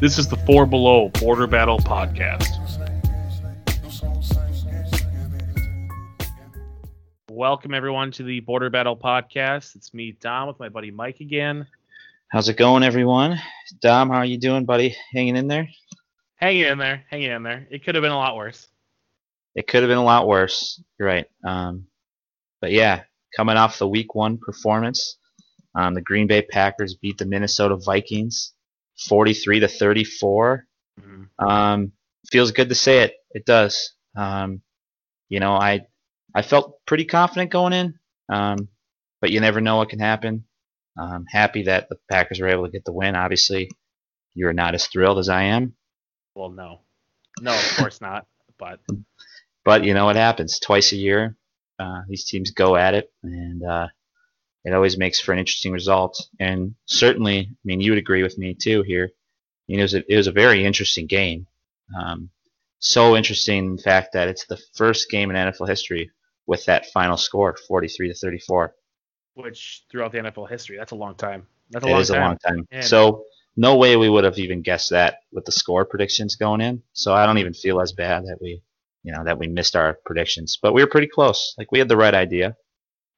This 0.00 0.16
is 0.16 0.28
the 0.28 0.36
Four 0.36 0.64
Below 0.64 1.08
Border 1.08 1.48
Battle 1.48 1.80
Podcast. 1.80 2.46
Welcome, 7.28 7.74
everyone, 7.74 8.12
to 8.12 8.22
the 8.22 8.38
Border 8.38 8.70
Battle 8.70 8.96
Podcast. 8.96 9.74
It's 9.74 9.92
me, 9.92 10.12
Dom, 10.12 10.46
with 10.46 10.60
my 10.60 10.68
buddy 10.68 10.92
Mike 10.92 11.18
again. 11.18 11.66
How's 12.28 12.48
it 12.48 12.56
going, 12.56 12.84
everyone? 12.84 13.40
Dom, 13.80 14.10
how 14.10 14.18
are 14.18 14.24
you 14.24 14.38
doing, 14.38 14.64
buddy? 14.64 14.94
Hanging 15.12 15.34
in 15.34 15.48
there? 15.48 15.68
Hanging 16.36 16.66
in 16.66 16.78
there, 16.78 17.04
hanging 17.10 17.32
in 17.32 17.42
there. 17.42 17.66
It 17.68 17.84
could 17.84 17.96
have 17.96 18.02
been 18.02 18.12
a 18.12 18.16
lot 18.16 18.36
worse. 18.36 18.68
It 19.56 19.66
could 19.66 19.82
have 19.82 19.88
been 19.88 19.98
a 19.98 20.04
lot 20.04 20.28
worse. 20.28 20.80
You're 21.00 21.08
right. 21.08 21.26
Um, 21.44 21.88
but 22.60 22.70
yeah, 22.70 23.02
coming 23.36 23.56
off 23.56 23.80
the 23.80 23.88
Week 23.88 24.14
One 24.14 24.38
performance, 24.38 25.16
um, 25.74 25.94
the 25.94 26.02
Green 26.02 26.28
Bay 26.28 26.42
Packers 26.42 26.94
beat 26.94 27.18
the 27.18 27.26
Minnesota 27.26 27.76
Vikings, 27.84 28.52
43 28.98 29.60
to 29.60 29.68
34. 29.68 30.66
Mhm. 31.00 31.28
Um, 31.38 31.92
feels 32.30 32.52
good 32.52 32.68
to 32.68 32.74
say 32.74 33.00
it. 33.04 33.14
It 33.30 33.44
does. 33.46 33.94
Um, 34.16 34.62
you 35.28 35.40
know, 35.40 35.54
I 35.54 35.86
I 36.34 36.42
felt 36.42 36.84
pretty 36.86 37.04
confident 37.04 37.50
going 37.50 37.72
in, 37.72 37.98
um, 38.28 38.68
but 39.20 39.30
you 39.30 39.40
never 39.40 39.60
know 39.60 39.76
what 39.76 39.88
can 39.90 40.00
happen. 40.00 40.44
I'm 40.98 41.26
happy 41.26 41.64
that 41.64 41.88
the 41.88 41.96
Packers 42.10 42.40
were 42.40 42.48
able 42.48 42.66
to 42.66 42.72
get 42.72 42.84
the 42.84 42.92
win. 42.92 43.14
Obviously, 43.16 43.70
you're 44.34 44.52
not 44.52 44.74
as 44.74 44.86
thrilled 44.88 45.18
as 45.18 45.28
I 45.28 45.44
am, 45.44 45.74
Well, 46.34 46.50
no. 46.50 46.82
No, 47.40 47.54
of 47.54 47.76
course 47.76 48.00
not. 48.00 48.26
But 48.58 48.80
but 49.64 49.84
you 49.84 49.94
know 49.94 50.06
what 50.06 50.16
happens 50.16 50.58
twice 50.58 50.92
a 50.92 50.96
year. 50.96 51.36
Uh, 51.78 52.02
these 52.08 52.24
teams 52.24 52.50
go 52.50 52.76
at 52.76 52.94
it, 52.94 53.12
and 53.22 53.62
uh, 53.64 53.88
it 54.64 54.72
always 54.74 54.98
makes 54.98 55.20
for 55.20 55.32
an 55.32 55.38
interesting 55.38 55.72
result. 55.72 56.20
And 56.40 56.74
certainly, 56.86 57.38
I 57.50 57.56
mean, 57.64 57.80
you 57.80 57.92
would 57.92 57.98
agree 57.98 58.22
with 58.22 58.38
me 58.38 58.54
too 58.54 58.82
here. 58.82 59.10
You 59.66 59.76
know, 59.76 59.80
it 59.80 59.84
was 59.84 59.94
a, 59.94 60.12
it 60.12 60.16
was 60.16 60.26
a 60.26 60.32
very 60.32 60.64
interesting 60.64 61.06
game. 61.06 61.46
Um, 61.98 62.30
so 62.80 63.16
interesting, 63.16 63.66
in 63.66 63.78
fact, 63.78 64.12
that 64.12 64.28
it's 64.28 64.46
the 64.46 64.58
first 64.74 65.10
game 65.10 65.30
in 65.30 65.36
NFL 65.36 65.68
history 65.68 66.10
with 66.46 66.64
that 66.66 66.86
final 66.86 67.16
score, 67.16 67.56
43 67.68 68.08
to 68.08 68.14
34. 68.14 68.74
which 69.34 69.84
throughout 69.90 70.12
the 70.12 70.18
NFL 70.18 70.48
history, 70.48 70.76
that's 70.76 70.92
a 70.92 70.96
long 70.96 71.14
time. 71.14 71.46
That's 71.70 71.84
a 71.84 71.88
It 71.88 71.92
long 71.92 72.00
is 72.00 72.08
time. 72.08 72.22
a 72.22 72.24
long 72.26 72.38
time. 72.38 72.66
So 72.80 73.24
no 73.56 73.76
way 73.76 73.96
we 73.96 74.08
would 74.08 74.24
have 74.24 74.38
even 74.38 74.62
guessed 74.62 74.90
that 74.90 75.18
with 75.32 75.44
the 75.44 75.52
score 75.52 75.84
predictions 75.84 76.36
going 76.36 76.60
in. 76.60 76.82
So 76.92 77.14
I 77.14 77.26
don't 77.26 77.38
even 77.38 77.54
feel 77.54 77.80
as 77.80 77.92
bad 77.92 78.24
that 78.24 78.38
we, 78.40 78.62
you 79.02 79.12
know, 79.12 79.24
that 79.24 79.38
we 79.38 79.48
missed 79.48 79.76
our 79.76 79.98
predictions. 80.04 80.58
But 80.60 80.72
we 80.74 80.82
were 80.82 80.90
pretty 80.90 81.08
close. 81.08 81.54
Like 81.58 81.72
we 81.72 81.78
had 81.78 81.88
the 81.88 81.96
right 81.96 82.14
idea. 82.14 82.56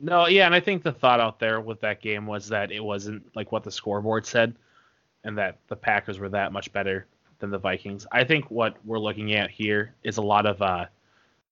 No, 0.01 0.27
yeah, 0.27 0.47
and 0.47 0.55
I 0.55 0.61
think 0.61 0.83
the 0.83 0.93
thought 0.93 1.20
out 1.20 1.39
there 1.39 1.61
with 1.61 1.81
that 1.81 2.01
game 2.01 2.27
was 2.27 2.48
that 2.48 2.73
it 2.73 2.83
wasn't 2.83 3.23
like 3.37 3.53
what 3.53 3.62
the 3.62 3.70
scoreboard 3.70 4.25
said, 4.25 4.55
and 5.25 5.37
that 5.37 5.59
the 5.69 5.77
Packers 5.77 6.19
were 6.19 6.31
that 6.31 6.53
much 6.53 6.73
better 6.73 7.06
than 7.39 7.51
the 7.51 7.59
Vikings. 7.59 8.06
I 8.11 8.25
think 8.25 8.51
what 8.51 8.77
we're 8.84 8.98
looking 8.98 9.34
at 9.34 9.51
here 9.51 9.95
is 10.03 10.17
a 10.17 10.23
lot 10.23 10.47
of. 10.47 10.62
Uh, 10.62 10.87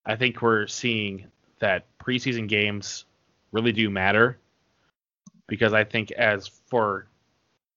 I 0.07 0.17
think 0.17 0.41
we're 0.41 0.67
seeing 0.67 1.27
that 1.59 1.85
preseason 1.99 2.49
games 2.49 3.05
really 3.53 3.73
do 3.73 3.91
matter, 3.91 4.39
because 5.47 5.75
I 5.75 5.85
think 5.85 6.11
as 6.13 6.49
for 6.49 7.07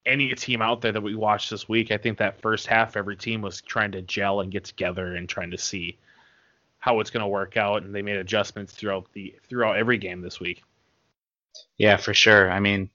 any 0.06 0.34
team 0.34 0.62
out 0.62 0.80
there 0.82 0.94
that 0.94 1.04
we 1.04 1.16
watched 1.16 1.50
this 1.50 1.68
week, 1.68 1.92
I 1.92 1.98
think 1.98 2.18
that 2.20 2.42
first 2.42 2.66
half 2.68 2.96
every 2.96 3.18
team 3.18 3.42
was 3.42 3.60
trying 3.62 3.92
to 3.92 4.02
gel 4.02 4.40
and 4.40 4.52
get 4.52 4.64
together 4.64 5.16
and 5.16 5.28
trying 5.28 5.52
to 5.52 5.58
see 5.58 5.98
how 6.82 7.00
it's 7.00 7.12
going 7.12 7.22
to 7.22 7.28
work 7.28 7.58
out, 7.58 7.84
and 7.84 7.96
they 7.96 8.02
made 8.02 8.18
adjustments 8.18 8.74
throughout 8.74 9.08
the 9.14 9.36
throughout 9.48 9.78
every 9.78 9.98
game 9.98 10.22
this 10.22 10.40
week. 10.40 10.64
Yeah, 11.78 11.98
for 11.98 12.14
sure. 12.14 12.52
I 12.52 12.60
mean, 12.60 12.90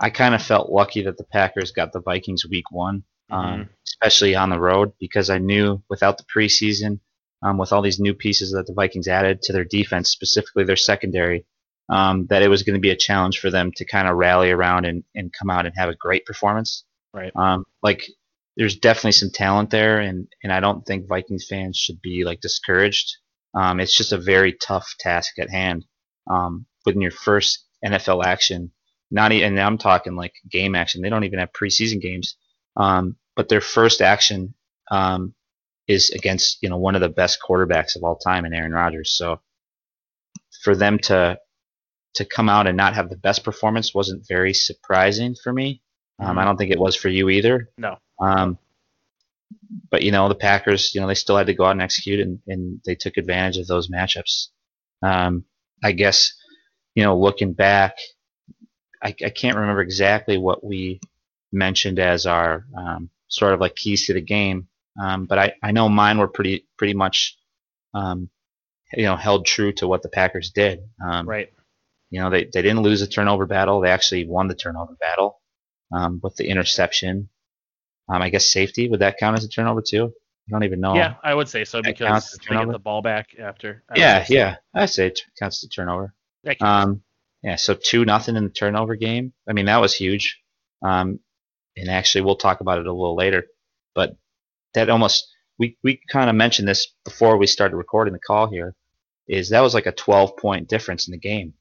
I 0.00 0.10
kind 0.10 0.34
of 0.34 0.42
felt 0.42 0.70
lucky 0.70 1.02
that 1.02 1.18
the 1.18 1.24
Packers 1.24 1.70
got 1.70 1.92
the 1.92 2.00
Vikings 2.00 2.46
week 2.46 2.70
one, 2.70 3.04
um, 3.30 3.68
especially 3.86 4.34
on 4.34 4.48
the 4.48 4.58
road, 4.58 4.92
because 4.98 5.28
I 5.28 5.38
knew 5.38 5.82
without 5.90 6.16
the 6.16 6.24
preseason, 6.24 7.00
um, 7.42 7.58
with 7.58 7.72
all 7.72 7.82
these 7.82 8.00
new 8.00 8.14
pieces 8.14 8.52
that 8.52 8.66
the 8.66 8.74
Vikings 8.74 9.06
added 9.06 9.42
to 9.42 9.52
their 9.52 9.64
defense, 9.64 10.10
specifically 10.10 10.64
their 10.64 10.76
secondary, 10.76 11.44
um, 11.90 12.26
that 12.30 12.42
it 12.42 12.48
was 12.48 12.62
going 12.62 12.74
to 12.74 12.80
be 12.80 12.90
a 12.90 12.96
challenge 12.96 13.38
for 13.38 13.50
them 13.50 13.70
to 13.76 13.84
kind 13.84 14.08
of 14.08 14.16
rally 14.16 14.50
around 14.50 14.86
and, 14.86 15.04
and 15.14 15.32
come 15.32 15.50
out 15.50 15.66
and 15.66 15.74
have 15.76 15.90
a 15.90 15.94
great 15.94 16.24
performance. 16.24 16.84
Right. 17.12 17.32
Um, 17.36 17.66
like, 17.82 18.08
there's 18.56 18.76
definitely 18.76 19.12
some 19.12 19.30
talent 19.30 19.70
there, 19.70 20.00
and, 20.00 20.26
and 20.42 20.52
I 20.52 20.60
don't 20.60 20.84
think 20.84 21.08
Vikings 21.08 21.46
fans 21.48 21.76
should 21.76 22.00
be 22.02 22.24
like 22.24 22.40
discouraged. 22.40 23.16
Um, 23.54 23.80
it's 23.80 23.96
just 23.96 24.12
a 24.12 24.18
very 24.18 24.56
tough 24.60 24.94
task 24.98 25.38
at 25.38 25.50
hand. 25.50 25.84
Um, 26.30 26.66
within 26.84 27.02
your 27.02 27.10
first 27.10 27.64
NFL 27.84 28.24
action, 28.24 28.72
not 29.10 29.32
even, 29.32 29.52
and 29.52 29.60
I'm 29.60 29.78
talking 29.78 30.14
like 30.14 30.34
game 30.50 30.74
action. 30.74 31.02
They 31.02 31.10
don't 31.10 31.24
even 31.24 31.38
have 31.38 31.52
preseason 31.52 32.00
games. 32.00 32.36
Um, 32.76 33.16
but 33.36 33.48
their 33.48 33.60
first 33.60 34.00
action 34.00 34.54
um, 34.90 35.34
is 35.88 36.10
against 36.10 36.58
you 36.62 36.68
know 36.68 36.76
one 36.76 36.94
of 36.94 37.00
the 37.00 37.08
best 37.08 37.38
quarterbacks 37.46 37.96
of 37.96 38.04
all 38.04 38.16
time 38.16 38.44
in 38.44 38.54
Aaron 38.54 38.72
Rodgers. 38.72 39.16
So 39.16 39.40
for 40.62 40.76
them 40.76 40.98
to 41.00 41.38
to 42.14 42.24
come 42.24 42.48
out 42.48 42.66
and 42.66 42.76
not 42.76 42.94
have 42.94 43.08
the 43.08 43.16
best 43.16 43.44
performance 43.44 43.94
wasn't 43.94 44.26
very 44.28 44.52
surprising 44.52 45.34
for 45.42 45.52
me. 45.52 45.82
Um, 46.18 46.38
I 46.38 46.44
don't 46.44 46.56
think 46.56 46.70
it 46.70 46.78
was 46.78 46.96
for 46.96 47.08
you 47.08 47.30
either. 47.30 47.70
No. 47.78 47.96
Um, 48.20 48.58
but 49.90 50.02
you 50.02 50.10
know 50.12 50.28
the 50.28 50.34
Packers, 50.34 50.94
you 50.94 51.00
know 51.00 51.06
they 51.06 51.14
still 51.14 51.36
had 51.36 51.46
to 51.46 51.54
go 51.54 51.64
out 51.64 51.72
and 51.72 51.82
execute, 51.82 52.20
and, 52.20 52.40
and 52.46 52.80
they 52.84 52.94
took 52.94 53.16
advantage 53.16 53.58
of 53.58 53.66
those 53.66 53.88
matchups. 53.88 54.48
Um, 55.02 55.44
I 55.82 55.92
guess 55.92 56.32
you 56.94 57.04
know 57.04 57.18
looking 57.18 57.52
back, 57.52 57.96
I, 59.02 59.08
I 59.24 59.30
can't 59.30 59.56
remember 59.56 59.82
exactly 59.82 60.38
what 60.38 60.64
we 60.64 61.00
mentioned 61.52 61.98
as 61.98 62.26
our 62.26 62.66
um, 62.76 63.10
sort 63.28 63.54
of 63.54 63.60
like 63.60 63.76
keys 63.76 64.06
to 64.06 64.14
the 64.14 64.20
game, 64.20 64.68
um, 65.02 65.26
but 65.26 65.38
I, 65.38 65.54
I 65.62 65.72
know 65.72 65.88
mine 65.88 66.18
were 66.18 66.28
pretty 66.28 66.66
pretty 66.76 66.94
much 66.94 67.38
um, 67.94 68.28
you 68.94 69.04
know 69.04 69.16
held 69.16 69.46
true 69.46 69.72
to 69.74 69.88
what 69.88 70.02
the 70.02 70.08
Packers 70.10 70.50
did. 70.50 70.80
Um, 71.04 71.28
Right. 71.28 71.52
you 72.10 72.20
know, 72.20 72.30
they, 72.30 72.44
they 72.44 72.62
didn't 72.62 72.82
lose 72.82 73.00
the 73.00 73.06
turnover 73.06 73.46
battle. 73.46 73.80
They 73.80 73.90
actually 73.90 74.26
won 74.26 74.48
the 74.48 74.54
turnover 74.54 74.96
battle 75.00 75.40
um, 75.92 76.20
with 76.22 76.36
the 76.36 76.48
interception. 76.48 77.28
Um, 78.10 78.22
I 78.22 78.30
guess 78.30 78.50
safety 78.50 78.88
would 78.88 79.00
that 79.00 79.18
count 79.18 79.36
as 79.36 79.44
a 79.44 79.48
turnover 79.48 79.82
too? 79.82 80.12
I 80.48 80.50
don't 80.50 80.64
even 80.64 80.80
know. 80.80 80.94
Yeah, 80.94 81.14
I 81.22 81.34
would 81.34 81.48
say 81.48 81.64
so 81.64 81.80
because 81.80 82.36
they 82.48 82.56
get 82.56 82.72
the 82.72 82.78
ball 82.78 83.02
back 83.02 83.36
after. 83.38 83.84
I 83.88 83.98
yeah, 83.98 84.24
so. 84.24 84.34
yeah. 84.34 84.56
I 84.74 84.86
say 84.86 85.06
it 85.08 85.20
counts 85.38 85.62
as 85.62 85.68
a 85.68 85.68
turnover. 85.68 86.12
Um, 86.60 87.02
yeah, 87.42 87.56
so 87.56 87.74
two 87.74 88.04
nothing 88.04 88.36
in 88.36 88.44
the 88.44 88.50
turnover 88.50 88.96
game. 88.96 89.32
I 89.48 89.52
mean, 89.52 89.66
that 89.66 89.80
was 89.80 89.94
huge. 89.94 90.40
Um, 90.82 91.20
and 91.76 91.88
actually, 91.88 92.22
we'll 92.22 92.36
talk 92.36 92.60
about 92.60 92.78
it 92.78 92.86
a 92.86 92.92
little 92.92 93.14
later. 93.14 93.46
But 93.94 94.16
that 94.74 94.90
almost 94.90 95.28
we 95.58 95.76
we 95.84 96.00
kind 96.10 96.28
of 96.28 96.36
mentioned 96.36 96.66
this 96.66 96.92
before 97.04 97.36
we 97.36 97.46
started 97.46 97.76
recording 97.76 98.12
the 98.12 98.18
call 98.18 98.50
here. 98.50 98.74
Is 99.28 99.50
that 99.50 99.60
was 99.60 99.74
like 99.74 99.86
a 99.86 99.92
12 99.92 100.36
point 100.36 100.68
difference 100.68 101.06
in 101.06 101.12
the 101.12 101.18
game. 101.18 101.54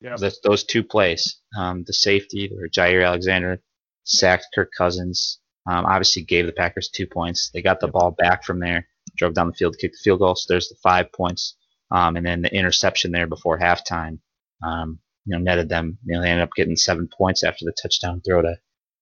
Yeah. 0.00 0.16
Those, 0.16 0.40
those 0.42 0.64
two 0.64 0.84
plays, 0.84 1.40
um, 1.58 1.84
the 1.84 1.92
safety 1.92 2.50
or 2.56 2.68
Jaire 2.68 3.04
Alexander 3.04 3.60
sacked 4.04 4.46
Kirk 4.54 4.70
Cousins. 4.76 5.40
Um, 5.70 5.86
obviously 5.86 6.22
gave 6.22 6.46
the 6.46 6.52
Packers 6.52 6.88
two 6.88 7.06
points. 7.06 7.50
They 7.54 7.62
got 7.62 7.78
the 7.78 7.86
ball 7.86 8.10
back 8.10 8.42
from 8.42 8.58
there, 8.58 8.88
drove 9.16 9.34
down 9.34 9.46
the 9.46 9.54
field, 9.54 9.76
kicked 9.78 9.94
the 9.94 10.02
field 10.02 10.18
goal. 10.18 10.34
So 10.34 10.46
there's 10.48 10.68
the 10.68 10.74
five 10.82 11.12
points. 11.12 11.54
Um, 11.92 12.16
and 12.16 12.26
then 12.26 12.42
the 12.42 12.52
interception 12.52 13.12
there 13.12 13.28
before 13.28 13.56
halftime, 13.56 14.18
um, 14.64 14.98
you 15.24 15.32
know, 15.32 15.38
netted 15.38 15.68
them. 15.68 15.96
You 16.04 16.16
know, 16.16 16.22
they 16.22 16.28
ended 16.28 16.42
up 16.42 16.54
getting 16.56 16.74
seven 16.74 17.08
points 17.08 17.44
after 17.44 17.64
the 17.64 17.74
touchdown 17.80 18.20
throw 18.20 18.42
to 18.42 18.56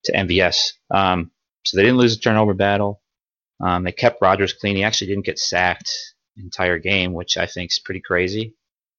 to 0.04 0.12
MVS. 0.12 0.72
Um, 0.90 1.30
so 1.64 1.76
they 1.76 1.84
didn't 1.84 1.96
lose 1.96 2.16
the 2.16 2.20
turnover 2.20 2.52
battle. 2.52 3.00
Um, 3.60 3.84
they 3.84 3.92
kept 3.92 4.20
Rodgers 4.20 4.52
clean. 4.52 4.76
He 4.76 4.84
actually 4.84 5.08
didn't 5.08 5.24
get 5.24 5.38
sacked 5.38 5.90
the 6.36 6.42
entire 6.42 6.78
game, 6.78 7.14
which 7.14 7.38
I 7.38 7.46
think 7.46 7.70
is 7.70 7.80
pretty 7.80 8.00
crazy. 8.00 8.54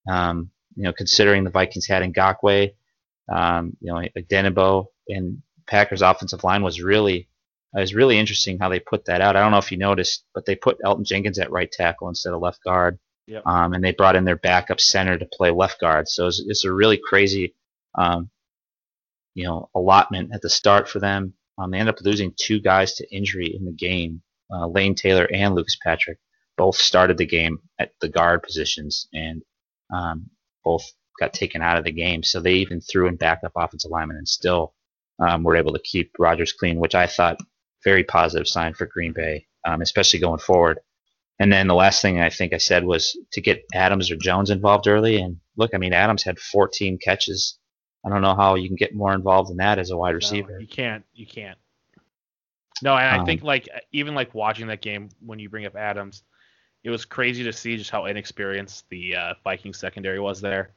Um, 0.09 0.49
you 0.75 0.83
know, 0.83 0.93
considering 0.93 1.43
the 1.43 1.51
Vikings 1.51 1.85
had 1.85 2.01
Ngakoue, 2.01 2.71
um, 3.31 3.77
you 3.79 3.93
know, 3.93 4.01
Denebo, 4.17 4.87
and 5.07 5.43
Packers' 5.67 6.01
offensive 6.01 6.43
line 6.43 6.63
was 6.63 6.81
really 6.81 7.28
it 7.75 7.79
was 7.79 7.93
really 7.93 8.17
interesting 8.17 8.57
how 8.59 8.69
they 8.69 8.79
put 8.79 9.05
that 9.05 9.21
out. 9.21 9.35
I 9.35 9.41
don't 9.41 9.51
know 9.51 9.57
if 9.57 9.71
you 9.71 9.77
noticed, 9.77 10.25
but 10.33 10.45
they 10.45 10.55
put 10.55 10.79
Elgton 10.83 11.05
Jenkins 11.05 11.37
at 11.39 11.51
right 11.51 11.71
tackle 11.71 12.09
instead 12.09 12.33
of 12.33 12.41
left 12.41 12.63
guard. 12.63 12.97
Yep. 13.27 13.45
Um, 13.45 13.73
and 13.73 13.83
they 13.83 13.91
brought 13.91 14.15
in 14.15 14.25
their 14.25 14.37
backup 14.37 14.81
center 14.81 15.17
to 15.17 15.25
play 15.31 15.51
left 15.51 15.79
guard. 15.79 16.07
So 16.07 16.27
it's, 16.27 16.43
it's 16.47 16.65
a 16.65 16.73
really 16.73 16.97
crazy, 16.97 17.53
um, 17.95 18.31
you 19.35 19.45
know, 19.45 19.69
allotment 19.75 20.31
at 20.33 20.41
the 20.41 20.49
start 20.49 20.89
for 20.89 20.99
them. 20.99 21.33
Um, 21.59 21.69
they 21.69 21.77
ended 21.77 21.93
up 21.93 22.01
losing 22.01 22.33
two 22.35 22.59
guys 22.59 22.95
to 22.95 23.15
injury 23.15 23.55
in 23.55 23.65
the 23.65 23.71
game. 23.71 24.23
Uh, 24.51 24.67
Lane 24.67 24.95
Taylor 24.95 25.29
and 25.31 25.53
Lucas 25.53 25.77
Patrick 25.83 26.17
both 26.57 26.75
started 26.75 27.17
the 27.17 27.25
game 27.25 27.59
at 27.77 27.91
the 28.01 28.09
guard 28.09 28.41
positions, 28.41 29.07
and 29.13 29.43
um, 29.93 30.29
both 30.63 30.83
got 31.19 31.33
taken 31.33 31.61
out 31.61 31.77
of 31.77 31.83
the 31.83 31.91
game. 31.91 32.23
So 32.23 32.39
they 32.39 32.55
even 32.55 32.81
threw 32.81 33.07
in 33.07 33.15
backup 33.15 33.51
offensive 33.55 33.91
linemen 33.91 34.17
and 34.17 34.27
still 34.27 34.73
um, 35.19 35.43
were 35.43 35.55
able 35.55 35.73
to 35.73 35.79
keep 35.79 36.11
Rodgers 36.17 36.53
clean, 36.53 36.79
which 36.79 36.95
I 36.95 37.05
thought 37.07 37.39
very 37.83 38.03
positive 38.03 38.47
sign 38.47 38.73
for 38.73 38.85
Green 38.85 39.13
Bay, 39.13 39.47
um, 39.65 39.81
especially 39.81 40.19
going 40.19 40.39
forward. 40.39 40.79
And 41.39 41.51
then 41.51 41.67
the 41.67 41.75
last 41.75 42.01
thing 42.01 42.19
I 42.21 42.29
think 42.29 42.53
I 42.53 42.57
said 42.57 42.83
was 42.83 43.17
to 43.33 43.41
get 43.41 43.63
Adams 43.73 44.11
or 44.11 44.17
Jones 44.17 44.49
involved 44.49 44.87
early. 44.87 45.17
And 45.21 45.37
look, 45.57 45.71
I 45.73 45.77
mean, 45.77 45.93
Adams 45.93 46.23
had 46.23 46.39
14 46.39 46.97
catches. 46.97 47.57
I 48.05 48.09
don't 48.09 48.21
know 48.21 48.35
how 48.35 48.55
you 48.55 48.67
can 48.67 48.75
get 48.75 48.95
more 48.95 49.13
involved 49.13 49.49
than 49.49 49.57
that 49.57 49.79
as 49.79 49.91
a 49.91 49.97
wide 49.97 50.15
No, 50.15 50.15
receiver. 50.15 50.59
you 50.59 50.67
can't. 50.67 51.05
You 51.13 51.25
can't. 51.25 51.57
No, 52.81 52.95
and 52.95 53.07
I 53.07 53.17
Um, 53.17 53.25
think 53.25 53.43
like 53.43 53.67
even 53.91 54.15
like 54.15 54.33
watching 54.33 54.67
that 54.67 54.81
game 54.81 55.09
when 55.25 55.39
you 55.39 55.49
bring 55.49 55.65
up 55.65 55.75
Adams, 55.75 56.23
it 56.83 56.89
was 56.89 57.05
crazy 57.05 57.43
to 57.43 57.53
see 57.53 57.77
just 57.77 57.89
how 57.91 58.05
inexperienced 58.05 58.89
the 58.89 59.15
uh, 59.15 59.33
Viking 59.43 59.73
secondary 59.73 60.19
was 60.19 60.41
there. 60.41 60.73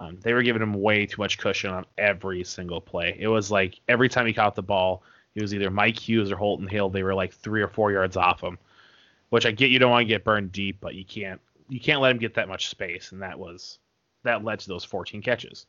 Um, 0.00 0.18
they 0.22 0.32
were 0.34 0.42
giving 0.42 0.62
him 0.62 0.74
way 0.74 1.06
too 1.06 1.20
much 1.22 1.38
cushion 1.38 1.70
on 1.70 1.86
every 1.98 2.44
single 2.44 2.80
play. 2.80 3.16
It 3.18 3.28
was 3.28 3.50
like 3.50 3.80
every 3.88 4.08
time 4.08 4.26
he 4.26 4.32
caught 4.32 4.56
the 4.56 4.62
ball, 4.62 5.04
it 5.34 5.42
was 5.42 5.54
either 5.54 5.70
Mike 5.70 5.98
Hughes 5.98 6.30
or 6.30 6.36
Holton 6.36 6.66
Hill. 6.68 6.90
They 6.90 7.02
were 7.02 7.14
like 7.14 7.32
three 7.34 7.62
or 7.62 7.68
four 7.68 7.92
yards 7.92 8.16
off 8.16 8.40
him, 8.42 8.58
which 9.30 9.46
I 9.46 9.50
get. 9.50 9.70
You 9.70 9.78
don't 9.78 9.90
want 9.90 10.02
to 10.02 10.12
get 10.12 10.24
burned 10.24 10.52
deep, 10.52 10.78
but 10.80 10.94
you 10.94 11.04
can't 11.04 11.40
you 11.68 11.80
can't 11.80 12.00
let 12.00 12.10
him 12.12 12.18
get 12.18 12.34
that 12.34 12.48
much 12.48 12.68
space, 12.68 13.12
and 13.12 13.22
that 13.22 13.38
was 13.38 13.78
that 14.22 14.44
led 14.44 14.60
to 14.60 14.68
those 14.68 14.84
14 14.84 15.20
catches. 15.22 15.66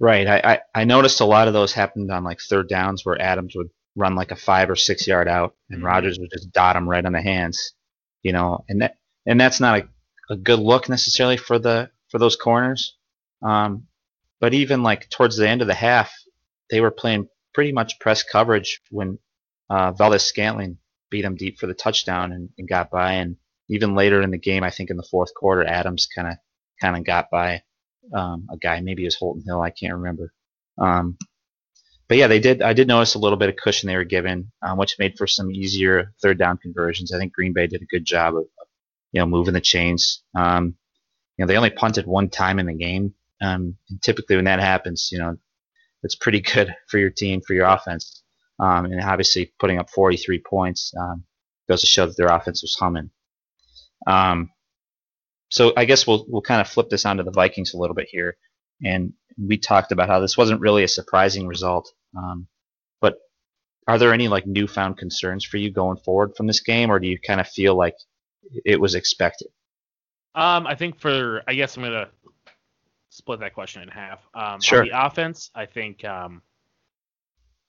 Right. 0.00 0.26
I, 0.26 0.38
I, 0.38 0.60
I 0.80 0.84
noticed 0.84 1.20
a 1.20 1.24
lot 1.24 1.46
of 1.46 1.54
those 1.54 1.72
happened 1.72 2.10
on 2.10 2.24
like 2.24 2.40
third 2.40 2.68
downs 2.68 3.04
where 3.06 3.20
Adams 3.22 3.54
would 3.54 3.70
run 3.94 4.16
like 4.16 4.32
a 4.32 4.36
five 4.36 4.68
or 4.68 4.74
six 4.74 5.06
yard 5.06 5.28
out 5.28 5.54
and 5.68 5.82
Mhm. 5.82 5.86
Rodgers 5.86 6.18
would 6.18 6.30
just 6.32 6.50
dot 6.52 6.74
him 6.74 6.88
right 6.88 7.04
on 7.04 7.12
the 7.12 7.22
hands. 7.22 7.74
You 8.22 8.32
know, 8.32 8.64
and 8.68 8.82
that 8.82 8.96
and 9.26 9.40
that's 9.40 9.60
not 9.60 9.80
a, 9.80 9.88
a 10.32 10.36
good 10.36 10.58
look 10.58 10.88
necessarily 10.88 11.36
for 11.36 11.58
the 11.58 11.90
for 12.08 12.18
those 12.18 12.36
corners. 12.36 12.96
Um, 13.42 13.86
but 14.40 14.52
even 14.54 14.82
like 14.82 15.08
towards 15.10 15.36
the 15.36 15.48
end 15.48 15.60
of 15.62 15.68
the 15.68 15.74
half, 15.74 16.12
they 16.70 16.80
were 16.80 16.90
playing 16.90 17.28
pretty 17.54 17.72
much 17.72 17.98
press 17.98 18.22
coverage 18.22 18.80
when 18.90 19.18
uh, 19.68 19.92
Valdes-Scantling 19.92 20.78
beat 21.10 21.24
him 21.24 21.36
deep 21.36 21.58
for 21.58 21.66
the 21.66 21.74
touchdown 21.74 22.32
and, 22.32 22.50
and 22.58 22.68
got 22.68 22.90
by. 22.90 23.14
And 23.14 23.36
even 23.68 23.94
later 23.94 24.22
in 24.22 24.30
the 24.30 24.38
game, 24.38 24.64
I 24.64 24.70
think 24.70 24.90
in 24.90 24.96
the 24.96 25.06
fourth 25.10 25.34
quarter, 25.34 25.64
Adams 25.64 26.08
kind 26.14 26.28
of 26.28 26.34
kind 26.80 26.96
of 26.96 27.04
got 27.04 27.30
by 27.30 27.62
um, 28.14 28.48
a 28.50 28.56
guy. 28.56 28.80
Maybe 28.80 29.02
it 29.02 29.06
was 29.06 29.16
Holton 29.16 29.42
Hill. 29.46 29.60
I 29.60 29.70
can't 29.70 29.94
remember. 29.94 30.32
Um, 30.78 31.18
but 32.08 32.16
yeah, 32.16 32.26
they 32.26 32.40
did. 32.40 32.62
I 32.62 32.72
did 32.72 32.88
notice 32.88 33.14
a 33.14 33.20
little 33.20 33.38
bit 33.38 33.48
of 33.48 33.56
cushion 33.56 33.86
they 33.86 33.96
were 33.96 34.04
given, 34.04 34.50
um, 34.62 34.78
which 34.78 34.98
made 34.98 35.16
for 35.16 35.28
some 35.28 35.52
easier 35.52 36.12
third 36.20 36.38
down 36.38 36.58
conversions. 36.58 37.12
I 37.12 37.18
think 37.18 37.32
Green 37.32 37.52
Bay 37.52 37.68
did 37.68 37.82
a 37.82 37.86
good 37.86 38.04
job 38.04 38.34
of, 38.36 38.46
you 39.12 39.20
know, 39.20 39.26
moving 39.26 39.54
the 39.54 39.60
chains. 39.60 40.22
Um, 40.34 40.74
you 41.36 41.44
know, 41.44 41.46
they 41.46 41.56
only 41.56 41.70
punted 41.70 42.06
one 42.06 42.28
time 42.28 42.58
in 42.58 42.66
the 42.66 42.74
game. 42.74 43.14
Um, 43.40 43.76
and 43.88 44.02
typically, 44.02 44.36
when 44.36 44.46
that 44.46 44.58
happens, 44.58 45.10
you 45.12 45.18
know, 45.18 45.36
it's 46.02 46.14
pretty 46.14 46.40
good 46.40 46.74
for 46.88 46.98
your 46.98 47.10
team, 47.10 47.40
for 47.46 47.54
your 47.54 47.66
offense. 47.66 48.22
Um, 48.58 48.86
and 48.86 49.00
obviously, 49.00 49.52
putting 49.58 49.78
up 49.78 49.90
43 49.90 50.42
points 50.46 50.92
um, 50.98 51.24
goes 51.68 51.80
to 51.80 51.86
show 51.86 52.06
that 52.06 52.16
their 52.16 52.28
offense 52.28 52.62
was 52.62 52.76
humming. 52.78 53.10
Um, 54.06 54.50
so 55.50 55.72
I 55.76 55.84
guess 55.84 56.06
we'll 56.06 56.24
we'll 56.28 56.42
kind 56.42 56.60
of 56.60 56.68
flip 56.68 56.88
this 56.90 57.04
onto 57.04 57.22
the 57.22 57.30
Vikings 57.30 57.74
a 57.74 57.78
little 57.78 57.94
bit 57.94 58.08
here, 58.10 58.36
and 58.84 59.12
we 59.38 59.58
talked 59.58 59.92
about 59.92 60.08
how 60.08 60.20
this 60.20 60.36
wasn't 60.36 60.60
really 60.60 60.84
a 60.84 60.88
surprising 60.88 61.46
result. 61.46 61.92
Um, 62.16 62.46
but 63.00 63.16
are 63.88 63.98
there 63.98 64.12
any 64.12 64.28
like 64.28 64.46
newfound 64.46 64.98
concerns 64.98 65.44
for 65.44 65.56
you 65.56 65.72
going 65.72 65.98
forward 65.98 66.36
from 66.36 66.46
this 66.46 66.60
game, 66.60 66.90
or 66.90 67.00
do 67.00 67.08
you 67.08 67.18
kind 67.18 67.40
of 67.40 67.48
feel 67.48 67.74
like 67.74 67.94
it 68.64 68.80
was 68.80 68.94
expected? 68.94 69.48
Um, 70.34 70.66
I 70.66 70.76
think 70.76 71.00
for 71.00 71.42
I 71.48 71.54
guess 71.54 71.76
I'm 71.76 71.82
gonna 71.82 72.08
split 73.10 73.40
that 73.40 73.54
question 73.54 73.82
in 73.82 73.88
half. 73.88 74.26
Um, 74.34 74.60
Sure. 74.60 74.84
The 74.84 75.06
offense, 75.06 75.50
I 75.54 75.66
think 75.66 76.04
um, 76.04 76.42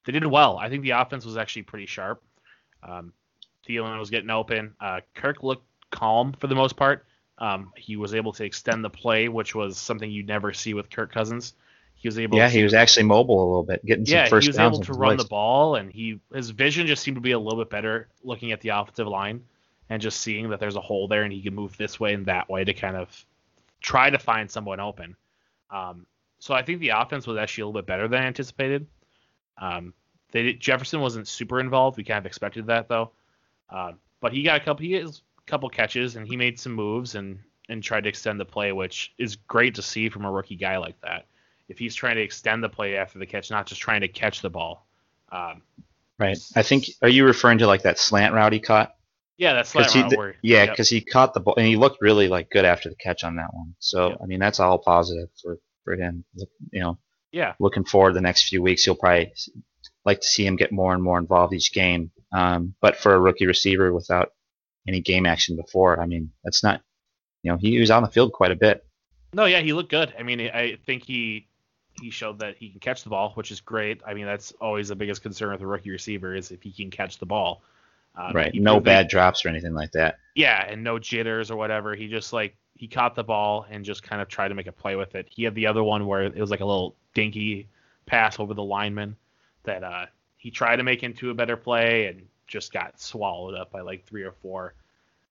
they 0.05 0.13
did 0.13 0.25
well. 0.25 0.57
I 0.57 0.69
think 0.69 0.83
the 0.83 0.91
offense 0.91 1.25
was 1.25 1.37
actually 1.37 1.63
pretty 1.63 1.85
sharp. 1.85 2.23
Um, 2.81 3.13
Thielen 3.67 3.99
was 3.99 4.09
getting 4.09 4.29
open. 4.29 4.73
Uh, 4.79 5.01
Kirk 5.13 5.43
looked 5.43 5.65
calm 5.91 6.33
for 6.33 6.47
the 6.47 6.55
most 6.55 6.75
part. 6.75 7.05
Um, 7.37 7.71
he 7.75 7.95
was 7.95 8.13
able 8.13 8.33
to 8.33 8.43
extend 8.43 8.83
the 8.83 8.89
play, 8.89 9.27
which 9.27 9.55
was 9.55 9.77
something 9.77 10.09
you'd 10.09 10.27
never 10.27 10.53
see 10.53 10.73
with 10.73 10.89
Kirk 10.89 11.11
Cousins. 11.11 11.53
He 11.95 12.07
was 12.07 12.17
able. 12.17 12.37
Yeah, 12.37 12.47
to, 12.47 12.53
he 12.53 12.63
was 12.63 12.73
actually 12.73 13.03
mobile 13.03 13.43
a 13.43 13.45
little 13.45 13.63
bit, 13.63 13.85
getting 13.85 14.05
some 14.05 14.27
first 14.27 14.47
downs. 14.47 14.57
yeah, 14.57 14.63
he 14.63 14.69
was 14.69 14.77
able 14.79 14.85
to 14.85 14.99
run 14.99 15.09
legs. 15.11 15.23
the 15.23 15.29
ball, 15.29 15.75
and 15.75 15.91
he 15.91 16.19
his 16.33 16.49
vision 16.49 16.87
just 16.87 17.03
seemed 17.03 17.15
to 17.15 17.21
be 17.21 17.31
a 17.31 17.39
little 17.39 17.59
bit 17.59 17.69
better 17.69 18.09
looking 18.23 18.51
at 18.51 18.61
the 18.61 18.69
offensive 18.69 19.07
line 19.07 19.43
and 19.89 20.01
just 20.01 20.21
seeing 20.21 20.49
that 20.49 20.59
there's 20.59 20.77
a 20.77 20.81
hole 20.81 21.07
there 21.07 21.23
and 21.23 21.33
he 21.33 21.41
can 21.41 21.53
move 21.53 21.75
this 21.77 21.99
way 21.99 22.13
and 22.13 22.25
that 22.25 22.49
way 22.49 22.63
to 22.63 22.73
kind 22.73 22.95
of 22.95 23.25
try 23.81 24.09
to 24.09 24.17
find 24.17 24.49
someone 24.49 24.79
open. 24.79 25.15
Um, 25.71 26.05
so 26.39 26.53
I 26.53 26.63
think 26.63 26.79
the 26.79 26.89
offense 26.89 27.27
was 27.27 27.37
actually 27.37 27.63
a 27.63 27.65
little 27.67 27.81
bit 27.81 27.87
better 27.87 28.07
than 28.07 28.23
anticipated. 28.23 28.87
Um, 29.57 29.93
they 30.31 30.43
did, 30.43 30.59
Jefferson 30.59 31.01
wasn't 31.01 31.27
super 31.27 31.59
involved. 31.59 31.97
We 31.97 32.03
kind 32.03 32.17
of 32.17 32.25
expected 32.25 32.67
that 32.67 32.87
though, 32.87 33.11
uh, 33.69 33.93
but 34.19 34.33
he 34.33 34.43
got 34.43 34.61
a 34.61 34.63
couple 34.63 34.85
he 34.85 34.93
has 34.93 35.21
a 35.37 35.49
couple 35.49 35.69
catches 35.69 36.15
and 36.15 36.27
he 36.27 36.35
made 36.35 36.59
some 36.59 36.73
moves 36.73 37.15
and 37.15 37.39
and 37.69 37.83
tried 37.83 38.03
to 38.03 38.09
extend 38.09 38.39
the 38.39 38.45
play, 38.45 38.71
which 38.71 39.13
is 39.17 39.35
great 39.35 39.75
to 39.75 39.81
see 39.81 40.09
from 40.09 40.25
a 40.25 40.31
rookie 40.31 40.55
guy 40.55 40.77
like 40.77 40.99
that. 41.01 41.27
If 41.69 41.79
he's 41.79 41.95
trying 41.95 42.15
to 42.15 42.21
extend 42.21 42.63
the 42.63 42.69
play 42.69 42.97
after 42.97 43.19
the 43.19 43.25
catch, 43.25 43.49
not 43.49 43.65
just 43.65 43.79
trying 43.79 44.01
to 44.01 44.07
catch 44.07 44.41
the 44.41 44.49
ball. 44.49 44.85
Um, 45.31 45.61
Right. 46.21 46.37
I 46.55 46.61
think. 46.61 46.85
Are 47.01 47.09
you 47.09 47.25
referring 47.25 47.57
to 47.57 47.67
like 47.67 47.81
that 47.81 47.97
slant 47.97 48.35
route 48.35 48.53
he 48.53 48.59
caught? 48.59 48.95
Yeah, 49.41 49.53
that's 49.53 49.69
slant 49.71 49.91
he, 49.91 50.03
route 50.03 50.35
yeah, 50.43 50.65
yep. 50.65 50.69
because 50.69 50.87
he 50.87 51.01
caught 51.01 51.33
the 51.33 51.39
ball 51.39 51.55
and 51.57 51.65
he 51.65 51.75
looked 51.75 51.99
really 51.99 52.27
like 52.27 52.51
good 52.51 52.63
after 52.63 52.89
the 52.89 52.95
catch 52.95 53.23
on 53.23 53.37
that 53.37 53.51
one. 53.51 53.73
So 53.79 54.09
Yep. 54.09 54.17
I 54.21 54.25
mean, 54.27 54.39
that's 54.39 54.59
all 54.59 54.77
positive 54.77 55.29
for 55.41 55.57
for 55.83 55.95
him. 55.95 56.23
You 56.71 56.81
know, 56.81 56.99
yeah, 57.31 57.55
looking 57.59 57.83
forward 57.83 58.13
the 58.13 58.21
next 58.21 58.49
few 58.49 58.61
weeks, 58.61 58.85
you'll 58.85 58.97
probably 58.97 59.33
like 60.05 60.21
to 60.21 60.27
see 60.27 60.45
him 60.45 60.57
get 60.57 60.71
more 60.71 60.93
and 60.93 61.01
more 61.01 61.17
involved 61.17 61.55
each 61.55 61.73
game. 61.73 62.11
Um, 62.31 62.75
but 62.81 62.97
for 62.97 63.15
a 63.15 63.19
rookie 63.19 63.47
receiver 63.47 63.91
without 63.91 64.29
any 64.87 65.01
game 65.01 65.25
action 65.25 65.55
before, 65.55 65.99
I 65.99 66.05
mean, 66.05 66.31
that's 66.43 66.63
not. 66.63 66.81
You 67.41 67.51
know, 67.51 67.57
he 67.57 67.79
was 67.79 67.89
on 67.89 68.03
the 68.03 68.09
field 68.09 68.33
quite 68.33 68.51
a 68.51 68.55
bit. 68.55 68.85
No, 69.33 69.45
yeah, 69.45 69.61
he 69.61 69.73
looked 69.73 69.89
good. 69.89 70.13
I 70.19 70.21
mean, 70.21 70.39
I 70.39 70.77
think 70.85 71.03
he 71.03 71.47
he 71.99 72.11
showed 72.11 72.37
that 72.39 72.57
he 72.57 72.69
can 72.69 72.79
catch 72.79 73.01
the 73.01 73.09
ball, 73.09 73.31
which 73.33 73.49
is 73.49 73.59
great. 73.59 74.01
I 74.05 74.13
mean, 74.13 74.27
that's 74.27 74.51
always 74.61 74.89
the 74.89 74.95
biggest 74.95 75.23
concern 75.23 75.51
with 75.51 75.61
a 75.61 75.65
rookie 75.65 75.89
receiver 75.89 76.35
is 76.35 76.51
if 76.51 76.61
he 76.61 76.71
can 76.71 76.91
catch 76.91 77.17
the 77.17 77.25
ball. 77.25 77.63
Um, 78.15 78.33
right. 78.33 78.53
No 78.53 78.75
that- 78.75 78.83
bad 78.83 79.07
drops 79.07 79.45
or 79.45 79.49
anything 79.49 79.73
like 79.73 79.91
that. 79.93 80.17
yeah, 80.35 80.65
and 80.67 80.83
no 80.83 80.99
jitters 80.99 81.49
or 81.51 81.55
whatever. 81.55 81.95
He 81.95 82.07
just 82.07 82.33
like 82.33 82.55
he 82.75 82.87
caught 82.87 83.15
the 83.15 83.23
ball 83.23 83.65
and 83.69 83.85
just 83.85 84.03
kind 84.03 84.21
of 84.21 84.27
tried 84.27 84.49
to 84.49 84.55
make 84.55 84.67
a 84.67 84.71
play 84.71 84.95
with 84.95 85.15
it. 85.15 85.27
He 85.29 85.43
had 85.43 85.55
the 85.55 85.67
other 85.67 85.83
one 85.83 86.07
where 86.07 86.23
it 86.23 86.35
was 86.35 86.49
like 86.51 86.61
a 86.61 86.65
little 86.65 86.95
dinky 87.13 87.67
pass 88.05 88.39
over 88.39 88.53
the 88.53 88.63
lineman 88.63 89.15
that 89.63 89.83
uh, 89.83 90.05
he 90.37 90.49
tried 90.49 90.77
to 90.77 90.83
make 90.83 91.03
into 91.03 91.29
a 91.29 91.33
better 91.33 91.55
play 91.55 92.07
and 92.07 92.25
just 92.47 92.73
got 92.73 92.99
swallowed 92.99 93.53
up 93.55 93.71
by 93.71 93.81
like 93.81 94.05
three 94.05 94.23
or 94.23 94.31
four 94.41 94.73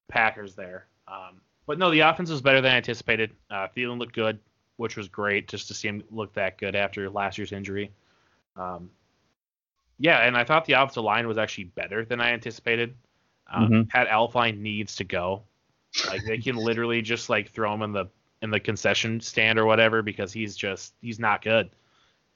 Packers 0.08 0.54
there. 0.54 0.86
Um, 1.08 1.40
but 1.66 1.78
no, 1.78 1.90
the 1.90 2.00
offense 2.00 2.30
was 2.30 2.40
better 2.40 2.60
than 2.60 2.72
anticipated. 2.72 3.32
Uh, 3.50 3.66
Thielen 3.76 3.98
looked 3.98 4.14
good, 4.14 4.38
which 4.76 4.96
was 4.96 5.08
great 5.08 5.48
just 5.48 5.68
to 5.68 5.74
see 5.74 5.88
him 5.88 6.02
look 6.10 6.32
that 6.34 6.56
good 6.56 6.74
after 6.76 7.10
last 7.10 7.36
year's 7.36 7.52
injury. 7.52 7.90
Um, 8.56 8.90
yeah, 10.00 10.26
and 10.26 10.36
I 10.36 10.44
thought 10.44 10.64
the 10.64 10.72
offensive 10.72 11.04
line 11.04 11.28
was 11.28 11.38
actually 11.38 11.64
better 11.64 12.04
than 12.04 12.20
I 12.20 12.32
anticipated. 12.32 12.96
Um, 13.46 13.68
Mhm. 13.68 13.88
Pat 13.88 14.08
Elflein 14.08 14.58
needs 14.58 14.96
to 14.96 15.04
go. 15.04 15.44
Like 16.06 16.24
they 16.24 16.38
can 16.38 16.56
literally 16.56 17.02
just 17.02 17.28
like 17.28 17.50
throw 17.50 17.72
him 17.74 17.82
in 17.82 17.92
the 17.92 18.06
in 18.42 18.50
the 18.50 18.60
concession 18.60 19.20
stand 19.20 19.58
or 19.58 19.66
whatever 19.66 20.02
because 20.02 20.32
he's 20.32 20.56
just 20.56 20.94
he's 21.00 21.18
not 21.18 21.42
good. 21.42 21.70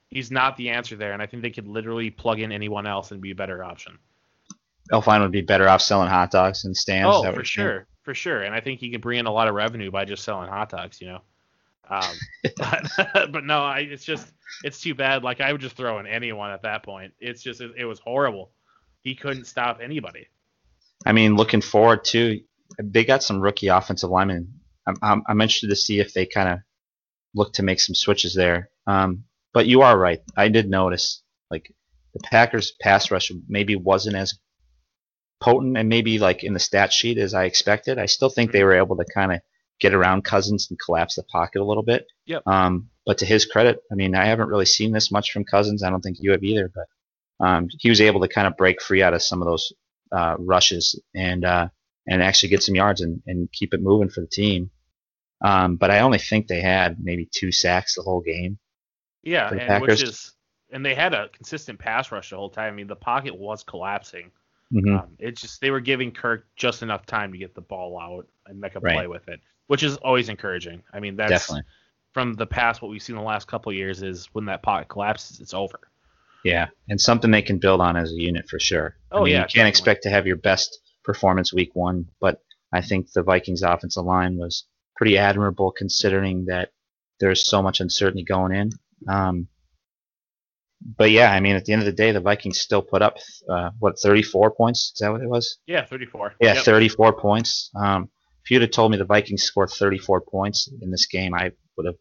He's 0.09 0.29
not 0.29 0.55
the 0.55 0.69
answer 0.69 0.95
there, 0.95 1.13
and 1.13 1.21
I 1.21 1.25
think 1.25 1.41
they 1.41 1.49
could 1.49 1.67
literally 1.67 2.11
plug 2.11 2.39
in 2.39 2.51
anyone 2.51 2.85
else 2.85 3.11
and 3.11 3.19
be 3.21 3.31
a 3.31 3.35
better 3.35 3.63
option. 3.63 3.97
Elflein 4.91 5.21
would 5.21 5.31
be 5.31 5.41
better 5.41 5.67
off 5.67 5.81
selling 5.81 6.09
hot 6.09 6.29
dogs 6.29 6.65
and 6.65 6.77
stands. 6.77 7.09
Oh, 7.11 7.33
for 7.33 7.43
sure, 7.43 7.87
for 8.03 8.13
sure. 8.13 8.43
And 8.43 8.53
I 8.53 8.59
think 8.59 8.79
he 8.79 8.91
could 8.91 9.01
bring 9.01 9.17
in 9.19 9.25
a 9.25 9.31
lot 9.31 9.47
of 9.47 9.55
revenue 9.55 9.89
by 9.89 10.05
just 10.05 10.23
selling 10.23 10.47
hot 10.47 10.69
dogs, 10.69 11.01
you 11.01 11.07
know. 11.07 11.21
Um, 11.89 12.15
but, 12.57 12.91
but 13.31 13.43
no, 13.43 13.63
I, 13.63 13.79
it's 13.79 14.05
just 14.05 14.27
it's 14.63 14.81
too 14.81 14.95
bad. 14.95 15.23
Like 15.23 15.41
I 15.41 15.51
would 15.51 15.61
just 15.61 15.75
throw 15.75 15.99
in 15.99 16.07
anyone 16.07 16.51
at 16.51 16.61
that 16.63 16.83
point. 16.83 17.13
It's 17.19 17.41
just 17.41 17.61
it, 17.61 17.71
it 17.77 17.85
was 17.85 17.99
horrible. 17.99 18.51
He 19.01 19.15
couldn't 19.15 19.45
stop 19.45 19.79
anybody. 19.81 20.27
I 21.05 21.11
mean, 21.11 21.35
looking 21.35 21.61
forward 21.61 22.03
to 22.05 22.41
they 22.81 23.05
got 23.05 23.23
some 23.23 23.39
rookie 23.39 23.67
offensive 23.67 24.09
linemen. 24.09 24.59
I'm, 24.87 24.95
I'm, 25.01 25.23
I'm 25.27 25.41
interested 25.41 25.69
to 25.69 25.75
see 25.75 25.99
if 25.99 26.13
they 26.13 26.25
kind 26.25 26.49
of 26.49 26.59
look 27.33 27.53
to 27.53 27.63
make 27.63 27.79
some 27.79 27.95
switches 27.95 28.33
there. 28.33 28.69
Um, 28.87 29.25
but 29.53 29.67
you 29.67 29.81
are 29.81 29.97
right. 29.97 30.21
I 30.35 30.47
did 30.49 30.69
notice 30.69 31.21
like 31.49 31.73
the 32.13 32.19
Packers 32.19 32.71
pass 32.81 33.11
rush 33.11 33.31
maybe 33.47 33.75
wasn't 33.75 34.15
as 34.15 34.37
potent 35.39 35.77
and 35.77 35.89
maybe 35.89 36.17
like 36.17 36.43
in 36.43 36.53
the 36.53 36.59
stat 36.59 36.91
sheet 36.91 37.17
as 37.17 37.33
I 37.33 37.45
expected. 37.45 37.99
I 37.99 38.05
still 38.05 38.29
think 38.29 38.51
they 38.51 38.63
were 38.63 38.75
able 38.75 38.97
to 38.97 39.05
kind 39.05 39.31
of 39.31 39.41
get 39.79 39.93
around 39.93 40.23
Cousins 40.23 40.67
and 40.69 40.79
collapse 40.79 41.15
the 41.15 41.23
pocket 41.23 41.61
a 41.61 41.65
little 41.65 41.83
bit. 41.83 42.07
Yep. 42.25 42.47
Um, 42.47 42.89
but 43.05 43.17
to 43.19 43.25
his 43.25 43.45
credit, 43.45 43.81
I 43.91 43.95
mean, 43.95 44.15
I 44.15 44.25
haven't 44.25 44.49
really 44.49 44.65
seen 44.65 44.91
this 44.91 45.11
much 45.11 45.31
from 45.31 45.43
Cousins. 45.43 45.83
I 45.83 45.89
don't 45.89 46.01
think 46.01 46.17
you 46.19 46.31
have 46.31 46.43
either, 46.43 46.71
but 46.73 47.45
um, 47.45 47.67
he 47.79 47.89
was 47.89 48.01
able 48.01 48.21
to 48.21 48.27
kind 48.27 48.47
of 48.47 48.57
break 48.57 48.81
free 48.81 49.03
out 49.03 49.13
of 49.13 49.21
some 49.21 49.41
of 49.41 49.47
those 49.47 49.73
uh, 50.11 50.35
rushes 50.39 50.99
and 51.13 51.43
uh, 51.43 51.67
and 52.07 52.23
actually 52.23 52.49
get 52.49 52.63
some 52.63 52.75
yards 52.75 53.01
and, 53.01 53.21
and 53.27 53.51
keep 53.51 53.73
it 53.73 53.81
moving 53.81 54.09
for 54.09 54.21
the 54.21 54.27
team. 54.27 54.69
Um, 55.41 55.75
but 55.75 55.91
I 55.91 55.99
only 55.99 56.19
think 56.19 56.47
they 56.47 56.61
had 56.61 56.97
maybe 57.03 57.27
two 57.29 57.51
sacks 57.51 57.95
the 57.95 58.01
whole 58.03 58.21
game. 58.21 58.57
Yeah, 59.23 59.49
and 59.51 59.81
which 59.81 60.01
is 60.01 60.33
and 60.71 60.85
they 60.85 60.95
had 60.95 61.13
a 61.13 61.29
consistent 61.29 61.79
pass 61.79 62.11
rush 62.11 62.29
the 62.29 62.37
whole 62.37 62.49
time. 62.49 62.73
I 62.73 62.75
mean, 62.75 62.87
the 62.87 62.95
pocket 62.95 63.37
was 63.37 63.63
collapsing. 63.63 64.31
Mhm. 64.73 64.99
Um, 64.99 65.15
it's 65.19 65.41
just 65.41 65.61
they 65.61 65.71
were 65.71 65.79
giving 65.79 66.11
Kirk 66.11 66.47
just 66.55 66.81
enough 66.81 67.05
time 67.05 67.31
to 67.31 67.37
get 67.37 67.53
the 67.53 67.61
ball 67.61 67.99
out 67.99 68.27
and 68.47 68.59
make 68.59 68.75
a 68.75 68.79
Right. 68.79 68.95
play 68.95 69.07
with 69.07 69.27
it, 69.27 69.41
which 69.67 69.83
is 69.83 69.97
always 69.97 70.29
encouraging. 70.29 70.83
I 70.93 70.99
mean, 70.99 71.15
that's 71.15 71.29
Definitely. 71.31 71.63
from 72.13 72.33
the 72.33 72.45
past 72.45 72.81
what 72.81 72.91
we've 72.91 73.01
seen 73.01 73.15
the 73.15 73.21
last 73.21 73.47
couple 73.47 73.71
of 73.71 73.75
years 73.75 74.01
is 74.03 74.27
when 74.33 74.45
that 74.45 74.61
pot 74.63 74.87
collapses, 74.87 75.39
it's 75.39 75.53
over. 75.53 75.79
Yeah, 76.43 76.67
and 76.89 77.01
something 77.01 77.31
they 77.31 77.41
can 77.41 77.57
build 77.57 77.81
on 77.81 77.97
as 77.97 78.11
a 78.11 78.15
unit 78.15 78.47
for 78.47 78.59
sure. 78.59 78.95
Oh 79.11 79.21
I 79.21 79.23
mean, 79.23 79.31
yeah, 79.31 79.37
you 79.37 79.41
can't 79.41 79.49
definitely. 79.51 79.69
expect 79.69 80.03
to 80.03 80.09
have 80.11 80.27
your 80.27 80.35
best 80.37 80.79
performance 81.03 81.51
week 81.53 81.71
one, 81.73 82.07
but 82.21 82.41
I 82.71 82.81
think 82.81 83.11
the 83.11 83.23
Vikings 83.23 83.63
offensive 83.63 84.05
line 84.05 84.37
was 84.37 84.65
pretty 84.95 85.17
admirable 85.17 85.71
considering 85.71 86.45
that 86.45 86.69
there's 87.19 87.47
so 87.47 87.61
much 87.63 87.79
uncertainty 87.79 88.23
going 88.23 88.53
in. 88.53 88.69
Um, 89.07 89.47
but 90.97 91.09
yeah, 91.09 91.31
I 91.31 91.39
mean, 91.39 91.55
at 91.55 91.65
the 91.65 91.73
end 91.73 91.81
of 91.81 91.85
the 91.87 91.91
day, 91.93 92.11
the 92.11 92.19
Vikings 92.19 92.59
still 92.59 92.81
put 92.81 93.01
up 93.01 93.17
uh, 93.49 93.71
what 93.79 93.97
34 93.99 94.51
points. 94.51 94.91
Is 94.93 94.99
that 94.99 95.11
what 95.11 95.21
it 95.21 95.29
was? 95.29 95.57
Yeah, 95.65 95.85
34. 95.85 96.35
Yeah, 96.41 96.53
Yep. 96.55 96.63
34 96.65 97.13
points. 97.13 97.71
Um, 97.75 98.09
if 98.45 98.51
you'd 98.51 98.61
have 98.61 98.71
told 98.71 98.91
me 98.91 98.97
the 98.97 99.05
Vikings 99.05 99.43
scored 99.43 99.71
34 99.71 100.21
points 100.21 100.69
in 100.81 100.91
this 100.91 101.07
game, 101.07 101.33
I 101.33 101.51
would 101.75 101.87
have 101.87 101.95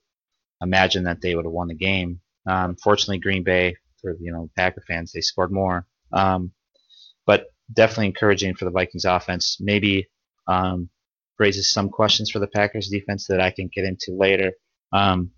imagined 0.61 1.07
that 1.07 1.23
they 1.23 1.35
would 1.35 1.47
have 1.47 1.53
won 1.53 1.69
the 1.69 1.75
game. 1.75 2.21
Um, 2.47 2.77
fortunately, 2.77 3.19
Green 3.19 3.43
Bay, 3.43 3.77
for 4.03 4.15
you 4.21 4.31
know 4.31 4.51
Packer 4.55 4.83
fans, 4.87 5.13
they 5.13 5.23
scored 5.23 5.51
more. 5.51 5.87
Um, 6.13 6.53
but 7.27 7.47
definitely 7.73 8.09
encouraging 8.09 8.55
for 8.55 8.67
the 8.67 8.71
Vikings 8.71 9.07
offense. 9.07 9.57
Maybe 9.59 10.11
um, 10.47 10.91
raises 11.39 11.71
some 11.71 11.89
questions 11.89 12.31
for 12.31 12.41
the 12.41 12.47
Packers 12.47 12.89
defense 12.89 13.27
that 13.29 13.41
I 13.41 13.51
can 13.51 13.71
get 13.75 13.87
into 13.87 14.13
later. 14.13 14.53
Um, 14.93 15.31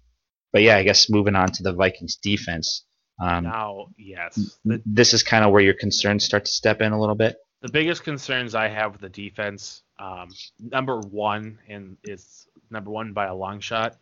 but 0.53 0.63
yeah, 0.63 0.77
I 0.77 0.83
guess 0.83 1.09
moving 1.09 1.37
on 1.37 1.53
to 1.53 1.63
the 1.63 1.73
Vikings 1.73 2.17
defense. 2.17 2.85
Um, 3.23 3.45
Now, 3.45 3.87
yes. 3.97 4.59
This 4.65 5.15
is 5.15 5.23
kind 5.23 5.45
of 5.45 5.53
where 5.53 5.63
your 5.63 5.75
concerns 5.75 6.25
start 6.25 6.47
to 6.47 6.51
step 6.51 6.81
in 6.81 6.93
a 6.93 7.01
little 7.01 7.15
bit. 7.15 7.37
The 7.63 7.73
biggest 7.73 8.05
concerns 8.05 8.55
I 8.55 8.69
have 8.69 8.93
with 8.93 9.01
the 9.01 9.09
defense, 9.09 9.83
um, 9.99 10.29
number 10.61 11.01
one, 11.01 11.59
and 11.69 11.97
is 12.05 12.47
number 12.71 12.91
one 12.91 13.13
by 13.13 13.27
a 13.27 13.35
long 13.35 13.61
shot, 13.61 13.97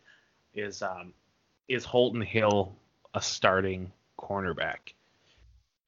is 0.53 0.81
um, 0.81 1.13
is 1.67 1.85
Holton 1.85 2.21
Hill 2.21 2.75
a 3.13 3.21
starting 3.21 3.91
cornerback? 4.19 4.93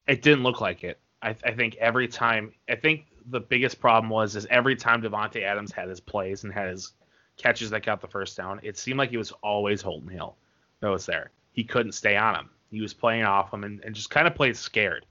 It 0.06 0.22
didn't 0.22 0.42
look 0.42 0.60
like 0.60 0.82
it. 0.82 0.98
I, 1.22 1.36
I 1.44 1.52
think 1.52 1.76
every 1.76 2.08
time, 2.08 2.52
I 2.68 2.76
think 2.76 3.06
the 3.26 3.40
biggest 3.40 3.80
problem 3.80 4.08
was 4.08 4.34
is 4.34 4.46
every 4.46 4.74
time 4.74 5.02
Davante 5.02 5.42
Adams 5.42 5.72
had 5.72 5.88
his 5.88 6.00
plays 6.00 6.44
and 6.44 6.52
had 6.52 6.68
his 6.68 6.92
catches 7.36 7.70
that 7.70 7.84
got 7.84 8.00
the 8.00 8.08
first 8.08 8.36
down, 8.36 8.60
it 8.62 8.78
seemed 8.78 8.98
like 8.98 9.10
he 9.10 9.18
was 9.18 9.32
always 9.42 9.82
Holton 9.82 10.08
Hill 10.08 10.36
that 10.80 10.88
was 10.88 11.04
there. 11.04 11.30
He 11.52 11.64
couldn't 11.64 11.92
stay 11.92 12.16
on 12.16 12.34
him. 12.34 12.50
He 12.70 12.80
was 12.80 12.94
playing 12.94 13.24
off 13.24 13.52
him 13.52 13.64
and, 13.64 13.84
and 13.84 13.94
just 13.94 14.10
kind 14.10 14.26
of 14.26 14.34
played 14.34 14.56
scared. 14.56 15.04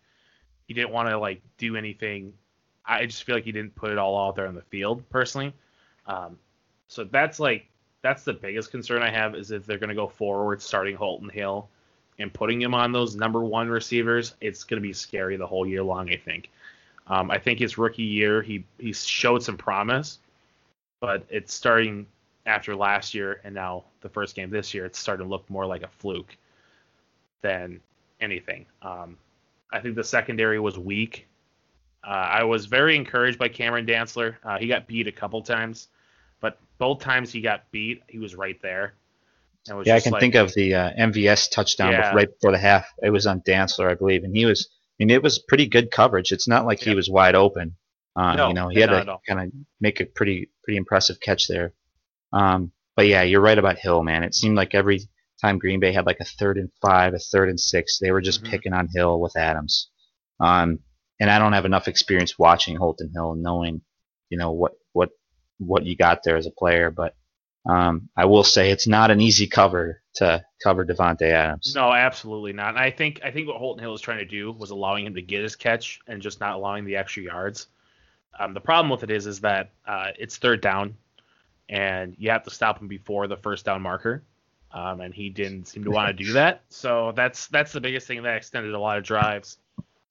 He 0.67 0.73
didn't 0.73 0.91
want 0.91 1.09
to 1.09 1.17
like 1.17 1.41
do 1.57 1.75
anything 1.75 2.33
I 2.87 3.05
just 3.05 3.23
feel 3.23 3.35
like 3.35 3.43
he 3.43 3.51
didn't 3.51 3.75
put 3.75 3.91
it 3.91 3.97
all 3.97 4.27
out 4.27 4.35
there 4.35 4.47
on 4.47 4.55
the 4.55 4.61
field 4.61 5.07
personally. 5.09 5.53
Um, 6.05 6.37
so 6.87 7.03
that's 7.03 7.39
like 7.39 7.67
that's 8.01 8.23
the 8.23 8.33
biggest 8.33 8.71
concern 8.71 9.01
I 9.01 9.09
have 9.09 9.35
is 9.35 9.51
if 9.51 9.65
they're 9.65 9.77
going 9.77 9.89
to 9.89 9.95
go 9.95 10.07
forward 10.07 10.61
starting 10.61 10.95
Holton 10.95 11.29
Hill 11.29 11.67
and 12.19 12.33
putting 12.33 12.61
him 12.61 12.73
on 12.73 12.91
those 12.91 13.15
number 13.15 13.43
one 13.43 13.69
receivers, 13.69 14.35
it's 14.39 14.63
going 14.63 14.81
to 14.81 14.87
be 14.87 14.93
scary 14.93 15.35
the 15.35 15.47
whole 15.47 15.67
year 15.67 15.83
long. 15.83 16.09
I 16.09 16.17
think. 16.17 16.49
Um, 17.07 17.31
I 17.31 17.37
think 17.37 17.59
his 17.59 17.77
rookie 17.77 18.03
year 18.03 18.41
he 18.41 18.63
he 18.79 18.93
showed 18.93 19.43
some 19.43 19.57
promise, 19.57 20.19
but 21.01 21.25
it's 21.29 21.53
starting 21.53 22.05
after 22.45 22.75
last 22.75 23.13
year 23.13 23.41
and 23.43 23.53
now 23.53 23.83
the 24.01 24.09
first 24.09 24.35
game 24.35 24.49
this 24.49 24.73
year, 24.73 24.85
it's 24.85 24.97
starting 24.97 25.25
to 25.25 25.29
look 25.29 25.47
more 25.49 25.65
like 25.65 25.83
a 25.83 25.89
fluke 25.99 26.35
than 27.41 27.79
anything. 28.21 28.65
Um, 28.81 29.17
I 29.71 29.79
think 29.79 29.95
the 29.95 30.03
secondary 30.03 30.59
was 30.59 30.79
weak. 30.79 31.27
Uh, 32.07 32.11
I 32.11 32.43
was 32.43 32.65
very 32.67 32.95
encouraged 32.95 33.37
by 33.37 33.49
Cameron 33.49 33.85
Dantzler. 33.85 34.35
Uh, 34.43 34.57
he 34.57 34.67
got 34.67 34.87
beat 34.87 35.07
a 35.07 35.11
couple 35.11 35.41
times, 35.41 35.89
but 36.39 36.57
both 36.77 36.99
times 37.01 37.31
he 37.33 37.41
got 37.41 37.69
beat, 37.71 38.01
he 38.07 38.17
was 38.17 38.33
right 38.35 38.59
there. 38.61 38.93
Was 39.69 39.85
Yeah, 39.85 39.95
I 39.95 39.99
can 39.99 40.13
like- 40.13 40.21
think 40.21 40.35
of 40.35 40.53
the 40.53 40.73
uh, 40.75 40.91
MVS 40.97 41.49
touchdown 41.51 41.91
Yeah. 41.91 42.13
right 42.13 42.29
before 42.29 42.53
the 42.53 42.57
half. 42.57 42.87
It 43.03 43.09
was 43.09 43.27
on 43.27 43.41
Dantzler, 43.41 43.91
I 43.91 43.95
believe, 43.95 44.23
and 44.23 44.33
he 44.35 44.45
was. 44.45 44.69
I 44.71 45.03
mean, 45.03 45.09
it 45.09 45.21
was 45.21 45.37
pretty 45.39 45.67
good 45.67 45.91
coverage. 45.91 46.31
It's 46.31 46.47
not 46.47 46.65
like 46.65 46.79
he 46.79 46.95
was 46.95 47.09
wide 47.09 47.35
open. 47.35 47.75
Uh, 48.15 48.35
No, 48.35 48.47
you 48.47 48.53
know, 48.53 48.69
he 48.69 48.79
had 48.79 48.89
to 48.89 49.17
kind 49.27 49.41
of 49.41 49.51
make 49.81 49.99
a 49.99 50.05
pretty 50.05 50.49
pretty 50.63 50.77
impressive 50.77 51.19
catch 51.19 51.47
there. 51.47 51.73
Um, 52.33 52.71
but 52.95 53.07
yeah, 53.07 53.21
you're 53.23 53.41
right 53.41 53.57
about 53.59 53.77
Hill, 53.77 54.01
man. 54.03 54.23
It 54.23 54.33
seemed 54.33 54.55
like 54.55 54.73
every 54.73 55.01
time 55.41 55.59
Green 55.59 55.79
Bay 55.81 55.91
had 55.91 56.05
like 56.05 56.19
a 56.21 56.25
third 56.25 56.57
and 56.57 56.71
five, 56.81 57.13
a 57.13 57.19
third 57.19 57.49
and 57.49 57.59
six, 57.59 57.99
they 57.99 58.11
were 58.11 58.21
just 58.21 58.43
Mhm. 58.43 58.49
picking 58.49 58.73
on 58.73 58.87
Hill 58.87 59.19
with 59.19 59.35
Adams. 59.35 59.89
Um, 60.39 60.79
and 61.19 61.29
I 61.29 61.39
don't 61.39 61.53
have 61.53 61.65
enough 61.65 61.87
experience 61.87 62.37
watching 62.37 62.75
Holton 62.75 63.11
Hill 63.13 63.33
and 63.33 63.43
knowing, 63.43 63.81
you 64.29 64.37
know, 64.37 64.51
what 64.51 64.73
what 64.93 65.09
what 65.57 65.85
you 65.85 65.95
got 65.95 66.23
there 66.23 66.37
as 66.37 66.45
a 66.45 66.51
player, 66.51 66.91
but 66.91 67.15
um, 67.67 68.09
I 68.15 68.25
will 68.25 68.43
say 68.43 68.71
it's 68.71 68.87
not 68.87 69.11
an 69.11 69.19
easy 69.19 69.47
cover 69.47 70.01
to 70.15 70.43
cover 70.63 70.85
Davante 70.85 71.23
Adams. 71.23 71.73
No, 71.75 71.91
absolutely 71.91 72.53
not. 72.53 72.69
And 72.69 72.79
I 72.79 72.91
think 72.91 73.21
I 73.23 73.31
think 73.31 73.47
what 73.47 73.57
Holton 73.57 73.83
Hill 73.83 73.91
was 73.91 74.01
trying 74.01 74.19
to 74.19 74.25
do 74.25 74.51
was 74.51 74.71
allowing 74.71 75.05
him 75.05 75.15
to 75.15 75.21
get 75.21 75.43
his 75.43 75.55
catch 75.55 75.99
and 76.07 76.21
just 76.21 76.39
not 76.39 76.55
allowing 76.55 76.85
the 76.85 76.95
extra 76.95 77.23
yards. 77.23 77.67
Um, 78.39 78.53
the 78.53 78.61
problem 78.61 78.89
with 78.89 79.03
it 79.03 79.11
is 79.11 79.25
is 79.25 79.41
that 79.41 79.71
uh, 79.85 80.11
it's 80.17 80.37
third 80.37 80.61
down, 80.61 80.95
and 81.67 82.15
you 82.17 82.29
have 82.29 82.43
to 82.43 82.51
stop 82.51 82.79
him 82.79 82.87
before 82.87 83.27
the 83.27 83.37
first 83.37 83.65
down 83.65 83.81
marker. 83.81 84.23
Um, 84.71 85.01
and 85.01 85.13
he 85.13 85.29
didn't 85.29 85.65
seem 85.65 85.85
to 85.85 85.91
want 85.91 86.15
to 86.15 86.23
do 86.23 86.33
that. 86.33 86.61
So 86.69 87.13
that's 87.15 87.47
that's 87.47 87.71
the 87.71 87.81
biggest 87.81 88.07
thing 88.07 88.21
that 88.23 88.35
extended 88.35 88.73
a 88.73 88.79
lot 88.79 88.97
of 88.97 89.03
drives, 89.03 89.57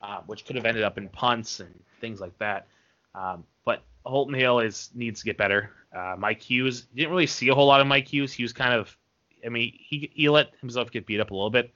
uh, 0.02 0.20
which 0.26 0.44
could 0.44 0.56
have 0.56 0.66
ended 0.66 0.82
up 0.82 0.98
in 0.98 1.08
punts 1.08 1.60
and 1.60 1.72
things 2.00 2.20
like 2.20 2.36
that. 2.38 2.66
Um, 3.14 3.44
but 3.64 3.82
Holton 4.04 4.34
Hill 4.34 4.60
is 4.60 4.90
needs 4.94 5.20
to 5.20 5.26
get 5.26 5.36
better. 5.36 5.70
Uh, 5.94 6.14
Mike 6.18 6.42
Hughes 6.42 6.82
didn't 6.94 7.10
really 7.10 7.26
see 7.26 7.48
a 7.48 7.54
whole 7.54 7.66
lot 7.66 7.80
of 7.80 7.86
Mike 7.86 8.06
Hughes. 8.06 8.32
He 8.32 8.42
was 8.42 8.52
kind 8.52 8.74
of, 8.74 8.96
I 9.44 9.48
mean, 9.48 9.72
he 9.78 10.10
he 10.14 10.28
let 10.28 10.52
himself 10.60 10.90
get 10.90 11.06
beat 11.06 11.20
up 11.20 11.30
a 11.30 11.34
little 11.34 11.50
bit, 11.50 11.72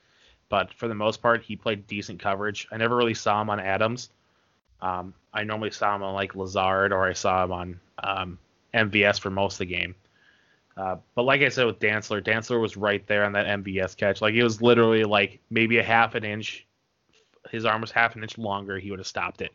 but 0.49 0.73
for 0.75 0.89
the 0.89 0.95
most 0.95 1.23
part, 1.23 1.43
he 1.43 1.57
played 1.57 1.87
decent 1.87 2.21
coverage. 2.21 2.69
I 2.71 2.77
never 2.77 2.97
really 2.97 3.15
saw 3.15 3.41
him 3.41 3.51
on 3.51 3.61
Adams. 3.61 4.11
Um, 4.83 5.15
I 5.33 5.45
normally 5.45 5.71
saw 5.71 5.95
him 5.95 6.03
on 6.03 6.15
like 6.15 6.35
Lazard 6.35 6.93
or 6.93 7.07
I 7.07 7.13
saw 7.13 7.45
him 7.45 7.53
on 7.53 7.81
um, 8.03 8.39
MVS 8.75 9.21
for 9.21 9.31
most 9.31 9.55
of 9.55 9.59
the 9.61 9.67
game. 9.67 9.95
Uh, 10.77 10.97
but 11.15 11.25
like 11.25 11.43
I 11.43 11.49
said 11.49 11.67
with 11.67 11.79
Dantzler, 11.79 12.23
Dantzler 12.23 12.61
was 12.61 12.77
right 12.77 13.07
there 13.07 13.25
on 13.25 13.33
that 13.33 13.47
MVS 13.47 13.97
catch. 13.97 14.23
Like 14.23 14.35
it 14.35 14.43
was 14.43 14.63
literally 14.63 15.05
like 15.05 15.39
maybe 15.51 15.79
a 15.79 15.83
half 15.83 16.15
an 16.15 16.25
inch. 16.25 16.67
His 17.51 17.65
arm 17.65 17.81
was 17.81 17.91
half 17.91 18.17
an 18.17 18.23
inch 18.23 18.39
longer. 18.39 18.79
He 18.79 18.91
would 18.91 19.01
have 19.01 19.07
stopped 19.07 19.43
it. 19.43 19.53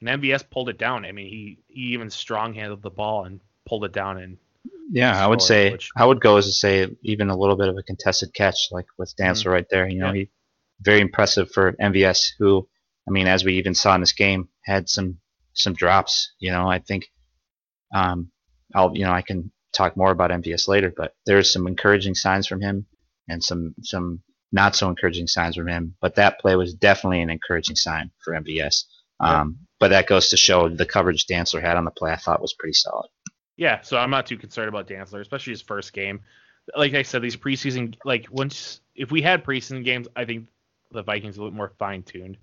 And 0.00 0.22
MVS 0.22 0.48
pulled 0.50 0.68
it 0.68 0.78
down. 0.78 1.04
I 1.04 1.12
mean, 1.12 1.26
he, 1.28 1.58
he 1.68 1.80
even 1.94 2.10
strong 2.10 2.54
handled 2.54 2.82
the 2.82 2.90
ball 2.90 3.24
and 3.24 3.40
pulled 3.66 3.84
it 3.84 3.92
down. 3.92 4.18
And 4.18 4.36
Yeah, 4.90 5.22
I 5.22 5.26
would 5.26 5.40
say 5.42 5.72
which- 5.72 5.90
I 5.96 6.04
would 6.04 6.20
go 6.20 6.36
as 6.36 6.46
to 6.46 6.52
say 6.52 6.88
even 7.02 7.30
a 7.30 7.36
little 7.36 7.56
bit 7.56 7.68
of 7.68 7.76
a 7.78 7.82
contested 7.82 8.34
catch, 8.34 8.68
like 8.72 8.86
with 8.98 9.14
Dantzler 9.16 9.52
right 9.52 9.66
there. 9.70 9.88
You 9.88 9.98
know, 10.00 10.06
Mm-hmm. 10.06 10.16
Yeah. 10.16 10.22
he 10.24 10.30
very 10.82 11.00
impressive 11.00 11.50
for 11.52 11.72
MVS, 11.80 12.32
who 12.38 12.68
I 13.08 13.10
mean, 13.10 13.26
as 13.26 13.44
we 13.44 13.54
even 13.54 13.74
saw 13.74 13.94
in 13.94 14.00
this 14.00 14.12
game, 14.12 14.48
had 14.64 14.88
some 14.90 15.18
some 15.54 15.72
drops. 15.72 16.34
You 16.38 16.50
know, 16.52 16.68
I 16.68 16.80
think 16.80 17.06
um, 17.94 18.30
I'll 18.74 18.94
you 18.96 19.04
know 19.04 19.12
I 19.12 19.22
can 19.22 19.50
talk 19.72 19.96
more 19.96 20.10
about 20.10 20.30
MVS 20.30 20.68
later, 20.68 20.92
but 20.94 21.14
there's 21.24 21.50
some 21.52 21.66
encouraging 21.66 22.14
signs 22.14 22.46
from 22.46 22.60
him 22.60 22.86
and 23.28 23.42
some 23.42 23.74
some 23.82 24.22
not 24.56 24.74
so 24.74 24.88
encouraging 24.88 25.28
signs 25.28 25.54
from 25.54 25.68
him. 25.68 25.94
But 26.00 26.16
that 26.16 26.40
play 26.40 26.56
was 26.56 26.74
definitely 26.74 27.20
an 27.22 27.30
encouraging 27.30 27.76
sign 27.76 28.10
for 28.24 28.34
MVS. 28.34 28.84
Yeah. 29.22 29.42
Um, 29.42 29.58
but 29.78 29.88
that 29.90 30.08
goes 30.08 30.30
to 30.30 30.36
show 30.36 30.68
the 30.68 30.84
coverage 30.86 31.26
Dantzler 31.26 31.60
had 31.62 31.76
on 31.76 31.84
the 31.84 31.90
play. 31.92 32.10
I 32.10 32.16
thought 32.16 32.42
was 32.42 32.54
pretty 32.54 32.72
solid. 32.72 33.08
Yeah, 33.56 33.80
so 33.82 33.96
I'm 33.98 34.10
not 34.10 34.26
too 34.26 34.36
concerned 34.36 34.68
about 34.68 34.88
Dantzler, 34.88 35.20
especially 35.20 35.52
his 35.52 35.62
first 35.62 35.92
game. 35.92 36.20
Like 36.76 36.94
I 36.94 37.02
said, 37.02 37.22
these 37.22 37.36
preseason, 37.36 37.94
like 38.04 38.26
once 38.30 38.80
if 38.96 39.10
we 39.12 39.22
had 39.22 39.44
preseason 39.44 39.84
games, 39.84 40.08
I 40.16 40.24
think 40.24 40.48
the 40.90 41.02
Vikings 41.02 41.38
are 41.38 41.42
a 41.42 41.44
little 41.44 41.56
more 41.56 41.72
fine 41.78 42.02
tuned. 42.02 42.36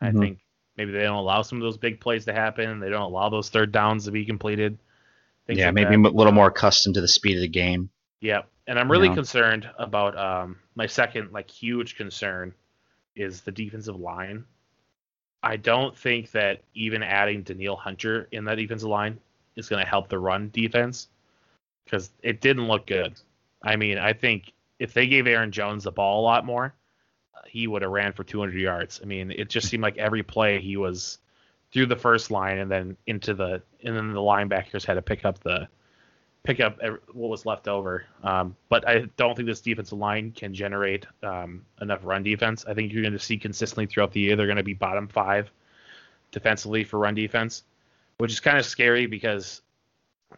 I 0.00 0.10
Mhm. 0.10 0.20
think 0.20 0.38
maybe 0.76 0.92
they 0.92 1.02
don't 1.02 1.16
allow 1.16 1.42
some 1.42 1.58
of 1.58 1.62
those 1.62 1.78
big 1.78 2.00
plays 2.00 2.24
to 2.26 2.32
happen. 2.32 2.78
They 2.80 2.90
don't 2.90 3.02
allow 3.02 3.28
those 3.30 3.48
third 3.48 3.72
downs 3.72 4.04
to 4.04 4.10
be 4.10 4.24
completed. 4.24 4.78
yeah, 5.48 5.66
like 5.66 5.74
maybe 5.74 5.96
that. 5.96 6.08
a 6.08 6.16
little 6.16 6.32
more 6.32 6.46
accustomed 6.48 6.94
to 6.96 7.00
the 7.00 7.08
speed 7.08 7.36
of 7.36 7.42
the 7.42 7.48
game. 7.48 7.90
Yeah, 8.20 8.42
and 8.66 8.78
I'm 8.78 8.90
really 8.90 9.08
know. 9.08 9.14
concerned 9.14 9.68
about 9.78 10.16
um, 10.16 10.56
my 10.74 10.86
second 10.86 11.32
like 11.32 11.50
huge 11.50 11.96
concern 11.96 12.54
is 13.14 13.42
the 13.42 13.52
defensive 13.52 13.98
line. 13.98 14.44
I 15.42 15.56
don't 15.56 15.96
think 15.96 16.30
that 16.30 16.62
even 16.74 17.02
adding 17.02 17.42
Danielle 17.42 17.76
Hunter 17.76 18.28
in 18.32 18.44
that 18.46 18.56
defensive 18.56 18.88
line 18.88 19.18
is 19.56 19.68
going 19.68 19.82
to 19.82 19.88
help 19.88 20.08
the 20.08 20.18
run 20.18 20.50
defense 20.52 21.08
because 21.84 22.10
it 22.22 22.40
didn't 22.40 22.66
look 22.66 22.86
good. 22.86 23.14
I 23.62 23.76
mean, 23.76 23.98
I 23.98 24.12
think 24.12 24.52
if 24.78 24.94
they 24.94 25.06
gave 25.06 25.26
Aaron 25.26 25.52
Jones 25.52 25.84
the 25.84 25.92
ball 25.92 26.20
a 26.20 26.24
lot 26.24 26.46
more, 26.46 26.74
he 27.46 27.66
would 27.66 27.82
have 27.82 27.90
ran 27.90 28.12
for 28.12 28.24
200 28.24 28.58
yards. 28.58 29.00
I 29.02 29.06
mean, 29.06 29.30
it 29.30 29.48
just 29.48 29.68
seemed 29.68 29.82
like 29.82 29.98
every 29.98 30.22
play 30.22 30.60
he 30.60 30.76
was 30.76 31.18
through 31.72 31.86
the 31.86 31.96
first 31.96 32.30
line 32.30 32.58
and 32.58 32.70
then 32.70 32.96
into 33.06 33.34
the 33.34 33.62
and 33.82 33.96
then 33.96 34.12
the 34.12 34.20
linebackers 34.20 34.84
had 34.84 34.94
to 34.94 35.02
pick 35.02 35.24
up 35.24 35.40
the 35.40 35.68
pick 36.44 36.60
up 36.60 36.78
what 37.12 37.30
was 37.30 37.46
left 37.46 37.68
over. 37.68 38.04
Um, 38.22 38.54
but 38.68 38.86
I 38.86 39.06
don't 39.16 39.34
think 39.34 39.46
this 39.46 39.62
defensive 39.62 39.98
line 39.98 40.30
can 40.30 40.52
generate 40.54 41.06
um, 41.22 41.64
enough 41.80 42.00
run 42.04 42.22
defense. 42.22 42.64
I 42.68 42.74
think 42.74 42.92
you're 42.92 43.02
going 43.02 43.14
to 43.14 43.18
see 43.18 43.38
consistently 43.38 43.86
throughout 43.86 44.12
the 44.12 44.20
year 44.20 44.36
they're 44.36 44.46
going 44.46 44.58
to 44.58 44.62
be 44.62 44.74
bottom 44.74 45.08
five 45.08 45.50
defensively 46.32 46.84
for 46.84 46.98
run 46.98 47.14
defense, 47.14 47.64
which 48.18 48.30
is 48.30 48.40
kind 48.40 48.58
of 48.58 48.66
scary 48.66 49.06
because 49.06 49.62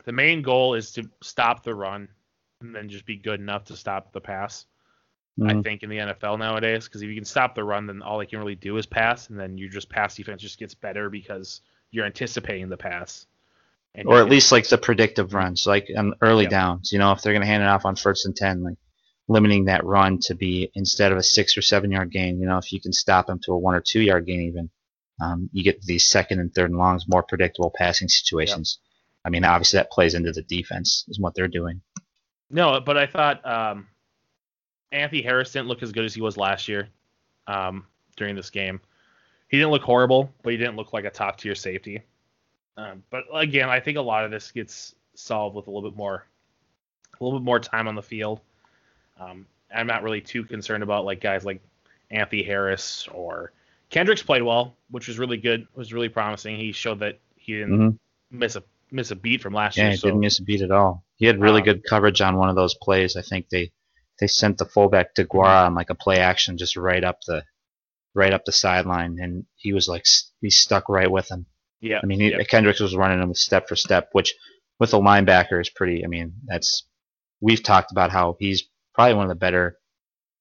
the 0.05 0.13
main 0.13 0.43
goal 0.43 0.75
is 0.75 0.93
to 0.93 1.11
stop 1.23 1.65
the 1.65 1.75
run 1.75 2.09
and 2.61 2.75
then 2.75 2.89
just 2.89 3.05
be 3.05 3.17
good 3.17 3.41
enough 3.41 3.65
to 3.65 3.77
stop 3.77 4.13
the 4.13 4.21
pass. 4.21 4.67
I 5.43 5.55
Mhm. 5.55 5.65
think 5.65 5.83
in 5.83 5.91
the 5.91 5.99
NFL 5.99 6.39
nowadays 6.39 6.87
because 6.87 7.03
if 7.03 7.09
you 7.09 7.15
can 7.15 7.25
stop 7.25 7.55
the 7.55 7.65
run, 7.65 7.87
then 7.87 8.01
all 8.01 8.19
they 8.19 8.27
can 8.27 8.39
really 8.39 8.55
do 8.55 8.79
is 8.79 8.87
pass, 8.87 9.29
and 9.29 9.39
then 9.39 9.59
you 9.59 9.69
just 9.69 9.91
pass 9.91 10.15
defense 10.15 10.41
just 10.41 10.59
gets 10.59 10.75
better 10.75 11.11
because 11.11 11.61
you're 11.91 12.07
anticipating 12.07 12.69
the 12.69 12.77
pass. 12.77 13.27
And 13.97 14.07
or 14.07 14.19
at 14.19 14.29
least 14.29 14.53
like 14.53 14.69
the 14.69 14.79
predictive 14.79 15.33
runs, 15.33 15.67
like 15.67 15.89
on 15.97 16.15
early 16.21 16.45
Yeah. 16.45 16.51
downs. 16.51 16.93
You 16.93 16.99
know, 16.99 17.13
if 17.13 17.23
they're 17.23 17.33
going 17.33 17.41
to 17.41 17.47
hand 17.47 17.63
it 17.63 17.67
off 17.67 17.87
on 17.87 17.97
first 17.97 18.27
and 18.27 18.37
ten, 18.37 18.63
like 18.63 18.77
limiting 19.27 19.65
that 19.65 19.85
run 19.85 20.19
to 20.21 20.35
be 20.35 20.71
instead 20.75 21.13
of 21.13 21.19
a 21.19 21.23
six 21.23 21.57
or 21.57 21.63
seven 21.63 21.91
yard 21.91 22.13
gain. 22.13 22.39
You 22.39 22.47
know, 22.47 22.59
if 22.59 22.73
you 22.73 22.81
can 22.81 22.93
stop 22.93 23.27
them 23.27 23.41
to 23.45 23.53
a 23.53 23.59
one 23.59 23.75
or 23.75 23.81
two 23.81 24.01
yard 24.01 24.27
gain, 24.27 24.43
even 24.43 24.71
um, 25.21 25.49
you 25.53 25.65
get 25.65 25.81
these 25.83 26.07
second 26.07 26.41
and 26.41 26.55
third 26.55 26.71
and 26.71 26.79
longs, 26.79 27.09
more 27.09 27.23
predictable 27.23 27.73
passing 27.75 28.09
situations. 28.09 28.79
I 29.25 29.31
mean, 29.31 29.45
obviously 29.45 29.79
that 29.79 29.91
plays 29.91 30.15
into 30.15 30.31
the 30.31 30.43
defense 30.43 31.05
is 31.09 31.19
what 31.19 31.35
they're 31.35 31.49
doing. 31.49 31.81
No, 32.51 32.79
but 32.81 32.97
I 32.97 33.07
thought 33.07 33.45
um, 33.45 33.89
Anthony 34.93 35.23
Harris 35.23 35.51
didn't 35.51 35.69
look 35.69 35.83
as 35.83 35.91
good 35.91 36.05
as 36.05 36.15
he 36.15 36.21
was 36.21 36.37
last 36.37 36.69
year 36.69 36.89
um, 37.49 37.87
during 38.17 38.37
this 38.37 38.51
game. 38.51 38.81
He 39.49 39.57
didn't 39.57 39.73
look 39.73 39.83
horrible, 39.83 40.33
but 40.43 40.53
he 40.53 40.57
didn't 40.57 40.77
look 40.77 40.93
like 40.93 41.05
a 41.05 41.11
top 41.11 41.39
tier 41.39 41.55
safety. 41.55 42.03
Um, 42.77 43.03
but 43.11 43.25
again, 43.33 43.69
I 43.69 43.81
think 43.81 43.97
a 43.99 44.03
lot 44.03 44.25
of 44.25 44.31
this 44.31 44.51
gets 44.51 44.95
solved 45.15 45.57
with 45.57 45.67
a 45.67 45.71
little 45.71 45.89
bit 45.91 45.97
more, 45.97 46.27
a 47.19 47.25
little 47.25 47.39
bit 47.39 47.45
more 47.45 47.59
time 47.61 47.89
on 47.89 47.95
the 47.95 48.03
field. 48.03 48.41
Um, 49.19 49.47
I'm 49.75 49.87
not 49.87 50.03
really 50.03 50.21
too 50.21 50.45
concerned 50.45 50.83
about 50.83 51.05
like 51.05 51.21
guys 51.21 51.45
like 51.45 51.61
Anthony 52.11 52.43
Harris 52.43 53.09
or 53.13 53.53
Kendricks 53.91 54.23
played 54.23 54.43
well, 54.43 54.75
which 54.91 55.09
was 55.09 55.19
really 55.19 55.39
good. 55.39 55.67
Was 55.75 55.93
really 55.93 56.09
promising. 56.09 56.57
He 56.57 56.73
showed 56.73 57.01
that 57.01 57.19
he 57.37 57.55
didn't 57.55 57.79
Mhm. 57.79 57.99
miss 58.31 58.57
a 58.57 58.63
miss 58.91 59.11
a 59.11 59.17
beat 59.17 59.41
from 59.41 59.55
last 59.55 59.77
Yeah, 59.77 59.85
year. 59.85 59.93
he 59.93 59.97
So 59.97 60.09
didn't 60.09 60.21
miss 60.21 60.39
a 60.39 60.43
beat 60.45 60.63
at 60.63 60.71
all. 60.71 61.05
He 61.17 61.27
had 61.27 61.41
really 61.41 61.61
Um, 61.61 61.65
good 61.65 61.85
coverage 61.85 62.21
on 62.21 62.37
one 62.37 62.49
of 62.51 62.57
those 62.57 62.75
plays. 62.75 63.17
I 63.17 63.23
think 63.23 63.49
they 63.49 63.73
they 64.21 64.27
sent 64.27 64.59
the 64.59 64.65
fullback 64.67 65.15
to 65.15 65.25
Guara 65.25 65.67
on 65.67 65.75
like 65.75 65.91
a 65.91 65.95
play 65.95 66.19
action 66.19 66.57
just 66.57 66.77
right 66.77 67.03
up 67.05 67.21
the 67.27 67.45
right 68.15 68.33
up 68.33 68.45
the 68.45 68.53
sideline, 68.53 69.19
and 69.19 69.47
he 69.57 69.73
was 69.73 69.89
like 69.89 70.07
he 70.41 70.51
stuck 70.51 70.89
right 70.89 71.11
with 71.11 71.31
him. 71.31 71.47
Yeah, 71.81 72.01
I 72.03 72.07
mean, 72.07 72.21
he, 72.21 72.31
yep. 72.31 72.47
Kendricks 72.49 72.81
was 72.81 72.97
running 72.97 73.21
him 73.21 73.35
step 73.35 73.69
for 73.69 73.77
step, 73.77 74.09
which 74.13 74.35
with 74.79 74.95
a 74.95 74.99
linebacker 74.99 75.61
is 75.61 75.69
pretty. 75.69 76.05
I 76.05 76.09
mean, 76.09 76.33
that's 76.47 76.85
we've 77.41 77.63
talked 77.63 77.93
about 77.93 78.11
how 78.11 78.37
he's 78.39 78.65
probably 78.95 79.15
one 79.15 79.25
of 79.25 79.31
the 79.31 79.35
better 79.35 79.79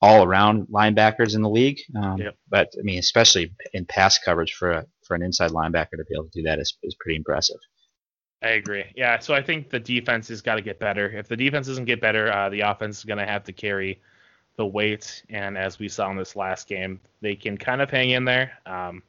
all-around 0.02 0.68
linebackers 0.68 1.36
in 1.36 1.42
the 1.42 1.50
league. 1.50 1.80
Um, 1.96 2.18
Yep. 2.18 2.36
But 2.50 2.70
I 2.80 2.84
mean, 2.84 3.00
especially 3.00 3.54
in 3.74 3.86
pass 3.86 4.20
coverage 4.20 4.54
for 4.54 4.72
a, 4.72 4.86
for 5.04 5.16
an 5.16 5.22
inside 5.22 5.52
linebacker 5.52 5.92
to 5.98 6.06
be 6.08 6.16
able 6.16 6.26
to 6.26 6.42
do 6.42 6.44
that 6.44 6.60
is, 6.60 6.78
is 6.84 6.96
pretty 7.00 7.18
impressive. 7.18 7.58
I 8.44 8.50
agree. 8.50 8.84
Yeah, 8.96 9.18
so 9.20 9.34
I 9.34 9.42
think 9.42 9.70
the 9.70 9.80
defense 9.80 10.28
has 10.28 10.42
got 10.42 10.56
to 10.56 10.62
get 10.62 10.80
better. 10.80 11.10
If 11.10 11.28
the 11.28 11.38
defense 11.38 11.68
doesn't 11.68 11.86
get 11.86 12.02
better, 12.02 12.32
uh, 12.32 12.50
the 12.50 12.62
offense 12.62 13.00
is 13.00 13.06
going 13.06 13.18
to 13.18 13.26
have 13.26 13.44
to 13.46 13.54
carry 13.54 14.02
the 14.58 14.66
weight. 14.66 15.24
And 15.30 15.58
as 15.58 15.80
we 15.80 15.90
saw 15.90 16.12
in 16.12 16.18
this 16.18 16.36
last 16.36 16.68
game, 16.68 17.00
they 17.22 17.36
can 17.36 17.58
kind 17.58 17.82
of 17.82 17.90
hang 17.90 18.12
in 18.12 18.26
there. 18.26 18.52
Um, 18.66 19.02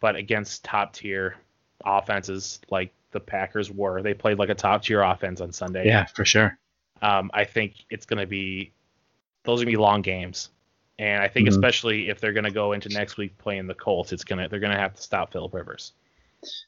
but 0.00 0.16
against 0.16 0.64
top 0.64 0.92
tier 0.92 1.36
offenses 1.84 2.60
like 2.70 2.92
the 3.10 3.20
Packers 3.20 3.70
were, 3.70 4.02
they 4.02 4.14
played 4.14 4.38
like 4.38 4.48
a 4.48 4.54
top 4.54 4.82
tier 4.82 5.02
offense 5.02 5.40
on 5.40 5.52
Sunday. 5.52 5.86
Yeah, 5.86 6.06
for 6.06 6.24
sure. 6.24 6.58
Um, 7.00 7.30
I 7.32 7.44
think 7.44 7.74
it's 7.90 8.06
going 8.06 8.20
to 8.20 8.26
be 8.26 8.72
those 9.44 9.60
are 9.62 9.64
going 9.64 9.72
to 9.72 9.78
be 9.78 9.82
long 9.82 10.02
games. 10.02 10.50
And 10.98 11.22
I 11.22 11.28
think 11.28 11.46
Mhm. 11.48 11.52
especially 11.52 12.08
if 12.08 12.20
they're 12.20 12.32
going 12.32 12.44
to 12.44 12.50
go 12.50 12.72
into 12.72 12.88
next 12.88 13.16
week 13.16 13.38
playing 13.38 13.66
the 13.68 13.74
Colts, 13.74 14.12
it's 14.12 14.24
gonna 14.24 14.48
they're 14.48 14.58
going 14.60 14.72
to 14.72 14.78
have 14.78 14.94
to 14.94 15.02
stop 15.02 15.32
Philip 15.32 15.54
Rivers. 15.54 15.92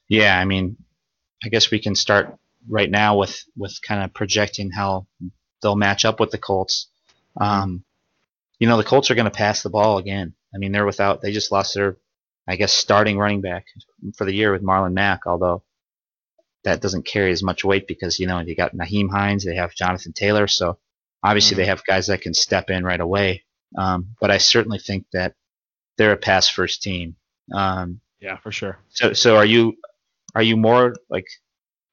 Yeah, 0.07 0.39
I 0.39 0.45
mean, 0.45 0.77
I 1.43 1.49
guess 1.49 1.69
we 1.71 1.79
can 1.79 1.95
start 1.95 2.37
right 2.69 2.89
now 2.89 3.17
with 3.17 3.43
with 3.57 3.77
kind 3.81 4.03
of 4.03 4.13
projecting 4.13 4.71
how 4.71 5.05
they'll 5.61 5.75
match 5.75 6.05
up 6.05 6.19
with 6.19 6.31
the 6.31 6.37
Colts. 6.37 6.87
Um, 7.39 7.83
you 8.57 8.67
know, 8.67 8.77
the 8.77 8.83
Colts 8.83 9.11
are 9.11 9.15
going 9.15 9.25
to 9.25 9.31
pass 9.31 9.63
the 9.63 9.69
ball 9.69 9.97
again. 9.97 10.33
I 10.53 10.57
mean, 10.59 10.71
they're 10.71 10.85
without. 10.85 11.21
They 11.21 11.31
just 11.31 11.51
lost 11.51 11.73
their, 11.75 11.97
I 12.51 12.57
guess, 12.57 12.73
starting 12.73 13.17
running 13.17 13.41
back 13.41 13.65
for 14.17 14.25
the 14.25 14.33
year 14.33 14.51
with 14.51 14.61
Marlon 14.61 14.93
Mack. 14.93 15.25
Although 15.25 15.63
that 16.63 16.81
doesn't 16.81 17.05
carry 17.05 17.31
as 17.31 17.41
much 17.41 17.63
weight 17.63 17.87
because 17.87 18.19
you 18.19 18.27
know 18.27 18.39
you 18.39 18.55
got 18.55 18.75
Nyheim 18.75 19.09
Hines, 19.09 19.45
they 19.45 19.55
have 19.55 19.73
Jonathan 19.73 20.13
Taylor, 20.13 20.47
so 20.47 20.77
obviously 21.23 21.55
they 21.55 21.65
have 21.65 21.85
guys 21.85 22.07
that 22.07 22.21
can 22.21 22.33
step 22.33 22.69
in 22.69 22.83
right 22.83 22.99
away. 22.99 23.43
Um, 23.77 24.15
but 24.19 24.31
I 24.31 24.37
certainly 24.37 24.79
think 24.79 25.05
that 25.13 25.33
they're 25.97 26.11
a 26.11 26.17
pass 26.17 26.49
first 26.49 26.81
team. 26.81 27.15
Um, 27.53 28.01
Yeah, 28.19 28.37
for 28.37 28.51
sure. 28.51 28.77
so, 28.89 29.13
so 29.13 29.37
are 29.37 29.45
you 29.45 29.77
are 30.35 30.43
you 30.43 30.57
more 30.57 30.93
like 31.09 31.27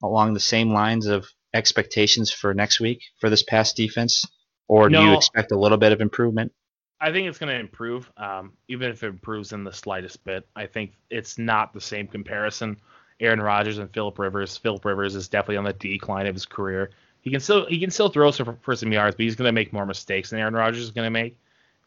along 0.03 0.35
the 0.35 0.41
same 0.41 0.73
lines 0.73 1.07
of 1.07 1.27
expectations 1.55 2.33
for 2.33 2.53
next 2.53 2.81
week 2.81 3.01
for 3.21 3.31
this 3.31 3.43
pass 3.43 3.73
defense, 3.73 4.25
or 4.67 4.89
do 4.89 5.01
you 5.01 5.15
expect 5.15 5.53
a 5.53 5.59
little 5.59 5.79
bit 5.79 5.93
of 5.93 6.01
improvement? 6.01 6.53
I 7.01 7.13
think 7.13 7.29
it's 7.29 7.39
going 7.39 7.53
to 7.53 7.61
improve, 7.61 8.11
um, 8.17 8.53
even 8.67 8.91
if 8.91 9.03
it 9.05 9.09
improves 9.09 9.53
in 9.53 9.63
the 9.65 9.73
slightest 9.73 10.25
bit. 10.25 10.47
I 10.57 10.67
think 10.67 10.93
it's 11.11 11.39
not 11.39 11.73
the 11.73 11.81
same 11.81 12.09
comparison. 12.09 12.77
Aaron 13.21 13.41
Rodgers 13.41 13.79
and 13.79 13.91
Philip 13.93 14.19
Rivers. 14.19 14.57
Philip 14.57 14.85
Rivers 14.85 15.15
is 15.15 15.29
definitely 15.29 15.59
on 15.59 15.65
the 15.65 15.73
decline 15.73 16.27
of 16.27 16.35
his 16.35 16.47
career. 16.47 16.91
He 17.21 17.31
can 17.31 17.41
still 17.41 17.67
he 17.67 17.79
can 17.81 17.91
still 17.91 18.09
throw 18.09 18.31
for, 18.33 18.57
for 18.63 18.77
some 18.77 18.93
yards, 18.93 19.17
but 19.17 19.25
he's 19.25 19.37
going 19.37 19.49
to 19.49 19.53
make 19.53 19.73
more 19.73 19.87
mistakes 19.87 20.31
than 20.31 20.41
Aaron 20.41 20.55
Rodgers 20.55 20.83
is 20.83 20.91
going 20.91 21.07
to 21.07 21.11
make, 21.11 21.37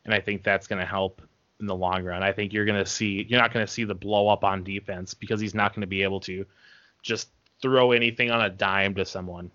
and 0.06 0.14
I 0.14 0.20
think 0.20 0.44
that's 0.44 0.68
going 0.68 0.80
to 0.80 0.86
help 0.86 1.22
in 1.60 1.68
the 1.68 1.76
long 1.76 2.04
run. 2.04 2.22
I 2.24 2.32
think 2.32 2.52
you're 2.54 2.66
going 2.66 2.84
to 2.84 2.90
see 2.90 3.26
you're 3.30 3.40
not 3.40 3.54
going 3.54 3.66
to 3.66 3.72
see 3.72 3.86
the 3.86 3.96
blow 3.96 4.28
up 4.28 4.44
on 4.44 4.64
defense 4.64 5.14
because 5.14 5.40
he's 5.40 5.56
not 5.56 5.74
going 5.74 5.82
to 5.82 5.88
be 5.88 6.04
able 6.04 6.20
to 6.22 6.46
just 7.02 7.30
throw 7.62 7.92
anything 7.92 8.30
on 8.30 8.42
a 8.42 8.50
dime 8.50 8.94
to 8.96 9.06
someone. 9.06 9.52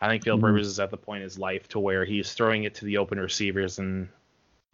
I 0.00 0.08
think 0.08 0.24
Philip 0.24 0.40
Mhm. 0.40 0.44
Rivers 0.44 0.66
is 0.66 0.80
at 0.80 0.90
the 0.90 0.96
point 0.96 1.18
in 1.18 1.24
his 1.24 1.38
life 1.38 1.68
to 1.68 1.78
where 1.80 2.04
he's 2.04 2.34
throwing 2.34 2.64
it 2.64 2.74
to 2.76 2.84
the 2.84 2.98
open 2.98 3.18
receivers 3.18 3.78
and 3.78 4.08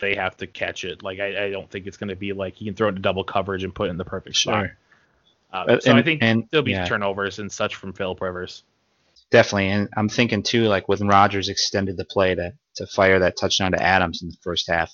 they 0.00 0.14
have 0.14 0.36
to 0.38 0.46
catch 0.46 0.84
it. 0.84 1.02
Like 1.02 1.20
I, 1.20 1.46
I 1.46 1.50
don't 1.50 1.70
think 1.70 1.86
it's 1.86 1.96
going 1.96 2.08
to 2.08 2.16
be 2.16 2.32
like 2.32 2.56
he 2.56 2.64
can 2.64 2.74
throw 2.74 2.88
it 2.88 2.92
to 2.92 3.00
double 3.00 3.24
coverage 3.24 3.64
and 3.64 3.74
put 3.74 3.88
it 3.88 3.90
in 3.90 3.96
the 3.98 4.04
perfect 4.04 4.36
spot. 4.36 4.66
Sure. 4.66 4.76
Uh, 5.52 5.80
so 5.80 5.96
I 5.96 6.02
think 6.02 6.22
and- 6.22 6.46
there'll 6.50 6.64
be 6.64 6.72
yeah. 6.72 6.86
turnovers 6.86 7.38
and 7.38 7.50
such 7.50 7.74
from 7.76 7.92
Philip 7.92 8.20
Rivers. 8.20 8.62
Definitely, 9.30 9.68
and 9.68 9.88
I'm 9.96 10.08
thinking 10.08 10.42
too, 10.42 10.64
like 10.64 10.88
when 10.88 11.06
Rodgers 11.06 11.48
extended 11.48 11.96
the 11.96 12.04
play 12.04 12.34
to 12.34 12.52
to 12.76 12.86
fire 12.86 13.20
that 13.20 13.36
touchdown 13.36 13.72
to 13.72 13.82
Adams 13.82 14.22
in 14.22 14.28
the 14.28 14.36
first 14.42 14.68
half, 14.68 14.92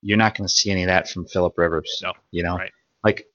you're 0.00 0.16
not 0.16 0.34
going 0.34 0.46
to 0.46 0.52
see 0.52 0.70
any 0.70 0.84
of 0.84 0.88
that 0.88 1.08
from 1.08 1.26
Philip 1.26 1.52
Rivers. 1.58 2.00
No, 2.02 2.14
you 2.30 2.42
know, 2.42 2.56
right. 2.56 2.72
like 3.02 3.26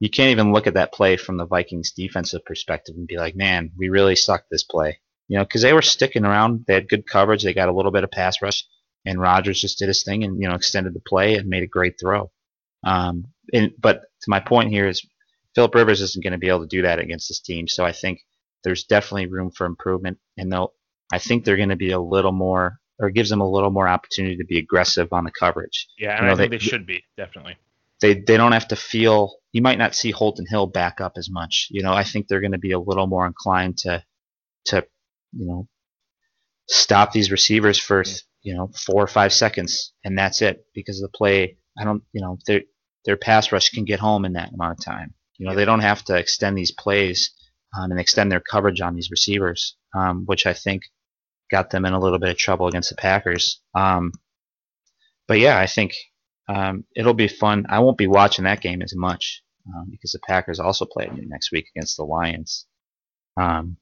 you 0.00 0.08
can't 0.08 0.30
even 0.30 0.52
look 0.52 0.66
at 0.66 0.74
that 0.74 0.92
play 0.92 1.16
from 1.16 1.36
the 1.36 1.46
Vikings 1.46 1.92
defensive 1.92 2.44
perspective 2.44 2.94
and 2.96 3.06
be 3.06 3.16
like, 3.16 3.36
man, 3.36 3.72
we 3.76 3.88
really 3.88 4.16
sucked 4.16 4.48
this 4.50 4.62
play. 4.62 4.98
You 5.26 5.36
know, 5.36 5.44
because 5.44 5.62
they 5.62 5.74
were 5.74 5.82
sticking 5.82 6.24
around, 6.24 6.64
they 6.66 6.74
had 6.74 6.88
good 6.88 7.06
coverage, 7.06 7.42
they 7.42 7.52
got 7.52 7.68
a 7.68 7.72
little 7.72 7.90
bit 7.90 8.04
of 8.04 8.10
pass 8.10 8.40
rush, 8.40 8.64
and 9.04 9.20
Rodgers 9.20 9.60
just 9.60 9.78
did 9.78 9.88
his 9.88 10.02
thing 10.04 10.24
and 10.24 10.40
you 10.40 10.48
know 10.48 10.54
extended 10.54 10.94
the 10.94 11.00
play 11.00 11.36
and 11.36 11.48
made 11.48 11.62
a 11.62 11.66
great 11.68 11.94
throw. 12.00 12.30
Um, 12.84 13.26
and 13.52 13.72
but 13.78 14.00
to 14.22 14.28
my 14.28 14.40
point 14.40 14.70
here 14.70 14.86
is 14.88 15.06
Philip 15.54 15.74
Rivers 15.74 16.00
isn't 16.00 16.22
going 16.22 16.32
to 16.32 16.38
be 16.38 16.48
able 16.48 16.60
to 16.60 16.66
do 16.76 16.82
that 16.82 16.98
against 16.98 17.28
this 17.28 17.40
team, 17.40 17.66
so 17.68 17.84
I 17.84 17.92
think 17.92 18.20
there's 18.64 18.84
definitely 18.84 19.26
room 19.26 19.50
for 19.50 19.66
improvement, 19.66 20.18
and 20.36 20.50
they'll 20.52 20.72
I 21.12 21.18
think 21.18 21.44
they're 21.44 21.56
going 21.56 21.68
to 21.70 21.76
be 21.76 21.90
a 21.92 22.00
little 22.00 22.32
more 22.32 22.78
or 23.00 23.10
gives 23.10 23.30
them 23.30 23.40
a 23.40 23.48
little 23.48 23.70
more 23.70 23.88
opportunity 23.88 24.36
to 24.36 24.44
be 24.44 24.58
aggressive 24.58 25.12
on 25.12 25.22
the 25.24 25.30
coverage 25.30 25.86
Yeah, 25.98 26.16
and 26.16 26.22
You 26.22 26.26
know, 26.26 26.32
I 26.32 26.36
think 26.36 26.50
they- 26.50 26.56
they, 26.58 26.64
should 26.64 26.86
be 26.86 27.04
definitely. 27.16 27.56
they 28.00 28.14
they 28.14 28.36
don't 28.36 28.52
have 28.52 28.68
to 28.68 28.76
feel 28.76 29.36
you 29.52 29.62
might 29.62 29.78
not 29.78 29.94
see 29.94 30.10
Holton 30.10 30.46
Hill 30.48 30.66
back 30.66 31.00
up 31.00 31.12
as 31.16 31.30
much. 31.30 31.68
You 31.70 31.82
know, 31.82 31.92
I 31.92 32.04
think 32.04 32.26
they're 32.28 32.40
going 32.40 32.52
to 32.52 32.58
be 32.58 32.72
a 32.72 32.78
little 32.78 33.06
more 33.06 33.26
inclined 33.26 33.78
to 33.78 34.04
to 34.66 34.84
you 35.32 35.46
know 35.46 35.68
stop 36.68 37.12
these 37.12 37.30
receivers 37.30 37.78
for 37.78 38.02
you 38.48 38.54
know 38.54 38.70
four 38.86 39.02
or 39.02 39.12
five 39.18 39.32
seconds 39.32 39.92
and 40.04 40.18
that's 40.18 40.42
it 40.42 40.64
because 40.74 41.00
the 41.00 41.08
play 41.08 41.56
I 41.78 41.84
don't 41.84 42.02
you 42.14 42.22
know 42.22 42.38
their 42.46 42.62
their 43.04 43.16
pass 43.16 43.52
rush 43.52 43.70
can 43.70 43.84
get 43.84 44.00
home 44.00 44.24
in 44.26 44.34
that 44.34 44.52
amount 44.52 44.78
of 44.78 44.84
time. 44.84 45.14
You 45.38 45.46
know, 45.46 45.54
they 45.54 45.64
don't 45.64 45.80
have 45.80 46.04
to 46.04 46.16
extend 46.16 46.58
these 46.58 46.72
plays 46.72 47.30
um, 47.76 47.90
and 47.90 47.98
extend 47.98 48.30
their 48.30 48.40
coverage 48.40 48.82
on 48.82 48.94
these 48.94 49.10
receivers, 49.10 49.76
um, 49.94 50.24
which 50.26 50.46
I 50.46 50.52
think 50.52 50.82
got 51.50 51.70
them 51.70 51.86
in 51.86 51.94
a 51.94 52.00
little 52.00 52.18
bit 52.18 52.30
of 52.30 52.36
trouble 52.36 52.68
against 52.68 52.90
the 52.90 52.96
Packers. 52.96 53.62
Um, 53.74 54.12
but 55.26 55.38
yeah, 55.38 55.58
I 55.58 55.66
think 55.66 55.94
um, 56.48 56.84
it'll 56.94 57.14
be 57.14 57.28
fun. 57.28 57.66
I 57.70 57.78
won't 57.80 57.98
be 57.98 58.06
watching 58.06 58.44
that 58.44 58.60
game 58.60 58.82
as 58.82 58.94
much 58.94 59.42
um, 59.68 59.86
because 59.90 60.12
the 60.12 60.20
Packers 60.26 60.60
also 60.60 60.84
play 60.84 61.10
next 61.14 61.52
week 61.52 61.66
against 61.74 61.96
the 61.96 62.04
Lions. 62.04 62.66
Um, 63.38 63.78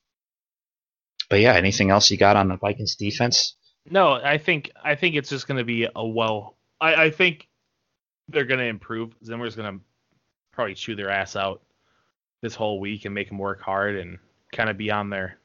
but 1.28 1.40
yeah, 1.40 1.54
anything 1.54 1.90
else 1.90 2.10
you 2.12 2.16
got 2.16 2.36
on 2.36 2.48
the 2.48 2.56
Vikings 2.58 2.94
defense? 2.94 3.55
No, 3.90 4.12
I 4.14 4.38
think 4.38 4.70
I 4.82 4.94
think 4.94 5.14
it's 5.14 5.28
just 5.30 5.46
going 5.46 5.58
to 5.58 5.64
be 5.64 5.88
a 5.94 6.06
well. 6.06 6.54
I, 6.80 7.04
I 7.06 7.10
think 7.10 7.48
they're 8.28 8.44
going 8.44 8.60
to 8.60 8.66
improve. 8.66 9.14
Zimmer's 9.24 9.54
going 9.56 9.78
to 9.78 9.84
probably 10.52 10.74
chew 10.74 10.96
their 10.96 11.10
ass 11.10 11.36
out 11.36 11.62
this 12.42 12.54
whole 12.54 12.80
week 12.80 13.04
and 13.04 13.14
make 13.14 13.28
them 13.28 13.38
work 13.38 13.60
hard 13.60 13.96
and 13.96 14.18
kind 14.52 14.68
of 14.68 14.76
be 14.76 14.90
on 14.90 15.10
their 15.10 15.38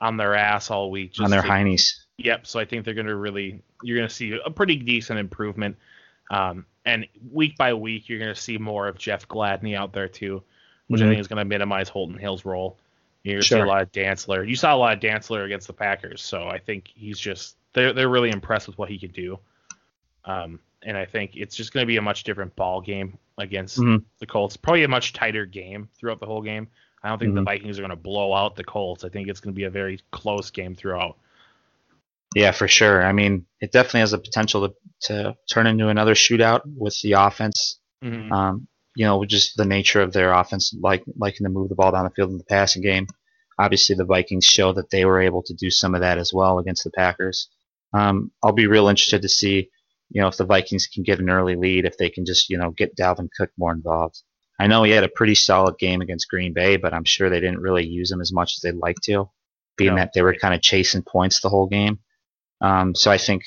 on 0.00 0.16
their 0.16 0.34
ass 0.34 0.70
all 0.70 0.90
week. 0.90 1.12
Just 1.12 1.24
on 1.24 1.30
their 1.30 1.42
to- 1.42 1.48
heinies. 1.48 1.92
Yep. 2.18 2.46
So 2.46 2.58
I 2.60 2.64
think 2.66 2.84
they're 2.84 2.92
going 2.94 3.06
to 3.06 3.16
really, 3.16 3.62
you're 3.82 3.96
going 3.96 4.08
to 4.08 4.14
see 4.14 4.38
a 4.44 4.50
pretty 4.50 4.76
decent 4.76 5.18
improvement. 5.18 5.76
Um, 6.30 6.66
and 6.84 7.06
week 7.32 7.56
by 7.56 7.72
week, 7.72 8.08
you're 8.10 8.18
going 8.18 8.34
to 8.34 8.38
see 8.40 8.58
more 8.58 8.88
of 8.88 8.98
Jeff 8.98 9.26
Gladney 9.26 9.74
out 9.74 9.92
there 9.94 10.06
too, 10.08 10.42
which 10.88 11.00
I 11.00 11.04
Mhm. 11.04 11.08
think 11.08 11.20
is 11.20 11.28
going 11.28 11.38
to 11.38 11.44
minimize 11.46 11.88
Holton 11.88 12.18
Hill's 12.18 12.44
role. 12.44 12.78
You're 13.24 13.36
going 13.36 13.42
to 13.42 13.48
see 13.48 13.58
a 13.58 13.64
lot 13.64 13.82
of 13.82 13.92
Dantzler. 13.92 14.46
You 14.46 14.54
saw 14.54 14.74
a 14.74 14.76
lot 14.76 14.92
of 14.92 15.00
Dantzler 15.00 15.44
against 15.46 15.66
the 15.66 15.72
Packers, 15.72 16.22
so 16.22 16.46
I 16.46 16.58
think 16.58 16.90
he's 16.94 17.18
just 17.18 17.56
they're 17.74 17.92
they're 17.92 18.08
really 18.08 18.30
impressed 18.30 18.66
with 18.66 18.78
what 18.78 18.88
he 18.88 18.98
can 18.98 19.10
do. 19.10 19.38
Um, 20.24 20.60
and 20.82 20.96
I 20.96 21.04
think 21.06 21.32
it's 21.36 21.56
just 21.56 21.72
going 21.72 21.82
to 21.82 21.86
be 21.86 21.96
a 21.96 22.02
much 22.02 22.24
different 22.24 22.54
ball 22.56 22.80
game 22.80 23.18
against 23.38 23.78
Mhm. 23.78 24.04
the 24.18 24.26
Colts. 24.26 24.56
Probably 24.56 24.84
a 24.84 24.88
much 24.88 25.12
tighter 25.12 25.46
game 25.46 25.88
throughout 25.98 26.20
the 26.20 26.26
whole 26.26 26.42
game. 26.42 26.68
I 27.02 27.08
don't 27.08 27.18
think 27.18 27.34
the 27.34 27.40
Mhm. 27.40 27.46
Vikings 27.46 27.78
are 27.78 27.82
going 27.82 27.90
to 27.90 27.96
blow 27.96 28.34
out 28.34 28.56
the 28.56 28.64
Colts. 28.64 29.04
I 29.04 29.08
think 29.08 29.28
it's 29.28 29.40
going 29.40 29.54
to 29.54 29.56
be 29.56 29.64
a 29.64 29.70
very 29.70 30.00
close 30.10 30.50
game 30.50 30.74
throughout. 30.74 31.16
Yeah, 32.34 32.52
for 32.52 32.68
sure. 32.68 33.02
I 33.04 33.12
mean, 33.12 33.46
it 33.60 33.72
definitely 33.72 34.00
has 34.00 34.12
the 34.12 34.18
potential 34.18 34.68
to, 34.68 34.74
to 35.08 35.36
turn 35.50 35.66
into 35.66 35.88
another 35.88 36.14
shootout 36.14 36.60
with 36.76 36.98
the 37.02 37.12
offense. 37.12 37.80
Mhm. 38.04 38.30
Um, 38.30 38.66
you 38.94 39.04
know, 39.06 39.24
just 39.24 39.56
the 39.56 39.64
nature 39.64 40.00
of 40.00 40.12
their 40.12 40.32
offense, 40.32 40.74
like 40.78 41.02
liking 41.16 41.44
to 41.44 41.50
move 41.50 41.68
the 41.70 41.74
ball 41.74 41.92
down 41.92 42.04
the 42.04 42.10
field 42.10 42.30
in 42.30 42.38
the 42.38 42.44
passing 42.44 42.82
game. 42.82 43.06
Obviously, 43.58 43.94
the 43.96 44.04
Vikings 44.04 44.44
show 44.44 44.72
that 44.72 44.90
they 44.90 45.04
were 45.04 45.20
able 45.20 45.42
to 45.44 45.54
do 45.54 45.70
some 45.70 45.94
of 45.94 46.00
that 46.02 46.18
as 46.18 46.32
well 46.32 46.58
against 46.58 46.84
the 46.84 46.90
Packers. 46.90 47.48
Um, 47.92 48.30
I'll 48.42 48.52
be 48.52 48.66
real 48.66 48.88
interested 48.88 49.22
to 49.22 49.28
see, 49.28 49.70
you 50.10 50.20
know, 50.20 50.28
if 50.28 50.36
the 50.36 50.44
Vikings 50.44 50.86
can 50.86 51.02
get 51.02 51.20
an 51.20 51.30
early 51.30 51.56
lead, 51.56 51.84
if 51.84 51.96
they 51.96 52.10
can 52.10 52.24
just, 52.24 52.50
you 52.50 52.58
know, 52.58 52.70
get 52.70 52.96
Dalvin 52.96 53.28
Cook 53.36 53.50
more 53.58 53.72
involved. 53.72 54.22
I 54.58 54.66
know 54.66 54.82
he 54.82 54.92
had 54.92 55.04
a 55.04 55.08
pretty 55.08 55.34
solid 55.34 55.78
game 55.78 56.00
against 56.00 56.28
Green 56.28 56.52
Bay, 56.52 56.76
but 56.76 56.92
I'm 56.92 57.04
sure 57.04 57.30
they 57.30 57.40
didn't 57.40 57.60
really 57.60 57.86
use 57.86 58.10
him 58.12 58.20
as 58.20 58.32
much 58.32 58.54
as 58.56 58.60
they'd 58.60 58.78
like 58.78 58.98
to, 59.04 59.30
being 59.76 59.94
No. 59.94 59.96
that 59.96 60.12
they 60.12 60.22
were 60.22 60.34
kind 60.34 60.54
of 60.54 60.60
chasing 60.60 61.02
points 61.02 61.40
the 61.40 61.48
whole 61.48 61.66
game. 61.66 61.98
Um, 62.60 62.94
so 62.94 63.10
I 63.10 63.16
think 63.18 63.44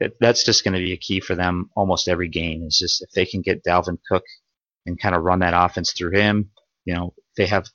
that 0.00 0.12
that's 0.20 0.44
just 0.44 0.62
going 0.62 0.74
to 0.74 0.80
be 0.80 0.92
a 0.92 0.98
key 0.98 1.20
for 1.20 1.34
them 1.34 1.70
almost 1.74 2.08
every 2.08 2.28
game. 2.28 2.64
Is 2.64 2.78
just 2.78 3.02
if 3.02 3.10
they 3.12 3.24
can 3.24 3.40
get 3.40 3.64
Dalvin 3.64 3.98
Cook 4.08 4.24
and 4.84 5.00
kind 5.00 5.14
of 5.14 5.22
run 5.22 5.38
that 5.38 5.54
offense 5.56 5.92
through 5.92 6.12
him, 6.18 6.50
you 6.84 6.94
know, 6.94 7.14
if 7.16 7.34
they 7.36 7.46
have 7.46 7.66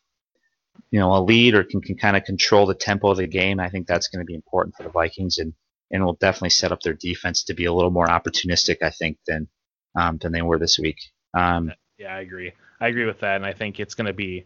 you 0.91 0.99
know 0.99 1.15
a 1.15 1.21
lead 1.23 1.55
or 1.55 1.63
can, 1.63 1.81
can 1.81 1.97
kind 1.97 2.15
of 2.15 2.23
control 2.23 2.65
the 2.65 2.75
tempo 2.75 3.11
of 3.11 3.17
the 3.17 3.27
game. 3.27 3.59
I 3.59 3.69
think 3.69 3.87
that's 3.87 4.07
going 4.07 4.19
to 4.19 4.25
be 4.25 4.35
important 4.35 4.75
for 4.75 4.83
the 4.83 4.89
Vikings 4.89 5.37
and 5.39 5.53
and 5.91 6.03
will 6.05 6.13
definitely 6.13 6.49
set 6.51 6.71
up 6.71 6.81
their 6.81 6.93
defense 6.93 7.43
to 7.43 7.53
be 7.53 7.65
a 7.65 7.73
little 7.73 7.91
more 7.91 8.07
opportunistic. 8.07 8.77
I 8.81 8.89
think 8.91 9.17
than 9.27 9.47
um, 9.95 10.17
than 10.17 10.31
they 10.31 10.41
were 10.41 10.57
this 10.59 10.79
week. 10.79 10.97
Um, 11.33 11.71
Yeah, 11.97 12.15
I 12.15 12.21
agree. 12.21 12.53
I 12.79 12.87
agree 12.87 13.05
with 13.05 13.19
that, 13.19 13.35
and 13.35 13.45
I 13.45 13.53
think 13.53 13.79
it's 13.79 13.93
going 13.93 14.07
to 14.07 14.13
be 14.13 14.45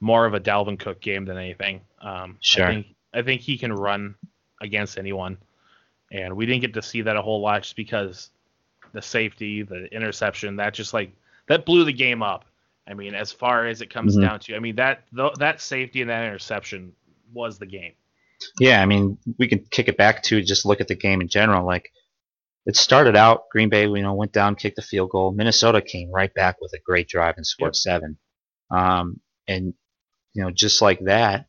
more 0.00 0.26
of 0.26 0.34
a 0.34 0.40
Dalvin 0.40 0.78
Cook 0.78 1.00
game 1.00 1.24
than 1.24 1.36
anything. 1.38 1.80
Um, 2.00 2.36
Sure. 2.40 2.66
I 2.66 2.74
think, 2.74 2.86
I 3.14 3.22
think 3.22 3.40
he 3.40 3.56
can 3.58 3.72
run 3.72 4.14
against 4.60 4.98
anyone, 4.98 5.38
and 6.12 6.36
we 6.36 6.44
didn't 6.46 6.60
get 6.62 6.74
to 6.74 6.82
see 6.82 7.02
that 7.02 7.16
a 7.16 7.22
whole 7.22 7.40
lot 7.40 7.62
just 7.62 7.76
because 7.76 8.30
the 8.92 9.00
safety, 9.02 9.62
the 9.62 9.84
interception, 9.94 10.56
that 10.56 10.74
just 10.74 10.92
like 10.92 11.12
that 11.46 11.64
blew 11.64 11.84
the 11.84 11.92
game 11.92 12.22
up. 12.22 12.44
I 12.88 12.94
mean, 12.94 13.14
as 13.14 13.30
far 13.30 13.66
as 13.66 13.80
it 13.82 13.90
comes 13.90 14.16
Mhm. 14.16 14.22
down 14.22 14.40
to, 14.40 14.56
I 14.56 14.58
mean 14.58 14.76
that 14.76 15.04
th- 15.14 15.34
that 15.38 15.60
safety 15.60 16.00
and 16.00 16.10
that 16.10 16.24
interception 16.26 16.92
was 17.32 17.58
the 17.58 17.66
game. 17.66 17.92
Yeah, 18.58 18.80
I 18.82 18.86
mean, 18.86 19.18
we 19.38 19.48
can 19.48 19.64
kick 19.70 19.88
it 19.88 19.96
back 19.96 20.22
to 20.24 20.42
just 20.42 20.64
look 20.64 20.80
at 20.80 20.88
the 20.88 20.94
game 20.94 21.20
in 21.20 21.28
general. 21.28 21.66
Like, 21.66 21.90
it 22.66 22.76
started 22.76 23.16
out, 23.16 23.48
Green 23.50 23.68
Bay, 23.68 23.82
you 23.84 24.02
know, 24.02 24.14
went 24.14 24.32
down, 24.32 24.54
kicked 24.54 24.76
the 24.76 24.82
field 24.82 25.10
goal. 25.10 25.32
Minnesota 25.32 25.80
came 25.80 26.10
right 26.10 26.32
back 26.34 26.56
with 26.60 26.72
a 26.74 26.80
great 26.84 27.08
drive 27.08 27.34
and 27.36 27.46
scored 27.46 27.70
Yep. 27.70 27.76
seven. 27.76 28.18
Um, 28.70 29.20
and, 29.48 29.74
you 30.34 30.42
know, 30.42 30.50
just 30.50 30.82
like 30.82 31.00
that, 31.00 31.46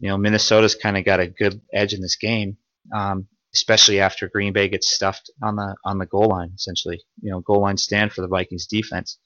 you 0.00 0.08
know, 0.08 0.18
Minnesota's 0.18 0.74
kind 0.74 0.96
of 0.96 1.04
got 1.04 1.20
a 1.20 1.28
good 1.28 1.60
edge 1.72 1.94
in 1.94 2.00
this 2.00 2.16
game, 2.16 2.56
um, 2.94 3.26
especially 3.54 4.00
after 4.00 4.28
Green 4.28 4.52
Bay 4.52 4.68
gets 4.68 4.90
stuffed 4.92 5.30
on 5.42 5.56
the 5.56 5.74
on 5.84 5.98
the 5.98 6.06
goal 6.06 6.28
line, 6.28 6.52
essentially. 6.54 7.00
You 7.22 7.30
know, 7.30 7.40
goal 7.40 7.62
line 7.62 7.76
stand 7.76 8.12
for 8.12 8.20
the 8.20 8.28
Vikings 8.28 8.66
defense. 8.66 9.18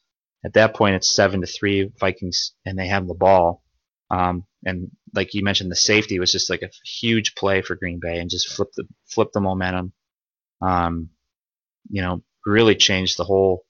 At 0.44 0.54
that 0.54 0.74
point, 0.74 0.94
it's 0.96 1.14
seven 1.14 1.40
to 1.40 1.46
three 1.46 1.90
Vikings, 1.98 2.52
and 2.64 2.78
they 2.78 2.88
have 2.88 3.06
the 3.06 3.14
ball. 3.14 3.62
Um, 4.12 4.44
and 4.64 4.90
like 5.14 5.34
you 5.34 5.42
mentioned, 5.42 5.70
the 5.70 5.76
safety 5.76 6.20
was 6.20 6.30
just 6.30 6.50
like 6.50 6.62
a 6.62 6.70
huge 6.84 7.34
play 7.34 7.62
for 7.62 7.74
Green 7.74 7.98
Bay 8.00 8.18
and 8.18 8.30
just 8.30 8.52
flipped 8.52 8.76
the 8.76 8.84
flipped 9.06 9.32
the 9.32 9.40
momentum. 9.40 9.92
Um, 10.60 11.08
you 11.90 12.02
know, 12.02 12.22
really 12.46 12.76
changed 12.76 13.16
the 13.16 13.24
whole 13.24 13.64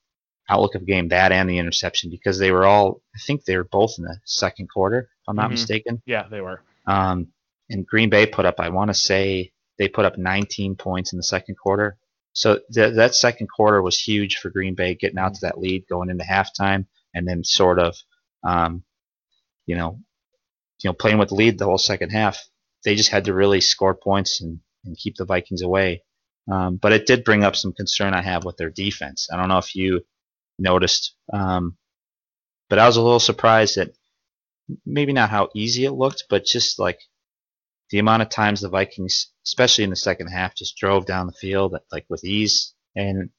outlook 0.50 0.74
of 0.74 0.80
the 0.82 0.86
game. 0.92 1.08
That 1.08 1.32
and 1.32 1.48
the 1.48 1.58
interception 1.58 2.10
because 2.10 2.38
they 2.38 2.50
were 2.50 2.66
all, 2.66 3.00
I 3.14 3.18
think 3.26 3.44
they 3.44 3.56
were 3.56 3.64
both 3.64 3.94
in 3.98 4.04
the 4.04 4.18
second 4.24 4.68
quarter, 4.68 4.98
if 5.22 5.28
I'm 5.28 5.36
not 5.36 5.48
Mhm. 5.48 5.52
mistaken. 5.52 6.02
Yeah, 6.04 6.28
they 6.28 6.40
were. 6.40 6.62
Um, 6.86 7.28
and 7.70 7.86
Green 7.86 8.10
Bay 8.10 8.26
put 8.26 8.44
up, 8.44 8.56
I 8.58 8.68
want 8.68 8.90
to 8.90 8.94
say, 8.94 9.52
they 9.78 9.88
put 9.88 10.04
up 10.04 10.18
19 10.18 10.76
points 10.76 11.12
in 11.12 11.16
the 11.16 11.22
second 11.22 11.54
quarter. 11.56 11.96
So 12.34 12.60
th- 12.74 12.94
that 12.94 13.14
second 13.14 13.46
quarter 13.48 13.80
was 13.80 13.98
huge 13.98 14.38
for 14.38 14.50
Green 14.50 14.74
Bay, 14.74 14.94
getting 14.94 15.18
out 15.18 15.34
to 15.34 15.40
that 15.42 15.58
lead, 15.58 15.86
going 15.88 16.10
into 16.10 16.24
halftime, 16.24 16.86
and 17.14 17.26
then 17.26 17.44
sort 17.44 17.78
of, 17.78 17.96
um, 18.44 18.84
you 19.66 19.76
know, 19.76 20.00
you 20.82 20.88
know, 20.88 20.94
playing 20.94 21.18
with 21.18 21.28
the 21.28 21.34
lead 21.34 21.58
the 21.58 21.64
whole 21.64 21.78
second 21.78 22.10
half. 22.10 22.38
They 22.84 22.94
just 22.94 23.10
had 23.10 23.24
to 23.26 23.34
really 23.34 23.60
score 23.60 23.94
points 23.94 24.40
and, 24.40 24.60
and 24.84 24.96
keep 24.96 25.16
the 25.16 25.24
Vikings 25.24 25.62
away. 25.62 26.02
Um, 26.50 26.76
but 26.76 26.92
it 26.92 27.06
did 27.06 27.24
bring 27.24 27.44
up 27.44 27.54
some 27.54 27.72
concern 27.72 28.14
I 28.14 28.22
have 28.22 28.44
with 28.44 28.56
their 28.56 28.70
defense. 28.70 29.28
I 29.32 29.36
don't 29.36 29.48
know 29.48 29.58
if 29.58 29.76
you 29.76 30.00
noticed, 30.58 31.14
um, 31.32 31.76
but 32.68 32.80
I 32.80 32.86
was 32.86 32.96
a 32.96 33.02
little 33.02 33.20
surprised 33.20 33.76
at 33.78 33.90
maybe 34.84 35.12
not 35.12 35.30
how 35.30 35.50
easy 35.54 35.84
it 35.84 35.92
looked, 35.92 36.24
but 36.28 36.44
just 36.44 36.78
like 36.78 36.98
the 37.90 37.98
amount 37.98 38.22
of 38.22 38.28
times 38.28 38.60
the 38.60 38.68
Vikings, 38.68 39.30
especially 39.46 39.84
in 39.84 39.90
the 39.90 39.96
second 39.96 40.28
half, 40.28 40.56
just 40.56 40.76
drove 40.76 41.06
down 41.06 41.26
the 41.26 41.32
field 41.32 41.76
like 41.92 42.06
with 42.08 42.24
ease 42.24 42.74
and 42.96 43.30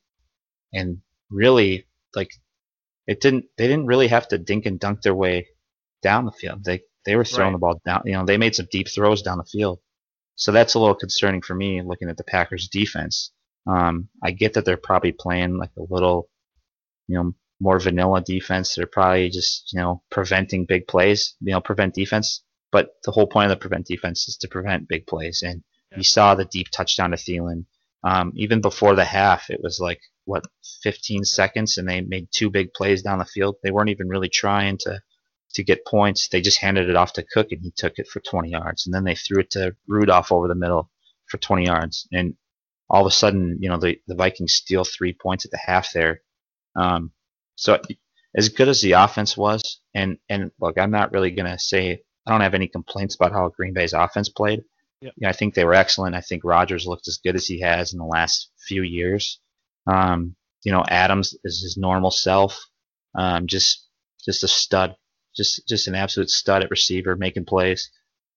and 0.74 1.00
really 1.30 1.88
like 2.16 2.32
it 3.08 3.20
didn't 3.20 3.46
they 3.58 3.68
didn't 3.68 3.88
really 3.88 4.08
have 4.08 4.28
to 4.30 4.38
dink 4.38 4.66
and 4.66 4.80
dunk 4.80 5.02
their 5.02 5.16
way 5.16 5.48
down 6.02 6.26
the 6.26 6.32
field. 6.32 6.64
They 6.64 6.84
they 7.06 7.16
were 7.16 7.26
throwing 7.26 7.54
Right. 7.54 7.56
the 7.56 7.60
ball 7.60 7.82
down. 7.86 8.04
You 8.06 8.14
know, 8.14 8.26
they 8.26 8.38
made 8.38 8.56
some 8.56 8.68
deep 8.72 8.88
throws 8.90 9.22
down 9.22 9.38
the 9.38 9.46
field. 9.46 9.80
So 10.36 10.52
that's 10.52 10.74
a 10.74 10.80
little 10.80 10.96
concerning 10.96 11.42
for 11.42 11.56
me 11.56 11.82
looking 11.82 12.10
at 12.10 12.18
the 12.18 12.24
Packers 12.24 12.68
defense. 12.68 13.32
Um, 13.68 14.10
I 14.24 14.32
get 14.32 14.54
that 14.54 14.66
they're 14.66 14.78
probably 14.78 15.12
playing 15.12 15.58
like 15.58 15.72
a 15.78 15.84
little, 15.90 16.30
you 17.08 17.16
know, 17.18 17.34
more 17.60 17.80
vanilla 17.80 18.22
defense. 18.22 18.76
They're 18.76 18.88
probably 18.88 19.30
just, 19.30 19.72
you 19.74 19.80
know, 19.80 20.02
preventing 20.10 20.66
big 20.66 20.88
plays, 20.88 21.36
you 21.40 21.52
know, 21.54 21.62
prevent 21.62 21.94
defense. 21.94 22.44
But 22.72 22.90
the 23.04 23.12
whole 23.12 23.28
point 23.28 23.52
of 23.52 23.58
the 23.58 23.62
prevent 23.62 23.86
defense 23.86 24.28
is 24.28 24.38
to 24.38 24.48
prevent 24.48 24.88
big 24.88 25.06
plays. 25.08 25.44
And 25.44 25.64
Yeah. 25.92 25.98
you 26.00 26.04
saw 26.04 26.34
the 26.36 26.46
deep 26.46 26.68
touchdown 26.72 27.12
to 27.12 27.18
Thielen. 27.18 27.66
Um, 28.04 28.34
even 28.36 28.60
before 28.62 28.96
the 28.96 29.06
half, 29.06 29.50
it 29.50 29.62
was 29.62 29.80
like, 29.80 30.02
what, 30.26 30.44
15 30.82 31.24
seconds, 31.26 31.78
and 31.78 31.88
they 31.88 32.02
made 32.02 32.28
two 32.32 32.50
big 32.50 32.74
plays 32.74 33.02
down 33.04 33.20
the 33.20 33.26
field. 33.26 33.58
They 33.64 33.72
weren't 33.72 33.90
even 33.90 34.08
really 34.10 34.30
trying 34.30 34.78
to 34.80 35.00
to 35.54 35.64
get 35.64 35.86
points. 35.86 36.28
They 36.28 36.42
just 36.42 36.60
handed 36.60 36.90
it 36.90 36.96
off 36.96 37.14
to 37.14 37.24
Cook, 37.24 37.48
and 37.52 37.62
he 37.62 37.72
took 37.76 37.94
it 37.98 38.08
for 38.08 38.20
20 38.20 38.50
yards. 38.50 38.86
And 38.86 38.94
then 38.94 39.04
they 39.04 39.16
threw 39.16 39.42
it 39.42 39.52
to 39.52 39.76
Rudolph 39.88 40.32
over 40.32 40.48
the 40.48 40.56
middle 40.56 40.90
for 41.28 41.38
20 41.38 41.66
yards. 41.66 42.08
And 42.12 42.36
all 42.90 43.02
of 43.02 43.08
a 43.08 43.12
sudden, 43.12 43.58
you 43.62 43.70
know, 43.70 43.78
the, 43.78 44.00
the 44.08 44.16
Vikings 44.16 44.54
steal 44.54 44.84
three 44.84 45.14
points 45.14 45.46
at 45.46 45.52
the 45.52 45.60
half 45.64 45.94
there. 45.94 46.22
Um, 46.76 47.12
so 47.56 47.80
as 48.36 48.50
good 48.50 48.68
as 48.68 48.82
the 48.82 48.94
offense 48.94 49.38
was, 49.38 49.80
and 49.94 50.18
and 50.30 50.52
look, 50.60 50.78
I'm 50.78 50.92
not 50.92 51.12
really 51.12 51.32
gonna 51.32 51.60
say 51.60 52.04
I 52.26 52.32
don't 52.32 52.42
have 52.42 52.54
any 52.56 52.68
complaints 52.68 53.16
about 53.16 53.32
how 53.32 53.50
Green 53.50 53.74
Bay's 53.74 53.94
offense 53.94 54.30
played. 54.30 54.64
Yep. 55.02 55.14
Yeah, 55.18 55.30
I 55.30 55.34
think 55.34 55.54
they 55.54 55.66
were 55.66 55.74
excellent. 55.74 56.16
I 56.16 56.22
think 56.22 56.44
Rodgers 56.44 56.88
looked 56.88 57.08
as 57.08 57.20
good 57.24 57.36
as 57.36 57.46
he 57.46 57.60
has 57.60 57.94
in 57.94 58.00
the 58.00 58.06
last 58.06 58.52
few 58.68 58.84
years. 58.84 59.40
Um, 59.86 60.36
you 60.64 60.72
know, 60.72 60.84
Adams 60.88 61.36
is 61.44 61.62
his 61.62 61.78
normal 61.78 62.12
self. 62.12 62.60
Um, 63.16 63.48
just 63.48 63.88
just 64.24 64.44
a 64.44 64.48
stud, 64.48 64.96
just 65.36 65.68
just 65.68 65.88
an 65.88 65.96
absolute 65.96 66.30
stud 66.30 66.64
at 66.64 66.72
receiver, 66.72 67.16
making 67.16 67.46
plays. 67.46 67.92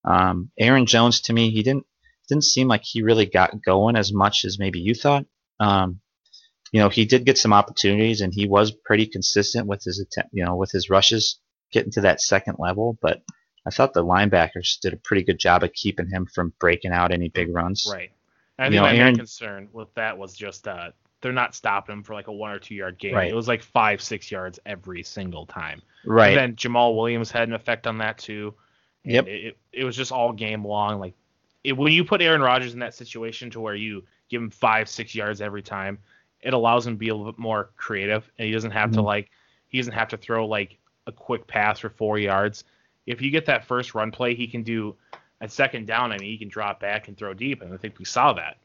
Um, 0.05 0.51
Aaron 0.59 0.87
Jones 0.87 1.21
to 1.23 1.33
me, 1.33 1.51
he 1.51 1.63
didn't 1.63 1.87
didn't 2.29 2.45
seem 2.45 2.69
like 2.69 2.83
he 2.85 3.03
really 3.03 3.27
got 3.27 3.63
going 3.63 3.97
as 3.97 4.13
much 4.13 4.45
as 4.45 4.59
maybe 4.59 4.81
you 4.81 4.95
thought. 4.95 5.27
Um, 5.61 6.01
you 6.73 6.81
know, 6.81 6.89
he 6.89 7.05
did 7.05 7.25
get 7.25 7.39
some 7.39 7.53
opportunities 7.53 8.21
and 8.21 8.35
he 8.35 8.47
was 8.47 8.73
pretty 8.73 9.07
consistent 9.07 9.67
with 9.67 9.83
his 9.85 10.01
attempt, 10.01 10.31
you 10.33 10.45
know, 10.45 10.57
with 10.57 10.71
his 10.73 10.91
rushes 10.91 11.39
getting 11.73 11.93
to 11.93 12.03
that 12.03 12.21
second 12.21 12.57
level. 12.59 12.99
But 13.01 13.23
I 13.67 13.71
thought 13.71 13.93
the 13.95 14.05
linebackers 14.05 14.79
did 14.81 14.93
a 14.93 14.99
pretty 14.99 15.23
good 15.23 15.39
job 15.39 15.63
of 15.63 15.73
keeping 15.73 16.09
him 16.09 16.27
from 16.27 16.53
breaking 16.61 16.93
out 16.93 17.13
any 17.13 17.29
big 17.29 17.53
runs. 17.55 17.91
Right. 17.93 18.11
I 18.59 18.65
You 18.65 18.71
think 18.71 18.77
know, 18.77 18.83
my 18.83 18.93
main 18.93 19.17
concern 19.17 19.69
with 19.73 19.93
that 19.95 20.19
was 20.19 20.35
just 20.35 20.67
uh, 20.67 20.91
they're 21.21 21.33
not 21.33 21.55
stopping 21.55 21.95
him 21.95 22.03
for 22.03 22.15
like 22.15 22.29
a 22.29 22.33
one 22.33 22.53
or 22.53 22.59
two 22.59 22.75
yard 22.75 22.99
gain. 22.99 23.15
Right. 23.15 23.31
It 23.31 23.35
was 23.35 23.49
like 23.49 23.63
five, 23.63 24.01
six 24.03 24.31
yards 24.31 24.59
every 24.67 25.03
single 25.03 25.47
time. 25.47 25.83
Right. 26.05 26.29
And 26.29 26.37
then 26.37 26.57
Jamaal 26.57 26.97
Williams 26.97 27.31
had 27.31 27.49
an 27.49 27.55
effect 27.55 27.87
on 27.87 27.99
that 27.99 28.19
too. 28.19 28.55
Yep. 29.05 29.27
It, 29.27 29.45
it, 29.45 29.59
it 29.73 29.85
was 29.85 29.97
just 29.97 30.13
all 30.13 30.33
game 30.33 30.65
long. 30.65 31.01
Like 31.01 31.15
it, 31.65 31.73
when 31.73 31.93
you 31.93 32.05
put 32.05 32.21
Aaron 32.21 32.41
Rodgers 32.43 32.75
in 32.75 32.81
that 32.81 32.95
situation 32.95 33.51
to 33.51 33.61
where 33.61 33.75
you 33.75 34.05
give 34.29 34.43
him 34.43 34.51
five, 34.51 34.89
six 34.89 35.15
yards 35.15 35.41
every 35.41 35.63
time, 35.63 35.99
it 36.43 36.53
allows 36.55 36.87
him 36.87 36.95
to 36.95 36.99
be 36.99 37.09
a 37.09 37.15
little 37.15 37.33
bit 37.33 37.39
more 37.39 37.71
creative, 37.77 38.31
and 38.39 38.47
he 38.47 38.53
doesn't 38.53 38.71
have 38.71 38.93
to 38.93 39.01
Mhm. 39.01 39.05
like 39.05 39.31
he 39.69 39.79
doesn't 39.79 39.95
have 39.95 40.09
to 40.09 40.17
throw 40.17 40.47
like 40.47 40.79
a 41.07 41.13
quick 41.13 41.47
pass 41.47 41.81
for 41.81 41.89
four 41.89 42.19
yards. 42.19 42.65
If 43.07 43.23
you 43.23 43.31
get 43.31 43.47
that 43.47 43.65
first 43.65 43.95
run 43.95 44.11
play, 44.11 44.35
he 44.35 44.47
can 44.47 44.63
do 44.63 44.97
at 45.41 45.51
second 45.51 45.87
down. 45.87 46.13
I 46.13 46.19
mean, 46.19 46.29
he 46.31 46.39
can 46.39 46.49
drop 46.49 46.79
back 46.81 47.09
and 47.09 47.17
throw 47.17 47.35
deep, 47.35 47.63
and 47.63 47.73
I 47.73 47.77
think 47.77 47.99
we 47.99 48.05
saw 48.05 48.33
that. 48.35 48.59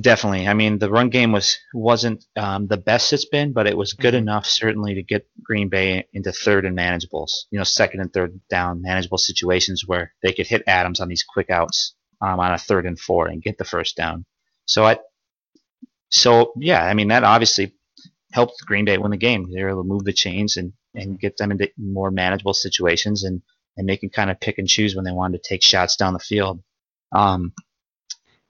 Definitely. 0.00 0.48
I 0.48 0.54
mean, 0.54 0.78
the 0.78 0.90
run 0.90 1.10
game 1.10 1.30
was 1.30 1.56
wasn't 1.72 2.24
um, 2.36 2.66
the 2.66 2.76
best 2.76 3.12
it's 3.12 3.24
been, 3.24 3.52
but 3.52 3.68
it 3.68 3.76
was 3.76 3.92
good 3.92 4.14
Mhm. 4.14 4.18
enough 4.18 4.44
certainly 4.46 4.94
to 4.94 5.02
get 5.02 5.28
Green 5.42 5.68
Bay 5.68 6.08
into 6.12 6.32
third 6.32 6.64
and 6.64 6.76
manageables. 6.76 7.30
You 7.50 7.58
know, 7.58 7.64
second 7.64 8.00
and 8.00 8.12
third 8.12 8.40
down 8.50 8.82
manageable 8.82 9.18
situations 9.18 9.84
where 9.86 10.12
they 10.22 10.32
could 10.32 10.48
hit 10.48 10.64
Adams 10.66 10.98
on 10.98 11.08
these 11.08 11.22
quick 11.22 11.50
outs 11.50 11.94
um, 12.20 12.40
on 12.40 12.52
a 12.52 12.58
third 12.58 12.84
and 12.84 12.98
four 12.98 13.28
and 13.28 13.40
get 13.42 13.58
the 13.58 13.64
first 13.64 13.96
down. 13.96 14.24
So 14.64 14.84
I, 14.84 14.98
so 16.08 16.52
yeah, 16.56 16.84
I 16.84 16.94
mean 16.94 17.08
that 17.08 17.22
obviously 17.24 17.72
helped 18.32 18.60
Green 18.66 18.84
Bay 18.86 18.98
win 18.98 19.12
the 19.12 19.16
game. 19.16 19.52
They 19.52 19.62
were 19.62 19.70
able 19.70 19.82
to 19.84 19.88
move 19.88 20.04
the 20.04 20.12
chains 20.12 20.56
and, 20.56 20.72
and 20.94 21.18
get 21.18 21.36
them 21.36 21.52
into 21.52 21.70
more 21.78 22.10
manageable 22.10 22.54
situations 22.54 23.22
and, 23.22 23.40
and 23.76 23.88
they 23.88 23.96
can 23.96 24.10
kind 24.10 24.30
of 24.30 24.40
pick 24.40 24.58
and 24.58 24.68
choose 24.68 24.96
when 24.96 25.04
they 25.04 25.12
wanted 25.12 25.42
to 25.42 25.48
take 25.48 25.62
shots 25.62 25.94
down 25.96 26.12
the 26.12 26.18
field. 26.18 26.60
Um, 27.12 27.52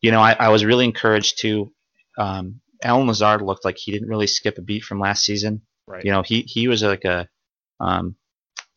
you 0.01 0.11
know, 0.11 0.21
I, 0.21 0.33
I 0.33 0.49
was 0.49 0.65
really 0.65 0.85
encouraged 0.85 1.41
to 1.41 1.73
um, 2.19 2.61
Allen 2.83 3.07
Lazard 3.07 3.43
looked 3.43 3.65
like 3.65 3.77
he 3.77 3.93
didn't 3.93 4.09
really 4.09 4.27
skip 4.27 4.59
a 4.59 4.63
beat 4.63 4.85
from 4.85 5.01
last 5.01 5.25
season. 5.25 5.63
Right. 5.87 6.05
You 6.05 6.13
know, 6.13 6.23
he, 6.23 6.43
he 6.43 6.69
was 6.69 6.83
like 6.83 7.05
a 7.05 7.29
um, 7.81 8.17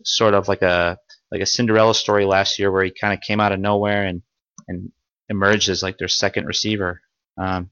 sort 0.03 0.33
of 0.33 0.47
like 0.47 0.61
a 0.61 0.97
like 1.31 1.41
a 1.41 1.45
Cinderella 1.45 1.93
story 1.93 2.25
last 2.25 2.59
year 2.59 2.71
where 2.71 2.83
he 2.83 2.91
kind 2.91 3.13
of 3.13 3.21
came 3.21 3.39
out 3.39 3.51
of 3.51 3.59
nowhere 3.59 4.05
and 4.05 4.21
and 4.67 4.91
emerged 5.29 5.69
as 5.69 5.83
like 5.83 5.97
their 5.97 6.07
second 6.07 6.45
receiver. 6.45 7.01
Um, 7.37 7.69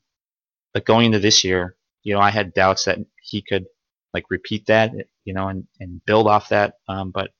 but 0.73 0.85
going 0.85 1.07
into 1.07 1.19
this 1.19 1.43
year, 1.43 1.75
you 2.03 2.13
know, 2.13 2.19
I 2.19 2.29
had 2.29 2.53
doubts 2.53 2.85
that 2.85 2.99
he 3.21 3.41
could 3.41 3.65
like 4.13 4.25
repeat 4.29 4.67
that, 4.67 4.91
you 5.25 5.33
know, 5.33 5.47
and, 5.49 5.67
and 5.79 6.03
build 6.05 6.27
off 6.27 6.49
that. 6.49 6.75
Um, 6.87 7.11
but 7.11 7.31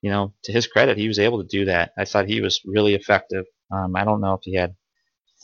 you 0.00 0.10
know, 0.10 0.34
to 0.44 0.52
his 0.52 0.66
credit, 0.66 0.98
he 0.98 1.08
was 1.08 1.18
able 1.18 1.42
to 1.42 1.48
do 1.48 1.64
that. 1.66 1.92
I 1.98 2.04
thought 2.04 2.28
he 2.28 2.40
was 2.40 2.60
really 2.64 2.94
effective. 2.94 3.46
Um, 3.72 3.96
I 3.96 4.04
don't 4.04 4.20
know 4.20 4.34
if 4.34 4.40
he 4.42 4.54
had 4.54 4.74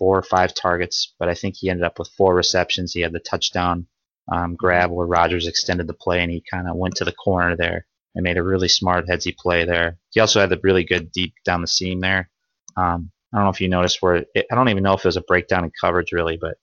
four 0.00 0.16
or 0.16 0.22
five 0.22 0.54
targets, 0.54 1.14
but 1.18 1.28
I 1.28 1.34
think 1.34 1.56
he 1.56 1.68
ended 1.68 1.84
up 1.84 1.98
with 1.98 2.08
four 2.16 2.34
receptions. 2.34 2.94
He 2.94 3.02
had 3.02 3.12
the 3.12 3.20
touchdown 3.20 3.86
um, 4.32 4.56
grab 4.56 4.90
where 4.90 5.06
Rodgers 5.06 5.46
extended 5.46 5.86
the 5.86 5.94
play 5.94 6.22
and 6.22 6.32
he 6.32 6.42
kind 6.50 6.66
of 6.66 6.76
went 6.76 6.96
to 6.96 7.04
the 7.04 7.12
corner 7.12 7.54
there 7.54 7.86
and 8.14 8.24
made 8.24 8.38
a 8.38 8.42
really 8.42 8.66
smart 8.68 9.06
headsy 9.06 9.36
play 9.36 9.66
there. 9.66 9.98
He 10.08 10.20
also 10.20 10.40
had 10.40 10.48
the 10.48 10.58
really 10.62 10.84
good 10.84 11.12
deep 11.12 11.34
down 11.44 11.60
the 11.60 11.66
seam 11.66 12.00
there. 12.00 12.30
Um, 12.78 13.10
I 13.30 13.36
don't 13.36 13.44
know 13.44 13.50
if 13.50 13.60
you 13.60 13.68
noticed 13.68 14.00
where 14.00 14.24
it, 14.34 14.46
I 14.50 14.54
don't 14.54 14.70
even 14.70 14.82
know 14.82 14.94
if 14.94 15.04
it 15.04 15.08
was 15.08 15.18
a 15.18 15.22
breakdown 15.22 15.64
in 15.64 15.72
coverage 15.78 16.12
really, 16.12 16.38
but 16.40 16.56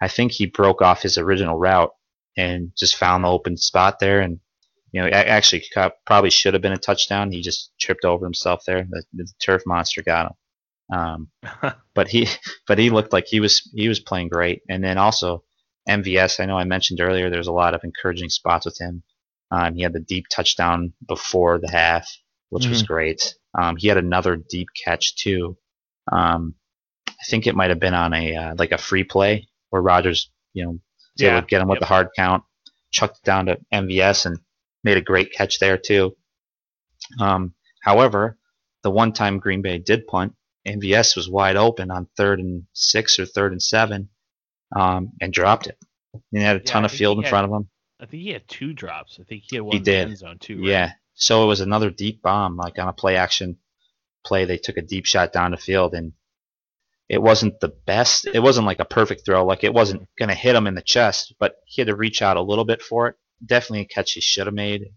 I 0.00 0.08
think 0.08 0.32
he 0.32 0.46
broke 0.46 0.80
off 0.80 1.02
his 1.02 1.18
original 1.18 1.58
route 1.58 1.92
and 2.38 2.72
just 2.74 2.96
found 2.96 3.22
the 3.22 3.28
open 3.28 3.58
spot 3.58 3.98
there. 4.00 4.20
And 4.20 4.40
you 4.92 5.02
know, 5.02 5.08
actually 5.08 5.64
probably 6.06 6.30
should 6.30 6.54
have 6.54 6.62
been 6.62 6.72
a 6.72 6.78
touchdown. 6.78 7.30
He 7.30 7.42
just 7.42 7.70
tripped 7.78 8.06
over 8.06 8.24
himself 8.24 8.62
there. 8.66 8.86
The, 8.88 9.02
the 9.12 9.28
turf 9.38 9.62
monster 9.66 10.02
got 10.02 10.26
him. 10.28 10.32
Um, 10.92 11.28
but 11.94 12.08
he, 12.08 12.28
but 12.66 12.78
he 12.78 12.90
looked 12.90 13.12
like 13.12 13.26
he 13.26 13.40
was 13.40 13.68
he 13.74 13.88
was 13.88 14.00
playing 14.00 14.28
great. 14.28 14.62
And 14.68 14.82
then 14.82 14.98
also 14.98 15.44
MVS. 15.88 16.40
I 16.40 16.46
know 16.46 16.58
I 16.58 16.64
mentioned 16.64 17.00
earlier 17.00 17.30
there's 17.30 17.46
a 17.46 17.52
lot 17.52 17.74
of 17.74 17.82
encouraging 17.84 18.28
spots 18.28 18.66
with 18.66 18.78
him. 18.78 19.02
Um, 19.50 19.74
he 19.74 19.82
had 19.82 19.94
the 19.94 20.00
deep 20.00 20.26
touchdown 20.30 20.92
before 21.06 21.58
the 21.58 21.70
half, 21.70 22.08
which 22.50 22.64
mm-hmm. 22.64 22.72
was 22.72 22.82
great. 22.82 23.34
Um, 23.58 23.76
he 23.76 23.88
had 23.88 23.96
another 23.96 24.36
deep 24.36 24.68
catch 24.84 25.16
too. 25.16 25.56
Um, 26.12 26.54
I 27.08 27.24
think 27.28 27.46
it 27.46 27.56
might 27.56 27.70
have 27.70 27.80
been 27.80 27.94
on 27.94 28.12
a 28.12 28.36
uh, 28.36 28.54
like 28.58 28.72
a 28.72 28.78
free 28.78 29.04
play 29.04 29.48
where 29.70 29.82
Rodgers, 29.82 30.30
you 30.52 30.64
know, 30.64 30.78
yeah. 31.16 31.40
get 31.40 31.62
him 31.62 31.68
with 31.68 31.76
yep. 31.76 31.80
the 31.80 31.86
hard 31.86 32.08
count, 32.14 32.44
chucked 32.90 33.18
it 33.18 33.24
down 33.24 33.46
to 33.46 33.58
MVS 33.72 34.26
and 34.26 34.38
made 34.84 34.96
a 34.96 35.02
great 35.02 35.32
catch 35.32 35.58
there 35.58 35.78
too. 35.78 36.16
Um, 37.18 37.54
however, 37.82 38.38
the 38.82 38.90
one 38.90 39.12
time 39.12 39.38
Green 39.38 39.62
Bay 39.62 39.78
did 39.78 40.06
punt, 40.06 40.34
MVS 40.68 41.16
was 41.16 41.28
wide 41.28 41.56
open 41.56 41.90
on 41.90 42.08
third 42.16 42.40
and 42.40 42.64
six 42.72 43.18
or 43.18 43.26
third 43.26 43.52
and 43.52 43.62
seven, 43.62 44.08
um, 44.74 45.12
and 45.20 45.32
dropped 45.32 45.66
it. 45.66 45.78
And 46.12 46.22
he 46.30 46.42
had 46.42 46.56
a 46.56 46.60
yeah, 46.60 46.64
ton 46.64 46.84
of 46.84 46.92
field 46.92 47.18
in 47.18 47.24
had, 47.24 47.30
front 47.30 47.46
of 47.46 47.52
him. 47.52 47.68
I 48.00 48.06
think 48.06 48.22
he 48.22 48.30
had 48.30 48.46
two 48.48 48.72
drops. 48.72 49.18
I 49.20 49.24
think 49.24 49.44
he 49.46 49.56
had 49.56 49.62
one 49.62 49.72
he 49.72 49.78
in 49.78 49.84
did. 49.84 50.06
the 50.06 50.10
end 50.10 50.18
zone 50.18 50.38
too. 50.38 50.58
Right? 50.58 50.68
Yeah. 50.68 50.92
So 51.14 51.42
it 51.42 51.46
was 51.46 51.60
another 51.60 51.90
deep 51.90 52.22
bomb, 52.22 52.56
like 52.56 52.78
on 52.78 52.88
a 52.88 52.92
play 52.92 53.16
action 53.16 53.58
play. 54.24 54.44
They 54.44 54.58
took 54.58 54.76
a 54.76 54.82
deep 54.82 55.06
shot 55.06 55.32
down 55.32 55.50
the 55.50 55.56
field, 55.56 55.94
and 55.94 56.12
it 57.08 57.20
wasn't 57.20 57.60
the 57.60 57.74
best. 57.86 58.26
It 58.26 58.40
wasn't 58.40 58.66
like 58.66 58.80
a 58.80 58.84
perfect 58.84 59.24
throw. 59.24 59.44
Like 59.44 59.64
it 59.64 59.74
wasn't 59.74 60.06
going 60.18 60.28
to 60.28 60.34
hit 60.34 60.54
him 60.54 60.66
in 60.66 60.74
the 60.74 60.82
chest, 60.82 61.34
but 61.40 61.56
he 61.64 61.80
had 61.80 61.88
to 61.88 61.96
reach 61.96 62.22
out 62.22 62.36
a 62.36 62.42
little 62.42 62.64
bit 62.64 62.82
for 62.82 63.08
it. 63.08 63.16
Definitely 63.44 63.82
a 63.82 63.86
catch 63.86 64.12
he 64.12 64.20
should 64.20 64.46
have 64.46 64.54
made. 64.54 64.92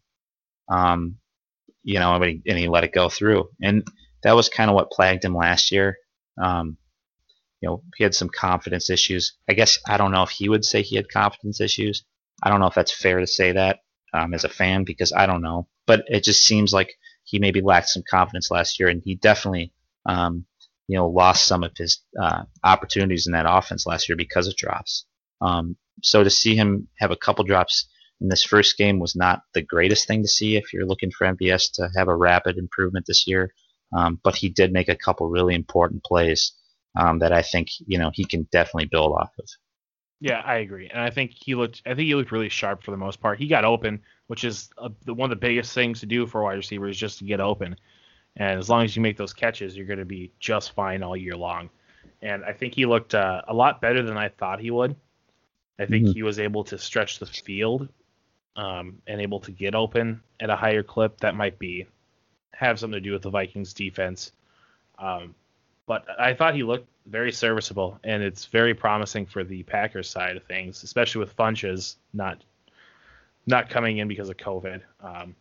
Um, 0.69 1.17
you 1.83 1.99
know, 1.99 2.13
and 2.13 2.23
he, 2.23 2.41
and 2.47 2.59
he 2.59 2.67
let 2.67 2.83
it 2.83 2.93
go 2.93 3.09
through, 3.09 3.49
and 3.61 3.87
that 4.23 4.35
was 4.35 4.49
kind 4.49 4.69
of 4.69 4.75
what 4.75 4.91
plagued 4.91 5.25
him 5.25 5.35
last 5.35 5.71
year. 5.71 5.97
Um, 6.41 6.77
you 7.61 7.69
know, 7.69 7.83
he 7.95 8.03
had 8.03 8.15
some 8.15 8.29
confidence 8.29 8.89
issues. 8.89 9.33
I 9.49 9.53
guess 9.53 9.79
I 9.87 9.97
don't 9.97 10.11
know 10.11 10.23
if 10.23 10.29
he 10.29 10.49
would 10.49 10.65
say 10.65 10.81
he 10.81 10.95
had 10.95 11.11
confidence 11.11 11.61
issues. 11.61 12.03
I 12.41 12.49
don't 12.49 12.59
know 12.59 12.67
if 12.67 12.73
that's 12.73 12.91
fair 12.91 13.19
to 13.19 13.27
say 13.27 13.51
that 13.51 13.79
um, 14.13 14.33
as 14.33 14.43
a 14.43 14.49
fan 14.49 14.83
because 14.83 15.13
I 15.13 15.25
don't 15.25 15.41
know. 15.41 15.67
But 15.85 16.03
it 16.07 16.23
just 16.23 16.43
seems 16.43 16.73
like 16.73 16.93
he 17.23 17.39
maybe 17.39 17.61
lacked 17.61 17.89
some 17.89 18.03
confidence 18.09 18.49
last 18.49 18.79
year, 18.79 18.89
and 18.89 19.01
he 19.03 19.15
definitely, 19.15 19.73
um, 20.05 20.45
you 20.87 20.97
know, 20.97 21.07
lost 21.07 21.45
some 21.45 21.63
of 21.63 21.71
his 21.77 21.99
uh, 22.21 22.43
opportunities 22.63 23.27
in 23.27 23.33
that 23.33 23.45
offense 23.47 23.85
last 23.85 24.09
year 24.09 24.15
because 24.15 24.47
of 24.47 24.55
drops. 24.55 25.05
Um, 25.39 25.75
so 26.03 26.23
to 26.23 26.29
see 26.29 26.55
him 26.55 26.87
have 26.97 27.11
a 27.11 27.15
couple 27.15 27.43
drops 27.45 27.87
in 28.21 28.27
this 28.27 28.43
first 28.43 28.77
game 28.77 28.99
was 28.99 29.15
not 29.15 29.41
the 29.53 29.61
greatest 29.61 30.07
thing 30.07 30.21
to 30.21 30.27
see 30.27 30.55
if 30.55 30.73
you're 30.73 30.85
looking 30.85 31.11
for 31.11 31.25
MVS 31.25 31.73
to 31.73 31.89
have 31.95 32.07
a 32.07 32.15
rapid 32.15 32.57
improvement 32.57 33.05
this 33.07 33.27
year. 33.27 33.53
Um, 33.93 34.19
but 34.23 34.35
he 34.35 34.49
did 34.49 34.71
make 34.71 34.89
a 34.89 34.95
couple 34.95 35.27
really 35.27 35.55
important 35.55 36.03
plays 36.03 36.53
um, 36.99 37.19
that 37.19 37.31
I 37.31 37.41
think 37.41 37.69
you 37.85 37.97
know 37.97 38.11
he 38.13 38.25
can 38.25 38.47
definitely 38.51 38.87
build 38.87 39.13
off 39.13 39.31
of. 39.39 39.47
Yeah, 40.19 40.41
I 40.45 40.57
agree, 40.57 40.89
and 40.89 41.01
I 41.01 41.09
think 41.09 41.31
he 41.35 41.55
looked. 41.55 41.81
I 41.85 41.89
think 41.89 42.07
he 42.07 42.15
looked 42.15 42.31
really 42.31 42.49
sharp 42.49 42.83
for 42.83 42.91
the 42.91 42.97
most 42.97 43.19
part. 43.19 43.39
He 43.39 43.47
got 43.47 43.65
open, 43.65 44.01
which 44.27 44.43
is 44.43 44.69
a, 44.77 44.91
the, 45.05 45.13
one 45.13 45.31
of 45.31 45.37
the 45.37 45.47
biggest 45.47 45.73
things 45.73 45.99
to 46.01 46.05
do 46.05 46.27
for 46.27 46.41
a 46.41 46.43
wide 46.43 46.57
receiver 46.57 46.87
is 46.87 46.97
just 46.97 47.19
to 47.19 47.25
get 47.25 47.39
open. 47.39 47.75
And 48.37 48.59
as 48.59 48.69
long 48.69 48.83
as 48.83 48.95
you 48.95 49.01
make 49.01 49.17
those 49.17 49.33
catches, 49.33 49.75
you're 49.75 49.85
going 49.85 49.99
to 49.99 50.05
be 50.05 50.31
just 50.39 50.71
fine 50.71 51.03
all 51.03 51.17
year 51.17 51.35
long. 51.35 51.69
And 52.21 52.45
I 52.45 52.53
think 52.53 52.75
he 52.75 52.85
looked 52.85 53.13
uh, 53.13 53.41
a 53.47 53.53
lot 53.53 53.81
better 53.81 54.03
than 54.03 54.17
I 54.17 54.29
thought 54.29 54.61
he 54.61 54.71
would. 54.71 54.95
I 55.79 55.85
think 55.85 56.05
mm-hmm. 56.05 56.13
he 56.13 56.23
was 56.23 56.39
able 56.39 56.63
to 56.65 56.77
stretch 56.77 57.19
the 57.19 57.25
field 57.25 57.89
um, 58.55 59.01
and 59.07 59.19
able 59.19 59.39
to 59.41 59.51
get 59.51 59.75
open 59.75 60.21
at 60.39 60.49
a 60.49 60.55
higher 60.55 60.83
clip. 60.83 61.19
That 61.21 61.35
might 61.35 61.57
be 61.57 61.87
have 62.53 62.79
something 62.79 63.01
to 63.01 63.01
do 63.01 63.13
with 63.13 63.21
the 63.21 63.29
Vikings 63.29 63.73
defense. 63.73 64.31
Um, 64.99 65.35
but 65.87 66.05
I 66.19 66.33
thought 66.33 66.55
he 66.55 66.63
looked 66.63 66.87
very 67.05 67.31
serviceable, 67.31 67.99
and 68.03 68.21
it's 68.21 68.45
very 68.45 68.73
promising 68.73 69.25
for 69.25 69.43
the 69.43 69.63
Packers 69.63 70.09
side 70.09 70.37
of 70.37 70.43
things, 70.43 70.83
especially 70.83 71.19
with 71.19 71.35
Funchess 71.35 71.95
not 72.13 72.43
not 73.47 73.69
coming 73.69 73.97
in 73.97 74.07
because 74.07 74.29
of 74.29 74.37
COVID. 74.37 74.81
Um, 75.01 75.35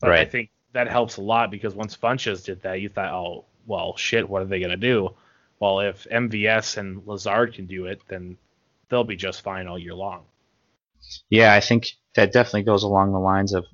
but 0.00 0.10
right. 0.10 0.20
I 0.20 0.24
think 0.24 0.50
that 0.72 0.88
helps 0.88 1.16
a 1.16 1.22
lot 1.22 1.50
because 1.50 1.74
once 1.74 1.96
Funchess 1.96 2.44
did 2.44 2.62
that, 2.62 2.80
you 2.80 2.88
thought, 2.88 3.12
oh, 3.12 3.44
well, 3.66 3.96
shit, 3.96 4.28
what 4.28 4.42
are 4.42 4.46
they 4.46 4.60
gonna 4.60 4.76
do? 4.76 5.14
Well, 5.58 5.80
if 5.80 6.06
MVS 6.10 6.78
and 6.78 7.06
Lazard 7.06 7.54
can 7.54 7.66
do 7.66 7.86
it, 7.86 8.00
then 8.08 8.38
they'll 8.88 9.04
be 9.04 9.16
just 9.16 9.42
fine 9.42 9.66
all 9.66 9.78
year 9.78 9.94
long. 9.94 10.24
Yeah, 11.28 11.52
I 11.52 11.60
think 11.60 11.90
that 12.14 12.32
definitely 12.32 12.62
goes 12.62 12.82
along 12.82 13.12
the 13.12 13.18
lines 13.18 13.52
of 13.52 13.66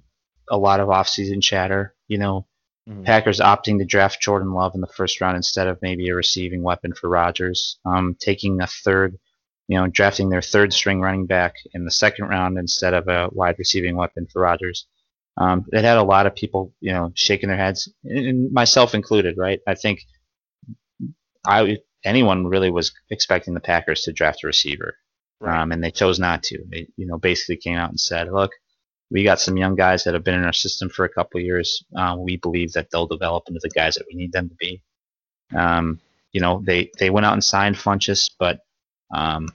a 0.51 0.59
lot 0.59 0.81
of 0.81 0.89
offseason 0.89 1.43
chatter. 1.43 1.95
You 2.09 2.19
know, 2.19 2.47
Mm-hmm. 2.89 3.03
Packers 3.03 3.41
opting 3.41 3.79
to 3.79 3.85
draft 3.85 4.23
Jordan 4.23 4.53
Love 4.53 4.75
in 4.75 4.81
the 4.81 4.87
first 4.87 5.21
round 5.21 5.37
instead 5.37 5.67
of 5.67 5.79
maybe 5.83 6.09
a 6.09 6.15
receiving 6.15 6.63
weapon 6.63 6.93
for 6.93 7.09
Rodgers. 7.11 7.79
Um, 7.85 8.17
taking 8.21 8.61
a 8.61 8.67
third, 8.67 9.19
you 9.67 9.77
know, 9.77 9.89
drafting 9.89 10.29
their 10.29 10.43
third 10.43 10.73
string 10.73 11.01
running 11.01 11.27
back 11.27 11.55
in 11.75 11.85
the 11.85 11.91
second 11.91 12.27
round 12.27 12.59
instead 12.59 12.95
of 12.95 13.09
a 13.09 13.29
wide 13.33 13.57
receiving 13.59 13.97
weapon 13.97 14.29
for 14.33 14.43
Rodgers. 14.43 14.87
Um, 15.37 15.67
it 15.73 15.85
had 15.85 15.99
a 15.99 16.03
lot 16.03 16.27
of 16.27 16.37
people, 16.37 16.73
you 16.81 16.93
know, 16.93 17.11
shaking 17.15 17.49
their 17.49 17.59
heads, 17.59 17.93
and 18.05 18.53
myself 18.53 18.95
included. 18.95 19.37
Right? 19.37 19.61
I 19.67 19.75
think 19.75 20.01
I 21.45 21.79
anyone 22.05 22.47
really 22.47 22.71
was 22.71 22.93
expecting 23.11 23.55
the 23.55 23.61
Packers 23.61 24.03
to 24.03 24.13
draft 24.13 24.45
a 24.45 24.47
receiver, 24.47 24.95
right. 25.41 25.61
um, 25.61 25.73
and 25.73 25.83
they 25.83 25.91
chose 25.91 26.19
not 26.19 26.45
to. 26.45 26.65
They, 26.71 26.89
you 26.97 27.07
know, 27.07 27.19
basically 27.19 27.57
came 27.57 27.77
out 27.77 27.91
and 27.91 28.01
said, 28.01 28.33
"Look, 28.33 28.53
we 29.11 29.23
got 29.23 29.41
some 29.41 29.57
young 29.57 29.77
guys 29.77 30.05
that 30.05 30.15
have 30.15 30.25
been 30.25 30.35
in 30.35 30.45
our 30.45 30.53
system 30.53 30.89
for 30.89 31.05
a 31.05 31.09
couple 31.09 31.41
years. 31.41 31.85
Um, 31.97 32.25
we 32.25 32.37
believe 32.37 32.73
that 32.73 32.91
they'll 32.91 33.07
develop 33.07 33.45
into 33.49 33.61
the 33.63 33.71
guys 33.71 33.95
that 33.95 34.07
we 34.09 34.17
need 34.17 34.33
them 34.33 34.49
to 34.49 34.55
be. 34.57 34.83
Um, 35.57 36.01
you 36.33 36.41
know, 36.41 36.63
they, 36.65 36.91
they 36.99 37.11
went 37.11 37.25
out 37.25 37.33
and 37.33 37.45
signed 37.45 37.77
Funchess, 37.77 38.31
but, 38.39 38.61
um, 39.15 39.49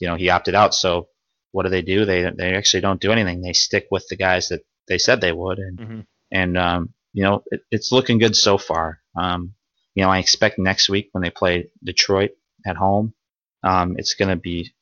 you 0.00 0.08
know, 0.08 0.16
he 0.16 0.30
opted 0.30 0.54
out. 0.54 0.74
So 0.74 1.08
what 1.52 1.64
do 1.64 1.68
they 1.68 1.82
do? 1.82 2.04
They, 2.04 2.30
they 2.30 2.54
actually 2.54 2.80
don't 2.80 3.00
do 3.00 3.12
anything. 3.12 3.42
They 3.42 3.52
stick 3.52 3.88
with 3.90 4.06
the 4.08 4.16
guys 4.16 4.48
that 4.48 4.64
they 4.86 4.98
said 4.98 5.20
they 5.20 5.32
would. 5.32 5.58
And, 5.58 5.78
mm-hmm. 5.78 6.00
and, 6.32 6.56
um, 6.56 6.94
you 7.12 7.24
know, 7.24 7.42
it, 7.46 7.60
it's 7.70 7.92
looking 7.92 8.18
good 8.18 8.36
so 8.36 8.56
far. 8.56 9.00
Um, 9.16 9.54
you 9.94 10.02
know, 10.02 10.10
I 10.10 10.18
expect 10.18 10.58
next 10.58 10.88
week 10.88 11.10
when 11.12 11.22
they 11.22 11.30
play 11.30 11.68
Detroit 11.84 12.30
at 12.66 12.76
home, 12.76 13.12
um, 13.62 13.96
it's 13.98 14.14
going 14.14 14.30
to 14.30 14.36
be 14.36 14.72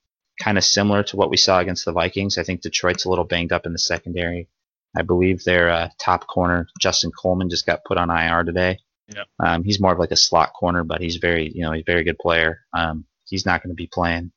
kind 0.41 0.59
of 0.59 0.65
similar 0.65 1.03
to 1.05 1.17
what 1.17 1.31
we 1.31 1.37
saw 1.37 1.59
against 1.61 1.85
the 1.85 1.93
Vikings. 1.93 2.39
I 2.39 2.43
think 2.43 2.61
Detroit's 2.61 3.05
a 3.05 3.09
little 3.09 3.25
banged 3.25 3.53
up 3.53 3.67
in 3.67 3.73
the 3.73 3.79
secondary. 3.79 4.49
I 4.97 5.03
believe 5.03 5.45
their 5.45 5.71
uh, 5.71 5.89
top 5.99 6.27
corner, 6.27 6.69
Justin 6.81 7.13
Coleman, 7.13 7.51
just 7.51 7.67
got 7.67 7.85
put 7.85 7.99
on 7.99 8.11
IR 8.11 8.45
today. 8.45 8.79
Yep. 9.15 9.27
Um, 9.39 9.65
he's 9.65 9.81
more 9.81 9.93
of 9.93 9.99
like 9.99 10.11
a 10.11 10.17
slot 10.17 10.53
corner, 10.55 10.85
but 10.85 11.01
he's 11.01 11.17
very, 11.17 11.51
you 11.55 11.63
know, 11.63 11.73
he's 11.73 11.83
a 11.83 11.91
very 11.91 12.03
good 12.03 12.19
player. 12.19 12.61
Um, 12.73 13.05
he's 13.25 13.47
not 13.47 13.63
going 13.63 13.71
to 13.71 13.77
be 13.77 13.87
playing. 13.87 14.33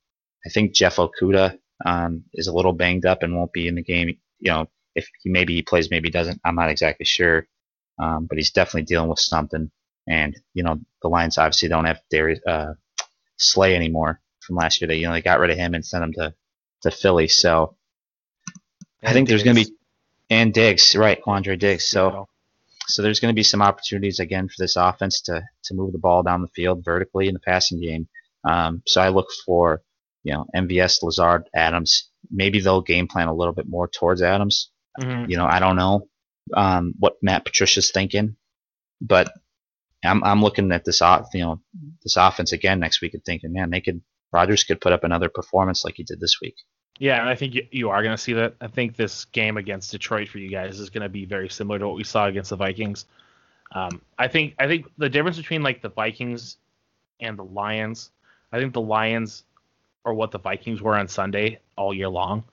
I 0.46 0.50
think 0.50 0.74
Jeff 0.74 0.98
Okudah 0.98 1.58
um, 1.86 2.24
is 2.34 2.48
a 2.48 2.54
little 2.54 2.74
banged 2.74 3.06
up 3.06 3.24
and 3.24 3.36
won't 3.36 3.54
be 3.54 3.68
in 3.68 3.76
the 3.76 3.82
game. 3.82 4.18
You 4.40 4.52
know, 4.52 4.70
if 4.96 5.08
he 5.22 5.30
maybe 5.30 5.56
he 5.56 5.62
plays, 5.62 5.90
maybe 5.90 6.10
he 6.10 6.12
doesn't. 6.12 6.40
I'm 6.46 6.56
not 6.56 6.70
exactly 6.70 7.06
sure, 7.06 7.48
um, 7.98 8.26
but 8.26 8.38
he's 8.38 8.52
definitely 8.52 8.84
dealing 8.84 9.10
with 9.10 9.20
something. 9.20 9.72
And 10.08 10.40
you 10.54 10.64
know, 10.64 10.80
the 11.02 11.10
Lions 11.10 11.38
obviously 11.38 11.70
don't 11.70 11.86
have 11.86 12.02
Darius 12.10 12.40
uh, 12.46 12.74
Slay 13.38 13.76
anymore 13.76 14.22
from 14.50 14.58
last 14.58 14.82
year. 14.82 14.90
They 14.90 14.98
you 14.98 15.08
know 15.08 15.14
they 15.14 15.22
got 15.22 15.40
rid 15.40 15.52
of 15.52 15.58
him 15.58 15.76
and 15.76 15.86
sent 15.86 16.04
him 16.04 16.14
to 16.14 16.34
to 16.84 16.92
Philly. 16.92 17.30
So 17.30 17.78
I 19.04 19.14
think 19.14 19.30
there's 19.30 19.44
going 19.44 19.56
to 19.56 19.66
be 19.66 19.76
and 20.30 20.54
Diggs, 20.54 20.96
right, 20.96 21.22
Quandre 21.22 21.58
Diggs. 21.58 21.86
So 21.86 22.28
so 22.88 23.04
there's 23.04 23.20
going 23.20 23.34
to 23.34 23.40
be 23.40 23.44
some 23.44 23.62
opportunities 23.62 24.20
again 24.20 24.48
for 24.48 24.56
this 24.58 24.76
offense 24.76 25.22
to 25.22 25.44
to 25.66 25.74
move 25.76 25.92
the 25.94 26.00
ball 26.00 26.24
down 26.24 26.42
the 26.42 26.48
field 26.50 26.84
vertically 26.84 27.28
in 27.28 27.34
the 27.36 27.40
passing 27.40 27.80
game. 27.80 28.08
Um, 28.44 28.82
so 28.88 29.02
I 29.02 29.10
look 29.10 29.28
for 29.46 29.84
you 30.24 30.34
know 30.34 30.46
MVS, 30.56 31.04
Lazard, 31.04 31.50
Adams. 31.56 32.10
Maybe 32.32 32.60
they'll 32.60 32.82
game 32.82 33.08
plan 33.08 33.28
a 33.28 33.34
little 33.34 33.54
bit 33.54 33.70
more 33.70 33.88
towards 33.88 34.22
Adams. 34.22 34.72
Mhm. 35.00 35.30
You 35.30 35.38
know, 35.38 35.46
I 35.46 35.60
don't 35.60 35.76
know 35.78 36.08
um, 36.54 36.94
what 37.00 37.18
Matt 37.22 37.46
Patricia's 37.46 37.92
thinking, 37.92 38.36
but 39.02 39.32
I'm 40.04 40.24
I'm 40.24 40.42
looking 40.42 40.72
at 40.72 40.86
this 40.86 41.02
off 41.02 41.28
you 41.34 41.42
know 41.42 41.62
this 42.04 42.18
offense 42.18 42.52
again 42.52 42.80
next 42.80 43.02
week 43.02 43.14
and 43.14 43.24
thinking, 43.24 43.54
man, 43.54 43.70
they 43.70 43.82
could 43.82 44.02
Rodgers 44.32 44.64
could 44.64 44.80
put 44.82 44.94
up 44.94 45.04
another 45.04 45.30
performance 45.30 45.84
like 45.84 45.96
he 45.96 46.04
did 46.04 46.20
this 46.20 46.40
week. 46.42 46.56
Yeah, 47.00 47.20
and 47.22 47.30
I 47.30 47.36
think 47.36 47.56
you, 47.56 47.68
you 47.72 47.90
are 47.90 48.04
going 48.04 48.16
to 48.16 48.22
see 48.22 48.34
that. 48.34 48.56
I 48.60 48.68
think 48.68 48.96
this 48.98 49.26
game 49.26 49.58
against 49.58 49.92
Detroit 49.92 50.28
for 50.28 50.38
you 50.38 50.50
guys 50.50 50.80
is 50.80 50.90
going 50.90 51.04
to 51.04 51.10
be 51.10 51.26
very 51.26 51.50
similar 51.50 51.80
to 51.80 51.88
what 51.88 51.96
we 51.96 52.04
saw 52.04 52.26
against 52.26 52.50
the 52.50 52.58
Vikings. 52.58 53.06
Um, 53.72 54.02
I 54.18 54.28
think 54.28 54.56
I 54.60 54.68
think 54.68 54.88
the 54.98 55.10
difference 55.10 55.38
between 55.38 55.64
like 55.64 55.82
the 55.82 55.90
Vikings 55.90 56.58
and 57.20 57.38
the 57.38 57.44
Lions, 57.44 58.12
I 58.52 58.60
think 58.60 58.74
the 58.74 58.82
Lions 58.82 59.44
are 60.06 60.14
what 60.14 60.32
the 60.32 60.40
Vikings 60.40 60.82
were 60.82 60.96
on 60.96 61.08
Sunday 61.08 61.60
all 61.78 61.94
year 61.94 62.10
long. 62.10 62.44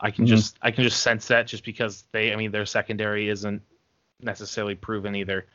I 0.00 0.10
can 0.10 0.24
Mhm. 0.24 0.28
just 0.28 0.56
I 0.62 0.70
can 0.70 0.84
just 0.84 1.02
sense 1.02 1.26
that 1.28 1.46
just 1.46 1.64
because 1.64 2.04
they 2.12 2.32
I 2.32 2.36
mean 2.36 2.52
their 2.52 2.66
secondary 2.66 3.28
isn't 3.28 3.60
necessarily 4.20 4.74
proven 4.74 5.14
either. 5.14 5.46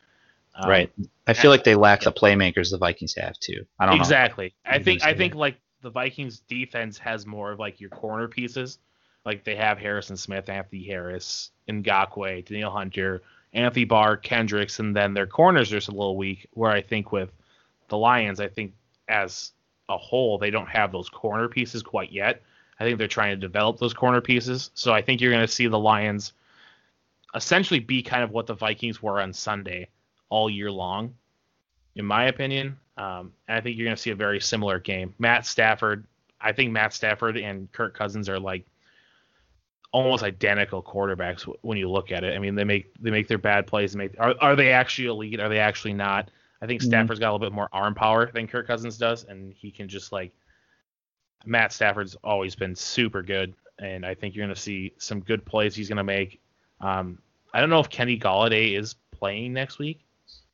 Um, 0.54 0.68
right. 0.68 0.92
I 1.26 1.32
feel 1.32 1.50
like 1.50 1.64
they 1.64 1.74
lack 1.74 2.02
the 2.02 2.12
playmakers 2.12 2.70
the 2.70 2.78
Vikings 2.78 3.14
have 3.14 3.38
too. 3.38 3.64
I 3.78 3.86
don't 3.86 3.96
know. 3.96 4.00
exactly. 4.00 4.54
I 4.64 4.78
think 4.78 5.02
I 5.02 5.14
think 5.14 5.34
like 5.34 5.56
the 5.80 5.90
Vikings 5.90 6.40
defense 6.40 6.98
has 6.98 7.26
more 7.26 7.52
of 7.52 7.58
like 7.58 7.80
your 7.80 7.90
corner 7.90 8.28
pieces. 8.28 8.78
Like 9.24 9.44
they 9.44 9.56
have 9.56 9.78
Harrison 9.78 10.16
Smith, 10.16 10.48
Anthony 10.48 10.84
Harris, 10.84 11.50
Ngakoue, 11.68 12.44
Danielle 12.44 12.70
Hunter, 12.70 13.22
Anthony 13.52 13.84
Barr, 13.84 14.16
Kendricks, 14.16 14.78
and 14.80 14.94
then 14.94 15.14
their 15.14 15.26
corners 15.26 15.70
are 15.72 15.76
just 15.76 15.88
a 15.88 15.92
little 15.92 16.16
weak. 16.16 16.48
Where 16.52 16.70
I 16.70 16.82
think 16.82 17.12
with 17.12 17.30
the 17.88 17.96
Lions, 17.96 18.40
I 18.40 18.48
think 18.48 18.74
as 19.08 19.52
a 19.88 19.96
whole, 19.96 20.38
they 20.38 20.50
don't 20.50 20.68
have 20.68 20.92
those 20.92 21.08
corner 21.08 21.48
pieces 21.48 21.82
quite 21.82 22.12
yet. 22.12 22.42
I 22.80 22.84
think 22.84 22.98
they're 22.98 23.08
trying 23.08 23.30
to 23.30 23.36
develop 23.36 23.78
those 23.78 23.94
corner 23.94 24.20
pieces. 24.20 24.70
So 24.74 24.92
I 24.92 25.02
think 25.02 25.20
you're 25.20 25.30
going 25.30 25.46
to 25.46 25.52
see 25.52 25.66
the 25.68 25.78
Lions 25.78 26.32
essentially 27.34 27.80
be 27.80 28.02
kind 28.02 28.22
of 28.22 28.30
what 28.30 28.46
the 28.46 28.54
Vikings 28.54 29.02
were 29.02 29.20
on 29.20 29.32
Sunday 29.32 29.88
all 30.32 30.48
year 30.48 30.70
long, 30.70 31.14
in 31.94 32.06
my 32.06 32.24
opinion. 32.24 32.78
Um, 32.96 33.32
and 33.48 33.58
I 33.58 33.60
think 33.60 33.76
you're 33.76 33.84
going 33.84 33.96
to 33.96 34.00
see 34.02 34.10
a 34.10 34.16
very 34.16 34.40
similar 34.40 34.78
game. 34.78 35.14
Matt 35.18 35.44
Stafford, 35.44 36.06
I 36.40 36.52
think 36.52 36.72
Matt 36.72 36.94
Stafford 36.94 37.36
and 37.36 37.70
Kirk 37.72 37.94
Cousins 37.94 38.30
are 38.30 38.40
like 38.40 38.64
almost 39.92 40.22
identical 40.22 40.82
quarterbacks 40.82 41.42
when 41.60 41.76
you 41.76 41.90
look 41.90 42.12
at 42.12 42.24
it. 42.24 42.34
I 42.34 42.38
mean, 42.38 42.54
they 42.54 42.64
make 42.64 42.94
they 42.98 43.10
make 43.10 43.28
their 43.28 43.36
bad 43.38 43.66
plays. 43.66 43.94
Make 43.94 44.18
are 44.18 44.34
are 44.40 44.56
they 44.56 44.72
actually 44.72 45.08
elite? 45.08 45.38
Are 45.38 45.50
they 45.50 45.58
actually 45.58 45.92
not? 45.92 46.30
I 46.62 46.66
think 46.66 46.80
Mhm. 46.80 46.86
Stafford's 46.86 47.20
got 47.20 47.30
a 47.30 47.32
little 47.32 47.46
bit 47.46 47.52
more 47.54 47.68
arm 47.72 47.94
power 47.94 48.30
than 48.32 48.46
Kirk 48.46 48.66
Cousins 48.66 48.96
does, 48.96 49.24
and 49.24 49.52
he 49.52 49.70
can 49.70 49.88
just 49.88 50.12
like 50.12 50.32
Matt 51.44 51.72
Stafford's 51.72 52.14
always 52.24 52.54
been 52.54 52.74
super 52.74 53.22
good, 53.22 53.52
and 53.78 54.06
I 54.06 54.14
think 54.14 54.34
you're 54.34 54.46
going 54.46 54.54
to 54.54 54.60
see 54.60 54.92
some 54.96 55.20
good 55.20 55.44
plays 55.44 55.74
he's 55.74 55.88
going 55.88 55.96
to 55.96 56.04
make. 56.04 56.40
Um, 56.80 57.18
I 57.52 57.60
don't 57.60 57.68
know 57.68 57.80
if 57.80 57.90
Kenny 57.90 58.18
Golladay 58.18 58.78
is 58.78 58.94
playing 59.10 59.52
next 59.52 59.78
week. 59.78 60.01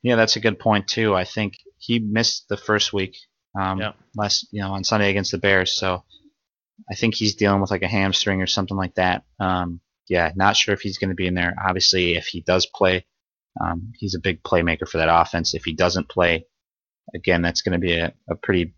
Yeah, 0.01 0.15
that's 0.15 0.35
a 0.35 0.39
good 0.39 0.59
point 0.59 0.87
too. 0.87 1.15
I 1.15 1.25
think 1.25 1.57
he 1.77 1.99
missed 1.99 2.47
the 2.49 2.57
first 2.57 2.93
week 2.93 3.17
um, 3.59 3.79
Yeah. 3.79 3.93
last 4.15 4.47
you 4.51 4.61
know 4.61 4.71
on 4.73 4.83
Sunday 4.83 5.09
against 5.09 5.31
the 5.31 5.37
Bears, 5.37 5.73
so 5.73 6.03
I 6.89 6.95
think 6.95 7.15
he's 7.15 7.35
dealing 7.35 7.61
with 7.61 7.71
like 7.71 7.81
a 7.81 7.87
hamstring 7.87 8.41
or 8.41 8.47
something 8.47 8.77
like 8.77 8.95
that. 8.95 9.23
Um, 9.39 9.81
yeah, 10.07 10.31
not 10.35 10.55
sure 10.57 10.73
if 10.73 10.81
he's 10.81 10.97
going 10.97 11.09
to 11.09 11.15
be 11.15 11.27
in 11.27 11.35
there. 11.35 11.55
Obviously, 11.63 12.15
if 12.15 12.25
he 12.27 12.41
does 12.41 12.65
play, 12.65 13.05
um, 13.61 13.91
he's 13.97 14.15
a 14.15 14.19
big 14.19 14.41
playmaker 14.43 14.87
for 14.87 14.97
that 14.97 15.09
offense. 15.11 15.53
If 15.53 15.65
he 15.65 15.73
doesn't 15.73 16.09
play, 16.09 16.45
again, 17.13 17.41
that's 17.41 17.61
going 17.61 17.79
to 17.79 17.85
be 17.85 17.93
a, 17.93 18.13
a 18.29 18.35
pretty 18.35 18.73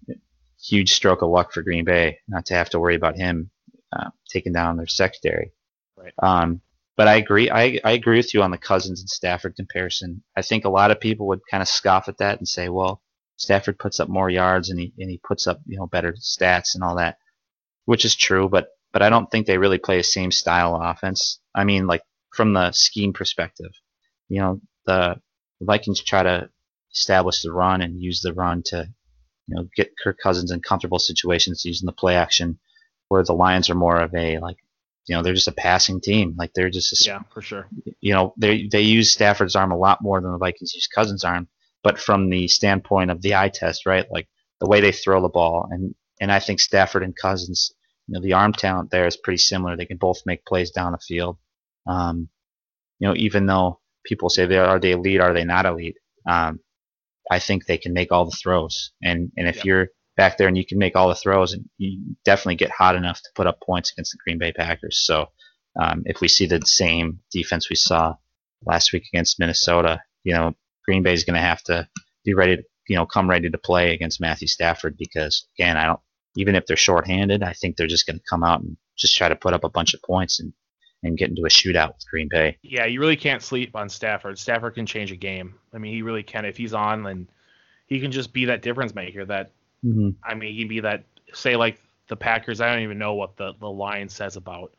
huge 0.61 0.93
stroke 0.93 1.21
of 1.21 1.29
luck 1.29 1.53
for 1.53 1.61
Green 1.61 1.85
Bay 1.85 2.19
not 2.27 2.45
to 2.47 2.53
have 2.53 2.69
to 2.71 2.79
worry 2.79 2.95
about 2.95 3.15
him 3.17 3.49
uh, 3.95 4.09
taking 4.29 4.53
down 4.53 4.77
their 4.77 4.87
secondary. 4.87 5.51
Right. 5.95 6.13
Um, 6.21 6.61
but 7.01 7.07
I 7.07 7.15
agree. 7.15 7.49
I, 7.49 7.79
I 7.83 7.93
agree 7.93 8.17
with 8.17 8.31
you 8.31 8.43
on 8.43 8.51
the 8.51 8.59
Cousins 8.59 8.99
and 8.99 9.09
Stafford 9.09 9.55
comparison. 9.55 10.21
I 10.37 10.43
think 10.43 10.65
a 10.65 10.69
lot 10.69 10.91
of 10.91 10.99
people 10.99 11.25
would 11.29 11.39
kind 11.49 11.63
of 11.63 11.67
scoff 11.67 12.07
at 12.07 12.19
that 12.19 12.37
and 12.37 12.47
say, 12.47 12.69
well, 12.69 13.01
Stafford 13.37 13.79
puts 13.79 13.99
up 13.99 14.07
more 14.07 14.29
yards 14.29 14.69
and 14.69 14.79
he 14.79 14.93
and 14.99 15.09
he 15.09 15.17
puts 15.17 15.47
up 15.47 15.61
you 15.65 15.79
know 15.79 15.87
better 15.87 16.13
stats 16.13 16.75
and 16.75 16.83
all 16.83 16.97
that, 16.97 17.17
which 17.85 18.05
is 18.05 18.13
true. 18.15 18.47
But 18.47 18.67
but 18.93 19.01
I 19.01 19.09
don't 19.09 19.31
think 19.31 19.47
they 19.47 19.57
really 19.57 19.79
play 19.79 19.97
the 19.97 20.03
same 20.03 20.29
style 20.29 20.75
of 20.75 20.83
offense. 20.83 21.39
I 21.55 21.63
mean, 21.63 21.87
like 21.87 22.03
from 22.35 22.53
the 22.53 22.71
scheme 22.71 23.13
perspective, 23.13 23.71
you 24.29 24.39
know, 24.39 24.61
the 24.85 25.19
Vikings 25.59 26.03
try 26.03 26.21
to 26.21 26.51
establish 26.93 27.41
the 27.41 27.51
run 27.51 27.81
and 27.81 27.99
use 27.99 28.21
the 28.21 28.35
run 28.35 28.61
to 28.65 28.87
you 29.47 29.55
know 29.55 29.67
get 29.75 29.97
Kirk 29.97 30.19
Cousins 30.21 30.51
in 30.51 30.61
comfortable 30.61 30.99
situations 30.99 31.65
using 31.65 31.87
the 31.87 31.93
play 31.93 32.15
action, 32.15 32.59
where 33.07 33.23
the 33.23 33.33
Lions 33.33 33.71
are 33.71 33.75
more 33.75 33.99
of 33.99 34.13
a 34.13 34.37
like 34.37 34.57
you 35.07 35.15
know 35.15 35.23
they're 35.23 35.33
just 35.33 35.47
a 35.47 35.51
passing 35.53 35.99
team. 36.01 36.35
Like 36.37 36.51
they're 36.53 36.69
just 36.69 36.93
a 36.93 37.09
Yeah, 37.09 37.21
for 37.33 37.41
sure. 37.41 37.67
you 37.99 38.13
know 38.13 38.33
they 38.37 38.67
they 38.71 38.81
use 38.81 39.11
Stafford's 39.11 39.55
arm 39.55 39.71
a 39.71 39.77
lot 39.77 40.01
more 40.01 40.21
than 40.21 40.31
the 40.31 40.37
Vikings 40.37 40.73
use 40.73 40.87
Cousins' 40.87 41.23
arm. 41.23 41.47
But 41.83 41.99
from 41.99 42.29
the 42.29 42.47
standpoint 42.47 43.09
of 43.09 43.21
the 43.21 43.35
eye 43.35 43.49
test, 43.49 43.85
right, 43.87 44.05
like 44.11 44.27
the 44.59 44.67
way 44.67 44.81
they 44.81 44.91
throw 44.91 45.21
the 45.21 45.29
ball, 45.29 45.67
and 45.71 45.95
and 46.19 46.31
I 46.31 46.39
think 46.39 46.59
Stafford 46.59 47.03
and 47.03 47.15
Cousins, 47.15 47.73
you 48.07 48.13
know, 48.13 48.21
the 48.21 48.33
arm 48.33 48.53
talent 48.53 48.91
there 48.91 49.07
is 49.07 49.17
pretty 49.17 49.37
similar. 49.39 49.75
They 49.75 49.85
can 49.87 49.97
both 49.97 50.21
make 50.25 50.45
plays 50.45 50.69
down 50.71 50.91
the 50.91 50.99
field. 50.99 51.37
Um, 51.87 52.29
you 52.99 53.07
know, 53.07 53.15
even 53.15 53.47
though 53.47 53.79
people 54.05 54.29
say 54.29 54.45
they 54.45 54.57
are 54.57 54.79
they 54.79 54.91
elite, 54.91 55.21
are 55.21 55.33
they 55.33 55.43
not 55.43 55.65
elite? 55.65 55.97
Um, 56.27 56.59
I 57.31 57.39
think 57.39 57.65
they 57.65 57.77
can 57.77 57.93
make 57.93 58.11
all 58.11 58.25
the 58.25 58.37
throws, 58.41 58.91
and 59.03 59.31
and 59.37 59.47
if 59.47 59.57
Yeah. 59.57 59.63
you're 59.65 59.87
back 60.17 60.37
there 60.37 60.47
and 60.47 60.57
you 60.57 60.65
can 60.65 60.77
make 60.77 60.95
all 60.95 61.09
the 61.09 61.15
throws, 61.15 61.53
and 61.53 61.69
you 61.77 62.15
definitely 62.25 62.55
get 62.55 62.71
hot 62.71 62.95
enough 62.95 63.21
to 63.21 63.29
put 63.35 63.47
up 63.47 63.61
points 63.61 63.91
against 63.91 64.11
the 64.11 64.17
Green 64.23 64.37
Bay 64.37 64.51
Packers. 64.51 65.01
So 65.05 65.27
um, 65.79 66.03
if 66.05 66.21
we 66.21 66.27
see 66.27 66.45
the 66.45 66.61
same 66.65 67.19
defense 67.31 67.69
we 67.69 67.75
saw 67.75 68.15
last 68.65 68.93
week 68.93 69.03
against 69.11 69.39
Minnesota, 69.39 70.01
you 70.23 70.33
know, 70.33 70.53
Green 70.85 71.03
Bay 71.03 71.13
is 71.13 71.23
going 71.23 71.35
to 71.35 71.41
have 71.41 71.63
to 71.63 71.87
be 72.25 72.33
ready 72.33 72.57
to, 72.57 72.63
you 72.87 72.95
know, 72.95 73.05
come 73.05 73.29
ready 73.29 73.49
to 73.49 73.57
play 73.57 73.93
against 73.93 74.21
Matthew 74.21 74.47
Stafford 74.47 74.97
because 74.97 75.47
again, 75.57 75.77
I 75.77 75.85
don't, 75.85 75.99
even 76.35 76.55
if 76.55 76.65
they're 76.65 76.77
shorthanded, 76.77 77.43
I 77.43 77.53
think 77.53 77.75
they're 77.75 77.87
just 77.87 78.05
going 78.05 78.17
to 78.17 78.25
come 78.29 78.43
out 78.43 78.61
and 78.61 78.77
just 78.97 79.17
try 79.17 79.29
to 79.29 79.35
put 79.35 79.53
up 79.53 79.63
a 79.63 79.69
bunch 79.69 79.93
of 79.93 80.01
points 80.01 80.39
and, 80.39 80.53
and 81.03 81.17
get 81.17 81.29
into 81.29 81.45
a 81.45 81.49
shootout 81.49 81.89
with 81.89 82.09
Green 82.09 82.27
Bay. 82.29 82.57
Yeah, 82.61 82.85
you 82.85 82.99
really 82.99 83.15
can't 83.15 83.41
sleep 83.41 83.75
on 83.75 83.89
Stafford. 83.89 84.37
Stafford 84.37 84.75
can 84.75 84.85
change 84.85 85.11
a 85.11 85.15
game. 85.15 85.55
I 85.73 85.77
mean, 85.77 85.93
he 85.93 86.01
really 86.01 86.23
can 86.23 86.45
if 86.45 86.57
he's 86.57 86.73
on, 86.73 87.03
then 87.03 87.29
he 87.87 87.99
can 87.99 88.11
just 88.11 88.33
be 88.33 88.45
that 88.45 88.61
difference 88.61 88.93
maker. 88.93 89.25
That 89.25 89.51
Mm-hmm. 89.85 90.09
I 90.23 90.33
mean, 90.35 90.53
he 90.53 90.59
can 90.59 90.67
be 90.67 90.79
that. 90.81 91.03
Say 91.33 91.55
like 91.55 91.81
the 92.07 92.15
Packers. 92.15 92.61
I 92.61 92.71
don't 92.73 92.83
even 92.83 92.97
know 92.97 93.13
what 93.13 93.37
the 93.37 93.53
the 93.59 93.69
line 93.69 94.09
says 94.09 94.35
about 94.35 94.73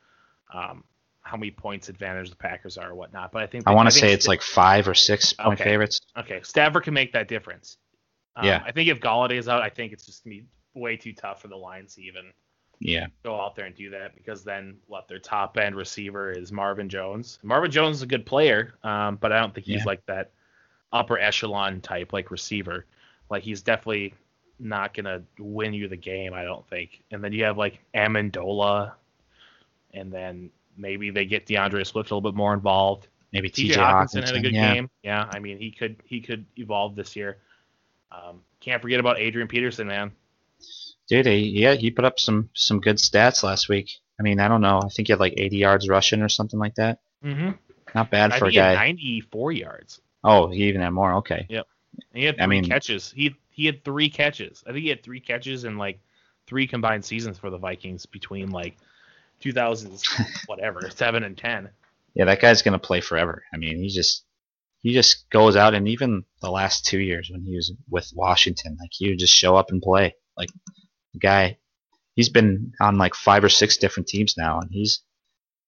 um, 0.52 0.84
how 1.22 1.36
many 1.36 1.50
points 1.50 1.88
advantage 1.88 2.30
the 2.30 2.36
Packers 2.36 2.76
are 2.78 2.90
or 2.90 2.94
whatnot. 2.94 3.32
But 3.32 3.42
I 3.42 3.46
think 3.46 3.66
I 3.66 3.72
want 3.72 3.90
to 3.90 3.96
say 3.96 4.12
it's 4.12 4.28
like 4.28 4.42
five 4.42 4.86
or 4.88 4.94
six 4.94 5.32
point 5.32 5.60
Okay. 5.60 5.64
favorites. 5.70 6.00
okay, 6.16 6.40
Stafford 6.42 6.84
can 6.84 6.94
make 6.94 7.12
that 7.12 7.28
difference. 7.28 7.78
Um, 8.36 8.46
Yeah. 8.46 8.62
I 8.64 8.72
think 8.72 8.88
if 8.88 9.00
Golladay 9.00 9.38
is 9.38 9.48
out, 9.48 9.62
I 9.62 9.68
think 9.70 9.92
it's 9.92 10.04
just 10.06 10.24
gonna 10.24 10.36
be 10.36 10.44
way 10.74 10.96
too 10.96 11.12
tough 11.12 11.40
for 11.42 11.48
the 11.48 11.56
Lions 11.56 11.94
to 11.96 12.02
even 12.02 12.32
Yeah. 12.80 13.06
go 13.22 13.40
out 13.40 13.54
there 13.56 13.66
and 13.66 13.74
do 13.74 13.90
that 13.90 14.14
because 14.14 14.42
then 14.44 14.78
what 14.86 15.06
their 15.08 15.18
top 15.18 15.56
end 15.56 15.74
receiver 15.76 16.30
is 16.32 16.50
Marvin 16.52 16.88
Jones. 16.88 17.38
Marvin 17.42 17.70
Jones 17.70 17.96
is 17.98 18.02
a 18.02 18.06
good 18.06 18.26
player, 18.26 18.74
um, 18.82 19.16
but 19.16 19.32
I 19.32 19.40
don't 19.40 19.54
think 19.54 19.66
he's 19.66 19.80
Yeah. 19.80 19.84
like 19.86 20.04
that 20.06 20.32
upper 20.92 21.18
echelon 21.18 21.80
type 21.80 22.12
like 22.12 22.30
receiver. 22.30 22.84
Like 23.30 23.42
he's 23.42 23.62
definitely 23.62 24.14
not 24.58 24.94
gonna 24.94 25.22
win 25.38 25.72
you 25.72 25.88
the 25.88 25.96
game, 25.96 26.34
I 26.34 26.44
don't 26.44 26.66
think. 26.68 27.02
And 27.10 27.22
then 27.22 27.32
you 27.32 27.44
have 27.44 27.58
like 27.58 27.80
Amendola, 27.94 28.92
and 29.92 30.12
then 30.12 30.50
maybe 30.76 31.10
they 31.10 31.24
get 31.24 31.46
D'Andre 31.46 31.84
Swift 31.84 32.10
a 32.10 32.14
little 32.14 32.30
bit 32.30 32.36
more 32.36 32.54
involved. 32.54 33.08
Maybe 33.32 33.50
TJ 33.50 33.72
Hockenson 33.74 34.26
had 34.26 34.36
a 34.36 34.40
good 34.40 34.52
yeah. 34.52 34.74
game. 34.74 34.90
Yeah, 35.02 35.28
I 35.30 35.38
mean 35.38 35.58
he 35.58 35.70
could 35.70 35.96
he 36.04 36.20
could 36.20 36.44
evolve 36.56 36.94
this 36.94 37.16
year. 37.16 37.38
Um, 38.10 38.42
can't 38.60 38.82
forget 38.82 39.00
about 39.00 39.18
Adrian 39.18 39.48
Peterson, 39.48 39.86
man. 39.86 40.12
Dude, 41.08 41.26
he, 41.26 41.60
yeah, 41.60 41.74
he 41.74 41.90
put 41.90 42.04
up 42.04 42.20
some 42.20 42.50
some 42.54 42.80
good 42.80 42.96
stats 42.96 43.42
last 43.42 43.68
week. 43.68 43.90
I 44.20 44.22
mean, 44.22 44.38
I 44.38 44.48
don't 44.48 44.60
know. 44.60 44.80
I 44.84 44.88
think 44.88 45.08
he 45.08 45.12
had 45.12 45.20
like 45.20 45.34
80 45.36 45.56
yards 45.56 45.88
rushing 45.88 46.22
or 46.22 46.28
something 46.28 46.60
like 46.60 46.74
that. 46.76 47.00
Mm-hmm. 47.24 47.50
Not 47.94 48.10
bad 48.10 48.32
I 48.32 48.38
for 48.38 48.44
a 48.44 48.48
think 48.48 48.52
he 48.52 48.58
had 48.58 48.74
guy. 48.74 48.86
94 48.86 49.52
yards. 49.52 50.00
Oh, 50.22 50.48
he 50.48 50.64
even 50.64 50.80
had 50.80 50.90
more. 50.90 51.14
Okay. 51.14 51.46
And 51.50 51.64
he 52.14 52.24
had 52.24 52.40
I 52.40 52.46
mean- 52.46 52.64
catches. 52.64 53.10
He 53.10 53.34
he 53.52 53.66
had 53.66 53.84
three 53.84 54.08
catches. 54.08 54.64
I 54.66 54.72
think 54.72 54.82
he 54.82 54.88
had 54.88 55.02
three 55.02 55.20
catches 55.20 55.64
in 55.64 55.76
like 55.76 56.00
three 56.46 56.66
combined 56.66 57.04
seasons 57.04 57.38
for 57.38 57.50
the 57.50 57.58
Vikings 57.58 58.06
between 58.06 58.50
like 58.50 58.76
2000s 59.42 60.04
whatever 60.46 60.90
seven 60.90 61.22
and 61.22 61.36
ten. 61.36 61.68
Yeah, 62.14 62.24
that 62.26 62.40
guy's 62.40 62.62
gonna 62.62 62.78
play 62.78 63.00
forever. 63.00 63.44
I 63.52 63.58
mean, 63.58 63.78
he 63.78 63.88
just 63.88 64.24
he 64.78 64.92
just 64.92 65.28
goes 65.30 65.54
out 65.54 65.74
and 65.74 65.86
even 65.86 66.24
the 66.40 66.50
last 66.50 66.84
two 66.84 66.98
years 66.98 67.28
when 67.30 67.44
he 67.44 67.54
was 67.54 67.72
with 67.88 68.10
Washington, 68.14 68.76
like 68.80 68.90
he 68.92 69.10
would 69.10 69.18
just 69.18 69.34
show 69.34 69.54
up 69.54 69.70
and 69.70 69.80
play. 69.80 70.14
Like 70.36 70.50
the 71.12 71.18
guy, 71.20 71.58
he's 72.14 72.30
been 72.30 72.72
on 72.80 72.98
like 72.98 73.14
five 73.14 73.44
or 73.44 73.48
six 73.48 73.76
different 73.76 74.08
teams 74.08 74.36
now, 74.36 74.60
and 74.60 74.70
he's 74.72 75.02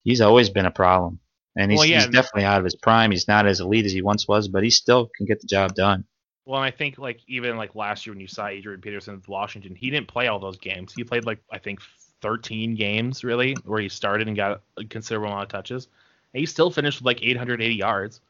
he's 0.02 0.20
always 0.20 0.50
been 0.50 0.66
a 0.66 0.70
problem. 0.70 1.20
And 1.56 1.70
he's, 1.70 1.78
Well, 1.78 1.86
yeah, 1.86 2.00
he's 2.00 2.08
definitely 2.08 2.44
out 2.44 2.58
of 2.58 2.64
his 2.64 2.74
prime. 2.74 3.10
He's 3.12 3.28
not 3.28 3.46
as 3.46 3.60
elite 3.60 3.86
as 3.86 3.92
he 3.92 4.02
once 4.02 4.26
was, 4.26 4.48
but 4.48 4.64
he 4.64 4.70
still 4.70 5.10
can 5.16 5.26
get 5.26 5.40
the 5.40 5.46
job 5.46 5.74
done. 5.74 6.04
Well, 6.46 6.60
and 6.60 6.66
I 6.66 6.70
think 6.70 6.98
like 6.98 7.20
even 7.26 7.56
like 7.56 7.74
last 7.74 8.06
year 8.06 8.12
when 8.12 8.20
you 8.20 8.26
saw 8.26 8.46
Adrian 8.48 8.80
Peterson 8.80 9.14
with 9.14 9.28
Washington, 9.28 9.74
he 9.74 9.90
didn't 9.90 10.08
play 10.08 10.28
all 10.28 10.38
those 10.38 10.58
games. 10.58 10.92
He 10.92 11.04
played 11.04 11.24
like 11.24 11.38
I 11.50 11.58
think 11.58 11.80
13 12.20 12.74
games 12.74 13.24
really, 13.24 13.54
where 13.64 13.80
he 13.80 13.88
started 13.88 14.28
and 14.28 14.36
got 14.36 14.62
a 14.76 14.84
considerable 14.84 15.28
amount 15.28 15.44
of 15.44 15.48
touches, 15.50 15.88
and 16.32 16.40
he 16.40 16.46
still 16.46 16.70
finished 16.70 17.00
with 17.00 17.06
like 17.06 17.22
880 17.22 17.74
yards. 17.74 18.20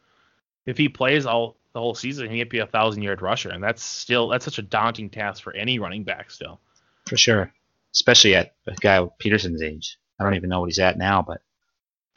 If 0.66 0.78
he 0.78 0.88
plays 0.88 1.26
all 1.26 1.56
the 1.72 1.80
whole 1.80 1.94
season, 1.94 2.30
he'd 2.30 2.48
be 2.48 2.60
a 2.60 2.66
thousand 2.66 3.02
yard 3.02 3.20
rusher, 3.20 3.50
and 3.50 3.62
that's 3.62 3.82
still 3.82 4.28
that's 4.28 4.44
such 4.44 4.58
a 4.58 4.62
daunting 4.62 5.10
task 5.10 5.42
for 5.42 5.52
any 5.54 5.78
running 5.78 6.04
back 6.04 6.30
still. 6.30 6.60
For 7.06 7.16
sure. 7.16 7.52
Especially 7.92 8.34
at 8.34 8.54
a 8.66 8.74
guy 8.74 9.00
with 9.00 9.16
Peterson's 9.18 9.62
age. 9.62 9.98
I 10.18 10.24
don't 10.24 10.34
even 10.34 10.50
know 10.50 10.60
what 10.60 10.66
he's 10.66 10.78
at 10.78 10.96
now, 10.96 11.22
but 11.22 11.40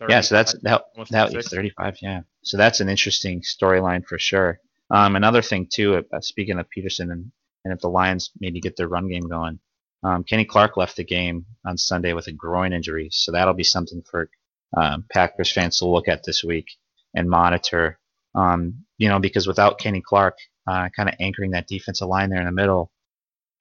yeah, 0.08 0.22
so 0.22 0.36
that's 0.36 0.54
that, 0.62 0.86
that 1.10 1.32
36. 1.32 1.50
35, 1.50 1.98
yeah. 2.02 2.22
So 2.44 2.58
that's 2.58 2.80
an 2.82 2.90
interesting 2.90 3.42
storyline 3.42 4.06
for 4.06 4.20
sure. 4.20 4.60
Um, 4.90 5.16
another 5.16 5.42
thing 5.42 5.68
too, 5.72 6.04
uh, 6.14 6.22
speaking 6.22 6.60
of 6.60 6.70
Peterson 6.70 7.12
and, 7.12 7.32
and 7.66 7.74
if 7.74 7.80
the 7.80 7.90
Lions 7.90 8.32
maybe 8.40 8.62
get 8.62 8.78
their 8.78 8.88
run 8.88 9.10
game 9.10 9.28
going, 9.28 9.60
um, 10.04 10.24
Kenny 10.24 10.46
Clark 10.46 10.78
left 10.78 10.96
the 10.96 11.04
game 11.04 11.46
on 11.66 11.78
Sunday 11.78 12.14
with 12.14 12.28
a 12.28 12.32
groin 12.32 12.72
injury, 12.72 13.10
so 13.12 13.32
that'll 13.32 13.54
be 13.54 13.64
something 13.64 14.02
for 14.10 14.30
um, 14.76 15.06
Packers 15.12 15.52
fans 15.52 15.80
to 15.80 15.88
look 15.88 16.08
at 16.08 16.24
this 16.24 16.44
week 16.44 16.68
and 17.16 17.30
monitor. 17.30 18.00
Um, 18.36 18.86
you 18.98 19.10
know, 19.10 19.20
because 19.20 19.48
without 19.48 19.80
Kenny 19.80 20.02
Clark, 20.06 20.38
uh, 20.68 20.90
kind 20.96 21.10
of 21.10 21.16
anchoring 21.20 21.52
that 21.52 21.68
defensive 21.68 22.08
line 22.08 22.30
there 22.30 22.40
in 22.40 22.46
the 22.46 22.52
middle, 22.52 22.92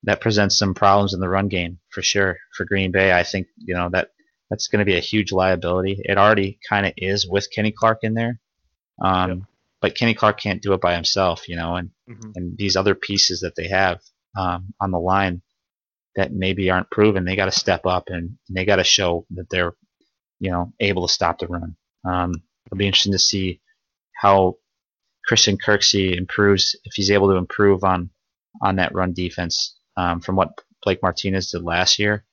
that 0.04 0.20
presents 0.20 0.56
some 0.56 0.74
problems 0.74 1.14
in 1.14 1.20
the 1.20 1.28
run 1.28 1.48
game 1.48 1.78
for 1.90 2.02
sure 2.02 2.38
for 2.56 2.64
Green 2.64 2.92
Bay. 2.92 3.12
I 3.12 3.22
think 3.22 3.46
you 3.56 3.74
know 3.74 3.88
that 3.90 4.10
that's 4.50 4.68
going 4.68 4.80
to 4.80 4.84
be 4.84 4.96
a 4.96 5.00
huge 5.00 5.32
liability. 5.32 6.00
It 6.04 6.18
already 6.18 6.58
kind 6.68 6.86
of 6.86 6.92
is 6.96 7.26
with 7.26 7.50
Kenny 7.50 7.72
Clark 7.72 8.00
in 8.02 8.14
there, 8.14 8.38
um, 9.02 9.30
Yep. 9.30 9.38
But 9.86 9.94
Kenny 9.94 10.14
Clark 10.14 10.40
can't 10.40 10.60
do 10.62 10.72
it 10.72 10.80
by 10.80 10.94
himself, 10.96 11.48
you 11.48 11.54
know, 11.54 11.76
and 11.76 11.90
Mhm. 12.08 12.32
and 12.34 12.58
these 12.58 12.74
other 12.76 12.96
pieces 12.96 13.40
that 13.42 13.54
they 13.54 13.68
have 13.68 14.00
um, 14.36 14.74
on 14.80 14.90
the 14.90 14.98
line 14.98 15.42
that 16.16 16.32
maybe 16.32 16.70
aren't 16.70 16.90
proven, 16.90 17.24
they 17.24 17.36
got 17.36 17.44
to 17.44 17.52
step 17.52 17.86
up 17.86 18.08
and 18.08 18.36
they 18.50 18.64
got 18.64 18.76
to 18.76 18.84
show 18.84 19.26
that 19.30 19.48
they're 19.48 19.74
you 20.40 20.50
know 20.50 20.72
able 20.80 21.06
to 21.06 21.12
stop 21.14 21.38
the 21.38 21.46
run. 21.46 21.76
Um, 22.04 22.32
it'll 22.66 22.78
be 22.78 22.86
interesting 22.86 23.12
to 23.12 23.18
see 23.18 23.60
how 24.12 24.56
Christian 25.24 25.56
Kirksey 25.56 26.16
improves 26.16 26.74
if 26.84 26.94
he's 26.94 27.10
able 27.12 27.28
to 27.28 27.36
improve 27.36 27.84
on 27.84 28.10
on 28.60 28.76
that 28.76 28.92
run 28.94 29.12
defense 29.12 29.76
um, 29.96 30.20
from 30.20 30.34
what 30.36 30.50
Blake 30.82 31.00
Martinez 31.02 31.50
did 31.52 31.62
last 31.62 31.98
year. 32.00 32.24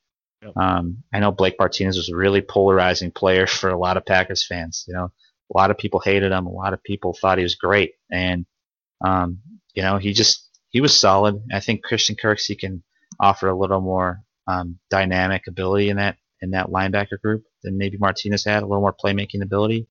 Yep. 0.42 0.56
Um, 0.56 1.04
I 1.12 1.20
know 1.20 1.30
Blake 1.30 1.56
Martinez 1.58 1.96
was 1.96 2.08
a 2.10 2.16
really 2.16 2.40
polarizing 2.42 3.12
player 3.12 3.46
for 3.58 3.70
a 3.70 3.78
lot 3.78 3.96
of 3.96 4.04
Packers 4.06 4.44
fans. 4.46 4.84
You 4.88 4.94
know, 4.94 5.12
a 5.54 5.58
lot 5.58 5.70
of 5.70 5.78
people 5.78 6.00
hated 6.00 6.32
him. 6.32 6.46
A 6.46 6.50
lot 6.52 6.72
of 6.72 6.82
people 6.82 7.14
thought 7.14 7.38
he 7.38 7.44
was 7.44 7.54
great, 7.54 7.92
and 8.10 8.46
um, 9.04 9.38
you 9.74 9.82
know, 9.82 9.98
he 9.98 10.12
just 10.12 10.48
he 10.70 10.80
was 10.80 10.98
solid. 10.98 11.42
I 11.52 11.60
think 11.60 11.84
Christian 11.84 12.16
Kirksey 12.16 12.58
can 12.58 12.82
offer 13.20 13.48
a 13.48 13.56
little 13.56 13.80
more 13.80 14.20
um, 14.46 14.78
dynamic 14.90 15.46
ability 15.48 15.90
in 15.90 15.96
that 15.98 16.16
in 16.42 16.50
that 16.50 16.68
linebacker 16.68 17.20
group 17.22 17.44
than 17.62 17.78
maybe 17.78 17.98
Martinez 17.98 18.44
had. 18.44 18.62
A 18.62 18.66
little 18.66 18.80
more 18.80 18.94
playmaking 18.94 19.42
ability. 19.42 19.88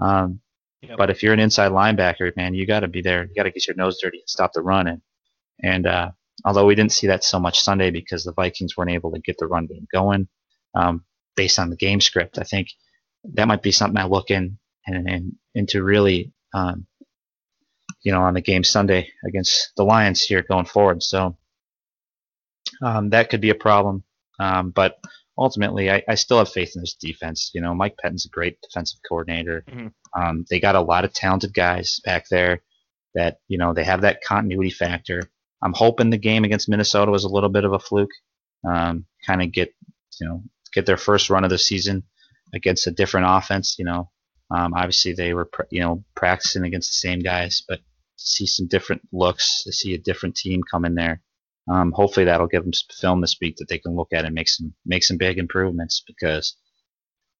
Um, 0.00 0.40
Yep. 0.88 0.98
But 0.98 1.10
if 1.10 1.22
you're 1.22 1.32
an 1.32 1.40
inside 1.40 1.72
linebacker, 1.72 2.34
man, 2.36 2.54
you 2.54 2.66
got 2.66 2.80
to 2.80 2.88
be 2.88 3.00
there. 3.02 3.24
You 3.24 3.34
got 3.34 3.44
to 3.44 3.50
get 3.50 3.66
your 3.66 3.76
nose 3.76 3.98
dirty 4.00 4.18
and 4.18 4.28
stop 4.28 4.52
the 4.52 4.62
run. 4.62 4.86
And, 4.86 5.00
and 5.62 5.86
uh, 5.86 6.10
although 6.44 6.66
we 6.66 6.74
didn't 6.74 6.92
see 6.92 7.06
that 7.06 7.24
so 7.24 7.38
much 7.40 7.60
Sunday 7.60 7.90
because 7.90 8.24
the 8.24 8.32
Vikings 8.32 8.76
weren't 8.76 8.90
able 8.90 9.12
to 9.12 9.20
get 9.20 9.36
the 9.38 9.46
run 9.46 9.66
game 9.66 9.86
going 9.92 10.28
um, 10.74 11.04
based 11.36 11.58
on 11.58 11.70
the 11.70 11.76
game 11.76 12.00
script, 12.00 12.38
I 12.38 12.44
think 12.44 12.68
that 13.34 13.48
might 13.48 13.62
be 13.62 13.72
something 13.72 13.98
I 13.98 14.06
look 14.06 14.30
in 14.30 14.58
and, 14.86 15.08
and 15.08 15.32
into 15.54 15.82
really, 15.82 16.32
um, 16.52 16.86
you 18.02 18.12
know, 18.12 18.22
on 18.22 18.34
the 18.34 18.40
game 18.40 18.64
Sunday 18.64 19.10
against 19.26 19.72
the 19.76 19.84
Lions 19.84 20.22
here 20.22 20.42
going 20.42 20.66
forward. 20.66 21.02
So 21.02 21.36
um, 22.82 23.10
that 23.10 23.30
could 23.30 23.40
be 23.40 23.50
a 23.50 23.54
problem. 23.54 24.04
Um, 24.38 24.70
but 24.70 24.98
ultimately, 25.38 25.90
I, 25.90 26.02
I 26.08 26.14
still 26.16 26.38
have 26.38 26.50
faith 26.50 26.72
in 26.74 26.82
this 26.82 26.94
defense. 26.94 27.50
You 27.54 27.60
know, 27.60 27.74
Mike 27.74 27.96
Pettine's 27.96 28.26
a 28.26 28.30
great 28.30 28.60
defensive 28.60 29.00
coordinator. 29.08 29.64
Mhm. 29.68 29.92
Um, 30.16 30.44
they 30.50 30.60
got 30.60 30.76
a 30.76 30.80
lot 30.80 31.04
of 31.04 31.12
talented 31.12 31.54
guys 31.54 32.00
back 32.04 32.28
there 32.28 32.62
that, 33.14 33.38
you 33.48 33.58
know, 33.58 33.72
they 33.72 33.84
have 33.84 34.02
that 34.02 34.22
continuity 34.22 34.70
factor. 34.70 35.22
I'm 35.62 35.72
hoping 35.72 36.10
the 36.10 36.18
game 36.18 36.44
against 36.44 36.68
Minnesota 36.68 37.10
was 37.10 37.24
a 37.24 37.28
little 37.28 37.48
bit 37.48 37.64
of 37.64 37.72
a 37.72 37.78
fluke. 37.78 38.10
Um, 38.68 39.06
kind 39.26 39.42
of 39.42 39.52
get, 39.52 39.72
you 40.20 40.28
know, 40.28 40.42
get 40.72 40.86
their 40.86 40.96
first 40.96 41.30
run 41.30 41.44
of 41.44 41.50
the 41.50 41.58
season 41.58 42.02
against 42.52 42.86
a 42.86 42.90
different 42.90 43.26
offense. 43.28 43.76
You 43.78 43.84
know, 43.84 44.10
um, 44.50 44.74
obviously 44.74 45.12
they 45.12 45.34
were, 45.34 45.46
pr- 45.46 45.62
you 45.70 45.80
know, 45.80 46.04
practicing 46.14 46.64
against 46.64 46.90
the 46.90 47.08
same 47.08 47.20
guys, 47.20 47.62
but 47.66 47.78
to 47.78 48.24
see 48.24 48.46
some 48.46 48.66
different 48.68 49.02
looks, 49.12 49.64
to 49.64 49.72
see 49.72 49.94
a 49.94 49.98
different 49.98 50.36
team 50.36 50.62
come 50.70 50.84
in 50.84 50.94
there. 50.94 51.22
Um, 51.68 51.92
hopefully 51.92 52.26
that'll 52.26 52.46
give 52.46 52.62
them 52.62 52.72
some 52.74 52.88
film 53.00 53.20
this 53.22 53.36
week 53.40 53.56
that 53.56 53.68
they 53.68 53.78
can 53.78 53.96
look 53.96 54.08
at 54.12 54.24
and 54.26 54.34
make 54.34 54.48
some 54.48 54.74
make 54.84 55.02
some 55.02 55.16
big 55.16 55.38
improvements 55.38 56.02
because 56.06 56.56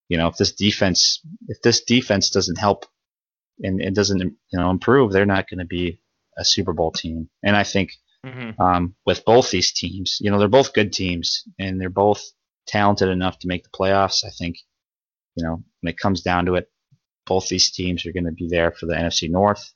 you 0.09 0.17
know 0.17 0.27
if 0.27 0.35
this 0.37 0.51
defense 0.53 1.21
if 1.47 1.61
this 1.61 1.83
defense 1.83 2.31
doesn't 2.31 2.57
help 2.57 2.85
and 3.61 3.79
it 3.79 3.93
doesn't 3.93 4.19
you 4.21 4.35
know 4.59 4.71
improve 4.71 5.11
they're 5.11 5.27
not 5.27 5.47
going 5.47 5.59
to 5.59 5.65
be 5.65 6.01
a 6.39 6.43
Super 6.43 6.73
Bowl 6.73 6.91
team 6.91 7.29
and 7.43 7.55
I 7.55 7.63
think 7.63 7.91
Mhm. 8.25 8.59
um, 8.59 8.95
with 9.05 9.23
both 9.25 9.51
these 9.51 9.71
teams 9.71 10.17
you 10.19 10.31
know 10.31 10.39
they're 10.39 10.47
both 10.47 10.73
good 10.73 10.91
teams 10.91 11.43
and 11.59 11.79
they're 11.79 11.91
both 11.91 12.23
talented 12.65 13.09
enough 13.09 13.37
to 13.39 13.47
make 13.47 13.61
the 13.63 13.69
playoffs 13.69 14.25
I 14.25 14.31
think 14.31 14.55
you 15.35 15.45
know 15.45 15.63
when 15.81 15.91
it 15.93 15.99
comes 15.99 16.21
down 16.23 16.47
to 16.47 16.55
it 16.55 16.67
both 17.25 17.47
these 17.49 17.71
teams 17.71 18.05
are 18.05 18.13
going 18.13 18.25
to 18.25 18.31
be 18.31 18.47
there 18.49 18.71
for 18.71 18.85
the 18.85 18.95
NFC 18.95 19.29
North 19.29 19.73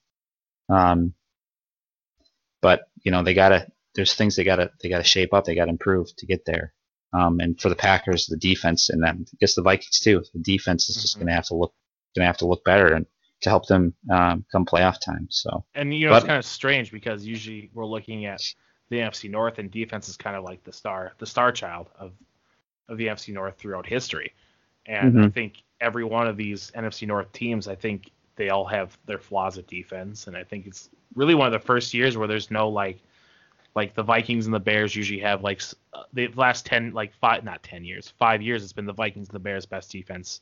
um, 0.69 1.13
but 2.61 2.89
you 3.03 3.11
know 3.11 3.23
they 3.23 3.33
gotta 3.33 3.67
there's 3.95 4.13
things 4.13 4.35
they 4.35 4.43
gotta 4.43 4.71
they 4.81 4.89
gotta 4.89 5.03
shape 5.03 5.33
up 5.33 5.45
they 5.45 5.55
gotta 5.55 5.71
improve 5.71 6.15
to 6.17 6.25
get 6.25 6.45
there 6.45 6.73
um, 7.13 7.39
and 7.39 7.59
for 7.59 7.69
the 7.69 7.75
Packers 7.75 8.27
the 8.27 8.37
defense 8.37 8.89
and 8.89 9.03
then 9.03 9.25
I 9.31 9.37
guess 9.39 9.55
the 9.55 9.61
Vikings 9.61 9.99
too 9.99 10.23
the 10.33 10.39
defense 10.39 10.89
is 10.89 11.01
just 11.01 11.17
Mhm. 11.17 11.19
gonna 11.19 11.33
have 11.33 11.45
to 11.47 11.55
look 11.55 11.73
gonna 12.15 12.27
have 12.27 12.37
to 12.37 12.47
look 12.47 12.63
better 12.63 12.93
and 12.93 13.05
to 13.41 13.49
help 13.49 13.67
them 13.67 13.93
um, 14.11 14.45
come 14.51 14.65
playoff 14.65 14.99
time 14.99 15.27
so 15.29 15.65
And 15.73 15.93
you 15.93 16.05
know 16.07 16.13
it's 16.13 16.23
kind 16.23 16.37
of 16.37 16.45
strange 16.45 16.91
because 16.91 17.25
usually 17.25 17.69
we're 17.73 17.85
looking 17.85 18.25
at 18.25 18.41
the 18.89 18.99
NFC 18.99 19.29
North 19.29 19.59
and 19.59 19.69
defense 19.71 20.09
is 20.09 20.17
kind 20.17 20.35
of 20.35 20.43
like 20.43 20.63
the 20.63 20.73
star 20.73 21.13
the 21.19 21.25
star 21.25 21.51
child 21.51 21.89
of 21.97 22.13
of 22.89 22.97
the 22.97 23.07
NFC 23.07 23.33
North 23.33 23.57
throughout 23.57 23.85
history. 23.85 24.33
And 24.85 25.19
I 25.19 25.27
Mhm. 25.27 25.29
think 25.29 25.63
every 25.81 26.03
one 26.03 26.27
of 26.27 26.37
these 26.37 26.71
NFC 26.75 27.07
North 27.07 27.31
teams, 27.33 27.67
I 27.67 27.75
think 27.75 28.11
they 28.35 28.49
all 28.49 28.65
have 28.65 28.97
their 29.05 29.19
flaws 29.19 29.57
at 29.57 29.67
defense, 29.67 30.27
and 30.27 30.35
I 30.37 30.43
think 30.43 30.67
it's 30.67 30.89
really 31.15 31.35
one 31.35 31.47
of 31.47 31.53
the 31.53 31.65
first 31.65 31.93
years 31.93 32.17
where 32.17 32.27
there's 32.27 32.51
no 32.51 32.69
like 32.69 32.99
like 33.75 33.93
the 33.93 34.03
Vikings 34.03 34.45
and 34.45 34.53
the 34.53 34.59
Bears 34.59 34.95
usually 34.95 35.19
have 35.19 35.43
like 35.43 35.61
uh, 35.93 36.03
the 36.13 36.27
last 36.29 36.65
10 36.65 36.91
like 36.93 37.13
five 37.13 37.43
not 37.43 37.61
10 37.63 37.83
years, 37.85 38.13
5 38.17 38.41
years 38.41 38.63
it's 38.63 38.73
been 38.73 38.85
the 38.85 38.93
Vikings 38.93 39.29
and 39.29 39.35
the 39.35 39.39
Bears 39.39 39.65
best 39.65 39.91
defense 39.91 40.41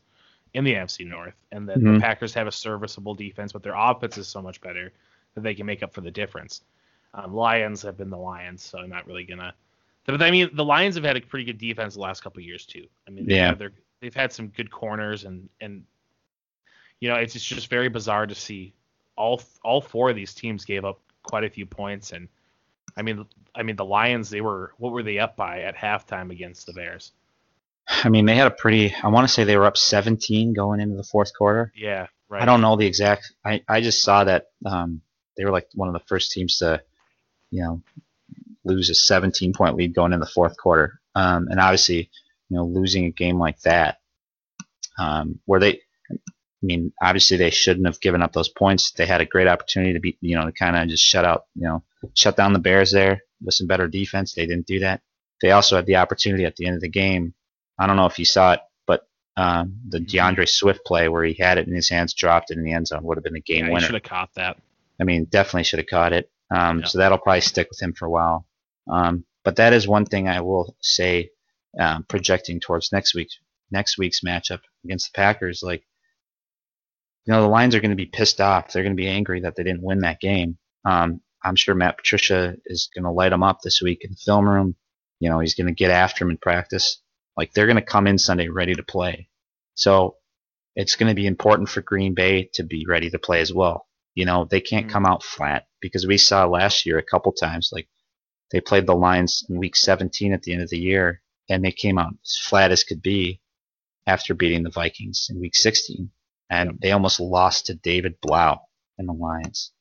in 0.54 0.64
the 0.64 0.74
NFC 0.74 1.06
North 1.06 1.36
and 1.52 1.68
then 1.68 1.84
the 1.84 1.92
Mhm. 1.92 2.00
Packers 2.00 2.34
have 2.34 2.48
a 2.48 2.52
serviceable 2.52 3.14
defense 3.14 3.52
but 3.52 3.64
their 3.64 3.76
offense 3.76 4.18
is 4.18 4.28
so 4.28 4.42
much 4.42 4.62
better 4.62 4.92
that 5.36 5.42
they 5.42 5.54
can 5.54 5.66
make 5.66 5.84
up 5.84 5.94
for 5.94 6.02
the 6.02 6.12
difference. 6.12 6.62
Um, 7.14 7.34
Lions 7.34 7.82
have 7.82 7.98
been 7.98 8.10
the 8.10 8.18
Lions, 8.18 8.64
so 8.64 8.80
I'm 8.80 8.90
not 8.90 9.06
really 9.08 9.24
gonna. 9.24 9.54
But 10.06 10.22
I 10.22 10.32
mean, 10.32 10.50
the 10.54 10.64
Lions 10.66 10.96
have 10.96 11.04
had 11.04 11.18
a 11.18 11.22
pretty 11.22 11.46
good 11.46 11.58
defense 11.58 11.96
the 11.96 12.00
last 12.00 12.24
couple 12.24 12.40
of 12.40 12.46
years 12.46 12.66
too. 12.66 12.88
I 13.08 13.12
mean, 13.12 13.26
Yeah. 13.28 13.52
they've, 13.52 13.60
had 13.60 13.72
they've 14.02 14.16
had 14.16 14.32
some 14.32 14.48
good 14.48 14.72
corners 14.72 15.24
and 15.24 15.50
and 15.62 15.84
you 17.00 17.10
know 17.10 17.16
it's 17.16 17.36
it's 17.36 17.46
just 17.46 17.70
very 17.70 17.90
bizarre 17.90 18.28
to 18.28 18.36
see 18.36 18.74
all 19.16 19.42
all 19.64 19.82
four 19.82 20.10
of 20.10 20.16
these 20.16 20.34
teams 20.34 20.66
gave 20.66 20.86
up 20.86 21.00
quite 21.24 21.44
a 21.44 21.50
few 21.50 21.66
points 21.66 22.12
and 22.12 22.28
I 22.96 23.02
mean 23.02 23.26
I 23.56 23.64
mean 23.64 23.76
the 23.76 23.86
Lions 23.86 24.30
they 24.30 24.42
were 24.42 24.74
what 24.78 24.92
were 24.92 25.04
they 25.04 25.20
up 25.20 25.36
by 25.36 25.62
at 25.62 25.76
halftime 25.76 26.32
against 26.32 26.66
the 26.66 26.74
Bears? 26.74 27.12
I 27.88 28.10
mean 28.10 28.26
they 28.26 28.36
had 28.36 28.48
a 28.48 28.52
pretty 28.52 28.94
I 29.04 29.08
want 29.08 29.28
to 29.28 29.34
say 29.34 29.44
they 29.44 29.58
were 29.58 29.66
up 29.66 29.78
17 29.78 30.54
going 30.54 30.80
into 30.80 30.96
the 30.96 31.04
fourth 31.04 31.34
quarter 31.36 31.72
Yeah, 31.76 32.08
right. 32.30 32.42
I 32.42 32.46
don't 32.46 32.62
know 32.62 32.76
the 32.76 32.86
exact. 32.86 33.34
I, 33.44 33.64
I 33.68 33.82
just 33.82 34.04
saw 34.04 34.24
that 34.24 34.48
um, 34.66 35.02
they 35.36 35.46
were 35.46 35.52
like 35.52 35.68
one 35.74 35.88
of 35.88 35.94
the 35.94 36.06
first 36.08 36.32
teams 36.32 36.58
to, 36.58 36.82
you 37.52 37.64
know, 37.64 37.82
lose 38.64 38.90
a 38.90 38.96
17 38.96 39.54
point 39.54 39.76
lead 39.76 39.94
going 39.94 40.14
in 40.14 40.20
the 40.20 40.26
fourth 40.26 40.58
quarter. 40.58 41.00
Um, 41.16 41.48
and 41.50 41.60
obviously, 41.60 42.10
you 42.50 42.58
know, 42.58 42.66
losing 42.66 43.06
a 43.06 43.12
game 43.12 43.40
like 43.40 43.60
that, 43.62 43.98
um, 44.98 45.40
where 45.46 45.60
they, 45.60 45.82
I 46.12 46.66
mean, 46.66 46.92
obviously 47.02 47.38
they 47.38 47.50
shouldn't 47.50 47.86
have 47.86 48.00
given 48.00 48.22
up 48.22 48.34
those 48.34 48.50
points. 48.50 48.92
They 48.92 49.06
had 49.06 49.22
a 49.22 49.26
great 49.26 49.48
opportunity 49.48 49.94
to 49.94 50.00
be, 50.00 50.18
you 50.22 50.36
know, 50.36 50.46
to 50.46 50.52
kind 50.52 50.76
of 50.76 50.88
just 50.88 51.04
shut 51.04 51.26
out, 51.26 51.44
you 51.56 51.68
know, 51.68 51.84
shut 52.16 52.36
down 52.36 52.54
the 52.54 52.60
Bears 52.60 52.92
there 52.92 53.22
with 53.44 53.54
some 53.54 53.68
better 53.68 53.88
defense. 53.88 54.34
They 54.34 54.46
didn't 54.46 54.66
do 54.66 54.80
that. 54.80 55.02
They 55.42 55.52
also 55.52 55.76
had 55.76 55.86
the 55.86 55.98
opportunity 55.98 56.46
at 56.46 56.56
the 56.56 56.66
end 56.66 56.76
of 56.76 56.82
the 56.82 56.90
game. 56.90 57.34
I 57.78 57.86
don't 57.86 57.96
know 57.96 58.08
if 58.08 58.18
you 58.18 58.26
saw 58.26 58.54
it, 58.54 58.62
but 58.88 59.08
um, 59.36 59.80
the 59.88 60.00
D'Andre 60.00 60.46
Swift 60.46 60.84
play 60.84 61.10
where 61.10 61.24
he 61.24 61.36
had 61.36 61.60
it 61.60 61.68
in 61.68 61.76
his 61.76 61.90
hands, 61.90 62.14
dropped 62.14 62.50
it 62.50 62.58
in 62.58 62.64
the 62.64 62.74
end 62.74 62.88
zone, 62.88 63.04
would 63.04 63.18
have 63.18 63.24
been 63.24 63.36
a 63.36 63.40
game 63.40 63.68
yeah, 63.68 63.74
winner. 63.74 63.86
should 63.86 63.96
have 63.96 64.04
caught 64.04 64.34
that. 64.36 64.58
I 65.00 65.04
mean, 65.04 65.26
definitely 65.26 65.64
should 65.64 65.80
have 65.80 65.88
caught 65.88 66.14
it. 66.14 66.32
Um, 66.50 66.80
Yeah. 66.80 66.86
So 66.86 66.98
that'll 66.98 67.20
probably 67.20 67.42
stick 67.42 67.68
with 67.70 67.80
him 67.80 67.94
for 67.94 68.06
a 68.06 68.10
while. 68.10 68.48
Um, 68.90 69.26
but 69.44 69.58
that 69.58 69.74
is 69.74 69.88
one 69.88 70.06
thing 70.06 70.28
I 70.28 70.42
will 70.42 70.76
say 70.82 71.30
um, 71.80 72.06
projecting 72.08 72.60
towards 72.60 72.92
next 72.92 73.14
week 73.14 73.30
next 73.72 73.98
week's 73.98 74.22
matchup 74.22 74.62
against 74.84 75.12
the 75.12 75.18
Packers, 75.18 75.62
like 75.64 75.84
you 77.26 77.34
know 77.34 77.42
the 77.42 77.48
Lions 77.48 77.76
are 77.76 77.82
going 77.82 77.92
to 77.92 77.96
be 77.96 78.06
pissed 78.06 78.40
off. 78.40 78.72
They're 78.72 78.84
going 78.84 78.96
to 78.96 79.02
be 79.02 79.10
angry 79.10 79.42
that 79.42 79.56
they 79.56 79.64
didn't 79.64 79.84
win 79.84 80.00
that 80.00 80.22
game. 80.22 80.58
Um, 80.86 81.22
I'm 81.44 81.56
sure 81.56 81.76
Matt 81.76 81.98
Patricia 81.98 82.56
is 82.66 82.90
going 82.94 83.04
to 83.04 83.12
light 83.12 83.30
them 83.30 83.44
up 83.44 83.60
this 83.62 83.82
week 83.82 84.00
in 84.04 84.12
the 84.12 84.18
film 84.18 84.48
room. 84.48 84.76
You 85.20 85.30
know 85.30 85.40
he's 85.40 85.56
going 85.56 85.68
to 85.68 85.74
get 85.74 85.92
after 85.92 86.24
them 86.24 86.32
in 86.32 86.38
practice. 86.38 87.02
Like 87.36 87.54
they're 87.54 87.68
going 87.68 87.76
to 87.76 87.82
come 87.82 88.08
in 88.08 88.18
Sunday 88.18 88.48
ready 88.48 88.74
to 88.74 88.84
play. 88.84 89.30
So 89.76 90.16
it's 90.76 90.96
going 90.96 91.10
to 91.10 91.16
be 91.16 91.28
important 91.28 91.70
for 91.70 91.82
Green 91.82 92.14
Bay 92.14 92.50
to 92.54 92.64
be 92.64 92.86
ready 92.88 93.10
to 93.10 93.20
play 93.20 93.42
as 93.42 93.54
well. 93.54 93.88
You 94.16 94.26
know 94.26 94.46
they 94.46 94.62
can't 94.62 94.86
mm-hmm. 94.86 94.94
come 94.94 95.06
out 95.06 95.24
flat 95.24 95.68
because 95.82 96.08
we 96.08 96.18
saw 96.18 96.46
last 96.46 96.86
year 96.86 96.98
a 96.98 97.04
couple 97.04 97.32
times 97.34 97.70
like 97.72 97.88
they 98.52 98.62
played 98.62 98.88
the 98.88 98.96
Lions 98.96 99.44
in 99.50 99.58
Week 99.58 99.76
17 99.76 100.32
at 100.32 100.42
the 100.44 100.54
end 100.54 100.62
of 100.62 100.70
the 100.70 100.80
year 100.80 101.22
and 101.50 101.64
they 101.64 101.72
came 101.72 101.98
out 101.98 102.14
as 102.24 102.38
flat 102.38 102.72
as 102.72 102.84
could 102.84 103.02
be 103.02 103.42
after 104.06 104.34
beating 104.34 104.64
the 104.64 104.70
Vikings 104.70 105.28
in 105.30 105.40
Week 105.40 105.56
16, 105.56 106.10
and 106.50 106.80
they 106.82 106.92
almost 106.92 107.20
lost 107.20 107.68
to 107.68 107.76
David 107.76 108.16
Blough 108.22 108.60
and 108.98 109.08
the 109.08 109.14
Lions 109.14 109.72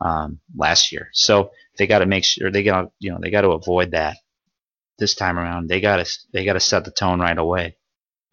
um, 0.00 0.40
last 0.54 0.92
year. 0.92 1.08
So 1.12 1.50
they 1.78 1.86
got 1.86 2.00
to 2.00 2.06
make 2.06 2.24
sure 2.24 2.50
they 2.50 2.62
got 2.62 2.90
you 2.98 3.12
know 3.12 3.18
they 3.20 3.30
got 3.30 3.42
to 3.42 3.50
avoid 3.50 3.92
that 3.92 4.16
this 4.98 5.14
time 5.14 5.38
around. 5.38 5.68
They 5.68 5.80
got 5.80 6.04
to 6.04 6.18
they 6.32 6.44
got 6.44 6.54
to 6.54 6.60
set 6.60 6.84
the 6.84 6.90
tone 6.90 7.20
right 7.20 7.36
away 7.36 7.76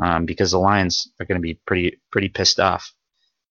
um, 0.02 0.26
because 0.26 0.52
the 0.52 0.60
Lions 0.60 1.12
are 1.20 1.26
going 1.26 1.40
to 1.40 1.42
be 1.42 1.60
pretty 1.66 2.02
pretty 2.12 2.30
pissed 2.30 2.60
off. 2.60 2.94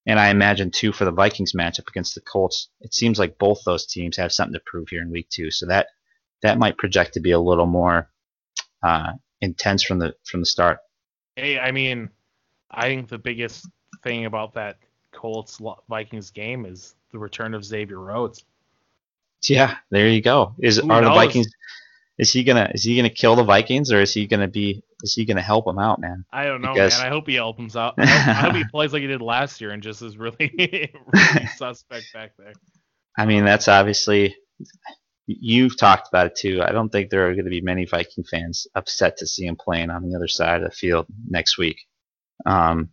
And 0.05 0.19
I 0.19 0.29
imagine 0.29 0.69
too 0.71 0.91
for 0.91 1.05
the 1.05 1.11
Vikings 1.11 1.53
matchup 1.53 1.87
against 1.87 2.13
the 2.13 2.21
Colts, 2.21 2.69
it 2.81 2.93
seems 2.93 3.17
like 3.17 3.37
both 3.37 3.61
those 3.65 3.85
teams 3.85 4.17
have 4.17 4.33
something 4.33 4.53
to 4.53 4.59
prove 4.65 4.89
here 4.89 5.01
in 5.01 5.11
Week 5.11 5.29
Two. 5.29 5.49
So 5.51 5.65
that 5.67 5.87
that 6.41 6.59
might 6.59 6.77
project 6.77 7.13
to 7.13 7.21
be 7.21 7.31
a 7.31 7.39
little 7.39 7.65
more 7.65 8.09
uh, 8.83 9.13
intense 9.41 9.83
from 9.83 9.99
the 9.99 10.15
from 10.25 10.41
the 10.41 10.45
start. 10.45 10.79
Hey, 11.35 11.57
I 11.59 11.71
mean, 11.71 12.09
I 12.69 12.83
think 12.83 13.09
the 13.09 13.17
biggest 13.17 13.67
thing 14.03 14.25
about 14.25 14.53
that 14.53 14.77
Colts 15.11 15.61
Vikings 15.89 16.31
game 16.31 16.65
is 16.65 16.95
the 17.11 17.19
return 17.19 17.53
of 17.53 17.63
Xavier 17.63 17.99
Rhodes. 17.99 18.43
Yeah, 19.43 19.75
there 19.89 20.07
you 20.07 20.21
go. 20.21 20.55
Is 20.59 20.77
Who 20.77 20.91
are 20.91 21.01
knows? 21.01 21.09
the 21.09 21.15
Vikings? 21.15 21.47
Is 22.17 22.31
he 22.31 22.43
gonna 22.43 22.71
is 22.73 22.83
he 22.83 22.95
gonna 22.95 23.09
kill 23.09 23.35
the 23.35 23.43
Vikings 23.43 23.91
or 23.91 24.01
is 24.01 24.13
he 24.13 24.27
gonna 24.27 24.47
be 24.47 24.83
is 25.03 25.13
he 25.13 25.25
gonna 25.25 25.41
help 25.41 25.65
them 25.65 25.79
out, 25.79 25.99
man? 25.99 26.25
I 26.31 26.45
don't 26.45 26.61
know, 26.61 26.73
because... 26.73 26.97
man. 26.97 27.07
I 27.07 27.09
hope 27.09 27.27
he 27.27 27.35
helps 27.35 27.57
them 27.57 27.81
out. 27.81 27.95
I 27.97 28.05
hope, 28.05 28.27
I 28.27 28.33
hope 28.33 28.55
he 28.55 28.63
plays 28.65 28.93
like 28.93 29.01
he 29.01 29.07
did 29.07 29.21
last 29.21 29.59
year 29.59 29.71
and 29.71 29.83
just 29.83 30.01
is 30.01 30.17
really, 30.17 30.37
really 31.13 31.47
suspect 31.57 32.05
back 32.13 32.31
there. 32.37 32.53
I 33.17 33.25
mean, 33.25 33.45
that's 33.45 33.67
obviously 33.67 34.35
you've 35.25 35.77
talked 35.77 36.07
about 36.07 36.27
it 36.27 36.35
too. 36.35 36.61
I 36.61 36.71
don't 36.71 36.89
think 36.89 37.09
there 37.09 37.27
are 37.27 37.33
going 37.33 37.45
to 37.45 37.49
be 37.49 37.61
many 37.61 37.85
Viking 37.85 38.23
fans 38.23 38.67
upset 38.75 39.17
to 39.17 39.27
see 39.27 39.45
him 39.45 39.55
playing 39.55 39.89
on 39.89 40.07
the 40.07 40.15
other 40.15 40.27
side 40.27 40.61
of 40.61 40.69
the 40.69 40.75
field 40.75 41.05
next 41.27 41.57
week. 41.57 41.77
Um, 42.45 42.89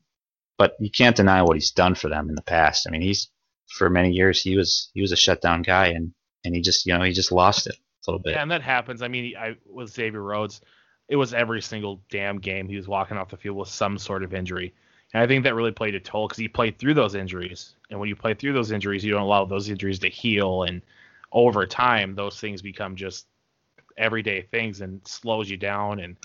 but 0.59 0.77
you 0.79 0.91
can't 0.91 1.17
deny 1.17 1.43
what 1.43 1.57
he's 1.57 1.71
done 1.71 1.95
for 1.95 2.09
them 2.09 2.29
in 2.29 2.35
the 2.35 2.43
past. 2.43 2.87
I 2.87 2.91
mean, 2.91 3.03
he's 3.03 3.31
for 3.67 3.89
many 3.89 4.13
years 4.13 4.43
he 4.43 4.57
was 4.57 4.91
he 4.95 5.01
was 5.01 5.13
a 5.13 5.17
shutdown 5.17 5.63
guy, 5.63 5.89
and 5.89 6.13
and 6.45 6.55
he 6.55 6.61
just 6.61 6.87
you 6.87 6.97
know 6.97 7.03
he 7.03 7.13
just 7.13 7.33
lost 7.33 7.67
it 7.67 7.75
a 7.75 8.11
little 8.11 8.23
bit. 8.23 8.33
Yeah, 8.33 8.43
and 8.43 8.51
that 8.51 8.63
happens. 8.63 9.03
I 9.03 9.09
mean, 9.09 9.35
I 9.37 9.57
with 9.67 9.91
Xavier 9.91 10.23
Rhodes, 10.23 10.61
it 11.09 11.17
was 11.17 11.35
every 11.35 11.63
single 11.63 12.03
damn 12.11 12.39
game 12.39 12.69
he 12.69 12.77
was 12.77 12.87
walking 12.87 13.17
off 13.17 13.31
the 13.31 13.37
field 13.37 13.57
with 13.57 13.69
some 13.69 13.99
sort 13.99 14.23
of 14.23 14.35
injury. 14.35 14.75
And 15.13 15.23
I 15.23 15.27
think 15.27 15.43
that 15.45 15.57
really 15.57 15.73
played 15.73 15.97
a 15.97 16.01
toll 16.01 16.29
because 16.29 16.39
he 16.39 16.47
played 16.47 16.79
through 16.79 16.95
those 16.95 17.17
injuries. 17.17 17.75
And 17.91 17.99
when 17.99 18.09
you 18.09 18.15
play 18.15 18.35
through 18.35 18.53
those 18.53 18.71
injuries, 18.71 19.05
you 19.05 19.11
don't 19.11 19.23
allow 19.23 19.45
those 19.45 19.69
injuries 19.69 19.99
to 20.01 20.09
heal 20.09 20.63
and 20.63 20.83
over 21.33 21.67
time 21.67 22.15
those 22.15 22.41
things 22.41 22.63
become 22.63 22.97
just 22.97 23.27
everyday 23.97 24.43
things 24.43 24.81
and 24.81 25.01
slows 25.07 25.49
you 25.51 25.57
down. 25.57 26.01
And 26.01 26.17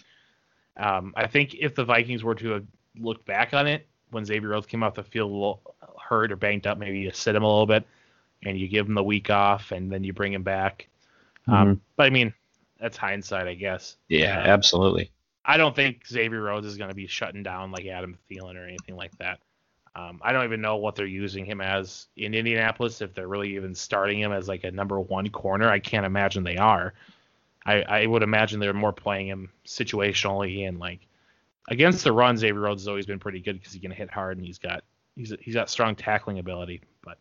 um, 0.77 1.13
I 1.15 1.27
think 1.27 1.55
if 1.55 1.75
the 1.75 1.83
Vikings 1.83 2.23
were 2.23 2.35
to 2.35 2.65
look 2.97 3.25
back 3.25 3.53
on 3.53 3.67
it 3.67 3.87
when 4.11 4.25
Xavier 4.25 4.49
Rhodes 4.49 4.65
came 4.65 4.83
off 4.83 4.95
the 4.95 5.03
field 5.03 5.29
a 5.29 5.33
little 5.33 5.75
hurt 6.01 6.31
or 6.31 6.35
banged 6.35 6.67
up, 6.67 6.77
maybe 6.77 6.99
you 6.99 7.11
sit 7.11 7.35
him 7.35 7.43
a 7.43 7.47
little 7.47 7.65
bit 7.65 7.85
and 8.43 8.57
you 8.57 8.67
give 8.67 8.87
him 8.87 8.93
the 8.93 9.03
week 9.03 9.29
off 9.29 9.71
and 9.71 9.91
then 9.91 10.03
you 10.03 10.13
bring 10.13 10.33
him 10.33 10.43
back. 10.43 10.87
Um, 11.47 11.53
mm-hmm. 11.53 11.69
Um, 11.69 11.81
but 11.97 12.03
I 12.05 12.09
mean, 12.09 12.33
that's 12.79 12.97
hindsight, 12.97 13.47
I 13.47 13.53
guess. 13.53 13.97
Yeah, 14.07 14.39
uh, 14.39 14.47
absolutely. 14.47 15.11
I 15.43 15.57
don't 15.57 15.75
think 15.75 16.07
Xavier 16.07 16.41
Rhodes 16.41 16.65
is 16.65 16.77
going 16.77 16.89
to 16.89 16.95
be 16.95 17.07
shutting 17.07 17.43
down 17.43 17.71
like 17.71 17.85
Adam 17.85 18.17
Thielen 18.29 18.55
or 18.55 18.65
anything 18.65 18.95
like 18.95 19.15
that. 19.19 19.39
Um, 19.95 20.19
I 20.21 20.33
don't 20.33 20.43
even 20.43 20.61
know 20.61 20.75
what 20.75 20.95
they're 20.95 21.05
using 21.05 21.45
him 21.45 21.61
as 21.61 22.07
in 22.17 22.33
Indianapolis. 22.33 23.01
If 23.01 23.13
they're 23.13 23.27
really 23.27 23.55
even 23.55 23.73
starting 23.73 24.19
him 24.19 24.33
as 24.33 24.47
like 24.47 24.65
a 24.65 24.71
number 24.71 24.99
one 24.99 25.29
corner, 25.29 25.69
I 25.69 25.79
can't 25.79 26.05
imagine 26.05 26.43
they 26.43 26.57
are. 26.57 26.93
I, 27.65 27.81
I 27.81 28.05
would 28.05 28.21
imagine 28.21 28.59
they're 28.59 28.73
more 28.73 28.91
playing 28.93 29.27
him 29.27 29.49
situationally 29.65 30.67
and 30.67 30.79
like 30.79 30.99
against 31.69 32.03
the 32.03 32.11
run. 32.11 32.37
Xavier 32.37 32.59
Rhodes 32.59 32.83
has 32.83 32.87
always 32.87 33.05
been 33.05 33.19
pretty 33.19 33.39
good 33.39 33.57
because 33.57 33.73
he 33.73 33.79
can 33.79 33.91
hit 33.91 34.11
hard 34.11 34.37
and 34.37 34.45
he's 34.45 34.59
got 34.59 34.83
he's 35.15 35.33
he's 35.39 35.55
got 35.55 35.69
strong 35.69 35.95
tackling 35.95 36.39
ability. 36.39 36.81
But 37.01 37.17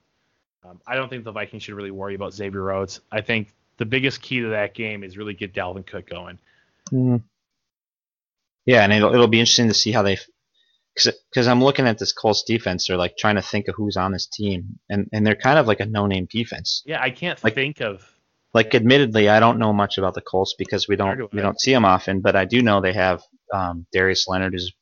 um, 0.65 0.81
I 0.87 0.97
don't 0.97 1.09
think 1.09 1.25
the 1.25 1.33
Vikings 1.33 1.63
should 1.63 1.75
really 1.75 1.93
worry 1.93 2.15
about 2.15 2.35
Xavier 2.35 2.63
Rhodes. 2.63 3.01
I 3.11 3.21
think 3.21 3.55
the 3.77 3.87
biggest 3.87 4.21
key 4.21 4.41
to 4.41 4.49
that 4.49 4.75
game 4.75 5.05
is 5.05 5.17
really 5.17 5.35
get 5.35 5.55
Dalvin 5.55 5.87
Cook 5.87 6.09
going. 6.09 6.39
Mm. 6.93 7.23
Yeah, 8.67 8.83
and 8.83 8.93
it'll 8.93 9.15
it'll 9.15 9.29
be 9.29 9.41
interesting 9.41 9.69
to 9.69 9.75
see 9.75 9.93
how 9.93 10.03
they 10.03 10.19
because 10.95 11.49
I'm 11.49 11.63
looking 11.63 11.87
at 11.87 11.99
this 11.99 12.13
Colts 12.13 12.45
defense. 12.45 12.87
They're 12.87 12.97
like 12.97 13.17
trying 13.17 13.35
to 13.37 13.43
think 13.43 13.69
of 13.69 13.75
who's 13.75 13.97
on 13.97 14.13
this 14.13 14.27
team, 14.27 14.79
and 14.89 15.09
and 15.13 15.27
they're 15.27 15.35
kind 15.35 15.59
of 15.59 15.67
like 15.67 15.81
a 15.81 15.87
no-name 15.87 16.27
defense. 16.31 16.83
Yeah, 16.87 17.03
I 17.03 17.11
can't 17.11 17.43
like, 17.43 17.55
think 17.55 17.81
of. 17.81 18.09
Like, 18.53 18.75
admittedly, 18.75 19.29
I 19.29 19.41
don't 19.41 19.59
know 19.59 19.73
much 19.73 19.99
about 19.99 20.15
the 20.15 20.21
Colts 20.21 20.55
because 20.57 20.87
we 20.87 20.95
don't 20.95 21.19
do 21.19 21.29
we 21.33 21.41
don't 21.43 21.61
see 21.61 21.73
them 21.73 21.85
often, 21.85 22.21
but 22.21 22.37
I 22.37 22.45
do 22.45 22.63
know 22.63 22.81
they 22.81 22.93
have 22.93 23.23
um, 23.53 23.87
Darius 23.93 24.29
Leonard, 24.29 24.53
who's 24.53 24.73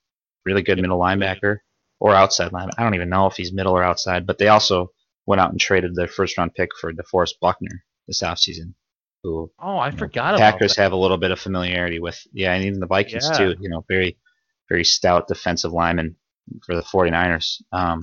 really 0.45 0.63
good 0.63 0.79
middle 0.79 0.99
linebacker 0.99 1.59
or 1.99 2.15
outside 2.15 2.53
line. 2.53 2.69
I 2.77 2.83
don't 2.83 2.95
even 2.95 3.09
know 3.09 3.27
if 3.27 3.37
he's 3.37 3.53
middle 3.53 3.73
or 3.73 3.83
outside, 3.83 4.27
but 4.27 4.37
they 4.37 4.49
also 4.49 4.91
went 5.25 5.41
out 5.41 5.51
and 5.51 5.61
traded 5.61 5.95
their 5.95 6.09
first 6.09 6.37
round 6.37 6.55
pick 6.55 6.71
for 6.77 6.93
DeForest 6.93 7.35
Buckner 7.41 7.85
this 8.07 8.23
offseason. 8.23 8.75
Who, 9.23 9.53
oh, 9.61 9.79
I 9.79 9.93
forgot 9.93 10.33
know, 10.33 10.39
Packers 10.39 10.77
have 10.77 10.91
a 10.91 10.97
little 10.97 11.17
bit 11.17 11.31
of 11.31 11.39
familiarity 11.39 12.01
with. 12.01 12.21
Yeah, 12.33 12.55
and 12.55 12.65
even 12.65 12.81
the 12.81 12.87
Vikings 12.87 13.29
yeah. 13.31 13.39
too. 13.39 13.55
You 13.61 13.69
know, 13.69 13.85
very 13.89 14.19
very 14.73 14.85
stout 14.85 15.29
defensive 15.29 15.73
lineman 15.73 16.17
for 16.65 16.75
the 16.75 16.83
49ers. 16.83 17.61
Um, 17.73 18.01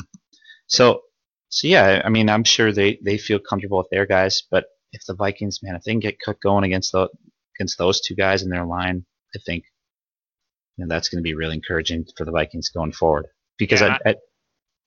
so, 0.67 1.01
so 1.49 1.67
yeah, 1.67 2.03
I 2.05 2.09
mean, 2.09 2.29
I'm 2.29 2.43
sure 2.43 2.71
they, 2.71 2.99
they 3.03 3.17
feel 3.17 3.39
comfortable 3.39 3.79
with 3.79 3.89
their 3.89 4.05
guys, 4.05 4.43
but 4.51 4.65
if 4.91 5.03
the 5.07 5.15
Vikings, 5.15 5.63
man, 5.63 5.75
if 5.75 5.83
they 5.83 5.91
can 5.91 5.99
get 5.99 6.19
Cook 6.19 6.39
going 6.41 6.63
against 6.63 6.91
the 6.91 7.09
against 7.55 7.77
those 7.79 8.01
two 8.01 8.15
guys 8.15 8.43
in 8.43 8.49
their 8.49 8.65
line, 8.65 9.05
I 9.35 9.39
think 9.45 9.63
you 10.77 10.85
know, 10.85 10.89
that's 10.93 11.09
going 11.09 11.17
to 11.17 11.27
be 11.27 11.33
really 11.33 11.55
encouraging 11.55 12.05
for 12.15 12.23
the 12.23 12.31
Vikings 12.31 12.69
going 12.69 12.91
forward. 12.91 13.25
Because 13.57 13.81
yeah, 13.81 13.97
I, 14.05 14.15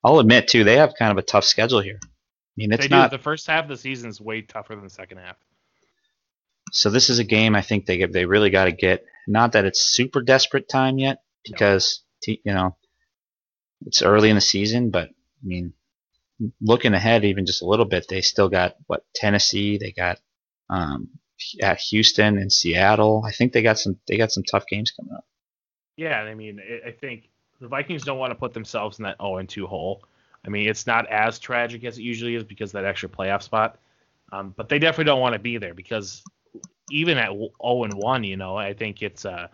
I, 0.04 0.10
will 0.10 0.20
admit 0.20 0.48
too, 0.48 0.64
they 0.64 0.76
have 0.76 0.94
kind 0.98 1.12
of 1.12 1.18
a 1.18 1.22
tough 1.22 1.44
schedule 1.44 1.80
here. 1.80 1.98
I 2.02 2.08
mean, 2.56 2.72
it's 2.72 2.90
not 2.90 3.10
the 3.10 3.18
first 3.18 3.46
half 3.46 3.64
of 3.64 3.68
the 3.68 3.76
season 3.76 4.08
is 4.10 4.20
way 4.20 4.42
tougher 4.42 4.74
than 4.74 4.84
the 4.84 4.90
second 4.90 5.18
half. 5.18 5.36
So 6.70 6.90
this 6.90 7.10
is 7.10 7.18
a 7.18 7.24
game 7.24 7.54
I 7.54 7.62
think 7.62 7.86
they 7.86 8.04
they 8.06 8.24
really 8.24 8.50
got 8.50 8.66
to 8.66 8.72
get. 8.72 9.04
Not 9.26 9.52
that 9.52 9.64
it's 9.64 9.80
super 9.80 10.22
desperate 10.22 10.68
time 10.68 10.98
yet, 10.98 11.18
because 11.44 12.02
you 12.26 12.38
know 12.46 12.76
it's 13.86 14.02
early 14.02 14.30
in 14.30 14.36
the 14.36 14.40
season, 14.40 14.90
but 14.90 15.08
I 15.08 15.44
mean, 15.46 15.72
looking 16.60 16.94
ahead 16.94 17.24
even 17.24 17.46
just 17.46 17.62
a 17.62 17.66
little 17.66 17.84
bit, 17.84 18.06
they 18.08 18.20
still 18.20 18.48
got 18.48 18.76
what 18.86 19.04
Tennessee, 19.14 19.78
they 19.78 19.92
got 19.92 20.18
um, 20.70 21.08
at 21.60 21.78
Houston 21.78 22.38
and 22.38 22.52
Seattle. 22.52 23.24
I 23.26 23.32
think 23.32 23.52
they 23.52 23.62
got 23.62 23.78
some 23.78 23.98
they 24.06 24.16
got 24.16 24.32
some 24.32 24.44
tough 24.44 24.66
games 24.66 24.90
coming 24.90 25.14
up. 25.14 25.24
Yeah, 25.96 26.20
I 26.20 26.34
mean, 26.34 26.60
I 26.86 26.90
think 26.90 27.28
the 27.60 27.68
Vikings 27.68 28.04
don't 28.04 28.18
want 28.18 28.30
to 28.30 28.34
put 28.34 28.54
themselves 28.54 28.98
in 28.98 29.04
that 29.04 29.16
0 29.20 29.38
and 29.38 29.48
2 29.48 29.66
hole. 29.66 30.02
I 30.44 30.48
mean, 30.48 30.68
it's 30.68 30.86
not 30.86 31.06
as 31.08 31.38
tragic 31.38 31.84
as 31.84 31.98
it 31.98 32.02
usually 32.02 32.34
is 32.34 32.42
because 32.42 32.72
that 32.72 32.84
extra 32.84 33.08
playoff 33.08 33.42
spot. 33.42 33.78
Um, 34.32 34.54
but 34.56 34.68
they 34.68 34.78
definitely 34.78 35.04
don't 35.04 35.20
want 35.20 35.34
to 35.34 35.38
be 35.38 35.58
there 35.58 35.74
because 35.74 36.22
even 36.90 37.18
at 37.18 37.30
0 37.30 37.50
and 37.84 37.94
1, 37.94 38.24
you 38.24 38.36
know, 38.36 38.56
I 38.56 38.72
think 38.72 39.02
it's 39.02 39.24
uh, 39.24 39.48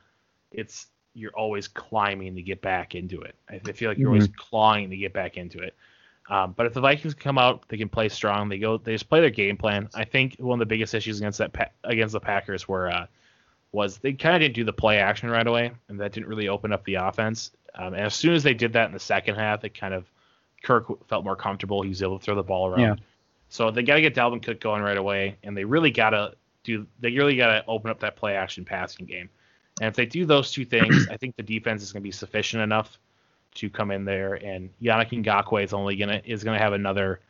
it's 0.53 0.87
you're 1.19 1.37
always 1.37 1.69
climbing 1.69 2.35
to 2.37 2.43
get 2.43 2.61
back 2.63 2.95
into 2.95 3.21
it. 3.21 3.35
I 3.49 3.59
feel 3.73 3.91
like 3.91 3.99
you're 3.99 4.09
mm-hmm. 4.09 4.15
always 4.15 4.29
clawing 4.37 4.91
to 4.91 4.97
get 4.97 5.13
back 5.13 5.37
into 5.37 5.59
it. 5.59 5.75
Um, 6.31 6.53
but 6.57 6.67
if 6.67 6.75
the 6.75 6.81
Vikings 6.81 7.15
come 7.15 7.39
out, 7.39 7.67
they 7.69 7.77
can 7.77 7.89
play 7.89 8.09
strong. 8.09 8.49
They 8.49 8.59
go, 8.59 8.77
they 8.77 8.93
just 8.93 9.09
play 9.09 9.21
their 9.21 9.31
game 9.31 9.57
plan. 9.57 9.89
I 9.95 10.05
think 10.05 10.37
one 10.39 10.57
of 10.57 10.61
the 10.61 10.67
biggest 10.67 10.95
issues 10.95 11.19
against 11.19 11.39
that 11.39 11.73
against 11.85 12.13
the 12.13 12.21
Packers 12.21 12.69
were 12.69 12.91
uh, 12.91 13.07
was 13.73 13.99
they 13.99 14.13
kind 14.13 14.35
of 14.35 14.41
didn't 14.41 14.55
do 14.55 14.65
the 14.65 14.73
play 14.73 14.99
action 14.99 15.31
right 15.31 15.47
away, 15.47 15.73
and 15.89 15.99
that 16.01 16.13
didn't 16.13 16.29
really 16.29 16.49
open 16.49 16.73
up 16.73 16.85
the 16.85 16.97
offense. 16.97 17.53
Um, 17.75 17.95
and 17.95 18.05
as 18.05 18.15
soon 18.15 18.35
as 18.35 18.43
they 18.43 18.55
did 18.55 18.73
that 18.75 18.87
in 18.87 18.93
the 18.93 19.01
second 19.01 19.37
half, 19.37 19.65
it 19.65 19.71
kind 19.71 19.95
of 19.95 20.05
Kirk 20.63 20.87
felt 21.09 21.25
more 21.25 21.37
comfortable. 21.37 21.83
He 21.83 21.89
was 21.89 22.03
able 22.03 22.19
to 22.19 22.25
throw 22.25 22.35
the 22.35 22.43
ball 22.43 22.67
around. 22.67 22.81
Yeah. 22.81 22.95
So 23.49 23.71
they 23.71 23.83
got 23.83 23.95
to 23.95 24.03
get 24.03 24.15
Dalvin 24.15 24.43
Cook 24.43 24.61
going 24.61 24.83
right 24.83 24.97
away, 24.97 25.39
and 25.43 25.57
they 25.57 25.65
really 25.65 25.91
got 25.91 26.11
to 26.11 26.35
do. 26.65 26.87
They 27.01 27.13
really 27.13 27.37
got 27.37 27.53
to 27.53 27.65
open 27.67 27.91
up 27.91 28.01
that 28.01 28.17
play 28.17 28.37
action 28.37 28.65
passing 28.65 29.07
game. 29.07 29.31
And 29.81 29.89
if 29.89 29.95
they 29.95 30.07
do 30.07 30.27
those 30.27 30.51
two 30.53 30.65
things, 30.65 31.07
I 31.09 31.17
think 31.17 31.37
the 31.37 31.43
defense 31.43 31.83
is 31.83 31.93
going 31.93 32.03
to 32.03 32.07
be 32.07 32.13
sufficient 32.13 32.63
enough 32.63 32.99
to 33.55 33.71
come 33.71 33.91
in 33.91 34.05
there. 34.05 34.35
And 34.35 34.71
Yannick 34.81 35.11
Ngakoue 35.11 35.65
is 35.65 35.73
only 35.73 35.97
gonna 35.97 36.21
is 36.25 36.45
gonna 36.45 36.59
have 36.59 36.73
another 36.75 37.21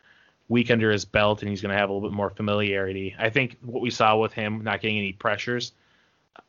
week 0.47 0.69
under 0.69 0.91
his 0.91 1.05
belt, 1.05 1.41
and 1.41 1.49
he's 1.49 1.61
gonna 1.61 1.77
have 1.77 1.89
a 1.89 1.93
little 1.93 2.07
bit 2.09 2.15
more 2.15 2.29
familiarity. 2.29 3.15
I 3.17 3.29
think 3.29 3.57
what 3.61 3.81
we 3.81 3.89
saw 3.89 4.17
with 4.17 4.33
him 4.33 4.63
not 4.63 4.81
getting 4.81 4.97
any 4.97 5.13
pressures 5.13 5.73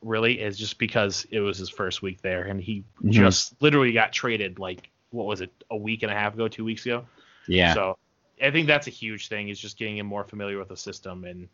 really 0.02 0.40
is 0.40 0.58
just 0.58 0.78
because 0.78 1.26
it 1.30 1.40
was 1.40 1.58
his 1.58 1.68
first 1.70 2.02
week 2.02 2.20
there, 2.22 2.44
and 2.44 2.60
he 2.60 2.84
Mhm. 3.02 3.12
just 3.12 3.60
literally 3.62 3.92
got 3.92 4.12
traded 4.12 4.58
like 4.58 4.90
what 5.10 5.26
was 5.26 5.40
it 5.40 5.50
a 5.70 5.76
week 5.76 6.02
and 6.02 6.12
a 6.12 6.14
half 6.14 6.34
ago, 6.34 6.46
two 6.48 6.64
weeks 6.64 6.84
ago. 6.86 7.06
Yeah. 7.46 7.74
So 7.74 7.98
I 8.42 8.50
think 8.50 8.66
that's 8.66 8.86
a 8.86 8.90
huge 8.90 9.28
thing 9.28 9.48
is 9.48 9.58
just 9.58 9.78
getting 9.78 9.98
him 9.98 10.06
more 10.06 10.24
familiar 10.24 10.58
with 10.58 10.68
the 10.68 10.76
system 10.76 11.24
and 11.24 11.48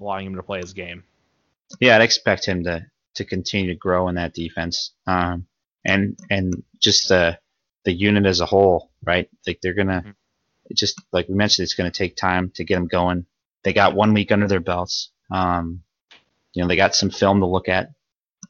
allowing 0.00 0.26
him 0.26 0.36
to 0.36 0.42
play 0.42 0.60
his 0.60 0.72
game. 0.72 1.04
yeah, 1.80 1.96
I'd 1.96 2.02
expect 2.02 2.44
him 2.44 2.64
to 2.64 2.84
to 3.14 3.24
continue 3.24 3.72
to 3.72 3.78
grow 3.78 4.08
in 4.08 4.14
that 4.16 4.34
defense. 4.34 4.92
Um, 5.06 5.46
and 5.84 6.18
and 6.30 6.62
just 6.78 7.08
the 7.08 7.38
the 7.84 7.92
unit 7.92 8.26
as 8.26 8.40
a 8.40 8.46
whole, 8.46 8.90
right? 9.04 9.28
Like 9.46 9.58
they're 9.62 9.74
gonna 9.74 10.02
Mhm. 10.06 10.14
it 10.70 10.76
just 10.76 11.00
like 11.12 11.28
we 11.28 11.34
mentioned, 11.34 11.64
it's 11.64 11.74
gonna 11.74 11.90
take 11.90 12.16
time 12.16 12.50
to 12.54 12.64
get 12.64 12.76
them 12.76 12.86
going. 12.86 13.26
They 13.64 13.72
got 13.72 13.94
one 13.94 14.14
week 14.14 14.32
under 14.32 14.48
their 14.48 14.60
belts. 14.60 15.10
Um, 15.30 15.82
you 16.54 16.62
know, 16.62 16.68
they 16.68 16.76
got 16.76 16.94
some 16.94 17.10
film 17.10 17.40
to 17.40 17.46
look 17.46 17.68
at, 17.68 17.90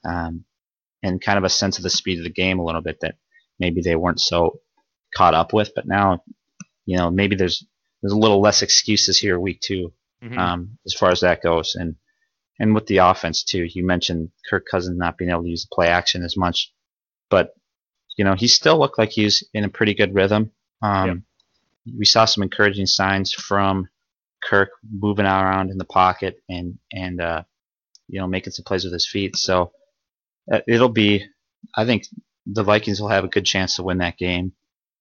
um, 0.04 0.44
and 1.02 1.20
kind 1.20 1.38
of 1.38 1.44
a 1.44 1.48
sense 1.48 1.76
of 1.78 1.82
the 1.84 1.90
speed 1.90 2.18
of 2.18 2.24
the 2.24 2.30
game 2.30 2.58
a 2.58 2.64
little 2.64 2.80
bit 2.82 3.00
that 3.00 3.16
maybe 3.58 3.80
they 3.80 3.96
weren't 3.96 4.20
so 4.20 4.60
caught 5.14 5.34
up 5.34 5.52
with. 5.52 5.72
But 5.74 5.86
now, 5.86 6.22
you 6.86 6.96
know, 6.96 7.10
maybe 7.10 7.36
there's 7.36 7.64
there's 8.02 8.12
a 8.12 8.18
little 8.18 8.40
less 8.40 8.62
excuses 8.62 9.18
here 9.18 9.38
week 9.38 9.60
two 9.60 9.92
Mhm. 10.22 10.36
um, 10.38 10.78
as 10.86 10.94
far 10.94 11.10
as 11.10 11.20
that 11.20 11.42
goes. 11.42 11.74
And 11.76 11.96
and 12.62 12.76
with 12.76 12.86
the 12.86 12.98
offense 12.98 13.42
too, 13.42 13.64
you 13.64 13.84
mentioned 13.84 14.30
Kirk 14.48 14.66
Cousins 14.70 14.96
not 14.96 15.18
being 15.18 15.30
able 15.32 15.42
to 15.42 15.48
use 15.48 15.64
the 15.64 15.74
play 15.74 15.88
action 15.88 16.22
as 16.22 16.36
much, 16.36 16.72
but 17.28 17.54
you 18.16 18.24
know 18.24 18.34
he 18.34 18.46
still 18.46 18.78
looked 18.78 18.98
like 18.98 19.10
he's 19.10 19.42
in 19.52 19.64
a 19.64 19.68
pretty 19.68 19.94
good 19.94 20.14
rhythm. 20.14 20.52
Um, 20.80 21.08
We 21.98 22.04
saw 22.04 22.24
some 22.24 22.44
encouraging 22.44 22.86
signs 22.86 23.32
from 23.32 23.88
Kirk 24.40 24.70
moving 24.88 25.26
around 25.26 25.70
in 25.70 25.78
the 25.78 25.84
pocket 25.84 26.40
and 26.48 26.78
and 26.92 27.20
uh, 27.20 27.42
you 28.06 28.20
know 28.20 28.28
making 28.28 28.52
some 28.52 28.64
plays 28.64 28.84
with 28.84 28.92
his 28.92 29.08
feet. 29.08 29.36
So 29.36 29.72
uh, 30.52 30.60
it'll 30.68 30.88
be, 30.88 31.26
I 31.76 31.84
think 31.84 32.06
the 32.46 32.62
Vikings 32.62 33.00
will 33.00 33.08
have 33.08 33.24
a 33.24 33.28
good 33.28 33.44
chance 33.44 33.74
to 33.76 33.82
win 33.82 33.98
that 33.98 34.18
game. 34.18 34.52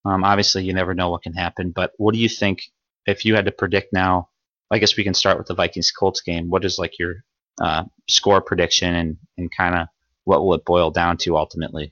Um, 0.03 0.23
obviously, 0.23 0.63
you 0.63 0.73
never 0.73 0.95
know 0.95 1.11
what 1.11 1.21
can 1.21 1.33
happen, 1.33 1.69
but 1.69 1.91
what 1.97 2.15
do 2.15 2.19
you 2.19 2.29
think 2.29 2.63
if 3.05 3.23
you 3.23 3.35
had 3.35 3.45
to 3.45 3.51
predict 3.51 3.93
now? 3.93 4.29
I 4.71 4.79
guess 4.79 4.97
we 4.97 5.03
can 5.03 5.13
start 5.13 5.37
with 5.37 5.47
the 5.47 5.53
Vikings 5.53 5.91
Colts 5.91 6.21
game. 6.21 6.49
What 6.49 6.65
is 6.65 6.79
like 6.79 6.97
your 6.97 7.23
uh, 7.59 7.83
score 8.07 8.41
prediction 8.41 8.95
and, 8.95 9.17
and 9.37 9.51
kind 9.55 9.75
of 9.75 9.87
what 10.23 10.43
will 10.43 10.53
it 10.53 10.65
boil 10.65 10.91
down 10.91 11.17
to 11.17 11.37
ultimately 11.37 11.91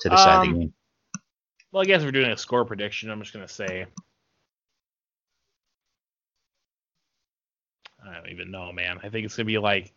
to 0.00 0.08
decide 0.08 0.46
Um, 0.46 0.52
the 0.52 0.58
game? 0.58 0.72
Well, 1.72 1.82
I 1.82 1.86
guess 1.86 2.00
if 2.00 2.06
we're 2.06 2.12
doing 2.12 2.30
a 2.30 2.36
score 2.36 2.64
prediction, 2.64 3.10
I'm 3.10 3.20
just 3.20 3.32
gonna 3.32 3.48
say. 3.48 3.86
I 8.04 8.14
don't 8.14 8.30
even 8.30 8.50
know, 8.50 8.72
man. 8.72 8.98
I 9.02 9.08
think 9.08 9.24
it's 9.24 9.36
gonna 9.36 9.46
be 9.46 9.58
like 9.58 9.92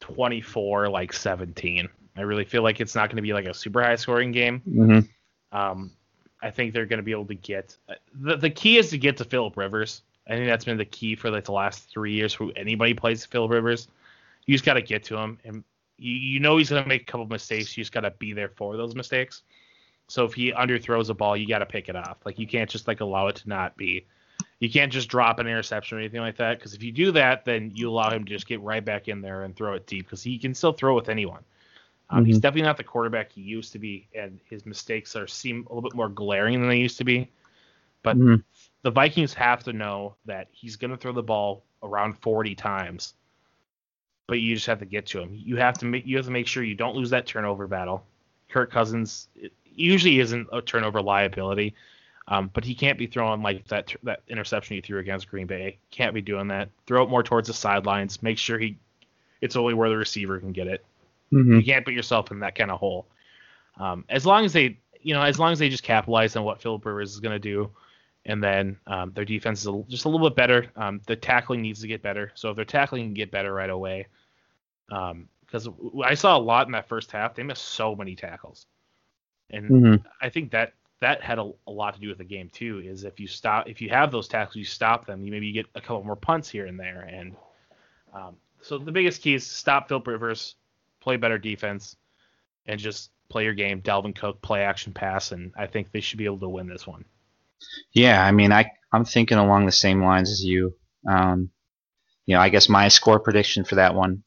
24, 0.00 0.88
like 0.88 1.12
17. 1.12 1.88
I 2.16 2.20
really 2.22 2.44
feel 2.44 2.62
like 2.62 2.80
it's 2.80 2.94
not 2.94 3.08
gonna 3.08 3.22
be 3.22 3.32
like 3.32 3.46
a 3.46 3.54
super 3.54 3.82
high 3.82 3.96
scoring 3.96 4.32
game. 4.32 4.62
Mm-hmm. 4.68 5.56
Um, 5.56 5.92
I 6.42 6.50
think 6.50 6.72
they're 6.72 6.86
gonna 6.86 7.02
be 7.02 7.12
able 7.12 7.26
to 7.26 7.34
get 7.34 7.76
the 8.14 8.36
the 8.36 8.50
key 8.50 8.78
is 8.78 8.90
to 8.90 8.98
get 8.98 9.16
to 9.18 9.24
Philip 9.24 9.56
Rivers. 9.56 10.02
I 10.30 10.34
think 10.34 10.46
that's 10.46 10.64
been 10.64 10.78
the 10.78 10.84
key 10.84 11.16
for 11.16 11.30
like 11.30 11.44
the 11.44 11.52
last 11.52 11.90
three 11.90 12.12
years 12.12 12.32
for 12.32 12.50
anybody 12.56 12.94
plays 12.94 13.26
Phil 13.26 13.48
Rivers. 13.48 13.88
You 14.46 14.54
just 14.54 14.64
got 14.64 14.74
to 14.74 14.82
get 14.82 15.02
to 15.04 15.16
him, 15.18 15.38
and 15.44 15.64
you, 15.98 16.12
you 16.12 16.40
know 16.40 16.56
he's 16.56 16.70
gonna 16.70 16.86
make 16.86 17.02
a 17.02 17.04
couple 17.04 17.26
mistakes. 17.26 17.76
You 17.76 17.82
just 17.82 17.92
got 17.92 18.02
to 18.02 18.12
be 18.12 18.32
there 18.32 18.48
for 18.48 18.76
those 18.76 18.94
mistakes. 18.94 19.42
So 20.08 20.24
if 20.24 20.34
he 20.34 20.52
underthrows 20.52 21.08
a 21.08 21.14
ball, 21.14 21.36
you 21.36 21.46
got 21.46 21.58
to 21.58 21.66
pick 21.66 21.88
it 21.88 21.96
off. 21.96 22.18
Like 22.24 22.38
you 22.38 22.46
can't 22.46 22.70
just 22.70 22.88
like 22.88 23.00
allow 23.00 23.28
it 23.28 23.36
to 23.36 23.48
not 23.48 23.76
be. 23.76 24.06
You 24.60 24.70
can't 24.70 24.92
just 24.92 25.08
drop 25.08 25.38
an 25.38 25.46
interception 25.46 25.96
or 25.96 26.00
anything 26.00 26.20
like 26.20 26.36
that 26.36 26.58
because 26.58 26.74
if 26.74 26.82
you 26.82 26.92
do 26.92 27.12
that, 27.12 27.44
then 27.44 27.72
you 27.74 27.88
allow 27.88 28.10
him 28.10 28.24
to 28.24 28.30
just 28.30 28.46
get 28.46 28.60
right 28.60 28.84
back 28.84 29.08
in 29.08 29.20
there 29.20 29.44
and 29.44 29.56
throw 29.56 29.74
it 29.74 29.86
deep 29.86 30.06
because 30.06 30.22
he 30.22 30.38
can 30.38 30.54
still 30.54 30.72
throw 30.72 30.94
with 30.94 31.08
anyone. 31.08 31.42
Um, 32.10 32.24
He's 32.24 32.38
Mhm. 32.38 32.42
definitely 32.42 32.62
not 32.62 32.76
the 32.76 32.84
quarterback 32.84 33.32
he 33.32 33.40
used 33.40 33.72
to 33.72 33.78
be, 33.78 34.08
and 34.14 34.40
his 34.44 34.66
mistakes 34.66 35.16
are 35.16 35.26
seem 35.26 35.66
a 35.66 35.74
little 35.74 35.88
bit 35.88 35.94
more 35.94 36.08
glaring 36.08 36.60
than 36.60 36.68
they 36.68 36.78
used 36.78 36.98
to 36.98 37.04
be. 37.04 37.28
But 38.02 38.18
Mhm. 38.18 38.42
The 38.82 38.90
Vikings 38.90 39.34
have 39.34 39.64
to 39.64 39.72
know 39.72 40.14
that 40.26 40.48
he's 40.52 40.76
going 40.76 40.90
to 40.90 40.96
throw 40.96 41.12
the 41.12 41.22
ball 41.22 41.62
around 41.82 42.18
40 42.18 42.54
times, 42.54 43.14
but 44.26 44.40
you 44.40 44.54
just 44.54 44.66
have 44.66 44.78
to 44.78 44.86
get 44.86 45.06
to 45.06 45.20
him. 45.20 45.30
You 45.32 45.56
have 45.56 45.78
to 45.78 45.84
make 45.84 46.06
you 46.06 46.16
have 46.16 46.26
to 46.26 46.32
make 46.32 46.46
sure 46.46 46.62
you 46.62 46.74
don't 46.74 46.96
lose 46.96 47.10
that 47.10 47.26
turnover 47.26 47.66
battle. 47.66 48.04
Kirk 48.48 48.70
Cousins 48.70 49.28
usually 49.64 50.18
isn't 50.20 50.48
a 50.52 50.60
turnover 50.62 51.02
liability, 51.02 51.74
um, 52.28 52.50
but 52.52 52.64
he 52.64 52.74
can't 52.74 52.98
be 52.98 53.06
throwing 53.06 53.42
like 53.42 53.66
that 53.68 53.94
that 54.02 54.22
interception 54.28 54.76
he 54.76 54.80
threw 54.80 54.98
against 54.98 55.28
Green 55.28 55.46
Bay. 55.46 55.78
Can't 55.90 56.14
be 56.14 56.20
doing 56.20 56.48
that. 56.48 56.68
Throw 56.86 57.02
it 57.02 57.10
more 57.10 57.22
towards 57.22 57.48
the 57.48 57.54
sidelines. 57.54 58.22
Make 58.22 58.38
sure 58.38 58.58
he 58.58 58.78
it's 59.40 59.56
only 59.56 59.74
where 59.74 59.88
the 59.88 59.96
receiver 59.96 60.38
can 60.38 60.52
get 60.52 60.66
it. 60.66 60.84
Mm-hmm. 61.32 61.56
You 61.56 61.64
can't 61.64 61.84
put 61.84 61.94
yourself 61.94 62.30
in 62.30 62.40
that 62.40 62.54
kind 62.54 62.70
of 62.70 62.78
hole. 62.78 63.06
Um, 63.78 64.04
as 64.08 64.26
long 64.26 64.44
as 64.44 64.52
they, 64.52 64.78
you 65.00 65.14
know, 65.14 65.22
as 65.22 65.38
long 65.38 65.52
as 65.52 65.58
they 65.58 65.68
just 65.68 65.82
capitalize 65.82 66.36
on 66.36 66.44
what 66.44 66.60
Philip 66.60 66.84
Rivers 66.84 67.12
is 67.12 67.20
going 67.20 67.34
to 67.34 67.38
do, 67.38 67.70
and 68.26 68.42
then 68.42 68.76
um, 68.86 69.12
their 69.12 69.24
defense 69.24 69.60
is 69.60 69.66
a, 69.66 69.82
just 69.88 70.04
a 70.04 70.08
little 70.08 70.28
bit 70.28 70.36
better. 70.36 70.66
Um, 70.76 71.00
the 71.06 71.16
tackling 71.16 71.62
needs 71.62 71.80
to 71.80 71.86
get 71.86 72.02
better. 72.02 72.32
So 72.34 72.50
if 72.50 72.56
their 72.56 72.64
tackling 72.64 73.06
can 73.06 73.14
get 73.14 73.30
better 73.30 73.52
right 73.52 73.70
away, 73.70 74.06
because 74.88 75.68
I 76.04 76.14
saw 76.14 76.36
a 76.36 76.38
lot 76.38 76.66
in 76.66 76.72
that 76.72 76.88
first 76.88 77.10
half, 77.10 77.34
they 77.34 77.42
missed 77.42 77.64
so 77.64 77.94
many 77.94 78.14
tackles, 78.14 78.66
and 79.50 79.70
Mm-hmm. 79.70 80.06
I 80.20 80.28
think 80.28 80.50
that 80.52 80.74
that 81.00 81.22
had 81.22 81.38
a, 81.38 81.50
a 81.66 81.70
lot 81.70 81.94
to 81.94 82.00
do 82.00 82.08
with 82.08 82.18
the 82.18 82.24
game 82.24 82.50
too. 82.50 82.82
Is 82.84 83.04
if 83.04 83.18
you 83.18 83.26
stop, 83.26 83.68
if 83.68 83.80
you 83.80 83.88
have 83.88 84.10
those 84.10 84.28
tackles, 84.28 84.56
you 84.56 84.64
stop 84.64 85.06
them. 85.06 85.24
You 85.24 85.32
maybe 85.32 85.50
get 85.52 85.66
a 85.74 85.80
couple 85.80 86.04
more 86.04 86.16
punts 86.16 86.48
here 86.48 86.66
and 86.66 86.78
there, 86.78 87.08
and 87.10 87.34
um, 88.12 88.36
so 88.62 88.78
the 88.78 88.92
biggest 88.92 89.22
key 89.22 89.34
is 89.34 89.46
stop 89.46 89.88
Philip 89.88 90.06
Rivers, 90.06 90.56
play 91.00 91.16
better 91.16 91.38
defense, 91.38 91.96
and 92.66 92.78
just 92.78 93.10
play 93.28 93.44
your 93.44 93.54
game. 93.54 93.80
Dalvin 93.80 94.14
Cook, 94.14 94.42
play 94.42 94.62
action 94.62 94.92
pass, 94.92 95.32
and 95.32 95.52
I 95.56 95.66
think 95.66 95.90
they 95.90 96.00
should 96.00 96.18
be 96.18 96.26
able 96.26 96.38
to 96.38 96.48
win 96.48 96.68
this 96.68 96.86
one. 96.86 97.04
Yeah, 97.92 98.24
I 98.24 98.32
mean, 98.32 98.52
I 98.52 98.70
I'm 98.92 99.04
thinking 99.04 99.38
along 99.38 99.66
the 99.66 99.72
same 99.72 100.02
lines 100.02 100.30
as 100.30 100.42
you. 100.42 100.74
Um, 101.08 101.50
you 102.26 102.34
know, 102.34 102.40
I 102.40 102.48
guess 102.48 102.68
my 102.68 102.88
score 102.88 103.18
prediction 103.18 103.64
for 103.64 103.76
that 103.76 103.94
one, 103.94 104.22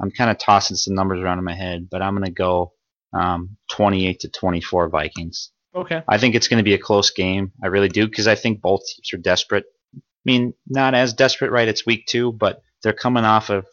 I'm 0.00 0.10
kind 0.10 0.30
of 0.30 0.38
tossing 0.38 0.76
some 0.76 0.94
numbers 0.94 1.20
around 1.20 1.38
in 1.38 1.44
my 1.44 1.54
head, 1.54 1.88
but 1.90 2.02
I'm 2.02 2.14
gonna 2.14 2.30
go 2.30 2.72
um, 3.14 3.56
28 3.70 4.20
to 4.20 4.28
24 4.28 4.88
Vikings. 4.88 5.50
Okay. 5.74 6.02
I 6.06 6.18
think 6.18 6.34
it's 6.34 6.48
going 6.48 6.58
to 6.58 6.64
be 6.64 6.74
a 6.74 6.78
close 6.78 7.10
game. 7.10 7.52
I 7.62 7.66
really 7.66 7.88
do 7.88 8.06
because 8.06 8.28
I 8.28 8.34
think 8.34 8.60
both 8.60 8.82
teams 8.86 9.12
are 9.12 9.22
desperate. 9.22 9.64
I 9.96 10.00
mean, 10.24 10.54
not 10.68 10.94
as 10.94 11.12
desperate, 11.12 11.50
right? 11.50 11.68
It's 11.68 11.86
week 11.86 12.06
two, 12.06 12.32
but 12.32 12.62
they're 12.82 12.92
coming 12.92 13.24
off 13.24 13.50
of 13.50 13.66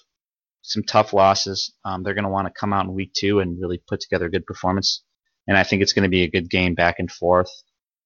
some 0.63 0.83
tough 0.83 1.13
losses. 1.13 1.73
Um, 1.85 2.03
they're 2.03 2.13
going 2.13 2.25
to 2.25 2.31
want 2.31 2.47
to 2.47 2.59
come 2.59 2.73
out 2.73 2.85
in 2.85 2.93
week 2.93 3.13
two 3.13 3.39
and 3.39 3.59
really 3.61 3.81
put 3.87 3.99
together 3.99 4.25
a 4.25 4.31
good 4.31 4.45
performance. 4.45 5.03
And 5.47 5.57
I 5.57 5.63
think 5.63 5.81
it's 5.81 5.93
going 5.93 6.03
to 6.03 6.09
be 6.09 6.23
a 6.23 6.31
good 6.31 6.49
game 6.49 6.75
back 6.75 6.95
and 6.99 7.11
forth. 7.11 7.49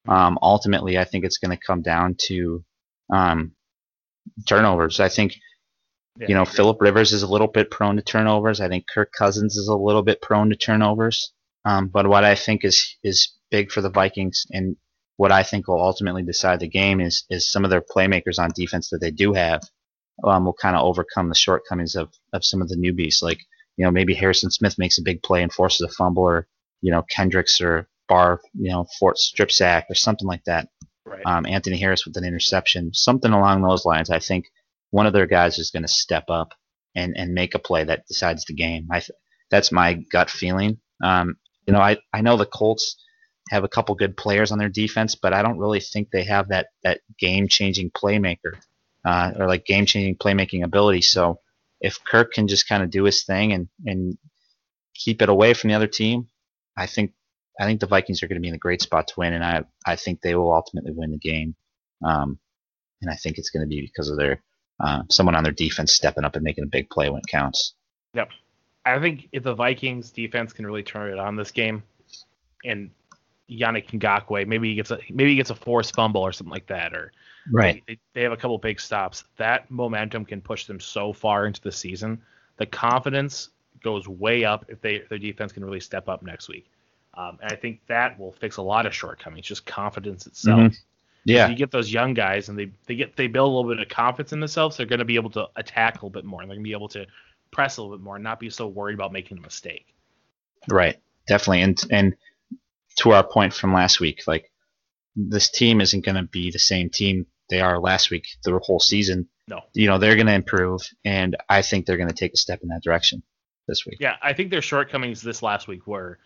Um, 0.08 0.38
ultimately, 0.41 0.97
I 0.97 1.06
think 1.06 1.26
it's 1.26 1.38
going 1.38 1.56
to 1.56 1.66
come 1.66 1.82
down 1.82 2.16
to 2.28 2.64
um, 3.12 3.53
turnovers. 4.47 4.99
I 4.99 5.10
think 5.10 5.36
Yeah, 6.20 6.28
you 6.30 6.36
know, 6.36 6.45
Philip 6.45 6.82
Rivers 6.82 7.14
is 7.14 7.24
a 7.24 7.28
little 7.28 7.47
bit 7.47 7.72
prone 7.72 7.97
to 7.97 8.01
turnovers. 8.01 8.62
I 8.62 8.70
think 8.70 8.86
Kirk 8.88 9.12
Cousins 9.12 9.58
is 9.58 9.68
a 9.68 9.76
little 9.76 10.03
bit 10.03 10.22
prone 10.22 10.49
to 10.49 10.56
turnovers. 10.56 11.32
Um, 11.66 11.88
but 11.88 12.08
what 12.08 12.24
I 12.24 12.36
think 12.36 12.64
is 12.64 12.97
is 13.03 13.34
big 13.51 13.72
for 13.72 13.82
the 13.82 13.89
Vikings 13.89 14.45
and 14.51 14.78
what 15.18 15.32
I 15.32 15.43
think 15.43 15.68
will 15.68 15.82
ultimately 15.82 16.24
decide 16.24 16.60
the 16.60 16.68
game 16.68 16.99
is 17.01 17.26
is 17.30 17.47
some 17.47 17.64
of 17.64 17.72
their 17.72 17.82
playmakers 17.82 18.39
on 18.39 18.51
defense 18.56 18.89
that 18.89 18.99
they 19.01 19.12
do 19.12 19.34
have 19.34 19.62
um, 20.24 20.45
will 20.45 20.53
kind 20.53 20.76
of 20.76 20.84
overcome 20.84 21.30
the 21.30 21.36
shortcomings 21.36 21.95
of 21.95 22.14
of 22.34 22.45
some 22.45 22.62
of 22.62 22.70
the 22.70 22.78
newbies. 22.78 23.22
Like 23.22 23.39
you 23.78 23.86
know 23.86 23.91
maybe 23.91 24.14
Harrison 24.14 24.51
Smith 24.51 24.78
makes 24.78 24.97
a 24.97 25.03
big 25.03 25.24
play 25.24 25.43
and 25.43 25.51
forces 25.51 25.82
a 25.82 25.89
fumble, 25.89 26.24
or 26.24 26.47
you 26.82 26.91
know 26.91 27.03
Kendricks 27.03 27.62
or 27.62 27.88
Barr 28.08 28.39
you 28.53 28.72
know 28.72 28.86
fort 28.99 29.18
strip 29.18 29.51
sack 29.51 29.86
or 29.89 29.95
something 29.95 30.28
like 30.28 30.43
that 30.45 30.70
Right. 31.06 31.22
um, 31.26 31.45
Anthony 31.45 31.78
Harris 31.78 32.06
with 32.06 32.18
an 32.18 32.26
interception, 32.26 32.91
something 32.93 33.32
along 33.32 33.62
those 33.62 33.86
lines. 33.86 34.10
I 34.10 34.18
think 34.18 34.45
one 34.89 35.06
of 35.06 35.14
their 35.14 35.28
guys 35.28 35.60
is 35.60 35.70
going 35.70 35.84
to 35.84 35.88
step 35.88 36.26
up 36.30 36.53
and, 36.95 37.14
and 37.16 37.34
make 37.34 37.53
a 37.53 37.60
play 37.60 37.84
that 37.84 38.08
decides 38.08 38.45
the 38.45 38.56
game. 38.56 38.88
I 38.91 39.01
th- 39.01 39.12
that's 39.51 39.72
my 39.72 39.93
gut 40.12 40.32
feeling. 40.32 40.80
Um, 41.03 41.36
you 41.68 41.74
know, 41.74 41.80
I, 41.80 41.97
I 42.12 42.22
know 42.22 42.38
the 42.38 42.47
Colts 42.47 42.95
have 43.51 43.64
a 43.64 43.68
couple 43.68 43.93
good 43.93 44.18
players 44.18 44.51
on 44.51 44.58
their 44.58 44.70
defense, 44.70 45.14
but 45.14 45.32
I 45.32 45.43
don't 45.43 45.60
really 45.60 45.80
think 45.80 46.10
they 46.10 46.24
have 46.24 46.47
that 46.47 46.68
that 46.84 47.01
game 47.20 47.47
changing 47.47 47.91
playmaker 47.91 48.58
uh, 49.06 49.34
or 49.38 49.47
like 49.47 49.66
game 49.66 49.86
changing 49.86 50.16
playmaking 50.16 50.64
ability. 50.64 51.01
So 51.01 51.39
if 51.82 52.03
Kirk 52.03 52.34
can 52.34 52.47
just 52.47 52.68
kind 52.68 52.82
of 52.82 52.89
do 52.89 53.03
his 53.03 53.24
thing 53.24 53.53
and 53.53 53.68
and 53.86 54.18
keep 54.95 55.22
it 55.22 55.30
away 55.30 55.53
from 55.53 55.68
the 55.68 55.76
other 55.76 55.88
team, 55.88 56.30
I 56.76 56.88
think 56.88 57.14
I 57.60 57.66
think 57.66 57.80
the 57.80 57.88
Vikings 57.88 58.22
are 58.22 58.28
going 58.28 58.38
to 58.38 58.41
be 58.41 58.49
in 58.49 58.56
a 58.56 58.60
great 58.60 58.82
spot 58.82 59.08
to 59.08 59.14
win, 59.18 59.34
and 59.34 59.43
I 59.43 59.64
I 59.86 59.95
think 59.95 60.22
they 60.22 60.36
will 60.36 60.53
ultimately 60.53 60.91
win 60.91 61.12
the 61.12 61.18
game. 61.18 61.56
Um, 62.03 62.39
and 63.01 63.12
I 63.12 63.16
think 63.16 63.38
it's 63.38 63.49
going 63.49 63.64
to 63.64 63.68
be 63.68 63.82
because 63.82 64.10
of 64.10 64.18
their 64.18 64.41
uh, 64.80 65.03
someone 65.10 65.36
on 65.36 65.43
their 65.43 65.53
defense 65.53 65.93
stepping 65.93 66.26
up 66.26 66.36
and 66.36 66.43
making 66.43 66.64
a 66.64 66.68
big 66.68 66.89
play 66.89 67.10
when 67.10 67.20
it 67.20 67.32
counts. 67.32 67.74
Yep, 68.14 68.30
I 68.86 68.99
think 68.99 69.30
if 69.32 69.43
the 69.43 69.53
Vikings 69.53 70.12
defense 70.12 70.53
can 70.53 70.66
really 70.66 70.84
turn 70.84 71.12
it 71.12 71.20
on 71.20 71.36
this 71.36 71.51
game, 71.51 71.84
and 72.64 72.89
Yannick 73.49 73.89
Ngakoue, 73.91 74.47
maybe 74.47 74.70
he 74.70 74.76
gets 74.76 74.91
a 74.91 74.99
maybe 75.10 75.32
he 75.32 75.36
gets 75.36 75.49
a 75.49 75.56
forced 75.56 75.95
fumble 75.95 76.22
or 76.22 76.32
something 76.32 76.51
like 76.51 76.68
that, 76.68 76.93
or 76.93 77.12
Right. 77.51 77.84
they, 77.88 77.99
they 78.14 78.24
have 78.24 78.32
a 78.32 78.38
couple 78.38 78.58
big 78.58 78.80
stops. 78.80 79.24
That 79.38 79.70
momentum 79.70 80.26
can 80.26 80.41
push 80.41 80.66
them 80.66 80.80
so 80.80 81.14
far 81.14 81.45
into 81.45 81.62
the 81.62 81.72
season. 81.72 82.22
The 82.58 82.66
confidence 82.66 83.49
goes 83.84 84.08
way 84.08 84.45
up 84.45 84.66
if 84.68 84.82
they 84.82 84.95
if 84.95 85.10
their 85.10 85.20
defense 85.20 85.51
can 85.51 85.64
really 85.64 85.80
step 85.80 86.10
up 86.10 86.24
next 86.24 86.47
week. 86.47 86.72
Um, 87.18 87.39
and 87.41 87.51
I 87.51 87.55
think 87.55 87.82
that 87.88 88.20
will 88.20 88.34
fix 88.34 88.57
a 88.57 88.61
lot 88.61 88.86
of 88.86 88.93
shortcomings, 88.93 89.45
just 89.45 89.66
confidence 89.66 90.28
itself. 90.28 90.59
Mhm. 90.59 90.78
Yeah, 91.24 91.47
you 91.47 91.55
get 91.55 91.72
those 91.72 91.91
young 91.91 92.13
guys 92.13 92.49
and 92.49 92.59
they, 92.59 92.70
they 92.86 92.95
get 92.95 93.16
they 93.16 93.28
build 93.28 93.51
a 93.51 93.55
little 93.55 93.72
bit 93.72 93.82
of 93.82 93.89
confidence 93.89 94.32
in 94.32 94.39
themselves, 94.39 94.78
they're 94.78 94.86
going 94.86 94.99
to 94.99 95.05
be 95.05 95.16
able 95.16 95.32
to 95.32 95.47
attack 95.55 95.93
a 95.93 95.97
little 95.97 96.11
bit 96.11 96.24
more 96.24 96.41
and 96.41 96.49
they're 96.49 96.55
going 96.55 96.63
to 96.63 96.70
be 96.70 96.74
able 96.74 96.89
to 96.89 97.07
press 97.51 97.78
a 97.78 97.82
little 97.82 97.97
bit 97.97 98.03
more 98.03 98.16
and 98.16 98.24
not 98.24 98.39
be 98.39 98.49
so 98.49 98.68
worried 98.68 98.93
about 98.93 99.11
making 99.11 99.38
a 99.38 99.41
mistake. 99.41 99.88
right. 100.70 100.97
Definitely. 101.28 101.61
And 101.63 101.84
and 101.89 102.16
to 102.97 103.11
our 103.13 103.24
point 103.24 103.53
from 103.53 103.74
last 103.74 103.99
week, 103.99 104.22
like 104.28 104.51
this 105.16 105.49
team 105.49 105.82
isn't 105.82 106.05
going 106.05 106.16
to 106.16 106.24
be 106.24 106.51
the 106.51 106.59
same 106.59 106.89
team 106.89 107.26
they 107.49 107.59
are 107.59 107.80
last 107.80 108.11
week 108.11 108.28
the 108.43 108.59
whole 108.59 108.80
season. 108.80 109.28
No. 109.47 109.61
You 109.74 109.88
know, 109.88 109.97
they're 109.97 110.16
going 110.16 110.28
to 110.28 110.34
improve, 110.34 110.82
and 111.03 111.36
I 111.49 111.61
think 111.61 111.86
they're 111.86 111.97
going 111.97 112.09
to 112.09 112.16
take 112.16 112.34
a 112.34 112.38
step 112.38 112.61
in 112.63 112.70
that 112.70 112.84
direction 112.84 113.24
this 113.68 113.86
week. 113.86 113.97
Yeah, 113.99 114.16
I 114.22 114.34
think 114.34 114.49
their 114.49 114.61
shortcomings 114.61 115.22
this 115.22 115.43
last 115.43 115.68
week 115.68 115.88
were 115.88 116.20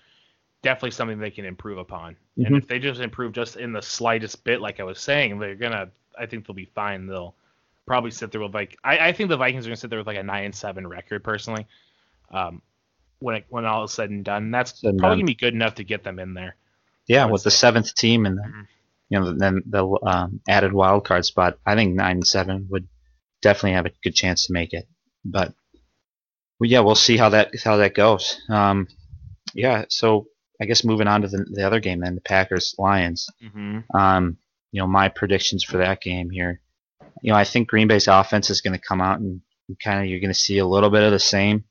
definitely 0.62 0.92
something 0.92 1.20
they 1.20 1.32
can 1.32 1.46
improve 1.46 1.78
upon. 1.78 2.16
And 2.38 2.56
Mhm. 2.56 2.58
if 2.58 2.68
they 2.68 2.80
just 2.80 3.02
improve 3.02 3.34
just 3.34 3.58
in 3.58 3.74
the 3.74 3.82
slightest 3.82 4.44
bit, 4.44 4.62
like 4.62 4.80
I 4.80 4.84
was 4.84 5.00
saying, 5.00 5.40
they're 5.40 5.56
gonna. 5.56 5.90
I 6.18 6.26
think 6.26 6.46
they'll 6.46 6.56
be 6.56 6.66
fine. 6.76 7.08
They'll 7.08 7.36
probably 7.86 8.12
sit 8.12 8.32
there 8.32 8.42
with 8.42 8.54
like. 8.54 8.78
I, 8.84 9.10
I 9.10 9.14
think 9.14 9.30
the 9.30 9.38
Vikings 9.38 9.66
are 9.66 9.70
gonna 9.70 9.78
sit 9.78 9.90
there 9.90 10.00
with 10.00 10.08
like 10.08 10.18
a 10.18 10.24
nine 10.24 10.46
and 10.46 10.56
seven 10.56 10.88
record 10.88 11.24
personally. 11.24 11.66
Um, 12.32 12.62
when 13.20 13.36
it, 13.36 13.46
when 13.50 13.66
all 13.66 13.84
is 13.84 13.92
said 13.92 14.10
and 14.10 14.24
done, 14.24 14.52
that's 14.52 14.84
and 14.84 14.98
probably 14.98 15.18
done. 15.18 15.20
gonna 15.26 15.32
be 15.32 15.36
good 15.36 15.54
enough 15.54 15.76
to 15.76 15.84
get 15.84 16.04
them 16.04 16.20
in 16.20 16.34
there. 16.34 16.56
Yeah, 17.08 17.26
with 17.26 17.44
the 17.44 17.52
seventh 17.52 17.96
team 17.96 18.26
and 18.26 18.40
Mhm. 18.40 18.68
you 19.10 19.20
know 19.20 19.34
then 19.38 19.64
the 19.66 19.86
um, 20.04 20.42
added 20.48 20.72
wild 20.74 21.06
card 21.06 21.26
spot, 21.26 21.58
I 21.66 21.76
think 21.76 21.96
nine 21.96 22.18
and 22.18 22.28
seven 22.28 22.68
would 22.70 22.88
definitely 23.42 23.74
have 23.74 23.86
a 23.86 23.92
good 24.04 24.16
chance 24.16 24.48
to 24.48 24.54
make 24.54 24.74
it. 24.74 24.88
But 25.26 25.54
well, 26.60 26.70
yeah, 26.70 26.82
we'll 26.82 26.96
see 26.96 27.18
how 27.18 27.30
that 27.30 27.52
how 27.64 27.78
that 27.78 27.94
goes. 27.96 28.40
Um, 28.50 28.88
yeah, 29.54 29.86
so 29.90 30.28
I 30.62 30.66
guess 30.66 30.84
moving 30.84 31.08
on 31.08 31.22
to 31.22 31.28
the, 31.28 31.46
the 31.50 31.66
other 31.66 31.80
game 31.80 32.00
then, 32.00 32.16
the 32.16 32.22
Packers 32.22 32.76
Lions. 32.78 33.30
Mm-hmm. 33.44 33.96
Um, 33.96 34.38
you 34.72 34.82
know, 34.82 34.88
my 34.88 35.10
predictions 35.10 35.64
for 35.64 35.78
that 35.78 36.02
game 36.02 36.30
here. 36.30 36.62
You 37.22 37.32
know, 37.32 37.38
I 37.38 37.44
think 37.44 37.70
Green 37.70 37.88
Bay's 37.88 38.08
offense 38.08 38.50
is 38.50 38.62
going 38.62 38.74
to 38.74 38.86
come 38.86 39.02
out 39.02 39.20
and 39.20 39.42
kind 39.84 40.00
of 40.00 40.06
you're 40.06 40.20
going 40.20 40.34
to 40.34 40.40
see 40.40 40.58
a 40.58 40.68
little 40.68 40.90
bit 40.90 41.04
of 41.04 41.12
the 41.12 41.20
same 41.20 41.64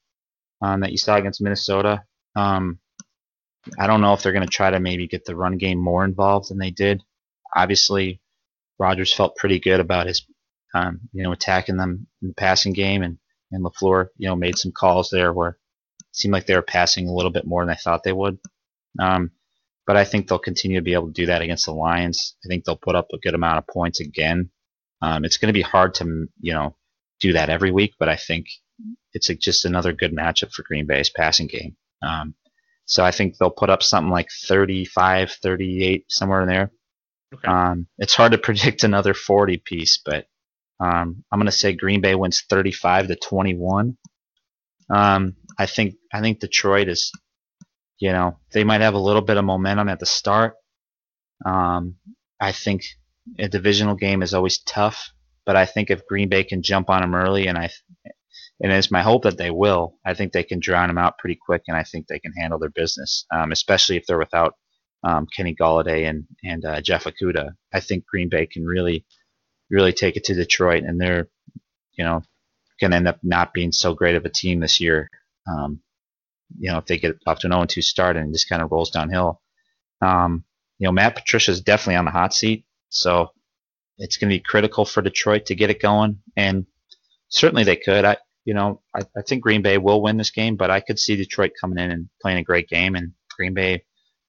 um, 0.62 0.80
that 0.80 0.92
you 0.92 0.98
saw 0.98 1.16
against 1.16 1.40
Minnesota. 1.40 2.04
Um, 2.34 2.78
I 3.78 3.86
don't 3.86 4.00
know 4.00 4.14
if 4.14 4.22
they're 4.22 4.32
going 4.32 4.46
to 4.46 4.50
try 4.50 4.70
to 4.70 4.80
maybe 4.80 5.06
get 5.06 5.24
the 5.24 5.36
run 5.36 5.58
game 5.58 5.78
more 5.78 6.04
involved 6.04 6.50
than 6.50 6.58
they 6.58 6.70
did. 6.70 7.02
Obviously, 7.54 8.20
Rodgers 8.78 9.12
felt 9.12 9.36
pretty 9.36 9.58
good 9.58 9.80
about 9.80 10.06
his, 10.06 10.24
um, 10.74 11.00
you 11.12 11.22
know, 11.22 11.32
attacking 11.32 11.76
them 11.76 12.06
in 12.22 12.28
the 12.28 12.34
passing 12.34 12.72
game, 12.72 13.02
and 13.02 13.18
and 13.50 13.64
Lafleur, 13.64 14.08
you 14.16 14.28
know, 14.28 14.36
made 14.36 14.58
some 14.58 14.72
calls 14.72 15.10
there 15.10 15.32
where 15.32 15.50
it 15.50 15.56
seemed 16.12 16.32
like 16.32 16.46
they 16.46 16.54
were 16.54 16.62
passing 16.62 17.08
a 17.08 17.12
little 17.12 17.30
bit 17.30 17.46
more 17.46 17.62
than 17.64 17.70
I 17.70 17.76
thought 17.76 18.02
they 18.02 18.12
would. 18.12 18.38
Um, 18.98 19.30
but 19.86 19.96
I 19.96 20.04
think 20.04 20.28
they'll 20.28 20.38
continue 20.38 20.78
to 20.78 20.84
be 20.84 20.92
able 20.94 21.06
to 21.06 21.12
do 21.12 21.26
that 21.26 21.42
against 21.42 21.66
the 21.66 21.72
Lions. 21.72 22.36
I 22.44 22.48
think 22.48 22.64
they'll 22.64 22.76
put 22.76 22.94
up 22.94 23.08
a 23.12 23.18
good 23.18 23.34
amount 23.34 23.58
of 23.58 23.66
points 23.66 24.00
again. 24.00 24.50
Um, 25.00 25.24
it's 25.24 25.38
going 25.38 25.48
to 25.48 25.58
be 25.58 25.62
hard 25.62 25.94
to, 25.94 26.26
you 26.40 26.52
know, 26.52 26.76
do 27.20 27.32
that 27.32 27.50
every 27.50 27.70
week, 27.70 27.94
but 27.98 28.08
I 28.08 28.16
think 28.16 28.46
it's 29.14 29.30
a, 29.30 29.34
just 29.34 29.64
another 29.64 29.92
good 29.92 30.12
matchup 30.12 30.52
for 30.52 30.62
Green 30.62 30.86
Bay's 30.86 31.10
passing 31.10 31.46
game. 31.46 31.76
Um, 32.02 32.34
so 32.84 33.04
I 33.04 33.10
think 33.10 33.36
they'll 33.36 33.50
put 33.50 33.70
up 33.70 33.82
something 33.82 34.10
like 34.10 34.28
35, 34.30 35.32
38, 35.42 36.04
somewhere 36.08 36.42
in 36.42 36.48
there. 36.48 36.72
Okay. 37.34 37.48
Um, 37.48 37.86
it's 37.98 38.14
hard 38.14 38.32
to 38.32 38.38
predict 38.48 38.84
another 38.84 39.14
40 39.14 39.58
piece, 39.58 40.00
but 40.04 40.26
um, 40.80 41.24
I'm 41.30 41.38
going 41.38 41.46
to 41.46 41.52
say 41.52 41.72
Green 41.72 42.00
Bay 42.00 42.14
wins 42.14 42.42
35 42.48 43.08
to 43.08 43.16
21. 43.16 43.96
Um, 44.90 45.36
I 45.58 45.66
think 45.66 45.96
I 46.12 46.20
think 46.20 46.40
Detroit 46.40 46.88
is, 46.88 47.12
you 47.98 48.12
know, 48.12 48.38
they 48.52 48.64
might 48.64 48.80
have 48.80 48.94
a 48.94 48.98
little 48.98 49.22
bit 49.22 49.36
of 49.36 49.44
momentum 49.44 49.88
at 49.88 49.98
the 49.98 50.06
start. 50.06 50.54
Um, 51.44 51.96
I 52.40 52.52
think 52.52 52.84
a 53.38 53.48
divisional 53.48 53.94
game 53.94 54.22
is 54.22 54.34
always 54.34 54.58
tough, 54.58 55.12
but 55.44 55.56
I 55.56 55.66
think 55.66 55.90
if 55.90 56.06
Green 56.06 56.28
Bay 56.28 56.44
can 56.44 56.62
jump 56.62 56.90
on 56.90 57.00
them 57.00 57.14
early, 57.14 57.46
and 57.46 57.58
I, 57.58 57.70
and 58.60 58.72
it's 58.72 58.90
my 58.90 59.02
hope 59.02 59.22
that 59.24 59.38
they 59.38 59.50
will, 59.50 59.96
I 60.04 60.14
think 60.14 60.32
they 60.32 60.42
can 60.42 60.60
drown 60.60 60.88
them 60.88 60.98
out 60.98 61.18
pretty 61.18 61.38
quick, 61.44 61.62
and 61.68 61.76
I 61.76 61.82
think 61.82 62.06
they 62.06 62.18
can 62.18 62.32
handle 62.32 62.58
their 62.58 62.70
business, 62.70 63.24
um, 63.32 63.52
especially 63.52 63.96
if 63.96 64.06
they're 64.06 64.18
without 64.18 64.54
um, 65.04 65.26
Kenny 65.36 65.54
Golladay 65.54 66.08
and 66.08 66.26
and 66.44 66.64
uh, 66.64 66.80
Jeff 66.80 67.04
Okudah. 67.04 67.50
I 67.72 67.80
think 67.80 68.06
Green 68.06 68.28
Bay 68.28 68.46
can 68.46 68.64
really, 68.64 69.04
really 69.70 69.92
take 69.92 70.16
it 70.16 70.24
to 70.24 70.34
Detroit, 70.34 70.84
and 70.84 71.00
they're, 71.00 71.28
you 71.94 72.04
know, 72.04 72.22
going 72.80 72.92
to 72.92 72.96
end 72.96 73.08
up 73.08 73.18
not 73.22 73.52
being 73.52 73.72
so 73.72 73.94
great 73.94 74.16
of 74.16 74.24
a 74.24 74.30
team 74.30 74.60
this 74.60 74.80
year. 74.80 75.08
Um, 75.46 75.80
you 76.56 76.70
know, 76.70 76.78
if 76.78 76.86
they 76.86 76.98
get 76.98 77.16
off 77.26 77.40
to 77.40 77.46
an 77.46 77.52
0-2 77.52 77.82
start 77.82 78.16
and 78.16 78.32
just 78.32 78.48
kind 78.48 78.62
of 78.62 78.72
rolls 78.72 78.90
downhill. 78.90 79.40
Um, 80.00 80.44
you 80.78 80.86
know, 80.86 80.92
Matt 80.92 81.16
Patricia 81.16 81.50
is 81.50 81.60
definitely 81.60 81.96
on 81.96 82.04
the 82.04 82.10
hot 82.10 82.32
seat, 82.32 82.64
so 82.88 83.32
it's 83.98 84.16
going 84.16 84.30
to 84.30 84.36
be 84.36 84.40
critical 84.40 84.84
for 84.84 85.02
Detroit 85.02 85.46
to 85.46 85.54
get 85.54 85.70
it 85.70 85.82
going, 85.82 86.20
and 86.36 86.66
certainly 87.28 87.64
they 87.64 87.76
could. 87.76 88.04
I, 88.04 88.16
you 88.44 88.54
know, 88.54 88.80
I, 88.94 89.00
I 89.16 89.22
think 89.22 89.42
Green 89.42 89.62
Bay 89.62 89.76
will 89.76 90.00
win 90.00 90.16
this 90.16 90.30
game, 90.30 90.56
but 90.56 90.70
I 90.70 90.80
could 90.80 90.98
see 90.98 91.16
Detroit 91.16 91.52
coming 91.60 91.82
in 91.84 91.90
and 91.90 92.08
playing 92.22 92.38
a 92.38 92.44
great 92.44 92.68
game, 92.68 92.94
and 92.94 93.12
Green 93.36 93.54
Bay 93.54 93.84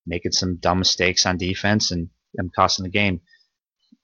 making 0.07 0.31
some 0.31 0.57
dumb 0.57 0.79
mistakes 0.79 1.25
on 1.25 1.37
defense 1.37 1.91
and 1.91 2.09
them 2.33 2.51
costing 2.55 2.83
the 2.83 2.89
game. 2.89 3.21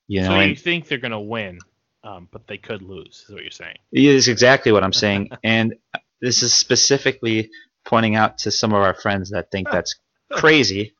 You 0.06 0.22
know, 0.22 0.28
so 0.28 0.34
and 0.34 0.50
you 0.50 0.56
think 0.56 0.86
they're 0.86 0.98
gonna 0.98 1.20
win, 1.20 1.58
um, 2.04 2.28
but 2.30 2.46
they 2.46 2.58
could 2.58 2.82
lose, 2.82 3.24
is 3.28 3.34
what 3.34 3.42
you're 3.42 3.50
saying. 3.50 3.78
it 3.92 4.04
is 4.04 4.28
exactly 4.28 4.70
what 4.70 4.84
I'm 4.84 4.92
saying, 4.92 5.30
and 5.44 5.74
this 6.20 6.44
is 6.44 6.54
specifically 6.54 7.50
pointing 7.86 8.16
out 8.16 8.38
to 8.38 8.50
some 8.50 8.72
of 8.72 8.82
our 8.82 8.94
friends 8.94 9.30
that 9.30 9.50
think 9.50 9.70
that's 9.70 9.96
crazy 10.32 10.92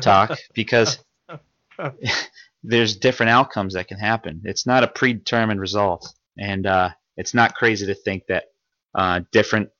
talk 0.00 0.36
because 0.54 0.98
there's 2.62 2.96
different 2.96 3.30
outcomes 3.30 3.74
that 3.74 3.88
can 3.88 3.98
happen. 3.98 4.42
It's 4.44 4.66
not 4.66 4.82
a 4.82 4.88
predetermined 4.88 5.60
result, 5.60 6.12
and 6.38 6.66
uh, 6.66 6.90
it's 7.16 7.32
not 7.34 7.54
crazy 7.54 7.86
to 7.86 7.94
think 7.94 8.24
that 8.28 8.44
uh, 8.94 9.20
different, 9.30 9.70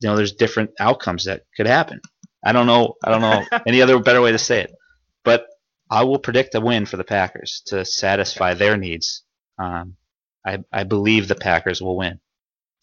you 0.00 0.08
know, 0.08 0.16
there's 0.16 0.32
different 0.32 0.70
outcomes 0.80 1.26
that 1.26 1.42
could 1.56 1.66
happen. 1.66 2.00
I 2.44 2.52
don't 2.52 2.66
know. 2.66 2.94
I 3.04 3.10
don't 3.10 3.20
know 3.20 3.44
any 3.66 3.82
other 3.82 3.98
better 3.98 4.20
way 4.20 4.32
to 4.32 4.38
say 4.38 4.62
it, 4.62 4.74
but 5.24 5.46
I 5.90 6.04
will 6.04 6.18
predict 6.18 6.54
a 6.54 6.60
win 6.60 6.86
for 6.86 6.96
the 6.96 7.04
Packers 7.04 7.62
to 7.66 7.84
satisfy 7.84 8.54
their 8.54 8.76
needs. 8.76 9.22
Um, 9.58 9.96
I, 10.46 10.58
I 10.72 10.84
believe 10.84 11.28
the 11.28 11.34
Packers 11.34 11.80
will 11.80 11.96
win. 11.96 12.20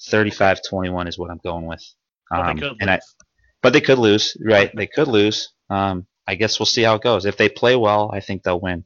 35-21 0.10 1.08
is 1.08 1.18
what 1.18 1.30
I'm 1.30 1.40
going 1.44 1.66
with. 1.66 1.84
But 2.32 2.40
Um, 2.40 2.56
they 2.56 2.62
could 2.62 2.78
and 2.82 2.90
I, 2.90 2.96
lose. 2.96 3.16
but 3.62 3.74
they 3.74 3.82
could 3.82 4.00
lose, 4.00 4.38
right? 4.44 4.72
They 4.76 4.88
could 4.88 5.08
lose. 5.08 5.54
Um, 5.70 6.08
I 6.28 6.36
guess 6.36 6.60
we'll 6.60 6.66
see 6.66 6.84
how 6.84 6.96
it 6.96 7.02
goes. 7.02 7.26
If 7.26 7.38
they 7.38 7.50
play 7.50 7.76
well, 7.76 8.10
I 8.14 8.20
think 8.22 8.44
they'll 8.44 8.60
win. 8.60 8.86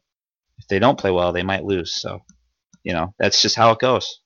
If 0.58 0.68
they 0.68 0.80
don't 0.80 0.98
play 1.00 1.12
well, 1.12 1.32
they 1.32 1.44
might 1.44 1.64
lose. 1.64 1.94
So, 1.94 2.22
you 2.84 2.94
know, 2.94 3.14
that's 3.20 3.42
just 3.42 3.56
how 3.56 3.72
it 3.72 3.80
goes. 3.80 4.22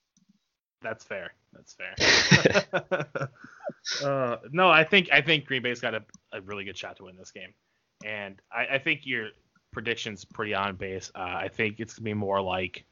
That's 0.81 1.03
fair. 1.03 1.33
That's 1.53 1.75
fair. 1.75 3.29
uh, 4.03 4.37
no, 4.51 4.69
I 4.69 4.83
think 4.83 5.09
I 5.11 5.21
think 5.21 5.45
Green 5.45 5.61
Bay's 5.61 5.81
got 5.81 5.95
a, 5.95 6.03
a 6.31 6.41
really 6.41 6.63
good 6.63 6.77
shot 6.77 6.97
to 6.97 7.03
win 7.05 7.17
this 7.17 7.31
game, 7.31 7.53
and 8.05 8.41
I, 8.51 8.75
I 8.75 8.77
think 8.79 9.05
your 9.05 9.29
prediction's 9.71 10.23
pretty 10.25 10.53
on 10.53 10.75
base. 10.75 11.11
Uh, 11.15 11.19
I 11.21 11.49
think 11.49 11.79
it's 11.79 11.95
gonna 11.95 12.05
be 12.05 12.13
more 12.13 12.41
like, 12.41 12.85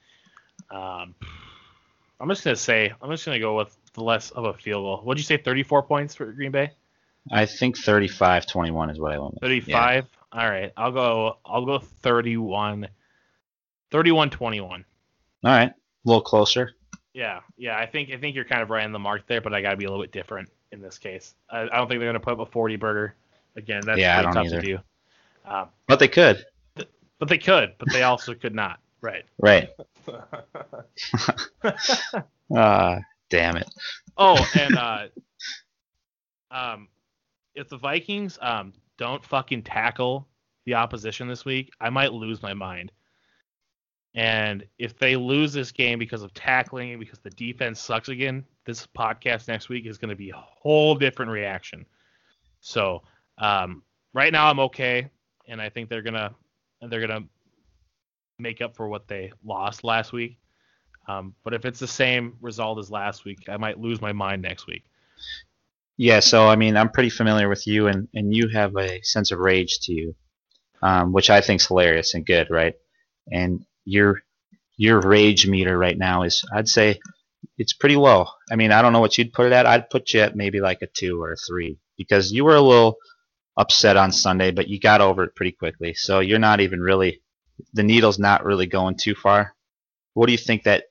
um, 0.72 1.16
I'm 2.20 2.28
just 2.30 2.44
gonna 2.44 2.56
say 2.56 2.92
I'm 3.02 3.12
just 3.12 3.26
gonna 3.26 3.40
go 3.40 3.56
with 3.56 3.78
less 3.98 4.32
of 4.32 4.46
a 4.46 4.54
field 4.54 4.84
goal. 4.84 4.98
What'd 5.04 5.20
you 5.20 5.26
say? 5.26 5.38
34 5.38 5.84
points 5.84 6.16
for 6.16 6.32
Green 6.32 6.52
Bay? 6.52 6.72
I 7.32 7.46
think 7.46 7.78
35-21 7.78 8.92
is 8.92 9.00
what 9.00 9.12
I 9.12 9.20
want. 9.20 9.34
with. 9.36 9.42
35. 9.44 10.06
All 10.32 10.50
right, 10.50 10.72
I'll 10.78 10.92
go. 10.92 11.38
I'll 11.46 11.66
go 11.66 11.80
31. 11.80 12.88
31-21. 13.92 14.62
All 14.62 14.82
right, 15.44 15.70
a 15.70 15.74
little 16.06 16.22
closer. 16.22 16.72
Yeah, 17.14 17.40
yeah. 17.58 17.78
I 17.78 17.86
think 17.86 18.12
I 18.12 18.18
think 18.18 18.36
you're 18.36 18.46
kind 18.46 18.62
of 18.62 18.70
right 18.70 18.84
on 18.84 18.92
the 18.92 19.00
mark 19.00 19.26
there, 19.28 19.42
but 19.42 19.54
I 19.54 19.62
got 19.62 19.72
to 19.72 19.78
be 19.78 19.86
a 19.86 19.90
little 19.90 20.04
bit 20.04 20.12
different 20.12 20.50
in 20.72 20.82
this 20.82 20.98
case. 20.98 21.34
I, 21.50 21.62
I 21.62 21.66
don't 21.68 21.88
think 21.88 22.00
they're 22.00 22.12
going 22.12 22.14
to 22.14 22.20
put 22.20 22.34
up 22.34 22.40
a 22.40 22.46
40 22.46 22.76
burger 22.76 23.16
again. 23.56 23.82
That's 23.86 24.00
Yeah, 24.00 24.20
I 24.20 24.24
pretty 24.24 24.36
don't 24.36 24.44
tough 24.44 24.46
either. 24.54 24.62
to 24.62 24.68
do. 24.68 24.80
Um, 25.50 25.68
But 25.88 26.00
they 26.00 26.08
could. 26.10 26.46
but 26.76 27.28
they 27.30 27.38
could, 27.38 27.74
but 27.80 27.90
they 27.92 28.04
also 28.04 28.34
could 28.36 28.54
not. 28.54 28.80
Right. 29.02 29.24
Right. 29.40 29.70
Ah, 32.56 32.98
damn 33.30 33.58
it. 33.58 33.68
oh, 34.18 34.38
and 34.60 34.78
uh, 34.78 35.08
um, 36.52 36.88
if 37.56 37.70
the 37.70 37.78
Vikings 37.78 38.38
um 38.42 38.74
don't 38.98 39.24
fucking 39.24 39.64
tackle 39.64 40.28
the 40.66 40.74
opposition 40.74 41.28
this 41.28 41.46
week, 41.46 41.72
I 41.80 41.90
might 41.90 42.14
lose 42.14 42.42
my 42.42 42.54
mind. 42.54 42.92
And 44.16 44.66
if 44.80 44.98
they 44.98 45.16
lose 45.16 45.54
this 45.54 45.72
game 45.72 46.00
because 46.00 46.24
of 46.24 46.34
tackling 46.34 46.92
and 46.92 47.00
because 47.00 47.20
the 47.20 47.30
defense 47.30 47.80
sucks 47.80 48.10
again, 48.10 48.44
this 48.66 48.88
podcast 48.88 49.48
next 49.48 49.70
week 49.70 49.86
is 49.86 50.00
going 50.00 50.10
to 50.10 50.16
be 50.16 50.32
a 50.32 50.36
whole 50.36 50.96
different 50.96 51.32
reaction. 51.32 51.86
So 52.60 53.04
um, 53.38 53.84
right 54.14 54.34
now 54.34 54.50
I'm 54.50 54.60
okay, 54.60 55.10
and 55.48 55.62
I 55.62 55.70
think 55.70 55.90
they're 55.90 56.02
gonna 56.02 56.34
they're 56.82 57.06
gonna 57.06 57.26
make 58.40 58.62
up 58.62 58.76
for 58.76 58.88
what 58.88 59.08
they 59.08 59.32
lost 59.44 59.84
last 59.84 60.12
week. 60.12 60.40
Um, 61.08 61.34
but 61.44 61.54
if 61.54 61.66
it's 61.66 61.80
the 61.80 61.88
same 61.88 62.36
result 62.42 62.80
as 62.80 62.92
last 62.92 63.24
week, 63.26 63.48
I 63.48 63.58
might 63.58 63.80
lose 63.80 64.02
my 64.02 64.12
mind 64.12 64.42
next 64.42 64.68
week. 64.68 64.84
Yeah, 65.96 66.20
so 66.20 66.48
I 66.48 66.56
mean, 66.56 66.78
I'm 66.78 66.90
pretty 66.90 67.10
familiar 67.10 67.50
with 67.50 67.66
you, 67.66 67.88
and, 67.88 68.08
and 68.14 68.36
you 68.36 68.50
have 68.50 68.76
a 68.78 69.02
sense 69.02 69.32
of 69.32 69.40
rage 69.40 69.80
to 69.84 69.94
you, 69.94 70.16
um, 70.82 71.12
which 71.12 71.30
I 71.30 71.42
think's 71.42 71.68
hilarious 71.68 72.14
and 72.14 72.26
good, 72.26 72.50
right? 72.50 72.76
And 73.32 73.66
your 73.86 74.22
your 74.76 75.00
rage 75.02 75.48
meter 75.48 75.76
right 75.78 75.98
now 75.98 76.22
is, 76.22 76.44
I'd 76.54 76.70
say, 76.70 77.00
it's 77.58 77.74
pretty 77.74 77.96
low. 77.96 78.28
I 78.52 78.56
mean, 78.56 78.72
I 78.72 78.82
don't 78.82 78.94
know 78.94 79.00
what 79.00 79.18
you'd 79.18 79.34
put 79.34 79.48
it 79.48 79.54
at. 79.54 79.66
I'd 79.66 79.90
put 79.90 80.14
you 80.14 80.20
at 80.20 80.36
maybe 80.36 80.62
like 80.62 80.84
a 80.84 80.88
two 80.88 81.22
or 81.22 81.32
a 81.32 81.38
three 81.38 81.80
because 81.98 82.32
you 82.32 82.46
were 82.46 82.56
a 82.56 82.62
little 82.62 82.98
upset 83.58 83.98
on 83.98 84.12
Sunday, 84.12 84.52
but 84.52 84.68
you 84.68 84.80
got 84.80 85.02
over 85.02 85.24
it 85.24 85.36
pretty 85.36 85.52
quickly. 85.54 85.96
So 85.96 86.20
you're 86.20 86.38
not 86.38 86.60
even 86.60 86.80
really 86.80 87.22
the 87.74 87.82
needle's 87.82 88.20
not 88.20 88.46
really 88.46 88.68
going 88.68 88.98
too 88.98 89.16
far. 89.16 89.56
What 90.14 90.28
do 90.28 90.32
you 90.32 90.38
think 90.38 90.64
that? 90.64 90.86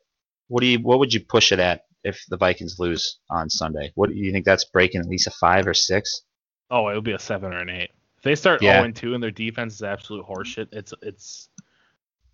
What 0.49 0.61
do 0.61 0.67
you? 0.67 0.79
What 0.79 0.99
would 0.99 1.13
you 1.13 1.21
push 1.21 1.53
it 1.53 1.59
at 1.59 1.83
if 2.05 2.25
the 2.29 2.37
Vikings 2.37 2.79
lose 2.79 3.19
on 3.31 3.51
Sunday? 3.51 3.93
What 3.95 4.11
do 4.11 4.17
you 4.17 4.31
think 4.33 4.45
that's 4.45 4.65
breaking 4.65 5.01
at 5.01 5.09
least 5.09 5.27
a 5.27 5.31
five 5.33 5.67
or 5.67 5.75
six? 5.75 6.23
Oh, 6.71 6.89
it 6.89 6.95
would 6.95 7.05
be 7.05 7.13
a 7.13 7.19
seven 7.19 7.53
or 7.53 7.59
an 7.59 7.71
eight. 7.71 7.91
If 8.19 8.23
they 8.23 8.35
start 8.35 8.63
Yeah. 8.63 8.75
0 8.75 8.85
and 8.87 8.97
2 8.97 9.15
and 9.15 9.23
their 9.23 9.31
defense 9.31 9.75
is 9.75 9.83
absolute 9.83 10.25
horseshit, 10.27 10.69
it's 10.73 10.93
it's. 11.03 11.49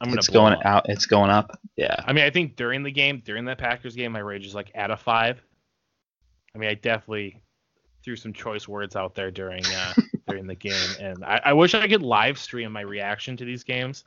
I'm 0.01 0.09
gonna 0.09 0.19
It's 0.19 0.29
going 0.29 0.55
up. 0.55 0.65
out. 0.65 0.87
It's 0.89 1.07
going 1.07 1.31
up. 1.31 1.59
Yeah. 1.77 1.95
I 2.07 2.13
mean, 2.13 2.25
I 2.25 2.31
think 2.31 2.57
during 2.57 2.83
the 2.83 2.91
game, 2.91 3.23
during 3.25 3.45
that 3.45 3.59
Packers 3.59 3.95
game, 3.95 4.13
my 4.13 4.19
rage 4.19 4.47
is 4.47 4.55
like 4.55 4.71
at 4.75 4.91
a 4.91 4.97
five. 4.97 5.41
I 6.55 6.59
mean, 6.59 6.69
I 6.69 6.75
definitely 6.75 7.41
threw 8.05 8.17
some 8.17 8.33
choice 8.33 8.67
words 8.67 8.97
out 8.97 9.15
there 9.15 9.31
during 9.31 9.65
uh, 9.67 9.93
during 10.29 10.47
the 10.49 10.55
game, 10.57 10.91
and 11.01 11.25
I, 11.25 11.41
I 11.47 11.53
wish 11.53 11.75
I 11.75 11.87
could 11.87 12.03
live 12.03 12.37
stream 12.39 12.73
my 12.73 12.81
reaction 12.81 13.37
to 13.37 13.45
these 13.45 13.63
games 13.65 14.05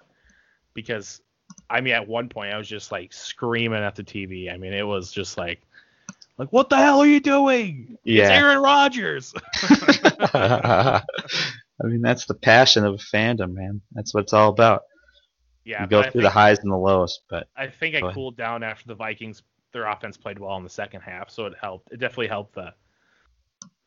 because, 0.74 1.22
I 1.70 1.82
mean, 1.82 1.94
at 1.94 2.08
one 2.08 2.30
point 2.30 2.54
I 2.54 2.58
was 2.58 2.68
just 2.68 2.92
like 2.92 3.14
screaming 3.14 3.84
at 3.84 3.96
the 3.96 4.04
TV. 4.04 4.54
I 4.54 4.58
mean, 4.58 4.74
it 4.74 4.86
was 4.86 5.12
just 5.12 5.38
like, 5.38 5.62
like 6.38 6.52
what 6.52 6.70
the 6.70 6.78
hell 6.78 7.00
are 7.00 7.08
you 7.08 7.20
doing? 7.20 7.98
It's 8.04 8.30
Yeah. 8.30 8.32
Aaron 8.32 8.60
Rodgers. 8.60 9.34
I 11.84 11.88
mean, 11.88 12.02
that's 12.02 12.26
the 12.26 12.34
passion 12.34 12.86
of 12.86 12.96
a 12.96 12.98
fandom, 12.98 13.54
man. 13.54 13.82
That's 13.94 14.14
what 14.14 14.24
it's 14.24 14.34
all 14.34 14.50
about. 14.50 14.84
yeah, 15.64 15.82
you 15.82 15.88
go 15.88 16.04
through 16.04 16.22
the 16.22 16.30
highs 16.30 16.60
and 16.60 16.72
the 16.72 16.78
lows, 16.78 17.22
but 17.30 17.48
I 17.56 17.68
think 17.68 17.96
I 17.96 18.14
cooled 18.14 18.38
down 18.38 18.64
after 18.64 18.88
the 18.88 18.96
Vikings. 18.96 19.44
Their 19.72 19.86
offense 19.88 20.16
played 20.16 20.40
well 20.40 20.56
in 20.56 20.64
the 20.64 20.70
second 20.70 21.02
half, 21.02 21.30
so 21.30 21.48
it 21.48 21.54
helped. 21.60 21.92
It 21.92 22.00
definitely 22.00 22.28
helped 22.28 22.56
the 22.56 22.74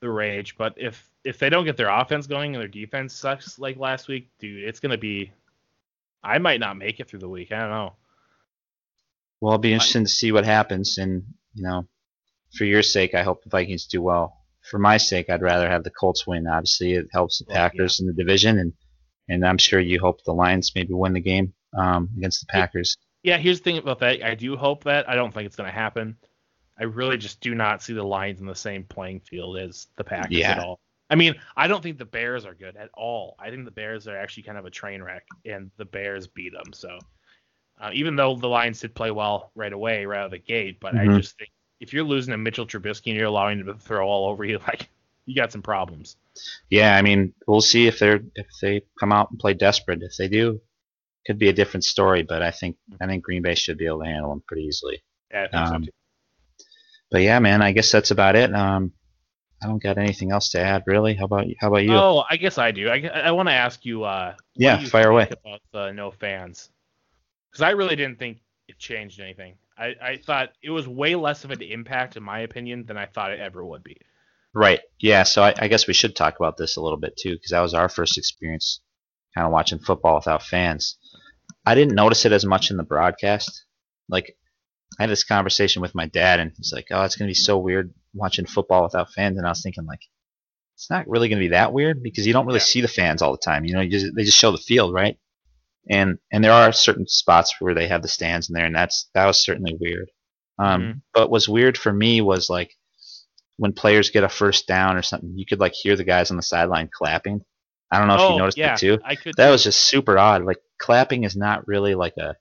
the 0.00 0.10
rage. 0.10 0.56
But 0.56 0.74
if 0.76 1.10
if 1.24 1.38
they 1.38 1.50
don't 1.50 1.64
get 1.64 1.76
their 1.76 1.88
offense 1.88 2.26
going 2.26 2.54
and 2.54 2.60
their 2.60 2.68
defense 2.68 3.14
sucks 3.14 3.58
like 3.58 3.78
last 3.78 4.08
week, 4.08 4.28
dude, 4.38 4.64
it's 4.64 4.80
gonna 4.80 4.98
be. 4.98 5.32
I 6.22 6.38
might 6.38 6.60
not 6.60 6.76
make 6.76 7.00
it 7.00 7.08
through 7.08 7.20
the 7.20 7.28
week. 7.28 7.52
I 7.52 7.60
don't 7.60 7.70
know. 7.70 7.94
well, 9.40 9.52
it'll 9.54 9.60
be 9.62 9.72
interesting 9.72 10.04
to 10.04 10.10
see 10.10 10.32
what 10.32 10.44
happens. 10.44 10.98
And 10.98 11.22
you 11.54 11.62
know, 11.62 11.86
for 12.56 12.64
your 12.64 12.82
sake, 12.82 13.14
I 13.14 13.22
hope 13.22 13.42
the 13.44 13.50
Vikings 13.50 13.86
do 13.86 14.02
well. 14.02 14.34
For 14.70 14.78
my 14.78 14.96
sake, 14.96 15.30
I'd 15.30 15.42
rather 15.42 15.68
have 15.68 15.84
the 15.84 15.90
Colts 15.90 16.26
win. 16.26 16.46
Obviously, 16.46 16.92
it 16.94 17.06
helps 17.12 17.38
the 17.38 17.44
Well, 17.48 17.56
yeah. 17.56 17.68
Packers 17.68 18.00
in 18.00 18.06
the 18.06 18.12
division, 18.12 18.58
and 18.58 18.72
and 19.28 19.46
I'm 19.46 19.58
sure 19.58 19.80
you 19.80 20.00
hope 20.00 20.22
the 20.24 20.32
Lions 20.32 20.72
maybe 20.74 20.92
win 20.94 21.12
the 21.12 21.20
game 21.20 21.52
um, 21.76 22.08
against 22.16 22.40
the 22.40 22.46
Packers. 22.50 22.96
Yeah, 23.22 23.36
here's 23.38 23.58
the 23.60 23.64
thing 23.64 23.78
about 23.78 23.98
that. 24.00 24.22
I 24.24 24.34
do 24.34 24.56
hope 24.56 24.84
that. 24.84 25.08
I 25.08 25.14
don't 25.14 25.32
think 25.32 25.46
it's 25.46 25.56
gonna 25.56 25.70
happen. 25.70 26.16
I 26.80 26.84
really 26.84 27.16
just 27.18 27.40
do 27.40 27.54
not 27.54 27.82
see 27.82 27.92
the 27.92 28.04
Lions 28.04 28.40
in 28.40 28.46
the 28.46 28.54
same 28.54 28.84
playing 28.84 29.20
field 29.20 29.58
as 29.58 29.88
the 29.96 30.04
Packers 30.04 30.36
Yeah. 30.36 30.52
at 30.52 30.58
all. 30.60 30.80
I 31.10 31.14
mean, 31.14 31.34
I 31.56 31.68
don't 31.68 31.82
think 31.82 31.98
the 31.98 32.04
Bears 32.04 32.44
are 32.44 32.54
good 32.54 32.76
at 32.76 32.90
all. 32.94 33.34
I 33.38 33.50
think 33.50 33.64
the 33.64 33.70
Bears 33.70 34.06
are 34.08 34.16
actually 34.16 34.42
kind 34.44 34.58
of 34.58 34.66
a 34.66 34.70
train 34.70 35.02
wreck, 35.02 35.24
and 35.46 35.70
the 35.76 35.84
Bears 35.84 36.26
beat 36.26 36.52
them. 36.52 36.72
So, 36.72 36.98
uh, 37.80 37.90
even 37.94 38.16
though 38.16 38.36
the 38.36 38.48
Lions 38.48 38.80
did 38.80 38.94
play 38.94 39.10
well 39.10 39.50
right 39.54 39.72
away, 39.72 40.04
right 40.06 40.20
out 40.20 40.26
of 40.26 40.30
the 40.32 40.38
gate, 40.38 40.80
but 40.80 40.96
I 40.96 41.06
Mhm. 41.06 41.18
just 41.18 41.38
think 41.38 41.50
if 41.80 41.92
you're 41.92 42.04
losing 42.04 42.32
to 42.32 42.38
Mitchell 42.38 42.66
Trubisky 42.66 43.08
and 43.08 43.16
you're 43.16 43.26
allowing 43.26 43.60
him 43.60 43.66
to 43.66 43.74
throw 43.74 44.06
all 44.08 44.28
over 44.30 44.44
you, 44.44 44.58
like 44.68 44.88
you 45.26 45.34
got 45.34 45.52
some 45.52 45.62
problems. 45.62 46.16
Yeah, 46.70 46.96
I 46.96 47.02
mean, 47.02 47.34
we'll 47.46 47.60
see 47.60 47.86
if 47.86 47.98
they're 47.98 48.20
if 48.34 48.46
they 48.60 48.82
come 48.98 49.12
out 49.12 49.30
and 49.30 49.38
play 49.38 49.54
desperate. 49.54 50.02
If 50.02 50.16
they 50.16 50.28
do, 50.28 50.60
could 51.26 51.38
be 51.38 51.48
a 51.48 51.52
different 51.52 51.84
story. 51.84 52.22
But 52.22 52.42
I 52.42 52.50
think 52.50 52.76
I 53.00 53.06
think 53.06 53.24
Green 53.24 53.42
Bay 53.42 53.54
should 53.54 53.78
be 53.78 53.86
able 53.86 54.00
to 54.00 54.06
handle 54.06 54.30
them 54.30 54.42
pretty 54.46 54.64
easily. 54.64 55.02
Yeah, 55.30 55.44
I 55.44 55.48
think 55.48 55.66
Um, 55.66 55.82
so 55.82 55.86
too. 55.86 55.90
But 57.10 57.22
yeah, 57.22 57.38
man, 57.38 57.62
I 57.62 57.72
guess 57.72 57.90
that's 57.90 58.10
about 58.10 58.36
it. 58.36 58.54
Um, 58.54 58.92
I 59.62 59.66
don't 59.66 59.82
got 59.82 59.98
anything 59.98 60.30
else 60.30 60.50
to 60.50 60.60
add, 60.60 60.84
really. 60.86 61.14
How 61.14 61.24
about 61.24 61.46
how 61.58 61.68
about 61.68 61.84
you? 61.84 61.94
Oh, 61.94 62.24
I 62.30 62.36
guess 62.36 62.58
I 62.58 62.70
do. 62.70 62.88
I, 62.88 63.00
I 63.08 63.30
want 63.32 63.48
to 63.48 63.54
ask 63.54 63.84
you. 63.84 64.04
Uh, 64.04 64.34
Yeah, 64.54 64.80
you 64.80 64.86
fire 64.86 65.10
away. 65.10 65.28
About 65.44 65.60
the 65.72 65.92
no 65.92 66.10
fans, 66.10 66.70
because 67.50 67.62
I 67.62 67.70
really 67.70 67.96
didn't 67.96 68.18
think 68.18 68.38
it 68.68 68.78
changed 68.78 69.20
anything. 69.20 69.56
I, 69.76 69.94
I 70.02 70.16
thought 70.16 70.50
it 70.62 70.70
was 70.70 70.86
way 70.88 71.14
less 71.14 71.44
of 71.44 71.50
an 71.50 71.62
impact, 71.62 72.16
in 72.16 72.22
my 72.22 72.40
opinion, 72.40 72.84
than 72.86 72.96
I 72.96 73.06
thought 73.06 73.32
it 73.32 73.40
ever 73.40 73.64
would 73.64 73.82
be. 73.82 73.96
Right. 74.54 74.80
Yeah. 74.98 75.22
So 75.22 75.42
I, 75.42 75.54
I 75.58 75.68
guess 75.68 75.86
we 75.86 75.94
should 75.94 76.16
talk 76.16 76.36
about 76.38 76.56
this 76.56 76.76
a 76.76 76.80
little 76.80 76.98
bit 76.98 77.16
too, 77.16 77.34
because 77.34 77.50
that 77.50 77.60
was 77.60 77.74
our 77.74 77.88
first 77.88 78.18
experience, 78.18 78.80
kind 79.34 79.46
of 79.46 79.52
watching 79.52 79.78
football 79.78 80.16
without 80.16 80.42
fans. 80.42 80.98
I 81.64 81.74
didn't 81.74 81.94
notice 81.94 82.24
it 82.24 82.32
as 82.32 82.46
much 82.46 82.70
in 82.70 82.76
the 82.76 82.82
broadcast. 82.82 83.64
Like, 84.08 84.36
I 84.98 85.04
had 85.04 85.10
this 85.10 85.24
conversation 85.24 85.82
with 85.82 85.94
my 85.94 86.06
dad, 86.06 86.40
and 86.40 86.52
he's 86.56 86.72
like, 86.72 86.88
"Oh, 86.90 87.02
it's 87.04 87.16
gonna 87.16 87.28
be 87.30 87.34
so 87.34 87.58
weird 87.58 87.92
watching 88.14 88.46
football 88.46 88.82
without 88.82 89.12
fans." 89.12 89.38
And 89.38 89.46
I 89.46 89.50
was 89.50 89.62
thinking, 89.62 89.86
like, 89.86 90.02
it's 90.74 90.90
not 90.90 91.08
really 91.08 91.28
gonna 91.28 91.40
be 91.40 91.48
that 91.48 91.72
weird 91.72 92.02
because 92.02 92.26
you 92.26 92.32
don't 92.32 92.46
really 92.46 92.58
Yeah. 92.58 92.64
see 92.64 92.80
the 92.80 92.88
fans 92.88 93.22
all 93.22 93.32
the 93.32 93.38
time. 93.38 93.64
You 93.64 93.74
know, 93.74 93.80
you 93.80 93.90
just, 93.90 94.14
they 94.16 94.24
just 94.24 94.38
show 94.38 94.50
the 94.50 94.58
field, 94.58 94.92
right? 94.94 95.18
And 95.90 96.18
and 96.32 96.42
there 96.44 96.52
are 96.52 96.72
certain 96.72 97.06
spots 97.06 97.54
where 97.60 97.74
they 97.74 97.88
have 97.88 98.02
the 98.02 98.08
stands 98.08 98.48
in 98.50 98.54
there, 98.54 98.66
and 98.66 98.74
that's 98.74 99.08
that 99.14 99.26
was 99.26 99.42
certainly 99.44 99.74
weird. 99.78 100.10
Um, 100.58 100.82
Mhm. 100.82 101.02
But 101.14 101.30
what's 101.30 101.48
weird 101.48 101.78
for 101.78 101.92
me 101.92 102.20
was 102.20 102.50
like 102.50 102.74
when 103.56 103.72
players 103.72 104.10
get 104.10 104.24
a 104.24 104.28
first 104.28 104.66
down 104.66 104.96
or 104.96 105.02
something, 105.02 105.32
you 105.36 105.46
could 105.46 105.60
like 105.60 105.74
hear 105.74 105.96
the 105.96 106.04
guys 106.04 106.30
on 106.30 106.36
the 106.36 106.42
sideline 106.42 106.88
clapping. 106.92 107.44
I 107.90 107.98
don't 107.98 108.08
know 108.08 108.14
if 108.16 108.20
oh, 108.20 108.32
you 108.32 108.38
noticed 108.38 108.58
yeah, 108.58 108.74
it 108.74 108.78
too. 108.78 108.98
I 109.04 109.14
could. 109.14 109.34
That 109.36 109.50
was 109.50 109.64
just 109.64 109.80
super 109.80 110.18
odd. 110.18 110.44
Like 110.44 110.58
clapping 110.78 111.24
is 111.24 111.36
not 111.36 111.66
really 111.66 111.94
like 111.94 112.16
a 112.18 112.36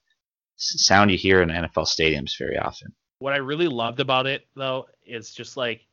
sound 0.57 1.11
you 1.11 1.17
hear 1.17 1.41
in 1.41 1.49
NFL 1.49 1.85
stadiums 1.85 2.37
very 2.37 2.57
often. 2.57 2.93
what 3.19 3.33
I 3.33 3.37
really 3.37 3.67
loved 3.67 3.99
about 3.99 4.25
it 4.27 4.47
though 4.55 4.87
is 5.05 5.31
just 5.33 5.55
like 5.57 5.85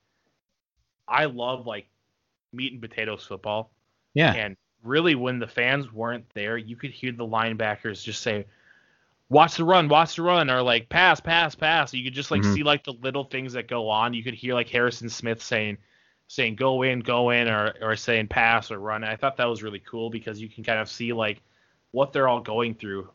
I 1.06 1.26
love 1.26 1.66
like 1.66 1.86
meat 2.52 2.72
and 2.72 2.80
potatoes 2.82 3.24
football. 3.26 3.70
Yeah. 4.14 4.32
And 4.32 4.56
really, 4.82 5.14
when 5.14 5.38
the 5.38 5.46
fans 5.46 5.92
weren't 5.92 6.24
there, 6.34 6.56
you 6.56 6.76
could 6.76 6.90
hear 6.90 7.12
the 7.12 7.26
linebackers 7.26 8.02
just 8.02 8.22
say, 8.22 8.46
"Watch 9.28 9.56
the 9.56 9.64
run, 9.64 9.88
watch 9.88 10.16
the 10.16 10.22
run," 10.22 10.50
or 10.50 10.62
like 10.62 10.88
"Pass, 10.88 11.20
pass, 11.20 11.54
pass." 11.54 11.92
You 11.92 12.04
could 12.04 12.14
just 12.14 12.30
like 12.30 12.42
Mhm. 12.42 12.54
see 12.54 12.62
like 12.62 12.84
the 12.84 12.92
little 12.92 13.24
things 13.24 13.52
that 13.54 13.68
go 13.68 13.88
on. 13.88 14.14
You 14.14 14.22
could 14.22 14.34
hear 14.34 14.54
like 14.54 14.68
Harrison 14.68 15.08
Smith 15.10 15.42
saying, 15.42 15.76
saying 16.28 16.54
"Go 16.56 16.82
in, 16.82 17.00
go 17.00 17.30
in," 17.30 17.48
or 17.48 17.74
or 17.82 17.96
saying 17.96 18.28
"Pass" 18.28 18.70
or 18.70 18.78
"Run." 18.78 19.02
And 19.02 19.12
I 19.12 19.16
thought 19.16 19.36
that 19.36 19.44
was 19.48 19.62
really 19.62 19.80
cool 19.80 20.08
because 20.10 20.40
you 20.40 20.48
can 20.48 20.64
kind 20.64 20.78
of 20.78 20.88
see 20.88 21.12
like 21.12 21.42
what 21.90 22.12
they're 22.12 22.28
all 22.28 22.40
going 22.40 22.74
through 22.74 23.10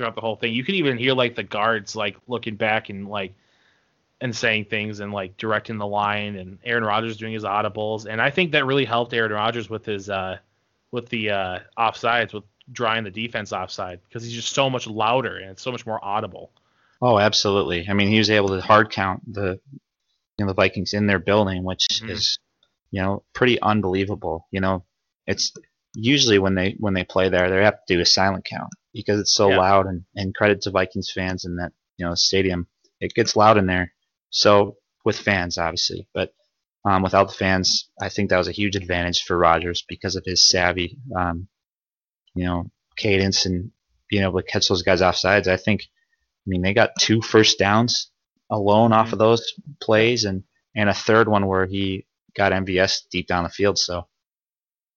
throughout 0.00 0.14
the 0.14 0.20
whole 0.22 0.36
thing. 0.36 0.54
You 0.54 0.64
can 0.64 0.76
even 0.76 0.96
hear 0.96 1.12
like 1.12 1.34
the 1.34 1.42
guards 1.42 1.94
like 1.94 2.16
looking 2.26 2.56
back 2.56 2.88
and 2.88 3.06
like 3.06 3.34
and 4.22 4.34
saying 4.34 4.64
things 4.64 5.00
and 5.00 5.12
like 5.12 5.36
directing 5.36 5.76
the 5.76 5.86
line 5.86 6.36
and 6.36 6.58
Aaron 6.64 6.84
Rodgers 6.84 7.18
doing 7.18 7.34
his 7.34 7.44
audibles. 7.44 8.06
And 8.06 8.20
I 8.20 8.30
think 8.30 8.52
that 8.52 8.64
really 8.64 8.86
helped 8.86 9.12
Aaron 9.12 9.32
Rodgers 9.32 9.68
with 9.68 9.84
his 9.84 10.08
uh 10.08 10.38
with 10.90 11.10
the 11.10 11.30
uh 11.30 11.58
offsides 11.78 12.32
with 12.32 12.44
drawing 12.72 13.04
the 13.04 13.10
defense 13.10 13.52
offside 13.52 14.00
because 14.08 14.24
he's 14.24 14.32
just 14.32 14.54
so 14.54 14.70
much 14.70 14.86
louder 14.86 15.36
and 15.36 15.50
it's 15.50 15.60
so 15.62 15.70
much 15.70 15.84
more 15.84 16.02
audible. 16.02 16.50
Oh, 17.02 17.18
absolutely. 17.18 17.86
I 17.88 17.92
mean, 17.92 18.08
he 18.08 18.16
was 18.18 18.30
able 18.30 18.48
to 18.48 18.60
hard 18.62 18.90
count 18.90 19.20
the 19.30 19.60
you 20.38 20.46
know 20.46 20.46
the 20.46 20.54
Vikings 20.54 20.94
in 20.94 21.06
their 21.06 21.18
building, 21.18 21.62
which 21.62 21.86
Mhm. 22.02 22.08
is 22.08 22.38
you 22.90 23.02
know 23.02 23.22
pretty 23.34 23.60
unbelievable. 23.60 24.46
You 24.50 24.60
know, 24.62 24.84
it's 25.26 25.52
usually 25.94 26.38
when 26.38 26.54
they 26.54 26.74
when 26.78 26.94
they 26.94 27.04
play 27.04 27.28
there, 27.28 27.50
they 27.50 27.62
have 27.62 27.84
to 27.86 27.94
do 27.94 28.00
a 28.00 28.06
silent 28.06 28.46
count 28.46 28.70
because 28.94 29.20
it's 29.20 29.34
so 29.34 29.50
Yeah. 29.50 29.58
loud. 29.58 29.86
And 29.86 30.04
and 30.16 30.34
credit 30.34 30.62
to 30.62 30.70
Vikings 30.70 31.10
fans 31.12 31.44
in 31.44 31.56
that 31.56 31.72
you 31.96 32.06
know 32.06 32.14
stadium, 32.14 32.68
it 33.00 33.14
gets 33.14 33.36
loud 33.36 33.58
in 33.58 33.66
there. 33.66 33.92
So 34.30 34.76
with 35.04 35.18
fans, 35.18 35.58
obviously, 35.58 36.08
but 36.14 36.32
um, 36.84 37.02
without 37.02 37.28
the 37.28 37.34
fans, 37.34 37.90
I 38.00 38.08
think 38.08 38.30
that 38.30 38.38
was 38.38 38.48
a 38.48 38.52
huge 38.52 38.76
advantage 38.76 39.22
for 39.22 39.36
Rodgers 39.38 39.84
because 39.88 40.16
of 40.16 40.24
his 40.24 40.42
savvy, 40.46 40.98
um, 41.16 41.48
you 42.34 42.44
know, 42.46 42.66
cadence 42.96 43.46
and 43.46 43.70
being 44.08 44.22
able 44.22 44.40
to 44.40 44.46
catch 44.46 44.68
those 44.68 44.82
guys 44.82 45.02
off 45.02 45.16
sides. 45.16 45.48
I 45.48 45.56
think, 45.56 45.82
I 45.82 46.46
mean, 46.46 46.62
they 46.62 46.74
got 46.74 46.90
two 46.98 47.20
first 47.22 47.58
downs 47.58 48.10
alone 48.50 48.92
off 48.92 49.12
of 49.12 49.18
those 49.18 49.52
plays, 49.80 50.24
and 50.24 50.44
and 50.74 50.88
a 50.88 50.94
third 50.94 51.28
one 51.28 51.46
where 51.46 51.66
he 51.66 52.06
got 52.36 52.52
MVS 52.52 53.02
deep 53.10 53.26
down 53.26 53.44
the 53.44 53.50
field. 53.50 53.78
So 53.78 54.08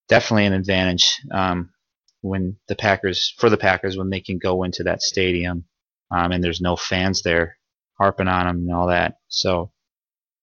definitely 0.09 0.45
an 0.45 0.53
advantage 0.53 1.19
um, 1.31 1.71
when 2.24 2.57
the 2.67 2.76
Packers 2.76 3.34
for 3.38 3.49
the 3.49 3.57
Packers 3.57 3.97
when 3.97 4.09
they 4.09 4.21
can 4.21 4.38
go 4.39 4.63
into 4.63 4.84
that 4.84 5.01
stadium 5.01 5.65
um, 6.09 6.32
and 6.32 6.43
there's 6.43 6.61
no 6.61 6.76
fans 6.76 7.21
there 7.21 7.57
harping 7.99 8.28
on 8.28 8.47
them 8.47 8.57
and 8.57 8.74
all 8.74 8.88
that. 8.88 9.17
So, 9.28 9.71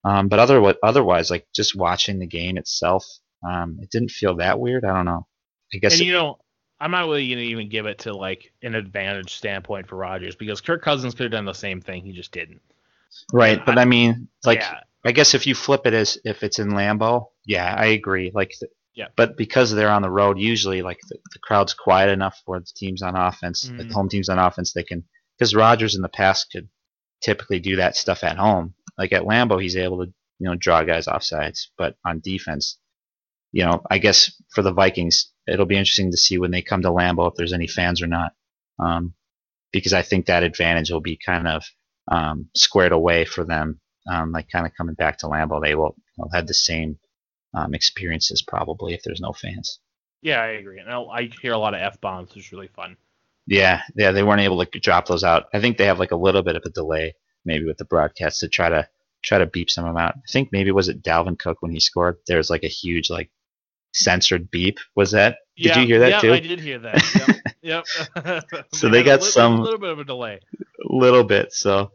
um, 0.04 0.28
but 0.28 0.38
other 0.38 0.74
otherwise, 0.82 1.30
like 1.30 1.46
just 1.54 1.74
watching 1.74 2.18
the 2.18 2.26
game 2.26 2.56
itself, 2.58 3.06
um, 3.42 3.78
it 3.82 3.90
didn't 3.90 4.10
feel 4.10 4.36
that 4.36 4.60
weird. 4.60 4.84
I 4.84 4.94
don't 4.94 5.06
know. 5.06 5.26
I 5.74 5.78
guess 5.78 5.92
And 5.94 6.02
it- 6.02 6.04
you 6.04 6.12
know, 6.12 6.38
I'm 6.78 6.90
not 6.90 7.06
really 7.06 7.28
gonna 7.28 7.40
even 7.42 7.68
give 7.68 7.86
it 7.86 8.00
to 8.00 8.12
like 8.14 8.52
an 8.62 8.74
advantage 8.74 9.34
standpoint 9.34 9.88
for 9.88 9.96
Rodgers 9.96 10.34
because 10.36 10.60
Kirk 10.60 10.82
Cousins 10.82 11.14
could 11.14 11.24
have 11.24 11.32
done 11.32 11.44
the 11.44 11.52
same 11.54 11.80
thing, 11.80 12.02
he 12.04 12.12
just 12.12 12.32
didn't. 12.32 12.60
right, 13.32 13.64
but 13.66 13.78
I 13.78 13.84
mean, 13.84 14.28
like 14.44 14.60
yeah, 14.60 14.80
I 15.04 15.12
guess 15.12 15.34
if 15.34 15.46
you 15.46 15.54
flip 15.54 15.86
it 15.86 15.94
as 15.94 16.18
if 16.24 16.42
it's 16.42 16.58
in 16.58 16.70
Lambeau, 16.70 17.28
yeah, 17.44 17.74
I 17.76 17.86
agree. 17.86 18.30
Like, 18.34 18.54
the, 18.60 18.68
Yeah. 18.94 19.08
But 19.16 19.36
because 19.36 19.70
they're 19.72 19.90
on 19.90 20.02
the 20.02 20.10
road, 20.10 20.38
usually 20.38 20.82
like 20.82 20.98
the, 21.08 21.18
the 21.32 21.38
crowd's 21.38 21.74
quiet 21.74 22.10
enough 22.10 22.40
for 22.44 22.58
the 22.60 22.66
teams 22.76 23.02
on 23.02 23.16
offense, 23.16 23.72
the 23.76 23.84
Mhm. 23.84 23.92
home 23.92 24.08
teams 24.08 24.28
on 24.28 24.38
offense, 24.38 24.72
they 24.72 24.82
can. 24.82 25.04
Because 25.38 25.54
Rodgers 25.54 25.94
in 25.94 26.02
the 26.02 26.08
past 26.08 26.48
could 26.52 26.68
typically 27.22 27.60
do 27.60 27.76
that 27.76 27.96
stuff 27.96 28.24
at 28.24 28.36
home. 28.36 28.74
Like 28.98 29.12
at 29.12 29.22
Lambeau, 29.22 29.60
he's 29.62 29.76
able 29.76 30.04
to 30.04 30.12
you 30.38 30.48
know 30.48 30.54
draw 30.56 30.82
guys 30.82 31.06
off 31.08 31.22
sides, 31.22 31.70
but 31.78 31.96
on 32.04 32.20
defense, 32.20 32.78
you 33.52 33.64
know, 33.64 33.82
I 33.90 33.98
guess 33.98 34.32
for 34.54 34.62
the 34.62 34.72
Vikings, 34.72 35.32
it'll 35.46 35.66
be 35.66 35.76
interesting 35.76 36.10
to 36.10 36.16
see 36.16 36.38
when 36.38 36.50
they 36.50 36.62
come 36.62 36.82
to 36.82 36.88
Lambeau 36.90 37.28
if 37.30 37.34
there's 37.36 37.52
any 37.52 37.66
fans 37.66 38.02
or 38.02 38.06
not, 38.06 38.32
um, 38.78 39.14
because 39.72 39.92
I 39.92 40.02
think 40.02 40.26
that 40.26 40.42
advantage 40.42 40.90
will 40.90 41.00
be 41.00 41.16
kind 41.24 41.46
of 41.48 41.64
um, 42.10 42.48
squared 42.54 42.92
away 42.92 43.24
for 43.24 43.44
them. 43.44 43.80
Um, 44.10 44.32
like 44.32 44.48
kind 44.50 44.66
of 44.66 44.72
coming 44.76 44.94
back 44.94 45.18
to 45.18 45.26
Lambeau, 45.26 45.62
they 45.62 45.74
will 45.74 45.94
will 46.18 46.30
have 46.32 46.46
the 46.46 46.54
same 46.54 46.98
um, 47.54 47.74
experiences 47.74 48.42
probably 48.42 48.94
if 48.94 49.02
there's 49.02 49.20
no 49.20 49.32
fans. 49.32 49.78
Yeah, 50.22 50.40
I 50.40 50.48
agree. 50.48 50.78
And 50.80 50.90
I 50.90 51.00
I 51.00 51.30
hear 51.40 51.52
a 51.52 51.58
lot 51.58 51.74
of 51.74 51.80
f 51.80 52.00
bombs, 52.00 52.34
which 52.34 52.46
is 52.46 52.52
really 52.52 52.68
fun. 52.68 52.96
Yeah, 53.46 53.82
yeah, 53.96 54.12
they 54.12 54.22
weren't 54.22 54.42
able 54.42 54.64
to 54.64 54.78
drop 54.80 55.06
those 55.06 55.24
out. 55.24 55.46
I 55.52 55.60
think 55.60 55.76
they 55.76 55.86
have 55.86 55.98
like 55.98 56.12
a 56.12 56.16
little 56.16 56.42
bit 56.42 56.56
of 56.56 56.62
a 56.64 56.70
delay 56.70 57.14
maybe 57.44 57.64
with 57.64 57.78
the 57.78 57.84
broadcast 57.84 58.40
to 58.40 58.48
try 58.48 58.68
to 58.68 58.86
try 59.22 59.38
to 59.38 59.46
beep 59.46 59.70
some 59.70 59.84
of 59.84 59.94
them 59.94 60.02
out. 60.02 60.14
I 60.16 60.30
think 60.30 60.50
maybe 60.52 60.70
was 60.70 60.88
it 60.88 61.02
Dalvin 61.02 61.38
Cook 61.38 61.62
when 61.62 61.72
he 61.72 61.80
scored? 61.80 62.18
There 62.26 62.38
was 62.38 62.50
like 62.50 62.64
a 62.64 62.68
huge 62.68 63.10
like 63.10 63.30
censored 63.92 64.50
beep. 64.50 64.78
Was 64.94 65.12
that? 65.12 65.38
Did 65.56 65.66
yeah, 65.66 65.80
you 65.80 65.86
hear 65.86 65.98
that 66.00 66.10
yeah, 66.10 66.20
too? 66.20 66.32
I 66.32 66.40
did 66.40 66.60
hear 66.60 66.78
that. 66.78 67.44
Yep. 67.62 67.84
yep. 68.24 68.66
So 68.72 68.88
they 68.88 69.02
got 69.02 69.20
a 69.20 69.22
li- 69.22 69.30
some- 69.30 69.60
a 69.60 69.62
little 69.62 69.78
bit 69.78 69.90
of 69.90 69.98
a 69.98 70.04
delay. 70.04 70.40
A 70.58 70.94
little 70.94 71.24
bit. 71.24 71.52
So 71.52 71.90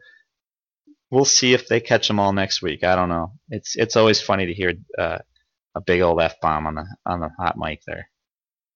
we'll 1.10 1.24
see 1.24 1.52
if 1.52 1.68
they 1.68 1.80
catch 1.80 2.08
them 2.08 2.20
all 2.20 2.32
next 2.32 2.62
week. 2.62 2.84
I 2.84 2.94
don't 2.94 3.08
know. 3.08 3.32
It's 3.48 3.76
it's 3.76 3.96
always 3.96 4.20
funny 4.20 4.46
to 4.46 4.54
hear 4.54 4.74
uh, 4.98 5.18
a 5.76 5.80
big 5.80 6.00
old 6.00 6.20
f 6.20 6.40
bomb 6.40 6.66
on 6.66 6.74
the 6.74 6.86
on 7.06 7.20
the 7.20 7.28
hot 7.38 7.56
mic 7.56 7.82
there. 7.86 8.08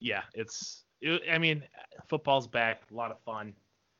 Yeah, 0.01 0.23
it's. 0.35 0.85
It, 1.01 1.23
I 1.33 1.39
mean, 1.39 1.63
football's 2.09 2.47
back. 2.47 2.83
A 2.91 2.95
lot 2.95 3.11
of 3.11 3.19
fun. 3.25 3.55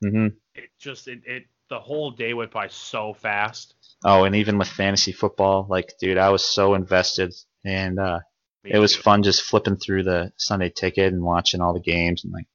Mm-hmm. 0.05 0.29
It 0.55 0.71
just 0.79 1.09
it, 1.09 1.23
it 1.27 1.45
the 1.71 1.81
whole 1.81 2.11
day 2.11 2.35
went 2.35 2.51
by 2.51 2.69
so 2.69 3.15
fast. 3.15 3.75
Oh, 4.05 4.25
and 4.25 4.37
even 4.37 4.59
with 4.59 4.69
fantasy 4.69 5.13
football, 5.13 5.67
like 5.69 5.95
dude, 5.99 6.19
I 6.19 6.31
was 6.31 6.45
so 6.45 6.75
invested, 6.75 7.35
and 7.65 7.99
uh, 7.99 8.21
Me 8.65 8.73
it 8.75 8.79
was 8.79 8.95
too. 8.97 9.03
fun 9.03 9.23
just 9.23 9.43
flipping 9.43 9.77
through 9.77 10.03
the 10.05 10.33
Sunday 10.37 10.71
ticket 10.71 11.13
and 11.13 11.23
watching 11.23 11.61
all 11.61 11.73
the 11.75 11.81
games 11.81 12.25
and 12.25 12.33
like 12.33 12.47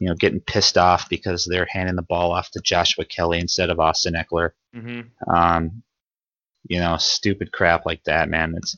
you 0.00 0.08
know 0.08 0.14
getting 0.14 0.40
pissed 0.40 0.78
off 0.78 1.08
because 1.08 1.44
they're 1.44 1.68
handing 1.70 1.96
the 1.96 2.02
ball 2.02 2.32
off 2.32 2.50
to 2.52 2.60
Joshua 2.60 3.04
Kelly 3.04 3.38
instead 3.40 3.70
of 3.70 3.80
Austin 3.80 4.14
Ekeler. 4.14 4.50
Mhm. 4.74 5.10
Um, 5.32 5.82
you 6.68 6.78
know, 6.78 6.96
stupid 6.98 7.50
crap 7.52 7.86
like 7.86 8.04
that, 8.04 8.28
man. 8.28 8.54
It's 8.56 8.76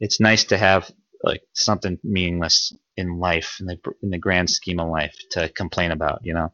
it's 0.00 0.20
nice 0.20 0.44
to 0.44 0.58
have 0.58 0.90
like 1.22 1.42
something 1.54 1.98
meaningless 2.04 2.72
in 2.96 3.18
life 3.18 3.56
in 3.60 3.66
the 3.66 3.76
in 4.02 4.10
the 4.10 4.18
grand 4.18 4.48
scheme 4.50 4.78
of 4.80 4.88
life 4.88 5.14
to 5.32 5.48
complain 5.50 5.90
about, 5.90 6.20
you 6.22 6.34
know, 6.34 6.52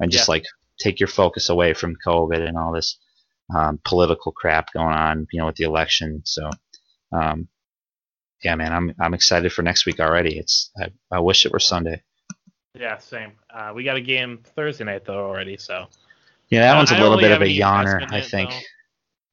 and 0.00 0.10
just 0.10 0.28
Yeah. 0.28 0.32
like 0.32 0.44
take 0.78 1.00
your 1.00 1.08
focus 1.08 1.48
away 1.48 1.74
from 1.74 1.96
COVID 2.06 2.46
and 2.46 2.56
all 2.56 2.72
this 2.72 2.98
um, 3.54 3.78
political 3.84 4.32
crap 4.32 4.72
going 4.72 4.94
on, 4.94 5.26
you 5.32 5.38
know, 5.40 5.46
with 5.46 5.56
the 5.56 5.64
election. 5.64 6.22
So, 6.24 6.50
um, 7.12 7.48
yeah, 8.42 8.54
man, 8.56 8.72
I'm 8.72 8.94
I'm 9.00 9.14
excited 9.14 9.52
for 9.52 9.62
next 9.62 9.86
week 9.86 10.00
already. 10.00 10.38
It's 10.38 10.70
I, 10.80 10.88
I 11.10 11.20
wish 11.20 11.46
it 11.46 11.52
were 11.52 11.60
Sunday. 11.60 12.02
Yeah, 12.78 12.98
same. 12.98 13.32
Uh, 13.48 13.72
we 13.74 13.84
got 13.84 13.96
a 13.96 14.00
game 14.02 14.40
Thursday 14.54 14.84
night 14.84 15.04
though 15.06 15.24
already, 15.26 15.56
so 15.56 15.86
Yeah, 16.50 16.60
that 16.62 16.74
I- 16.74 16.76
one's 16.78 16.90
a 16.90 16.94
little 16.94 17.10
really 17.16 17.24
bit 17.24 17.32
of 17.32 17.42
a 17.42 17.44
yawner, 17.46 18.06
I 18.12 18.20
think. 18.20 18.50
though. 18.50 18.56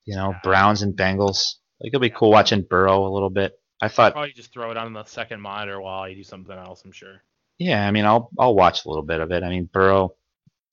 You 0.06 0.16
know, 0.18 0.30
Yeah. 0.32 0.40
Browns 0.44 0.82
and 0.82 0.94
Bengals. 0.96 1.56
Like 1.84 1.90
it'll 1.90 2.00
be 2.00 2.10
cool 2.10 2.32
watching 2.32 2.62
Burrow 2.62 3.06
a 3.06 3.14
little 3.14 3.30
bit. 3.30 3.60
I 3.82 3.90
thought 3.90 4.14
probably 4.14 4.32
just 4.32 4.54
throw 4.54 4.72
it 4.72 4.78
on 4.78 4.94
the 4.94 5.04
second 5.04 5.42
monitor 5.42 5.82
while 5.82 6.08
you 6.08 6.16
do 6.16 6.24
something 6.24 6.58
else. 6.58 6.84
I'm 6.86 6.94
sure. 6.94 7.22
Yeah, 7.60 7.86
I 7.86 7.92
mean, 7.92 8.06
I'll 8.06 8.30
I'll 8.40 8.56
watch 8.56 8.86
a 8.86 8.90
little 8.90 9.04
bit 9.04 9.20
of 9.20 9.32
it. 9.32 9.44
I 9.44 9.50
mean, 9.50 9.70
Burrow 9.72 10.16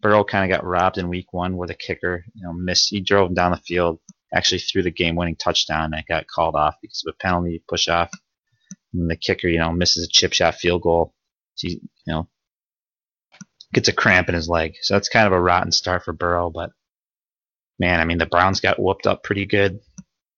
Burrow 0.01 0.25
kind 0.25 0.51
of 0.51 0.57
got 0.57 0.67
robbed 0.67 0.99
in 0.99 1.09
Week 1.09 1.33
One 1.33 1.57
with 1.57 1.69
the 1.69 1.75
kicker, 1.75 2.25
you 2.35 2.43
know, 2.45 2.53
missed. 2.53 2.91
He 2.91 3.01
drove 3.01 3.29
him 3.29 3.35
down 3.35 3.51
the 3.51 3.59
field, 3.59 3.99
actually 4.33 4.61
threw 4.61 4.83
the 4.83 4.91
game-winning 4.91 5.37
touchdown 5.37 5.91
that 5.91 6.07
got 6.07 6.27
called 6.27 6.55
off 6.55 6.77
because 6.81 7.05
of 7.07 7.15
a 7.15 7.23
penalty 7.23 7.63
push 7.69 7.89
off. 7.89 8.11
And 8.95 9.11
the 9.11 9.17
kicker, 9.17 9.49
you 9.49 9.59
know, 9.59 9.73
misses 9.73 10.07
a 10.07 10.09
chip 10.09 10.33
shot 10.33 10.55
field 10.55 10.83
goal. 10.83 11.15
He, 11.57 11.81
you 12.07 12.13
know, 12.13 12.29
gets 13.75 13.89
a 13.89 13.93
cramp 13.93 14.29
in 14.29 14.35
his 14.35 14.49
leg. 14.49 14.77
So 14.81 14.95
that's 14.95 15.09
kind 15.09 15.27
of 15.27 15.33
a 15.33 15.41
rotten 15.41 15.73
start 15.73 16.05
for 16.05 16.13
Burrow. 16.13 16.51
But 16.51 16.71
man, 17.79 18.01
I 18.01 18.05
mean, 18.05 18.19
the 18.19 18.27
Browns 18.27 18.61
got 18.61 18.81
whooped 18.81 19.07
up 19.07 19.23
pretty 19.23 19.47
good. 19.47 19.81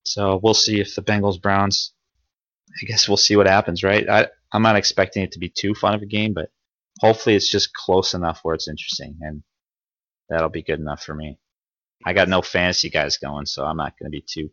So 0.04 0.40
we'll 0.42 0.54
see 0.54 0.80
if 0.80 0.94
the 0.94 1.02
Bengals 1.02 1.40
Browns. 1.40 1.92
I 2.80 2.86
guess 2.86 3.08
we'll 3.08 3.16
see 3.16 3.36
what 3.36 3.46
happens, 3.46 3.82
right? 3.82 4.08
I 4.08 4.28
I'm 4.52 4.62
not 4.62 4.76
expecting 4.76 5.22
it 5.22 5.32
to 5.32 5.38
be 5.38 5.48
too 5.48 5.74
fun 5.74 5.94
of 5.94 6.02
a 6.02 6.06
game, 6.06 6.34
but 6.34 6.50
hopefully 7.00 7.36
it's 7.36 7.50
just 7.50 7.74
close 7.74 8.14
enough 8.14 8.40
where 8.42 8.54
it's 8.54 8.68
interesting, 8.68 9.18
and 9.20 9.42
that'll 10.28 10.48
be 10.48 10.62
good 10.62 10.80
enough 10.80 11.02
for 11.02 11.14
me. 11.14 11.38
I 12.04 12.12
got 12.12 12.28
no 12.28 12.42
fantasy 12.42 12.90
guys 12.90 13.18
going, 13.18 13.46
so 13.46 13.64
I'm 13.64 13.76
not 13.76 13.98
going 13.98 14.10
to 14.10 14.16
be 14.16 14.24
too 14.26 14.50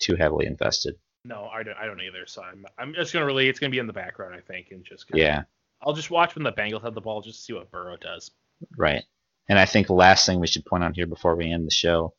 too 0.00 0.16
heavily 0.16 0.46
invested. 0.46 0.96
No, 1.24 1.48
I 1.52 1.62
don't. 1.62 1.76
I 1.76 1.86
don't 1.86 2.00
either. 2.00 2.26
So 2.26 2.42
I'm. 2.42 2.66
I'm 2.78 2.94
just 2.94 3.12
gonna 3.12 3.26
really. 3.26 3.48
It's 3.48 3.58
gonna 3.60 3.70
be 3.70 3.78
in 3.78 3.86
the 3.86 3.92
background, 3.92 4.34
I 4.34 4.40
think, 4.40 4.68
and 4.72 4.84
just. 4.84 5.06
Kinda, 5.08 5.22
Yeah, 5.22 5.42
I'll 5.82 5.92
just 5.92 6.10
watch 6.10 6.34
when 6.34 6.44
the 6.44 6.52
Bengals 6.52 6.82
have 6.82 6.94
the 6.94 7.00
ball, 7.00 7.22
just 7.22 7.38
to 7.38 7.44
see 7.44 7.52
what 7.52 7.70
Burrow 7.70 7.96
does. 7.96 8.30
right. 8.76 9.04
And 9.48 9.58
I 9.58 9.66
think 9.66 9.88
the 9.88 9.92
last 9.92 10.24
thing 10.24 10.38
we 10.40 10.46
should 10.46 10.64
point 10.64 10.84
out 10.84 10.94
here 10.94 11.06
before 11.06 11.34
we 11.34 11.50
end 11.50 11.66
the 11.66 11.72
show 11.72 12.14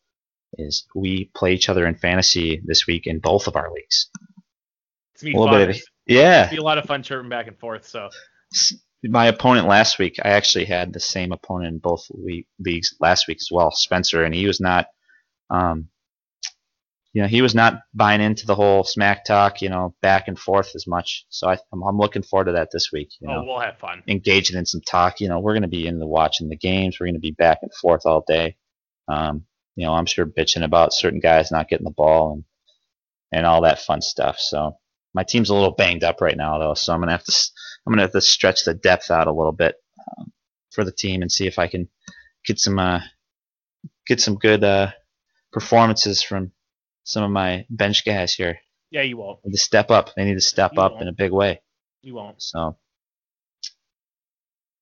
is 0.58 0.86
we 0.96 1.32
play 1.36 1.54
each 1.54 1.70
other 1.70 1.86
in 1.88 1.96
fantasy 1.96 2.62
this 2.66 2.88
week 2.88 3.08
in 3.08 3.20
both 3.20 3.48
of 3.48 3.56
our 3.56 3.72
leagues. 3.74 4.10
It's 5.16 5.24
me 5.24 5.34
A 5.34 5.38
little 5.40 5.54
fun. 5.54 5.68
bit 5.68 5.76
of 5.78 5.82
yeah. 6.08 6.50
be 6.50 6.58
a 6.58 6.64
lot 6.64 6.78
of 6.78 6.86
fun 6.86 7.04
chirping 7.04 7.30
back 7.30 7.48
and 7.48 7.58
forth. 7.58 7.88
So 7.88 8.10
My 9.04 9.26
opponent 9.28 9.68
last 9.68 10.00
week, 10.00 10.18
I 10.24 10.30
actually 10.30 10.66
had 10.66 10.94
the 10.94 11.00
same 11.00 11.32
opponent 11.32 11.74
in 11.74 11.80
both 11.80 12.06
le- 12.12 12.44
leagues 12.60 12.96
last 13.00 13.28
week 13.28 13.38
as 13.42 13.50
well, 13.52 13.72
Spencer, 13.72 14.24
and 14.24 14.34
he 14.34 14.48
was 14.48 14.60
not, 14.62 14.88
um, 15.50 15.90
you 17.14 17.22
know, 17.22 17.28
he 17.28 17.42
was 17.42 17.54
not 17.54 17.82
buying 17.94 18.22
into 18.22 18.46
the 18.46 18.56
whole 18.56 18.84
smack 18.84 19.24
talk, 19.26 19.62
you 19.62 19.70
know, 19.70 19.94
back 20.02 20.28
and 20.28 20.40
forth 20.40 20.72
as 20.76 20.88
much. 20.88 21.26
So 21.30 21.48
I, 21.50 21.58
I'm, 21.72 21.84
I'm 21.84 21.98
looking 21.98 22.24
forward 22.24 22.46
to 22.46 22.54
that 22.54 22.70
this 22.72 22.92
week. 22.92 23.10
You 23.20 23.28
know, 23.28 23.42
oh, 23.42 23.44
we'll 23.46 23.60
have 23.60 23.78
fun. 23.78 24.02
engaging 24.08 24.58
in 24.58 24.66
some 24.66 24.82
talk. 24.82 25.20
You 25.20 25.28
know, 25.30 25.40
we're 25.40 25.54
going 25.54 25.62
to 25.64 25.68
be 25.68 25.86
into 25.86 26.08
watching 26.08 26.50
the 26.50 26.56
games. 26.58 26.98
We're 27.00 27.06
going 27.08 27.14
to 27.16 27.20
be 27.20 27.32
back 27.32 27.60
and 27.62 27.72
forth 27.76 28.06
all 28.06 28.24
day. 28.28 28.56
Um, 29.08 29.46
you 29.76 29.86
know, 29.86 29.94
I'm 29.94 30.06
sure 30.06 30.26
bitching 30.26 30.64
about 30.64 30.94
certain 30.94 31.20
guys 31.20 31.52
not 31.52 31.70
getting 31.70 31.86
the 31.86 31.92
ball 31.92 32.34
and 32.34 32.44
and 33.32 33.46
all 33.46 33.62
that 33.62 33.80
fun 33.82 34.02
stuff. 34.02 34.40
So 34.40 34.78
my 35.14 35.24
team's 35.24 35.50
a 35.50 35.54
little 35.56 35.72
banged 35.76 36.04
up 36.04 36.22
right 36.22 36.38
now 36.38 36.60
though, 36.60 36.74
so 36.76 36.94
I'm 36.94 37.00
gonna 37.00 37.12
have 37.14 37.24
to 37.24 37.34
I'm 37.86 37.94
gonna 37.94 38.04
have 38.04 38.12
to 38.12 38.22
stretch 38.22 38.64
the 38.66 38.74
depth 38.74 39.10
out 39.12 39.28
a 39.28 39.32
little 39.34 39.52
bit 39.52 39.76
um, 40.18 40.32
for 40.72 40.84
the 40.84 40.92
team 40.92 41.22
and 41.22 41.32
see 41.32 41.48
if 41.48 41.60
I 41.60 41.68
can 41.68 41.90
get 42.46 42.60
some 42.60 42.80
uh, 42.80 43.02
get 44.08 44.22
some 44.22 44.36
good 44.36 44.64
uh, 44.64 44.92
performances 45.52 46.22
from 46.22 46.52
some 47.04 47.24
of 47.24 47.32
my 47.32 47.66
bench 47.70 48.06
guys 48.06 48.34
here. 48.34 48.60
Yeah, 48.92 49.02
you 49.02 49.18
won't. 49.18 49.40
They 49.44 49.50
need 49.50 49.56
to 49.56 49.62
step 49.62 49.90
up. 49.92 50.14
They 50.16 50.26
need 50.26 50.36
to 50.36 50.42
step 50.42 50.74
You 50.76 50.82
up 50.82 50.92
won't. 50.94 51.02
in 51.04 51.08
a 51.08 51.14
big 51.14 51.32
way. 51.32 51.62
You 52.02 52.16
won't. 52.16 52.42
So, 52.42 52.78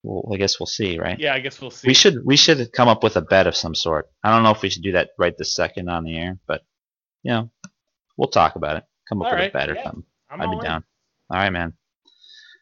well, 0.04 0.34
I 0.34 0.38
guess 0.38 0.60
we'll 0.60 0.68
see, 0.68 1.00
right? 1.00 1.20
Yeah, 1.20 1.34
I 1.34 1.40
guess 1.40 1.62
we'll 1.62 1.72
see. 1.72 1.88
We 1.88 1.94
should 1.94 2.26
we 2.26 2.36
should 2.38 2.72
come 2.74 2.88
up 2.88 3.04
with 3.04 3.18
a 3.18 3.22
bet 3.22 3.48
of 3.48 3.56
some 3.56 3.76
sort. 3.76 4.10
I 4.24 4.32
don't 4.34 4.44
know 4.44 4.52
if 4.52 4.62
we 4.62 4.70
should 4.70 4.84
do 4.84 4.94
that 4.94 5.10
right 5.18 5.38
this 5.38 5.54
second 5.54 5.90
on 5.90 6.04
the 6.04 6.18
air, 6.18 6.38
but 6.48 6.62
you 7.24 7.32
know, 7.32 7.52
we'll 8.18 8.30
talk 8.30 8.56
about 8.56 8.78
it. 8.78 8.84
Come 9.08 9.22
up 9.22 9.28
All 9.28 9.32
with 9.34 9.40
right, 9.42 9.50
a 9.50 9.54
bet 9.54 9.70
or 9.70 9.76
yeah. 9.76 9.84
something. 9.84 10.04
I'm 10.30 10.42
I'd 10.42 10.48
all 10.48 10.60
be 10.60 10.66
down. 10.66 10.84
All 11.30 11.38
right, 11.38 11.50
man. 11.50 11.74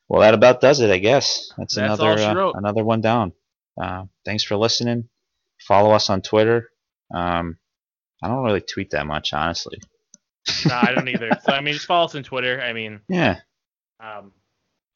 Well, 0.07 0.21
that 0.21 0.33
about 0.33 0.59
does 0.59 0.79
it, 0.81 0.89
I 0.89 0.97
guess. 0.97 1.51
That's, 1.57 1.75
That's 1.75 1.99
another 2.01 2.19
uh, 2.21 2.51
another 2.55 2.83
one 2.83 3.01
down. 3.01 3.31
Uh, 3.79 4.05
thanks 4.25 4.43
for 4.43 4.57
listening. 4.57 5.07
Follow 5.67 5.91
us 5.91 6.09
on 6.09 6.21
Twitter. 6.21 6.69
Um, 7.13 7.57
I 8.21 8.27
don't 8.27 8.43
really 8.43 8.61
tweet 8.61 8.89
that 8.91 9.05
much, 9.05 9.33
honestly. 9.33 9.77
no, 10.65 10.75
I 10.75 10.93
don't 10.93 11.07
either. 11.13 11.29
So 11.43 11.53
I 11.53 11.61
mean, 11.61 11.73
just 11.75 11.85
follow 11.85 12.05
us 12.05 12.15
on 12.15 12.23
Twitter. 12.23 12.61
I 12.61 12.73
mean, 12.73 13.01
Yeah, 13.07 13.39
um, 13.99 14.31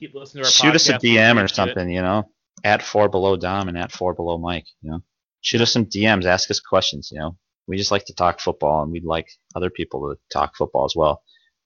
keep 0.08 0.16
listening 0.16 0.44
to 0.44 0.48
our 0.48 0.52
shoot 0.52 0.76
us 0.76 0.90
a 0.90 0.94
DM 0.94 1.36
or 1.36 1.40
appreciate 1.40 1.46
it. 1.46 1.56
something, 1.56 1.90
you 1.90 2.02
know, 2.02 2.30
at 2.64 2.82
four 2.82 3.10
below 3.10 3.36
Dom 3.38 3.68
and 3.68 3.78
at 3.78 3.92
four 3.92 4.14
below 4.14 4.38
Mike, 4.38 4.66
you 4.82 4.92
know, 4.92 5.04
shoot 5.42 5.62
us 5.62 5.72
some 5.72 5.86
DMs, 5.86 6.26
ask 6.26 6.50
us 6.52 6.60
questions, 6.60 7.10
you 7.12 7.20
know, 7.20 7.38
we 7.68 7.78
just 7.78 7.92
like 7.92 8.06
to 8.06 8.14
talk 8.14 8.40
football 8.40 8.84
and 8.84 8.92
we'd 8.92 9.06
like 9.06 9.30
other 9.56 9.70
people 9.70 10.10
to 10.14 10.20
talk 10.32 10.56
football 10.56 10.86
as 10.86 10.94
well 10.96 11.22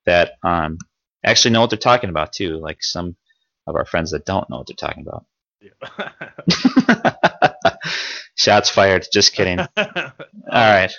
that 0.06 0.34
um 0.44 0.78
actually 1.26 1.52
know 1.52 1.62
what 1.62 1.70
they're 1.70 1.78
talking 1.80 2.10
about 2.10 2.32
too, 2.32 2.58
like 2.58 2.82
some 2.84 3.16
of 3.66 3.76
our 3.76 3.86
friends 3.86 4.12
that 4.12 4.26
don't 4.26 4.50
know 4.50 4.58
what 4.58 4.68
they're 4.68 4.76
talking 4.76 5.06
about. 5.06 5.26
Shots 8.36 8.70
fired. 8.70 9.06
Just 9.12 9.34
kidding. 9.34 9.60
All 9.78 10.06
right. 10.52 10.94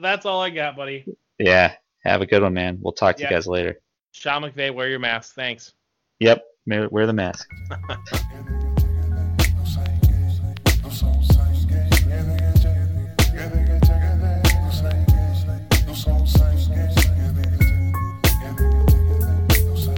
That's 0.00 0.24
all 0.26 0.40
I 0.40 0.50
got, 0.50 0.76
buddy. 0.76 1.04
Yeah. 1.38 1.74
Have 2.02 2.22
a 2.22 2.26
good 2.26 2.42
one, 2.42 2.54
man. 2.54 2.78
We'll 2.80 2.94
talk 2.94 3.16
to 3.16 3.22
Yeah. 3.22 3.28
you 3.28 3.36
guys 3.36 3.46
later. 3.46 3.80
Sean 4.12 4.42
McVay, 4.42 4.74
wear 4.74 4.88
your 4.88 4.98
mask. 4.98 5.34
Thanks. 5.34 5.72
Yep. 6.18 6.42
Wear 6.68 7.06
the 7.06 7.12
mask. 7.12 7.48